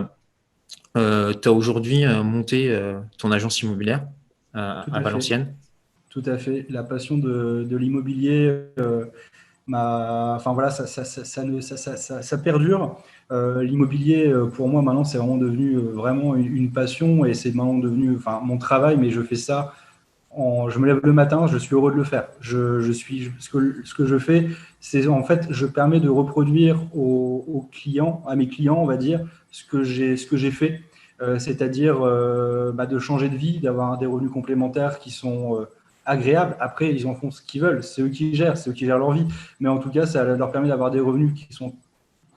tu 0.96 1.00
as 1.00 1.52
aujourd'hui 1.52 2.04
monté 2.08 2.76
ton 3.20 3.32
agence 3.32 3.62
immobilière 3.62 4.08
à, 4.56 4.86
Valenciennes. 4.88 5.54
Tout 6.10 6.24
à 6.26 6.40
fait. 6.40 6.66
La 6.70 6.82
passion 6.82 7.20
de, 7.20 7.64
de 7.70 7.78
l'immobilier, 7.78 8.52
enfin 9.72 10.54
voilà, 10.54 10.70
ça, 10.70 10.88
ça, 10.88 11.04
ça, 12.22 12.38
perdure. 12.38 12.98
Euh, 13.32 13.64
l'immobilier, 13.64 14.28
euh, 14.28 14.48
pour 14.48 14.68
moi, 14.68 14.82
maintenant, 14.82 15.04
c'est 15.04 15.18
vraiment 15.18 15.38
devenu 15.38 15.76
euh, 15.76 15.92
vraiment 15.94 16.36
une, 16.36 16.72
passion 16.72 17.26
et 17.26 17.34
c'est 17.34 17.54
maintenant 17.56 17.78
devenu 17.78 18.16
enfin, 18.18 18.42
mon 18.44 18.58
travail, 18.58 18.98
mais 18.98 19.10
je 19.10 19.22
fais 19.22 19.36
ça. 19.36 19.74
Je 20.36 20.80
me 20.80 20.88
lève 20.88 21.00
le 21.04 21.14
matin, 21.14 21.46
je 21.46 21.58
suis 21.60 21.76
heureux 21.76 21.92
de 21.92 21.98
le 21.98 22.04
faire. 22.04 22.28
Je, 22.40 22.92
suis, 22.92 23.32
ce, 23.40 23.50
que, 23.50 24.06
je 24.06 24.18
fais, 24.18 24.50
c'est 24.80 25.08
en 25.08 25.24
fait, 25.24 25.46
je 25.52 25.68
permets 25.68 26.00
de 26.00 26.10
reproduire 26.10 26.82
aux, 26.96 27.70
clients, 27.72 28.24
à 28.28 28.36
mes 28.36 28.48
clients, 28.48 28.78
on 28.80 28.86
va 28.86 28.98
dire, 28.98 29.22
ce 29.52 29.64
que 29.64 29.84
j'ai, 29.84 30.18
ce 30.18 30.26
que 30.26 30.36
j'ai 30.36 30.50
fait, 30.50 30.82
c'est-à-dire 31.38 32.00
bah, 32.74 32.88
de 32.88 32.98
changer 32.98 33.30
de 33.30 33.36
vie, 33.36 33.60
d'avoir 33.60 34.00
des 34.00 34.08
revenus 34.08 34.32
complémentaires 34.32 34.98
qui 34.98 35.12
sont 35.12 35.68
agréables. 36.06 36.56
Après, 36.60 36.94
ils 36.94 37.08
en 37.08 37.16
font 37.16 37.32
ce 37.32 37.42
qu'ils 37.42 37.62
veulent, 37.62 37.84
c'est 37.84 38.02
eux 38.02 38.10
qui 38.10 38.36
gèrent, 38.36 38.58
c'est 38.58 38.70
eux 38.70 38.74
qui 38.74 38.86
gèrent 38.86 39.00
leur 39.00 39.12
vie. 39.12 39.28
Mais 39.60 39.70
en 39.70 39.78
tout 39.78 39.90
cas, 39.90 40.06
ça 40.06 40.24
leur 40.24 40.52
permet 40.52 40.68
d'avoir 40.68 40.92
des 40.92 41.00
revenus 41.00 41.34
qui 41.34 41.54
sont 41.54 41.74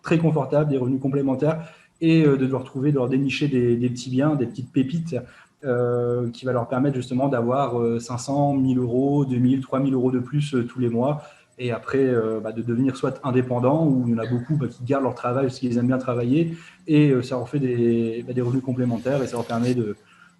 très 0.02 0.18
confortable, 0.18 0.70
des 0.70 0.78
revenus 0.78 1.00
complémentaires 1.00 1.66
et 2.00 2.24
euh, 2.24 2.36
de 2.36 2.46
leur 2.46 2.64
trouver, 2.64 2.90
de 2.90 2.96
leur 2.96 3.08
dénicher 3.08 3.48
des, 3.48 3.88
petits 3.88 4.10
biens, 4.10 4.34
des 4.34 4.46
petites 4.46 4.72
pépites 4.72 5.16
euh, 5.64 6.30
qui 6.30 6.44
va 6.44 6.52
leur 6.52 6.68
permettre 6.68 6.96
justement 6.96 7.28
d'avoir 7.28 8.00
500, 8.00 8.54
1000 8.54 8.78
euros, 8.78 9.24
2000, 9.24 9.62
3000 9.62 9.94
euros 9.94 10.10
de 10.10 10.20
plus 10.20 10.54
euh, 10.54 10.64
tous 10.64 10.78
les 10.78 10.88
mois 10.88 11.22
et 11.58 11.72
après 11.72 12.14
bah, 12.44 12.52
de 12.52 12.60
devenir 12.60 12.98
soit 12.98 13.18
indépendant 13.24 13.86
ou 13.86 14.04
il 14.06 14.12
y 14.12 14.14
en 14.14 14.18
a 14.18 14.26
beaucoup 14.26 14.56
bah, 14.56 14.66
qui 14.68 14.84
gardent 14.84 15.04
leur 15.04 15.14
travail 15.14 15.46
parce 15.46 15.58
qu'ils 15.58 15.78
aiment 15.78 15.86
bien 15.86 15.96
travailler 15.96 16.54
et 16.86 17.14
ça 17.22 17.36
leur 17.36 17.48
fait 17.48 17.58
bah, 17.58 18.34
des, 18.34 18.42
revenus 18.42 18.62
complémentaires 18.62 19.22
et 19.22 19.26
ça 19.26 19.36
leur 19.36 19.46
permet 19.46 19.74
de, 19.74 19.96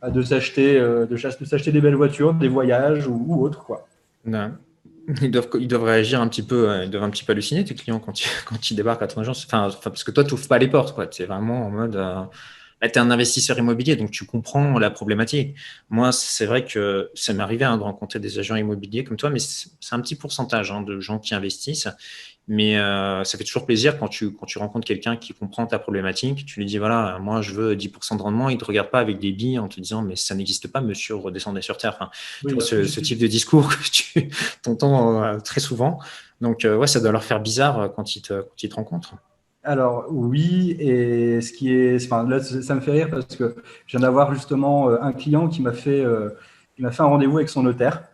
de 0.07 0.23
s'acheter 0.23 0.79
de, 0.79 1.17
s'acheter 1.17 1.73
des 1.73 1.81
belles 1.81 1.95
voitures, 1.95 2.35
des 2.35 2.49
voyages 2.49 3.07
ou, 3.07 3.43
autre 3.43 3.65
quoi. 3.65 3.87
Ils 5.23 5.31
doivent, 5.31 5.49
ils 5.61 5.69
doivent 5.69 5.85
réagir 5.85 6.21
un 6.21 6.29
petit 6.29 6.43
peu, 6.43 6.69
euh, 6.69 6.85
ils 6.85 6.91
doivent 6.91 7.05
un 7.05 7.11
petit 7.11 7.23
peu 7.23 7.33
halluciner 7.33 7.65
tes 7.65 7.75
clients 7.75 8.01
quand 8.01 8.21
ils, 8.21 8.29
quand 8.45 8.71
ils 8.71 8.75
débarquent 8.75 9.03
à 9.03 9.07
ton 9.07 9.21
agence. 9.21 9.47
Enfin, 9.47 9.71
parce 9.83 10.05
que 10.05 10.11
toi, 10.11 10.25
tu 10.25 10.33
n'ouvres 10.33 10.49
pas 10.49 10.59
les 10.59 10.69
portes. 10.69 11.11
Tu 11.11 11.23
es 11.23 11.27
vraiment 11.27 11.67
en 11.67 11.71
mode. 11.71 11.97
Euh, 11.97 12.23
tu 12.83 12.89
es 12.89 12.99
un 12.99 13.11
investisseur 13.11 13.59
immobilier, 13.59 13.97
donc 13.97 14.11
tu 14.11 14.27
comprends 14.27 14.79
la 14.79 14.91
problématique. 14.91 15.57
Moi, 15.91 16.13
c'est 16.13 16.47
vrai 16.47 16.65
que 16.65 17.11
ça 17.15 17.33
m'est 17.33 17.43
arrivé 17.43 17.65
hein, 17.65 17.79
de 17.79 17.83
rencontrer 17.83 18.19
des 18.19 18.39
agents 18.39 18.57
immobiliers 18.57 19.05
comme 19.05 19.17
toi, 19.17 19.31
mais 19.31 19.39
c'est 19.39 19.71
un 19.93 20.01
petit 20.01 20.17
pourcentage 20.17 20.71
hein, 20.71 20.83
de 20.83 21.01
gens 21.01 21.19
qui 21.19 21.35
investissent 21.35 21.89
mais 22.49 22.79
euh, 22.79 23.25
ça 23.25 23.37
fait 23.37 23.45
toujours 23.45 23.67
plaisir 23.67 23.99
quand 23.99 24.07
tu, 24.07 24.31
quand 24.33 24.47
tu 24.47 24.59
rencontres 24.59 24.87
quelqu'un 24.87 25.17
qui 25.17 25.35
comprend 25.35 25.67
ta 25.67 25.81
problématique. 25.81 26.47
Tu 26.47 26.61
lui 26.61 26.67
dis 26.67 26.79
voilà, 26.79 27.19
moi 27.21 27.43
je 27.43 27.53
veux 27.53 27.75
10% 27.75 28.17
de 28.17 28.23
rendement. 28.23 28.49
Il 28.49 28.55
ne 28.55 28.61
te 28.61 28.65
regarde 28.65 28.91
pas 28.91 29.01
avec 29.01 29.19
des 29.19 29.33
billes 29.33 29.59
en 29.59 29.67
te 29.69 29.81
disant 29.81 30.03
mais 30.03 30.15
ça 30.15 30.35
n'existe 30.37 30.69
pas, 30.69 30.81
monsieur, 30.81 31.17
redescendez 31.17 31.61
sur 31.61 31.77
terre. 31.77 31.97
Enfin, 31.99 32.11
bah, 32.45 32.61
ce, 32.61 33.01
type 33.01 33.19
de 33.19 33.27
discours 33.27 33.69
que 33.69 33.91
tu 33.91 34.31
entends 34.67 35.25
euh, 35.25 35.39
très 35.41 35.61
souvent. 35.61 35.99
Donc, 36.41 36.65
euh, 36.65 36.77
ouais, 36.77 36.87
ça 36.87 37.01
doit 37.01 37.13
leur 37.13 37.25
faire 37.25 37.41
bizarre 37.41 37.93
quand 37.97 38.15
ils 38.15 38.23
te, 38.23 38.43
quand 38.43 38.63
ils 38.63 38.69
te 38.69 38.75
rencontrent. 38.75 39.15
Alors 39.65 40.07
oui, 40.11 40.77
et 40.79 41.41
ce 41.41 41.53
qui 41.53 41.73
est, 41.73 42.05
enfin, 42.05 42.29
là, 42.29 42.41
ça 42.41 42.77
me 42.77 42.81
fait 42.81 42.93
rire 42.93 43.11
parce 43.11 43.35
que 43.35 43.57
je 43.87 43.97
viens 43.97 44.07
d'avoir 44.07 44.33
justement 44.33 44.91
un 44.91 45.13
client 45.13 45.49
qui 45.49 45.61
m'a 45.61 45.73
fait, 45.73 46.05
il 46.79 46.85
m'a 46.85 46.93
fait 46.93 47.03
un 47.03 47.07
rendez-vous 47.07 47.39
avec 47.39 47.49
son 47.49 47.65
notaire 47.65 48.05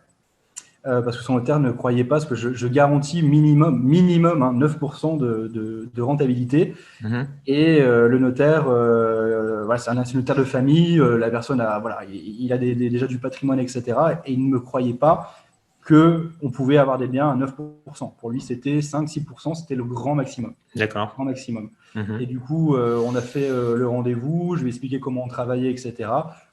euh, 0.85 1.01
parce 1.01 1.15
que 1.15 1.23
son 1.23 1.35
notaire 1.35 1.61
ne 1.61 1.71
croyait 1.71 2.03
pas, 2.03 2.15
parce 2.15 2.25
que 2.25 2.35
je, 2.35 2.67
garantis 2.67 3.23
minimum, 3.23 3.81
minimum 3.81 4.59
9% 4.59 5.13
hein, 5.13 5.17
de, 5.17 5.89
de, 5.93 6.01
rentabilité. 6.01 6.75
Mhm. 7.01 7.27
Et 7.47 7.81
euh, 7.81 8.09
le 8.09 8.19
notaire, 8.19 8.67
euh, 8.67 9.63
voilà, 9.63 9.79
c'est 9.79 9.91
un, 9.91 10.03
notaire 10.13 10.35
de 10.35 10.43
famille, 10.43 10.97
la 10.97 11.29
personne 11.29 11.61
a, 11.61 11.79
voilà, 11.79 12.01
il, 12.11 12.51
a 12.51 12.57
déjà 12.57 13.07
du 13.07 13.17
patrimoine, 13.17 13.59
etc. 13.59 13.97
Et 14.25 14.33
il 14.33 14.45
ne 14.45 14.51
me 14.51 14.59
croyait 14.59 14.93
pas 14.93 15.33
qu'on 15.87 16.51
pouvait 16.51 16.77
avoir 16.77 16.97
des 16.97 17.07
biens 17.07 17.29
à 17.29 17.35
9%. 17.35 18.17
Pour 18.19 18.31
lui, 18.31 18.41
c'était 18.41 18.79
5-6%, 18.79 19.55
c'était 19.55 19.75
le 19.75 19.85
grand 19.85 20.15
maximum. 20.15 20.53
D'accord. 20.75 21.13
Grand 21.13 21.25
maximum. 21.25 21.69
Mhm. 21.95 22.17
Et 22.19 22.25
du 22.25 22.39
coup, 22.39 22.75
on 22.75 23.15
a 23.15 23.21
fait 23.21 23.47
le 23.47 23.87
rendez-vous, 23.87 24.57
je 24.57 24.63
lui 24.63 24.67
ai 24.67 24.71
expliqué 24.71 24.99
comment 24.99 25.23
on 25.23 25.29
travaillait, 25.29 25.71
etc. 25.71 26.09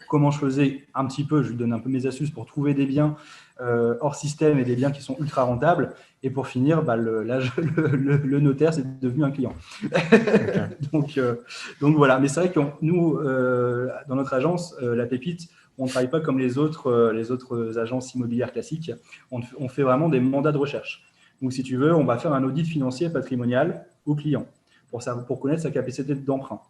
Comment 0.08 0.30
je 0.30 0.38
faisais 0.38 0.86
un 0.94 1.06
petit 1.06 1.24
peu, 1.24 1.42
je 1.42 1.50
lui 1.50 1.56
donne 1.56 1.72
un 1.72 1.78
peu 1.80 1.88
mes 1.88 2.06
astuces 2.06 2.30
pour 2.30 2.46
trouver 2.46 2.74
des 2.74 2.86
biens 2.86 3.16
euh, 3.60 3.96
hors 4.00 4.14
système 4.14 4.58
et 4.58 4.64
des 4.64 4.74
biens 4.74 4.90
qui 4.90 5.02
sont 5.02 5.16
ultra 5.20 5.42
rentables. 5.42 5.92
Et 6.22 6.30
pour 6.30 6.46
finir, 6.46 6.82
bah, 6.82 6.96
le, 6.96 7.22
le, 7.22 8.40
notaire, 8.40 8.72
c'est 8.72 8.98
devenu 9.00 9.24
un 9.24 9.30
client. 9.30 9.54
donc, 10.92 11.18
euh, 11.18 11.36
donc 11.80 11.96
voilà, 11.96 12.18
mais 12.18 12.28
c'est 12.28 12.40
vrai 12.40 12.50
que 12.50 12.60
nous, 12.80 13.16
euh, 13.18 13.88
dans 14.08 14.16
notre 14.16 14.32
agence, 14.32 14.74
La 14.80 15.06
Pépite, 15.06 15.48
on 15.78 15.84
ne 15.84 15.88
travaille 15.90 16.10
pas 16.10 16.20
comme 16.20 16.38
les 16.38 16.58
autres, 16.58 17.10
les 17.12 17.30
autres 17.30 17.78
agences 17.78 18.14
immobilières 18.14 18.52
classiques. 18.52 18.92
On, 19.30 19.40
on, 19.58 19.68
fait 19.68 19.82
vraiment 19.82 20.08
des 20.08 20.20
mandats 20.20 20.52
de 20.52 20.58
recherche. 20.58 21.04
Donc 21.40 21.52
si 21.52 21.62
tu 21.62 21.76
veux, 21.76 21.94
on 21.94 22.04
va 22.04 22.18
faire 22.18 22.32
un 22.32 22.44
audit 22.44 22.66
financier 22.66 23.08
patrimonial 23.10 23.86
au 24.04 24.14
client 24.14 24.46
pour, 24.90 25.02
pour 25.26 25.40
connaître 25.40 25.62
sa 25.62 25.70
capacité 25.70 26.14
d'emprunt. 26.14 26.60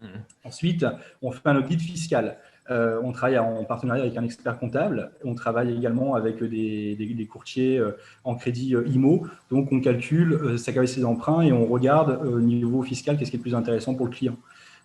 Mmh. 0.00 0.06
Ensuite, 0.44 0.86
on 1.22 1.30
fait 1.30 1.48
un 1.48 1.56
audit 1.56 1.80
fiscal. 1.80 2.38
Euh, 2.70 3.00
on 3.02 3.12
travaille 3.12 3.38
en 3.38 3.64
partenariat 3.64 4.02
avec 4.04 4.16
un 4.16 4.24
expert 4.24 4.58
comptable. 4.58 5.10
On 5.24 5.34
travaille 5.34 5.74
également 5.74 6.14
avec 6.14 6.42
des, 6.42 7.28
courtiers 7.30 7.78
euh, 7.78 7.92
en 8.24 8.34
crédit 8.34 8.74
euh, 8.74 8.86
IMO. 8.86 9.26
Donc, 9.50 9.72
on 9.72 9.80
calcule 9.80 10.58
sa 10.58 10.72
capacité 10.72 11.00
d'emprunt 11.00 11.42
et 11.42 11.52
on 11.52 11.66
regarde 11.66 12.20
au 12.24 12.40
niveau 12.40 12.82
fiscal 12.82 13.16
qu'est-ce 13.16 13.30
qui 13.30 13.36
est 13.36 13.38
le 13.38 13.42
plus 13.42 13.54
intéressant 13.54 13.94
pour 13.94 14.06
le 14.06 14.12
client. 14.12 14.36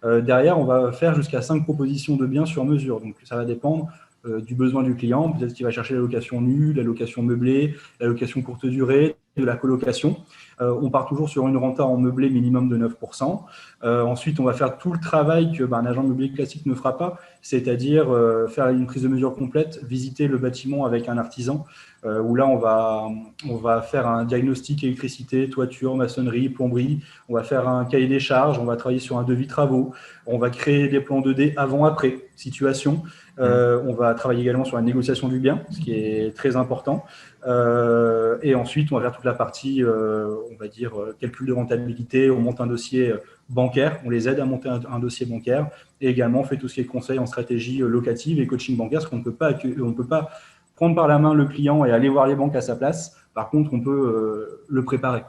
derrière, 0.03 0.59
on 0.59 0.65
va 0.65 0.91
faire 0.91 1.15
jusqu'à 1.15 1.41
cinq 1.41 1.63
propositions 1.63 2.15
de 2.15 2.25
biens 2.25 2.45
sur 2.45 2.65
mesure. 2.65 2.99
Donc, 2.99 3.15
ça 3.23 3.35
va 3.35 3.45
dépendre 3.45 3.89
du 4.25 4.55
besoin 4.55 4.83
du 4.83 4.95
client. 4.95 5.31
Peut-être 5.31 5.53
qu'il 5.53 5.65
va 5.65 5.71
chercher 5.71 5.95
la 5.95 5.99
location 5.99 6.41
nue, 6.41 6.73
la 6.73 6.83
location 6.83 7.23
meublée, 7.23 7.75
la 7.99 8.07
location 8.07 8.41
courte 8.41 8.65
durée, 8.65 9.15
de 9.37 9.45
la 9.45 9.55
colocation. 9.55 10.17
Euh, 10.61 10.75
on 10.81 10.89
part 10.89 11.07
toujours 11.07 11.29
sur 11.29 11.47
une 11.47 11.57
renta 11.57 11.83
en 11.83 11.97
meublé 11.97 12.29
minimum 12.29 12.69
de 12.69 12.77
9%. 12.77 13.41
Euh, 13.83 14.03
ensuite, 14.03 14.39
on 14.39 14.43
va 14.43 14.53
faire 14.53 14.77
tout 14.77 14.93
le 14.93 14.99
travail 14.99 15.51
que 15.51 15.63
ben, 15.63 15.79
un 15.79 15.85
agent 15.85 16.03
meublé 16.03 16.31
classique 16.31 16.65
ne 16.65 16.75
fera 16.75 16.97
pas, 16.97 17.19
c'est-à-dire 17.41 18.13
euh, 18.13 18.47
faire 18.47 18.69
une 18.69 18.85
prise 18.85 19.03
de 19.03 19.07
mesure 19.07 19.35
complète, 19.35 19.83
visiter 19.83 20.27
le 20.27 20.37
bâtiment 20.37 20.85
avec 20.85 21.09
un 21.09 21.17
artisan, 21.17 21.65
où 22.05 22.35
là, 22.35 22.45
on 22.45 22.57
va, 22.57 23.07
on 23.49 23.55
va 23.55 23.81
faire 23.81 24.07
un 24.07 24.25
diagnostic 24.25 24.83
électricité, 24.83 25.49
toiture, 25.49 25.95
maçonnerie, 25.95 26.49
plomberie. 26.49 26.99
On 27.29 27.33
va 27.33 27.43
faire 27.43 27.69
un 27.69 27.85
cahier 27.85 28.07
des 28.07 28.19
charges, 28.19 28.59
on 28.59 28.65
va 28.65 28.75
travailler 28.75 28.99
sur 28.99 29.17
un 29.17 29.23
devis 29.23 29.47
travaux, 29.47 29.93
on 30.25 30.37
va 30.37 30.49
créer 30.49 30.89
des 30.89 30.99
plans 30.99 31.21
2D 31.21 31.53
avant-après, 31.55 32.17
situation. 32.35 33.03
on 33.37 33.93
va 33.93 34.13
travailler 34.15 34.41
également 34.41 34.65
sur 34.65 34.75
la 34.75 34.81
négociation 34.81 35.29
du 35.29 35.39
bien, 35.39 35.61
ce 35.69 35.79
qui 35.79 35.93
est 35.93 36.35
très 36.35 36.57
important. 36.57 37.05
Euh, 37.45 38.37
et 38.41 38.55
ensuite, 38.55 38.91
on 38.91 38.95
va 38.95 39.01
faire 39.01 39.11
toute 39.11 39.25
la 39.25 39.33
partie, 39.33 39.83
euh, 39.83 40.35
on 40.51 40.55
va 40.55 40.67
dire, 40.67 40.99
euh, 40.99 41.15
calcul 41.19 41.47
de 41.47 41.53
rentabilité. 41.53 42.29
On 42.29 42.39
monte 42.39 42.61
un 42.61 42.67
dossier 42.67 43.13
bancaire, 43.49 43.99
on 44.05 44.09
les 44.09 44.29
aide 44.29 44.39
à 44.39 44.45
monter 44.45 44.69
un, 44.69 44.99
dossier 44.99 45.25
bancaire. 45.25 45.67
Et 46.01 46.09
également, 46.09 46.41
on 46.41 46.43
fait 46.43 46.57
tout 46.57 46.67
ce 46.67 46.75
qui 46.75 46.81
est 46.81 46.85
conseil 46.85 47.19
en 47.19 47.25
stratégie 47.25 47.79
locative 47.79 48.39
et 48.39 48.47
coaching 48.47 48.77
bancaire, 48.77 48.99
parce 48.99 49.09
qu'on 49.09 49.17
ne 49.17 49.23
peut 49.23 49.33
pas, 49.33 49.53
on 49.81 49.93
peut 49.93 50.07
pas 50.07 50.29
prendre 50.75 50.95
par 50.95 51.07
la 51.07 51.19
main 51.19 51.33
le 51.33 51.45
client 51.45 51.85
et 51.85 51.91
aller 51.91 52.09
voir 52.09 52.27
les 52.27 52.35
banques 52.35 52.55
à 52.55 52.61
sa 52.61 52.75
place. 52.75 53.17
Par 53.33 53.49
contre, 53.49 53.73
on 53.73 53.81
peut 53.81 54.63
le 54.67 54.83
préparer. 54.83 55.23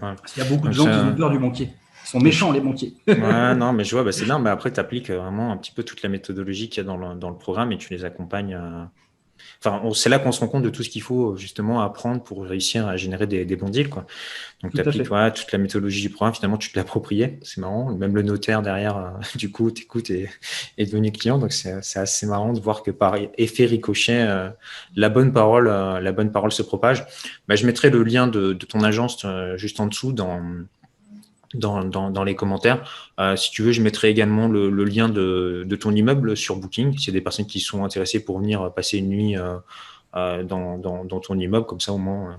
Parce 0.00 0.32
qu'il 0.32 0.42
y 0.42 0.46
a 0.46 0.48
beaucoup 0.48 0.68
de 0.68 0.72
gens 0.72 0.84
qui 0.84 0.90
ont 0.90 1.14
peur 1.14 1.30
du 1.30 1.38
banquier. 1.38 1.70
Ils 2.04 2.08
sont 2.08 2.20
méchants, 2.20 2.50
les 2.50 2.60
banquiers. 2.60 2.94
ouais, 3.06 3.54
non, 3.54 3.72
mais 3.72 3.84
je 3.84 3.94
vois, 3.94 4.02
bah, 4.02 4.12
c'est 4.12 4.24
bien. 4.24 4.38
Mais 4.38 4.50
après, 4.50 4.72
tu 4.72 4.80
appliques 4.80 5.10
vraiment 5.10 5.52
un 5.52 5.56
petit 5.58 5.72
peu 5.72 5.82
toute 5.82 6.02
la 6.02 6.08
méthodologie 6.08 6.68
qu'il 6.68 6.82
y 6.82 6.86
a 6.86 6.88
dans 6.88 6.96
le, 6.96 7.14
dans 7.14 7.28
le 7.28 7.36
programme 7.36 7.72
et 7.72 7.78
tu 7.78 7.92
les 7.92 8.04
accompagnes 8.04 8.58
Enfin, 9.62 9.82
c'est 9.94 10.08
là 10.08 10.18
qu'on 10.18 10.32
se 10.32 10.40
rend 10.40 10.48
compte 10.48 10.62
de 10.62 10.70
tout 10.70 10.82
ce 10.82 10.88
qu'il 10.88 11.02
faut 11.02 11.36
justement 11.36 11.82
apprendre 11.82 12.22
pour 12.22 12.44
réussir 12.44 12.86
à 12.86 12.96
générer 12.96 13.26
des, 13.26 13.56
bons 13.56 13.68
deals. 13.68 13.90
Quoi. 13.90 14.06
Donc, 14.62 14.72
tu 14.72 14.80
appliques 14.80 15.08
toute 15.34 15.52
la 15.52 15.58
méthodologie 15.58 16.02
du 16.02 16.10
programme, 16.10 16.34
finalement, 16.34 16.56
tu 16.56 16.72
te 16.72 16.78
l'appropriais. 16.78 17.38
C'est 17.42 17.58
marrant. 17.58 17.92
Même 17.92 18.14
le 18.14 18.22
notaire 18.22 18.62
derrière, 18.62 18.96
euh, 18.96 19.10
du 19.36 19.50
coup, 19.50 19.70
t'écoutes 19.70 20.10
et 20.10 20.28
est 20.78 20.86
devenu 20.86 21.12
client. 21.12 21.38
Donc, 21.38 21.52
c'est 21.52 21.98
assez 21.98 22.26
marrant 22.26 22.52
de 22.52 22.60
voir 22.60 22.82
que 22.82 22.90
par 22.90 23.16
effet 23.36 23.66
ricochet, 23.66 24.22
euh, 24.22 24.48
la, 24.96 25.08
bonne 25.08 25.32
parole, 25.32 25.68
euh, 25.68 26.00
la 26.00 26.12
bonne 26.12 26.32
parole 26.32 26.52
se 26.52 26.62
propage. 26.62 27.04
Bah, 27.48 27.56
je 27.56 27.66
mettrai 27.66 27.90
le 27.90 28.02
lien 28.02 28.26
de, 28.26 28.52
de 28.52 28.66
ton 28.66 28.82
agence 28.82 29.26
juste 29.56 29.80
en 29.80 29.86
dessous 29.86 30.12
dans 30.12 30.40
dans, 31.54 31.84
dans, 31.84 32.10
dans, 32.10 32.24
les 32.24 32.34
commentaires. 32.34 32.82
Euh, 33.18 33.36
si 33.36 33.50
tu 33.50 33.62
veux, 33.62 33.72
je 33.72 33.82
mettrai 33.82 34.08
également 34.08 34.48
le, 34.48 34.70
le 34.70 34.84
lien 34.84 35.08
de, 35.08 35.64
de, 35.66 35.76
ton 35.76 35.90
immeuble 35.90 36.36
sur 36.36 36.56
Booking. 36.56 36.96
S'il 36.96 37.12
y 37.12 37.16
a 37.16 37.18
des 37.18 37.24
personnes 37.24 37.46
qui 37.46 37.60
sont 37.60 37.84
intéressées 37.84 38.24
pour 38.24 38.38
venir 38.38 38.72
passer 38.72 38.98
une 38.98 39.08
nuit 39.08 39.36
euh, 39.36 39.56
euh 40.16 40.44
dans, 40.44 41.06
ton 41.20 41.38
immeuble, 41.38 41.66
comme 41.66 41.80
ça 41.80 41.92
au 41.92 41.98
moins. 41.98 42.38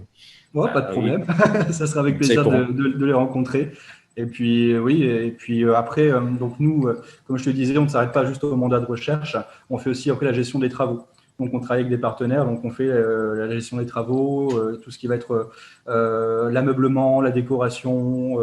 Ouais, 0.53 0.71
pas 0.71 0.81
de 0.81 0.91
problème. 0.91 1.25
ça 1.71 1.87
sera 1.87 2.01
avec 2.01 2.17
plaisir 2.17 2.43
de, 2.45 2.97
de, 2.97 3.05
les 3.05 3.13
rencontrer. 3.13 3.71
Et 4.17 4.25
puis 4.25 4.77
oui, 4.77 5.03
et 5.03 5.31
puis 5.31 5.63
après, 5.69 6.11
donc 6.37 6.59
nous, 6.59 6.89
comme 7.25 7.37
je 7.37 7.45
te 7.45 7.49
disais, 7.49 7.77
on 7.77 7.83
ne 7.83 7.87
s'arrête 7.87 8.11
pas 8.11 8.25
juste 8.25 8.43
au 8.43 8.55
mandat 8.57 8.81
de 8.81 8.85
recherche. 8.85 9.37
On 9.69 9.77
fait 9.77 9.89
aussi 9.89 10.09
après 10.09 10.25
la 10.25 10.33
gestion 10.33 10.59
des 10.59 10.69
travaux. 10.69 11.07
Donc, 11.39 11.53
on 11.53 11.59
travaille 11.59 11.79
avec 11.79 11.89
des 11.89 11.97
partenaires. 11.97 12.45
Donc, 12.45 12.63
on 12.65 12.71
fait 12.71 12.87
la 12.87 13.49
gestion 13.49 13.77
des 13.77 13.85
travaux, 13.85 14.51
tout 14.83 14.91
ce 14.91 14.97
qui 14.97 15.07
va 15.07 15.15
être 15.15 15.49
l'ameublement, 15.87 17.21
la 17.21 17.31
décoration, 17.31 18.37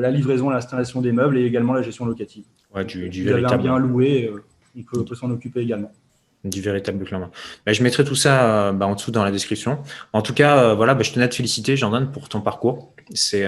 la 0.00 0.10
livraison, 0.10 0.50
l'installation 0.50 1.00
des 1.00 1.12
meubles 1.12 1.38
et 1.38 1.44
également 1.44 1.72
la 1.72 1.82
gestion 1.82 2.06
locative. 2.06 2.44
Ouais, 2.74 2.84
du, 2.84 3.08
du 3.08 3.24
véritable. 3.24 3.62
bien 3.62 3.78
loué, 3.78 4.30
euh, 4.32 4.44
on 4.94 5.04
peut, 5.04 5.14
s'en 5.14 5.30
occuper 5.30 5.60
également 5.60 5.90
du 6.44 6.60
véritable 6.60 7.04
clairement. 7.04 7.30
Bah, 7.66 7.72
je 7.72 7.82
mettrai 7.82 8.04
tout 8.04 8.14
ça 8.14 8.68
euh, 8.68 8.72
bah, 8.72 8.86
en 8.86 8.94
dessous 8.94 9.10
dans 9.10 9.24
la 9.24 9.32
description. 9.32 9.80
En 10.12 10.22
tout 10.22 10.34
cas, 10.34 10.72
voilà, 10.74 10.94
bah, 10.94 11.02
je 11.02 11.12
tenais 11.12 11.24
à 11.24 11.28
te 11.28 11.34
féliciter, 11.34 11.76
Jordan, 11.76 12.10
pour 12.12 12.28
ton 12.28 12.40
parcours. 12.40 12.94
C'est 13.12 13.46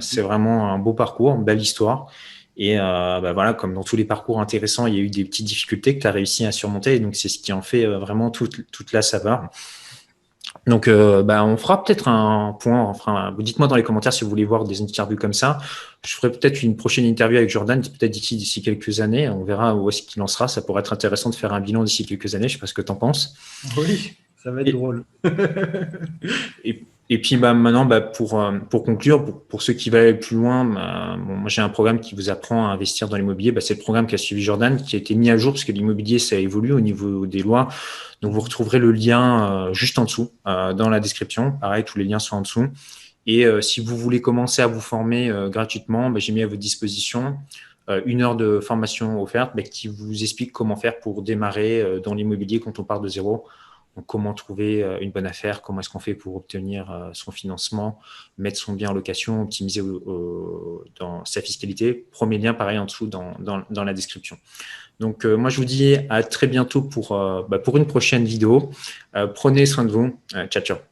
c'est 0.00 0.20
vraiment 0.20 0.72
un 0.72 0.78
beau 0.78 0.94
parcours, 0.94 1.34
une 1.34 1.44
belle 1.44 1.60
histoire. 1.60 2.06
Et 2.56 2.76
voilà, 2.76 3.54
comme 3.54 3.74
dans 3.74 3.82
tous 3.82 3.96
les 3.96 4.04
parcours 4.04 4.40
intéressants, 4.40 4.86
il 4.86 4.94
y 4.94 4.98
a 4.98 5.00
eu 5.00 5.10
des 5.10 5.24
petites 5.24 5.46
difficultés 5.46 5.96
que 5.96 6.02
tu 6.02 6.06
as 6.06 6.12
réussi 6.12 6.46
à 6.46 6.52
surmonter. 6.52 6.94
Et 6.94 7.00
donc, 7.00 7.16
c'est 7.16 7.28
ce 7.28 7.38
qui 7.40 7.52
en 7.52 7.62
fait 7.62 7.86
vraiment 7.86 8.30
toute, 8.30 8.70
toute 8.70 8.92
la 8.92 9.02
saveur. 9.02 9.50
Donc, 10.66 10.88
euh, 10.88 11.22
bah, 11.22 11.44
on 11.44 11.56
fera 11.56 11.82
peut-être 11.82 12.08
un 12.08 12.56
point. 12.60 12.82
Enfin, 12.82 13.34
dites-moi 13.38 13.68
dans 13.68 13.76
les 13.76 13.82
commentaires 13.82 14.12
si 14.12 14.24
vous 14.24 14.30
voulez 14.30 14.44
voir 14.44 14.64
des 14.64 14.82
interviews 14.82 15.16
comme 15.16 15.32
ça. 15.32 15.58
Je 16.04 16.14
ferai 16.14 16.30
peut-être 16.30 16.62
une 16.62 16.76
prochaine 16.76 17.04
interview 17.04 17.38
avec 17.38 17.50
Jordan, 17.50 17.80
peut-être 17.80 18.10
d'ici 18.10 18.36
d'ici 18.36 18.62
quelques 18.62 19.00
années. 19.00 19.28
On 19.28 19.44
verra 19.44 19.74
où 19.74 19.88
est-ce 19.88 20.02
qu'il 20.02 20.22
en 20.22 20.26
sera. 20.26 20.48
Ça 20.48 20.62
pourrait 20.62 20.80
être 20.80 20.92
intéressant 20.92 21.30
de 21.30 21.34
faire 21.34 21.52
un 21.52 21.60
bilan 21.60 21.84
d'ici 21.84 22.06
quelques 22.06 22.34
années. 22.34 22.48
Je 22.48 22.54
sais 22.54 22.60
pas 22.60 22.66
ce 22.66 22.74
que 22.74 22.82
tu 22.82 22.92
en 22.92 22.96
penses. 22.96 23.36
Oui, 23.76 24.14
ça 24.42 24.50
va 24.50 24.62
être 24.62 24.72
drôle. 24.72 25.04
et 26.64 26.84
et 27.10 27.20
puis 27.20 27.36
bah, 27.36 27.54
maintenant, 27.54 27.86
bah, 27.86 28.00
pour, 28.00 28.38
euh, 28.40 28.58
pour 28.70 28.84
conclure, 28.84 29.24
pour, 29.24 29.42
pour, 29.42 29.62
ceux 29.62 29.72
qui 29.72 29.88
veulent 29.88 30.02
aller 30.02 30.14
plus 30.14 30.36
loin, 30.36 30.64
bah, 30.64 31.16
bon, 31.18 31.36
moi 31.36 31.48
j'ai 31.48 31.62
un 31.62 31.70
programme 31.70 32.00
qui 32.00 32.14
vous 32.14 32.28
apprend 32.28 32.68
à 32.68 32.70
investir 32.70 33.08
dans 33.08 33.16
l'immobilier. 33.16 33.50
Bah, 33.50 33.62
c'est 33.62 33.74
le 33.74 33.80
programme 33.80 34.06
qu'a 34.06 34.18
suivi 34.18 34.42
Jordan, 34.42 34.76
qui 34.76 34.94
a 34.94 34.98
été 34.98 35.14
mis 35.14 35.30
à 35.30 35.36
jour 35.38 35.52
parce 35.52 35.64
que 35.64 35.72
l'immobilier, 35.72 36.18
ça 36.18 36.36
évolue 36.36 36.72
au 36.72 36.80
niveau 36.80 37.26
des 37.26 37.42
lois. 37.42 37.68
Donc 38.20 38.32
vous 38.32 38.40
retrouverez 38.40 38.78
le 38.78 38.92
lien 38.92 39.68
euh, 39.68 39.72
juste 39.72 39.98
en 39.98 40.04
dessous, 40.04 40.32
euh, 40.46 40.74
dans 40.74 40.90
la 40.90 41.00
description. 41.00 41.52
Pareil, 41.52 41.84
tous 41.84 41.98
les 41.98 42.04
liens 42.04 42.18
sont 42.18 42.36
en 42.36 42.42
dessous. 42.42 42.66
Et 43.26 43.44
si 43.60 43.82
vous 43.82 43.94
voulez 43.94 44.22
commencer 44.22 44.62
à 44.62 44.66
vous 44.66 44.80
former 44.80 45.30
gratuitement, 45.50 46.08
bah, 46.08 46.18
j'ai 46.18 46.32
mis 46.32 46.42
à 46.42 46.46
votre 46.46 46.60
disposition 46.60 47.36
une 48.06 48.22
heure 48.22 48.36
de 48.36 48.58
formation 48.58 49.22
offerte 49.22 49.52
bah, 49.54 49.62
qui 49.62 49.86
vous 49.86 50.22
explique 50.22 50.50
comment 50.50 50.76
faire 50.76 50.98
pour 50.98 51.20
démarrer 51.20 52.00
dans 52.02 52.14
l'immobilier 52.14 52.58
quand 52.58 52.78
on 52.78 52.84
part 52.84 53.02
de 53.02 53.08
zéro 53.08 53.44
comment 54.06 54.34
trouver 54.34 54.82
euh, 54.82 54.98
une 55.00 55.10
bonne 55.10 55.26
affaire, 55.26 55.62
comment 55.62 55.80
est-ce 55.80 55.88
qu'on 55.88 55.98
fait 55.98 56.14
pour 56.14 56.36
obtenir 56.36 56.90
euh, 56.90 57.10
son 57.12 57.30
financement, 57.30 57.98
mettre 58.36 58.58
son 58.58 58.72
bien 58.72 58.90
en 58.90 58.92
location, 58.92 59.42
optimiser 59.42 59.82
sa 61.24 61.40
fiscalité. 61.40 62.06
Premier 62.10 62.38
lien, 62.38 62.54
pareil, 62.54 62.78
en 62.78 62.86
dessous 62.86 63.06
dans, 63.06 63.84
la 63.84 63.94
description. 63.94 64.36
Donc, 65.00 65.24
euh, 65.24 65.36
moi, 65.36 65.50
je 65.50 65.58
vous 65.58 65.64
dis 65.64 65.96
à 66.08 66.22
très 66.22 66.46
bientôt 66.46 66.82
pour, 66.82 67.10
bah, 67.48 67.58
pour 67.58 67.76
une 67.76 67.86
prochaine 67.86 68.24
vidéo. 68.24 68.70
prenez 69.34 69.66
soin 69.66 69.84
de 69.84 69.90
vous. 69.90 70.18
ciao, 70.50 70.62
ciao. 70.62 70.88